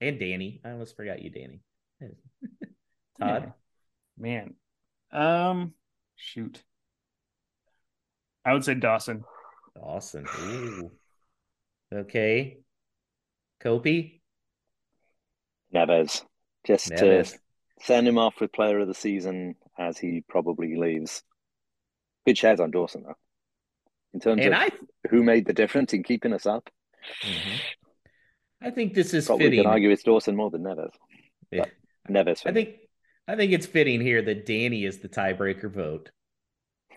And 0.00 0.18
Danny. 0.18 0.60
I 0.64 0.70
almost 0.70 0.96
forgot 0.96 1.22
you, 1.22 1.30
Danny. 1.30 1.60
Todd. 3.20 3.52
Yeah. 3.52 3.52
Man. 4.16 4.54
Um 5.12 5.74
shoot. 6.16 6.62
I 8.44 8.52
would 8.52 8.64
say 8.64 8.74
Dawson. 8.74 9.24
Dawson. 9.76 10.26
Ooh. 10.40 10.90
Okay. 11.94 12.58
Koppe. 13.62 14.20
Neves, 15.74 16.22
just 16.66 16.90
Neves. 16.90 17.32
to 17.32 17.38
send 17.80 18.08
him 18.08 18.18
off 18.18 18.40
with 18.40 18.52
player 18.52 18.78
of 18.78 18.88
the 18.88 18.94
season 18.94 19.54
as 19.78 19.98
he 19.98 20.24
probably 20.28 20.76
leaves. 20.76 21.22
Good 22.26 22.38
shares 22.38 22.60
on 22.60 22.70
Dawson 22.70 23.02
though. 23.04 23.16
In 24.14 24.20
terms 24.20 24.40
And 24.44 24.54
of 24.54 24.60
I 24.60 24.70
who 25.10 25.22
made 25.22 25.46
the 25.46 25.52
difference 25.52 25.92
in 25.92 26.02
keeping 26.02 26.32
us 26.32 26.46
up, 26.46 26.68
Mhm. 27.22 27.60
I 28.60 28.70
think 28.70 28.94
this 28.94 29.12
is 29.14 29.26
probably 29.26 29.46
fitting. 29.46 29.62
can 29.62 29.70
argue 29.70 29.90
it's 29.90 30.02
Dawson 30.02 30.34
more 30.36 30.50
than 30.50 30.62
Neves. 30.62 30.94
Yeah. 31.50 31.66
Neves. 32.08 32.46
I 32.46 32.52
think 32.52 32.76
I 33.26 33.36
think 33.36 33.52
it's 33.52 33.66
fitting 33.66 34.00
here 34.00 34.22
that 34.22 34.46
Danny 34.46 34.84
is 34.84 35.00
the 35.00 35.08
tiebreaker 35.08 35.70
vote. 35.70 36.10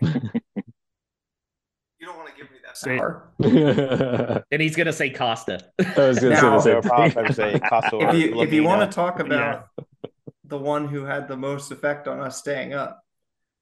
You 2.00 2.08
don't 2.08 2.16
want 2.16 2.30
to 2.30 2.34
give 2.36 2.41
me 2.86 2.92
Say- 2.92 2.98
power. 2.98 3.28
I 3.42 4.42
And 4.50 4.62
he's 4.62 4.76
gonna 4.76 4.92
say 4.92 5.10
Costa. 5.10 5.60
was 5.78 6.18
going 6.18 6.36
to 6.36 6.42
Now- 6.42 6.58
say 6.58 6.74
the 6.74 6.82
probably 6.82 7.10
same 7.10 7.32
say. 7.32 7.58
Costa 7.60 7.98
If 8.10 8.14
you 8.16 8.42
if 8.42 8.52
you 8.52 8.62
want 8.64 8.88
to 8.90 8.94
talk 8.94 9.20
about 9.20 9.66
the 10.44 10.58
one 10.58 10.86
who 10.88 11.04
had 11.04 11.28
the 11.28 11.36
most 11.36 11.70
effect 11.72 12.06
on 12.08 12.20
us 12.20 12.38
staying 12.38 12.74
up, 12.74 13.00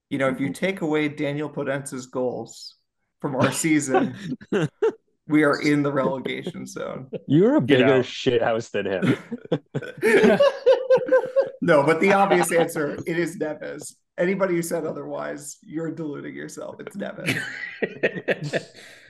you 0.08 0.18
know, 0.18 0.28
if 0.28 0.40
you 0.40 0.52
take 0.52 0.80
away 0.80 1.08
Daniel 1.08 1.48
Podence's 1.48 2.06
goals 2.06 2.74
from 3.20 3.36
our 3.36 3.52
season, 3.52 4.16
we 5.28 5.44
are 5.44 5.60
in 5.60 5.82
the 5.84 5.92
relegation 5.92 6.66
zone. 6.66 7.08
You're 7.28 7.56
a 7.56 7.60
bigger 7.60 7.94
out. 7.98 8.04
shit 8.04 8.42
house 8.42 8.70
than 8.70 8.86
him. 8.86 9.16
no, 11.60 11.82
but 11.84 12.00
the 12.00 12.12
obvious 12.12 12.50
answer 12.52 12.98
it 13.06 13.18
is 13.18 13.38
Neves. 13.38 13.94
Anybody 14.20 14.54
who 14.54 14.62
said 14.62 14.84
otherwise, 14.84 15.56
you're 15.62 15.90
deluding 15.90 16.34
yourself. 16.34 16.76
It's 16.80 16.94
Neves. 16.94 17.34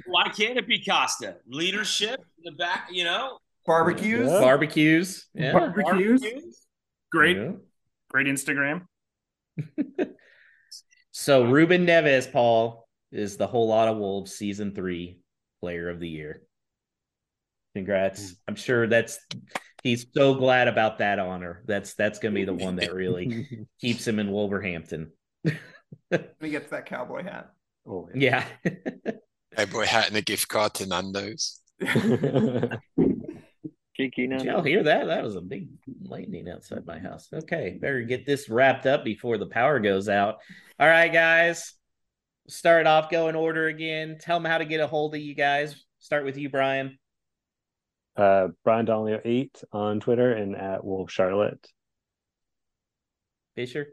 Why 0.07 0.29
can't 0.29 0.57
it 0.57 0.69
be 0.69 0.83
Costa? 0.85 1.37
Leadership 1.49 2.21
in 2.39 2.45
the 2.45 2.57
back, 2.57 2.89
you 2.93 3.05
know. 3.05 3.39
Barbecues, 3.67 4.27
Yeah. 4.31 4.41
Barbecues. 4.41 5.27
Yeah. 5.35 5.53
barbecues. 5.53 6.21
Barbecues. 6.23 6.67
Great, 7.11 7.37
Yeah. 7.37 7.53
great 8.11 8.27
Instagram. 8.27 8.83
So 11.13 11.43
Ruben 11.45 11.87
Neves, 11.87 12.31
Paul, 12.33 12.89
is 13.13 13.37
the 13.37 13.47
whole 13.47 13.69
lot 13.69 13.89
of 13.89 13.99
Wolves 13.99 14.33
season 14.33 14.75
three 14.75 15.19
player 15.61 15.91
of 15.91 16.01
the 16.01 16.09
year. 16.09 16.43
Congrats. 17.75 18.29
Hmm. 18.31 18.35
I'm 18.49 18.55
sure 18.55 18.87
that's 18.87 19.19
he's 19.83 20.07
so 20.15 20.35
glad 20.35 20.69
about 20.69 20.99
that 20.99 21.19
honor. 21.19 21.63
That's 21.67 21.95
that's 21.95 22.19
gonna 22.19 22.35
be 22.35 22.45
the 22.45 22.55
one 22.55 22.77
that 22.77 22.95
really 22.95 23.67
keeps 23.81 24.07
him 24.07 24.19
in 24.19 24.31
Wolverhampton. 24.31 25.13
Let 26.11 26.41
me 26.41 26.51
get 26.51 26.65
to 26.65 26.71
that 26.71 26.87
cowboy 26.87 27.25
hat. 27.25 27.51
Oh, 27.87 28.09
Yeah. 28.15 28.45
Hey 29.57 29.65
boy, 29.73 29.87
hat 29.87 30.09
and 30.09 30.17
a 30.17 30.23
gift 30.23 30.49
card 30.49 30.75
to 30.75 30.87
Nando's. 30.87 31.61
Cheeky 31.81 32.79
Did 34.27 34.31
now. 34.31 34.43
y'all 34.43 34.63
hear 34.63 34.83
that? 34.85 35.07
That 35.07 35.23
was 35.23 35.37
a 35.37 35.41
big 35.41 35.69
lightning 36.03 36.49
outside 36.49 36.87
my 36.87 36.99
house. 36.99 37.29
Okay, 37.33 37.79
better 37.81 38.03
get 38.03 38.27
this 38.27 38.49
wrapped 38.49 38.87
up 38.87 39.05
before 39.05 39.39
the 39.39 39.47
power 39.47 39.79
goes 39.81 40.09
out. 40.09 40.37
All 40.79 40.89
right, 40.89 41.13
guys. 41.13 41.75
Start 42.49 42.87
off, 42.87 43.11
go 43.11 43.29
in 43.29 43.37
order 43.37 43.69
again. 43.69 44.19
Tell 44.21 44.41
them 44.41 44.51
how 44.51 44.59
to 44.59 44.65
get 44.65 44.81
a 44.81 44.87
hold 44.87 45.15
of 45.15 45.21
you 45.21 45.35
guys. 45.35 45.85
Start 46.01 46.25
with 46.25 46.37
you, 46.37 46.49
Brian. 46.51 46.99
Uh, 48.17 48.49
Brian 48.65 48.87
Donleo 48.87 49.21
eight 49.25 49.63
on 49.73 50.01
Twitter 50.01 50.33
and 50.33 50.57
at 50.57 50.85
Wolf 50.85 51.11
Charlotte. 51.11 51.67
Fischer. 53.55 53.89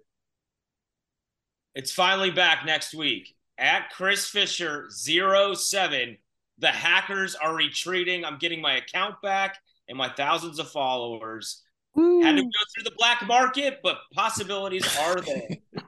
It's 1.76 1.91
finally 1.91 2.31
back 2.31 2.65
next 2.65 2.94
week 2.94 3.35
at 3.57 3.91
Chris 3.91 4.27
Fischer 4.27 4.88
07. 4.89 6.18
The 6.60 6.68
hackers 6.68 7.35
are 7.35 7.56
retreating. 7.56 8.26
I'm 8.26 8.39
getting 8.39 8.61
my 8.61 8.77
account 8.77 9.22
back 9.22 9.57
and 9.88 9.98
my 9.98 10.10
thousands 10.10 10.60
of 10.60 10.69
followers. 10.69 11.64
Had 11.95 12.35
to 12.35 12.44
go 12.44 12.49
through 12.76 12.84
the 12.84 12.94
black 12.98 13.26
market, 13.26 13.80
but 13.81 13.98
possibilities 14.14 14.85
are 14.99 15.19
there. 15.22 15.48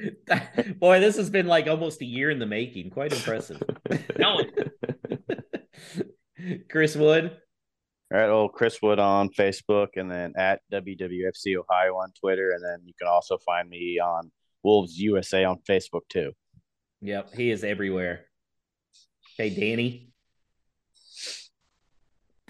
Boy, 0.78 1.00
this 1.00 1.16
has 1.16 1.30
been 1.30 1.46
like 1.46 1.66
almost 1.66 2.00
a 2.00 2.04
year 2.04 2.30
in 2.30 2.38
the 2.38 2.46
making. 2.46 2.90
Quite 2.90 3.12
impressive. 3.12 3.62
Chris 6.70 6.96
Wood. 6.96 7.36
All 8.12 8.18
right, 8.18 8.28
old 8.28 8.52
Chris 8.52 8.78
Wood 8.82 8.98
on 8.98 9.30
Facebook 9.30 9.88
and 9.96 10.10
then 10.10 10.34
at 10.36 10.60
WWFC 10.72 11.56
Ohio 11.56 11.94
on 11.96 12.12
Twitter. 12.20 12.50
And 12.50 12.62
then 12.62 12.80
you 12.84 12.92
can 12.98 13.08
also 13.08 13.38
find 13.38 13.68
me 13.68 13.98
on 13.98 14.30
Wolves 14.62 14.98
USA 14.98 15.44
on 15.44 15.58
Facebook 15.68 16.02
too. 16.08 16.32
Yep, 17.00 17.34
he 17.34 17.50
is 17.50 17.64
everywhere. 17.64 18.26
Hey, 19.36 19.50
Danny. 19.50 20.10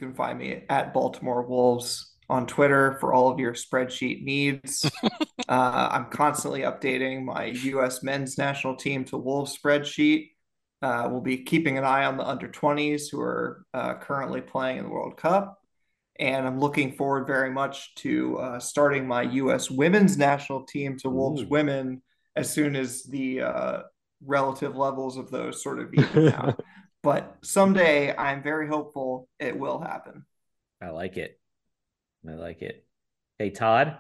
You 0.01 0.09
can 0.09 0.15
find 0.15 0.39
me 0.39 0.65
at 0.69 0.93
Baltimore 0.93 1.43
Wolves 1.43 2.17
on 2.29 2.47
Twitter 2.47 2.97
for 2.99 3.15
all 3.15 3.31
of 3.31 3.39
your 3.39 3.53
spreadsheet 3.53 4.25
needs. 4.25 4.91
uh, 5.49 5.89
I'm 5.93 6.07
constantly 6.07 6.63
updating 6.63 7.25
my 7.25 7.45
U.S. 7.45 8.03
men's 8.03 8.37
national 8.37 8.77
team 8.77 9.05
to 9.07 9.17
Wolves 9.17 9.57
spreadsheet. 9.57 10.32
Uh, 10.83 11.09
we'll 11.11 11.21
be 11.21 11.39
keeping 11.39 11.79
an 11.79 11.85
eye 11.85 12.05
on 12.05 12.17
the 12.17 12.27
under 12.27 12.49
20s 12.49 13.11
who 13.11 13.21
are 13.21 13.65
uh, 13.73 13.95
currently 13.95 14.41
playing 14.41 14.79
in 14.79 14.85
the 14.85 14.91
World 14.91 15.17
Cup. 15.17 15.61
And 16.19 16.47
I'm 16.47 16.59
looking 16.59 16.93
forward 16.93 17.27
very 17.27 17.51
much 17.51 17.95
to 17.97 18.39
uh, 18.39 18.59
starting 18.59 19.07
my 19.07 19.23
U.S. 19.23 19.71
women's 19.71 20.19
national 20.19 20.65
team 20.65 20.99
to 20.99 21.09
Wolves 21.09 21.43
Ooh. 21.43 21.49
women 21.49 22.03
as 22.37 22.53
soon 22.53 22.77
as 22.77 23.05
the 23.05 23.43
uh, 23.43 23.83
relative 24.25 24.77
levels 24.77 25.17
of 25.17 25.31
those 25.31 25.63
sort 25.63 25.79
of 25.79 25.95
even 25.99 26.29
out. 26.35 26.61
But 27.03 27.37
someday 27.43 28.15
I'm 28.17 28.43
very 28.43 28.69
hopeful 28.69 29.29
it 29.39 29.59
will 29.59 29.81
happen. 29.81 30.25
I 30.81 30.91
like 30.91 31.17
it. 31.17 31.39
I 32.29 32.33
like 32.33 32.63
it. 32.63 32.85
Hey, 33.39 33.51
Todd. 33.51 33.99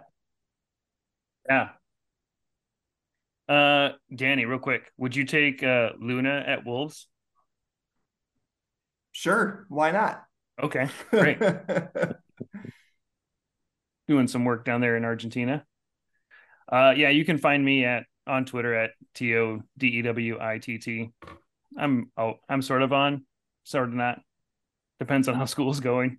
Yeah. 1.48 1.70
Uh, 3.48 3.90
Danny, 4.14 4.44
real 4.44 4.58
quick, 4.58 4.90
would 4.96 5.16
you 5.16 5.24
take 5.24 5.62
uh 5.62 5.90
Luna 6.00 6.44
at 6.46 6.64
Wolves? 6.64 7.08
Sure, 9.12 9.66
why 9.68 9.90
not? 9.90 10.22
Okay, 10.62 10.88
great. 11.10 11.38
Doing 14.08 14.28
some 14.28 14.44
work 14.44 14.64
down 14.64 14.80
there 14.80 14.96
in 14.96 15.04
Argentina. 15.04 15.64
Uh, 16.70 16.92
yeah, 16.96 17.10
you 17.10 17.24
can 17.24 17.38
find 17.38 17.64
me 17.64 17.84
at 17.84 18.04
on 18.26 18.44
Twitter 18.44 18.74
at 18.74 18.90
t 19.14 19.36
o 19.36 19.60
d 19.78 19.88
e 19.88 20.02
w 20.02 20.38
i 20.40 20.58
t 20.58 20.78
t. 20.78 21.10
I'm 21.78 22.10
oh, 22.16 22.34
I'm 22.48 22.62
sort 22.62 22.82
of 22.82 22.92
on, 22.92 23.24
sort 23.64 23.88
of 23.88 23.94
not. 23.94 24.20
Depends 24.98 25.28
on 25.28 25.34
how 25.34 25.44
school's 25.44 25.80
going. 25.80 26.18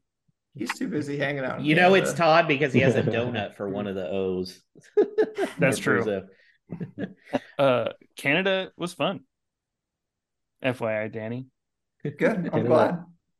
He's 0.56 0.78
too 0.78 0.88
busy 0.88 1.18
hanging 1.18 1.44
out. 1.44 1.62
You 1.62 1.76
know 1.76 1.96
it's 1.96 2.14
Todd 2.14 2.48
because 2.48 2.74
he 2.74 2.82
has 2.82 2.96
a 2.96 3.04
donut 3.04 3.56
for 3.56 3.68
one 3.70 3.88
of 3.88 3.96
the 3.96 4.08
O's. 4.08 4.62
That's 5.58 5.80
Or 5.88 6.04
true. 6.04 6.24
Bruzo. 6.72 7.16
Uh, 7.58 7.90
Canada 8.18 8.72
was 8.78 8.94
fun. 8.94 9.22
FYI, 10.64 11.12
Danny. 11.12 11.48
Good. 12.04 12.24
I'm 12.24 12.50
Canada. 12.50 12.68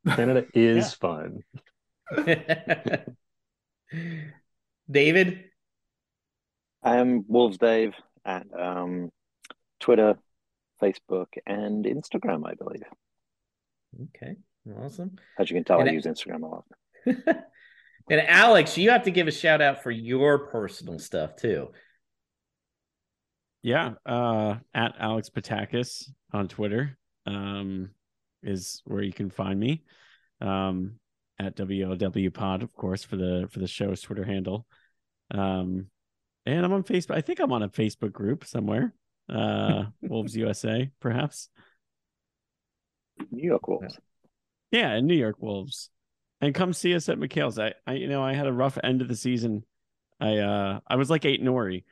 glad. 0.04 0.16
Canada 0.16 0.46
is 0.54 0.92
fun. 0.94 1.40
David. 4.90 5.44
I 6.82 6.96
am 6.98 7.24
Wolves 7.28 7.56
Dave 7.58 7.94
at 8.26 8.46
um, 8.58 9.10
Twitter, 9.80 10.16
Facebook, 10.82 11.28
and 11.46 11.84
Instagram, 11.86 12.42
I 12.46 12.54
believe. 12.54 12.82
Okay, 14.16 14.36
awesome. 14.78 15.16
As 15.38 15.48
you 15.50 15.54
can 15.56 15.64
tell, 15.64 15.80
And 15.80 15.88
I 15.88 15.92
I- 15.92 15.94
use 15.94 16.04
Instagram 16.04 16.42
a 16.42 16.46
lot. 16.46 16.64
and 17.06 18.20
Alex, 18.28 18.76
you 18.76 18.90
have 18.90 19.04
to 19.04 19.10
give 19.10 19.28
a 19.28 19.32
shout 19.32 19.62
out 19.62 19.82
for 19.82 19.90
your 19.90 20.48
personal 20.48 20.98
stuff 20.98 21.36
too. 21.36 21.68
Yeah, 23.64 23.94
uh, 24.04 24.56
at 24.74 24.94
Alex 24.98 25.30
Patakis 25.30 26.10
on 26.34 26.48
Twitter 26.48 26.98
um, 27.24 27.88
is 28.42 28.82
where 28.84 29.02
you 29.02 29.10
can 29.10 29.30
find 29.30 29.58
me. 29.58 29.84
Um, 30.42 30.96
at 31.38 31.56
WLW 31.56 32.32
Pod, 32.32 32.62
of 32.62 32.74
course, 32.74 33.04
for 33.04 33.16
the 33.16 33.48
for 33.50 33.60
the 33.60 33.66
show's 33.66 34.02
Twitter 34.02 34.22
handle. 34.22 34.66
Um, 35.30 35.86
and 36.44 36.62
I'm 36.62 36.74
on 36.74 36.82
Facebook. 36.82 37.16
I 37.16 37.22
think 37.22 37.40
I'm 37.40 37.52
on 37.52 37.62
a 37.62 37.70
Facebook 37.70 38.12
group 38.12 38.44
somewhere. 38.44 38.92
Uh, 39.30 39.84
Wolves 40.02 40.36
USA, 40.36 40.90
perhaps. 41.00 41.48
New 43.30 43.48
York 43.48 43.66
Wolves. 43.66 43.98
Yeah, 44.72 44.90
and 44.90 45.06
New 45.06 45.16
York 45.16 45.36
Wolves. 45.38 45.88
And 46.42 46.54
come 46.54 46.74
see 46.74 46.94
us 46.94 47.08
at 47.08 47.16
McHale's. 47.16 47.58
I, 47.58 47.72
I 47.86 47.94
you 47.94 48.08
know, 48.08 48.22
I 48.22 48.34
had 48.34 48.46
a 48.46 48.52
rough 48.52 48.76
end 48.84 49.00
of 49.00 49.08
the 49.08 49.16
season. 49.16 49.64
I 50.20 50.36
uh 50.36 50.80
I 50.86 50.96
was 50.96 51.08
like 51.08 51.22
Aït-Nouri. 51.22 51.84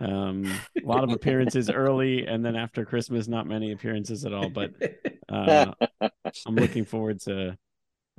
Um 0.00 0.52
a 0.76 0.86
lot 0.86 1.04
of 1.04 1.10
appearances 1.10 1.70
early 1.70 2.26
and 2.26 2.44
then 2.44 2.56
after 2.56 2.84
Christmas, 2.84 3.28
not 3.28 3.46
many 3.46 3.72
appearances 3.72 4.24
at 4.24 4.32
all. 4.32 4.48
But 4.50 4.72
uh 5.28 5.72
I'm 6.46 6.56
looking 6.56 6.84
forward 6.84 7.20
to 7.22 7.56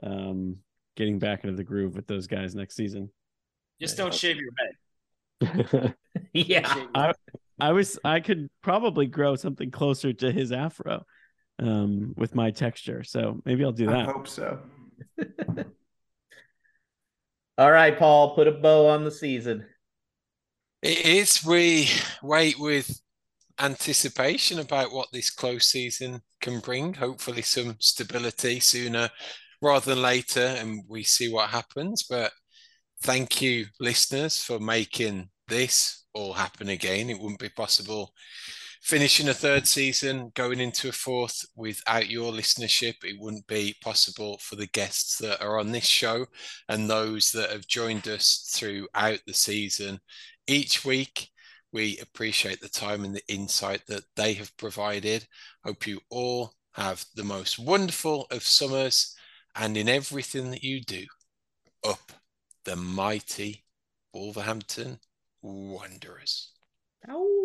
um 0.02 0.57
getting 0.95 1.19
back 1.19 1.43
into 1.43 1.56
the 1.56 1.64
groove 1.64 1.95
with 1.95 2.07
those 2.07 2.27
guys 2.27 2.56
next 2.56 2.76
season. 2.76 3.10
Just 3.81 3.97
don't 3.97 4.14
shave 4.14 4.38
your 4.38 4.52
head. 4.57 5.95
yeah. 6.34 6.85
I 6.95 7.14
I 7.60 7.72
was 7.73 7.99
I 8.06 8.22
could 8.22 8.49
probably 8.61 9.07
grow 9.07 9.35
something 9.35 9.69
closer 9.72 10.14
to 10.14 10.31
his 10.31 10.52
afro 10.52 11.06
um 11.60 12.14
with 12.15 12.35
my 12.35 12.52
texture. 12.52 13.03
So 13.03 13.41
maybe 13.45 13.65
I'll 13.65 13.73
do 13.73 13.88
that. 13.88 14.07
I 14.07 14.11
hope 14.11 14.27
so. 14.27 14.60
All 17.57 17.72
right, 17.72 17.97
Paul, 17.97 18.35
put 18.35 18.47
a 18.47 18.52
bow 18.52 18.88
on 18.88 19.06
the 19.06 19.11
season. 19.11 19.65
It 20.81 21.06
is. 21.06 21.43
We 21.43 21.89
wait 22.22 22.60
with 22.60 23.02
anticipation 23.60 24.60
about 24.60 24.91
what 24.91 25.10
this 25.11 25.30
close 25.30 25.68
season 25.68 26.22
can 26.41 26.60
bring. 26.60 26.93
Hopefully, 26.93 27.41
some 27.41 27.77
stability 27.80 28.60
sooner 28.60 29.10
rather 29.61 29.91
than 29.93 30.02
later, 30.02 30.45
and 30.45 30.84
we 30.88 31.03
see 31.03 31.30
what 31.30 31.49
happens. 31.49 32.03
But 32.03 32.31
thank 33.02 33.41
you, 33.41 33.65
listeners, 33.80 34.41
for 34.41 34.60
making 34.60 35.30
this 35.47 36.06
all 36.14 36.34
happen 36.34 36.69
again. 36.69 37.10
It 37.10 37.19
wouldn't 37.19 37.39
be 37.39 37.49
possible 37.49 38.14
finishing 38.85 39.30
a 39.30 39.34
third 39.34 39.65
season, 39.68 40.31
going 40.35 40.60
into 40.60 40.88
a 40.89 40.91
fourth 40.91 41.43
without 41.56 42.07
your 42.07 42.31
listenership. 42.31 42.93
It 43.03 43.15
wouldn't 43.19 43.47
be 43.47 43.76
possible 43.81 44.38
for 44.43 44.57
the 44.57 44.68
guests 44.68 45.18
that 45.18 45.41
are 45.41 45.57
on 45.60 45.72
this 45.72 45.85
show 45.85 46.27
and 46.69 46.88
those 46.88 47.31
that 47.31 47.49
have 47.49 47.65
joined 47.65 48.07
us 48.07 48.52
throughout 48.56 49.19
the 49.26 49.34
season 49.34 49.99
each 50.47 50.85
week. 50.85 51.30
We 51.72 51.97
appreciate 51.99 52.61
the 52.61 52.69
time 52.69 53.03
and 53.03 53.15
the 53.15 53.27
insight 53.27 53.85
that 53.88 54.03
they 54.15 54.34
have 54.34 54.55
provided. 54.57 55.27
Hope 55.63 55.88
you 55.88 55.99
all 56.09 56.53
have 56.73 57.05
the 57.15 57.23
most 57.23 57.59
wonderful 57.59 58.27
of 58.31 58.43
summers 58.43 59.15
and 59.55 59.77
in 59.77 59.88
everything 59.88 60.51
that 60.51 60.63
you 60.63 60.81
do, 60.81 61.05
up 61.88 62.11
the 62.65 62.76
mighty 62.76 63.63
Wolverhampton 64.13 64.99
Wanderers. 65.41 66.51
Ow. 67.09 67.44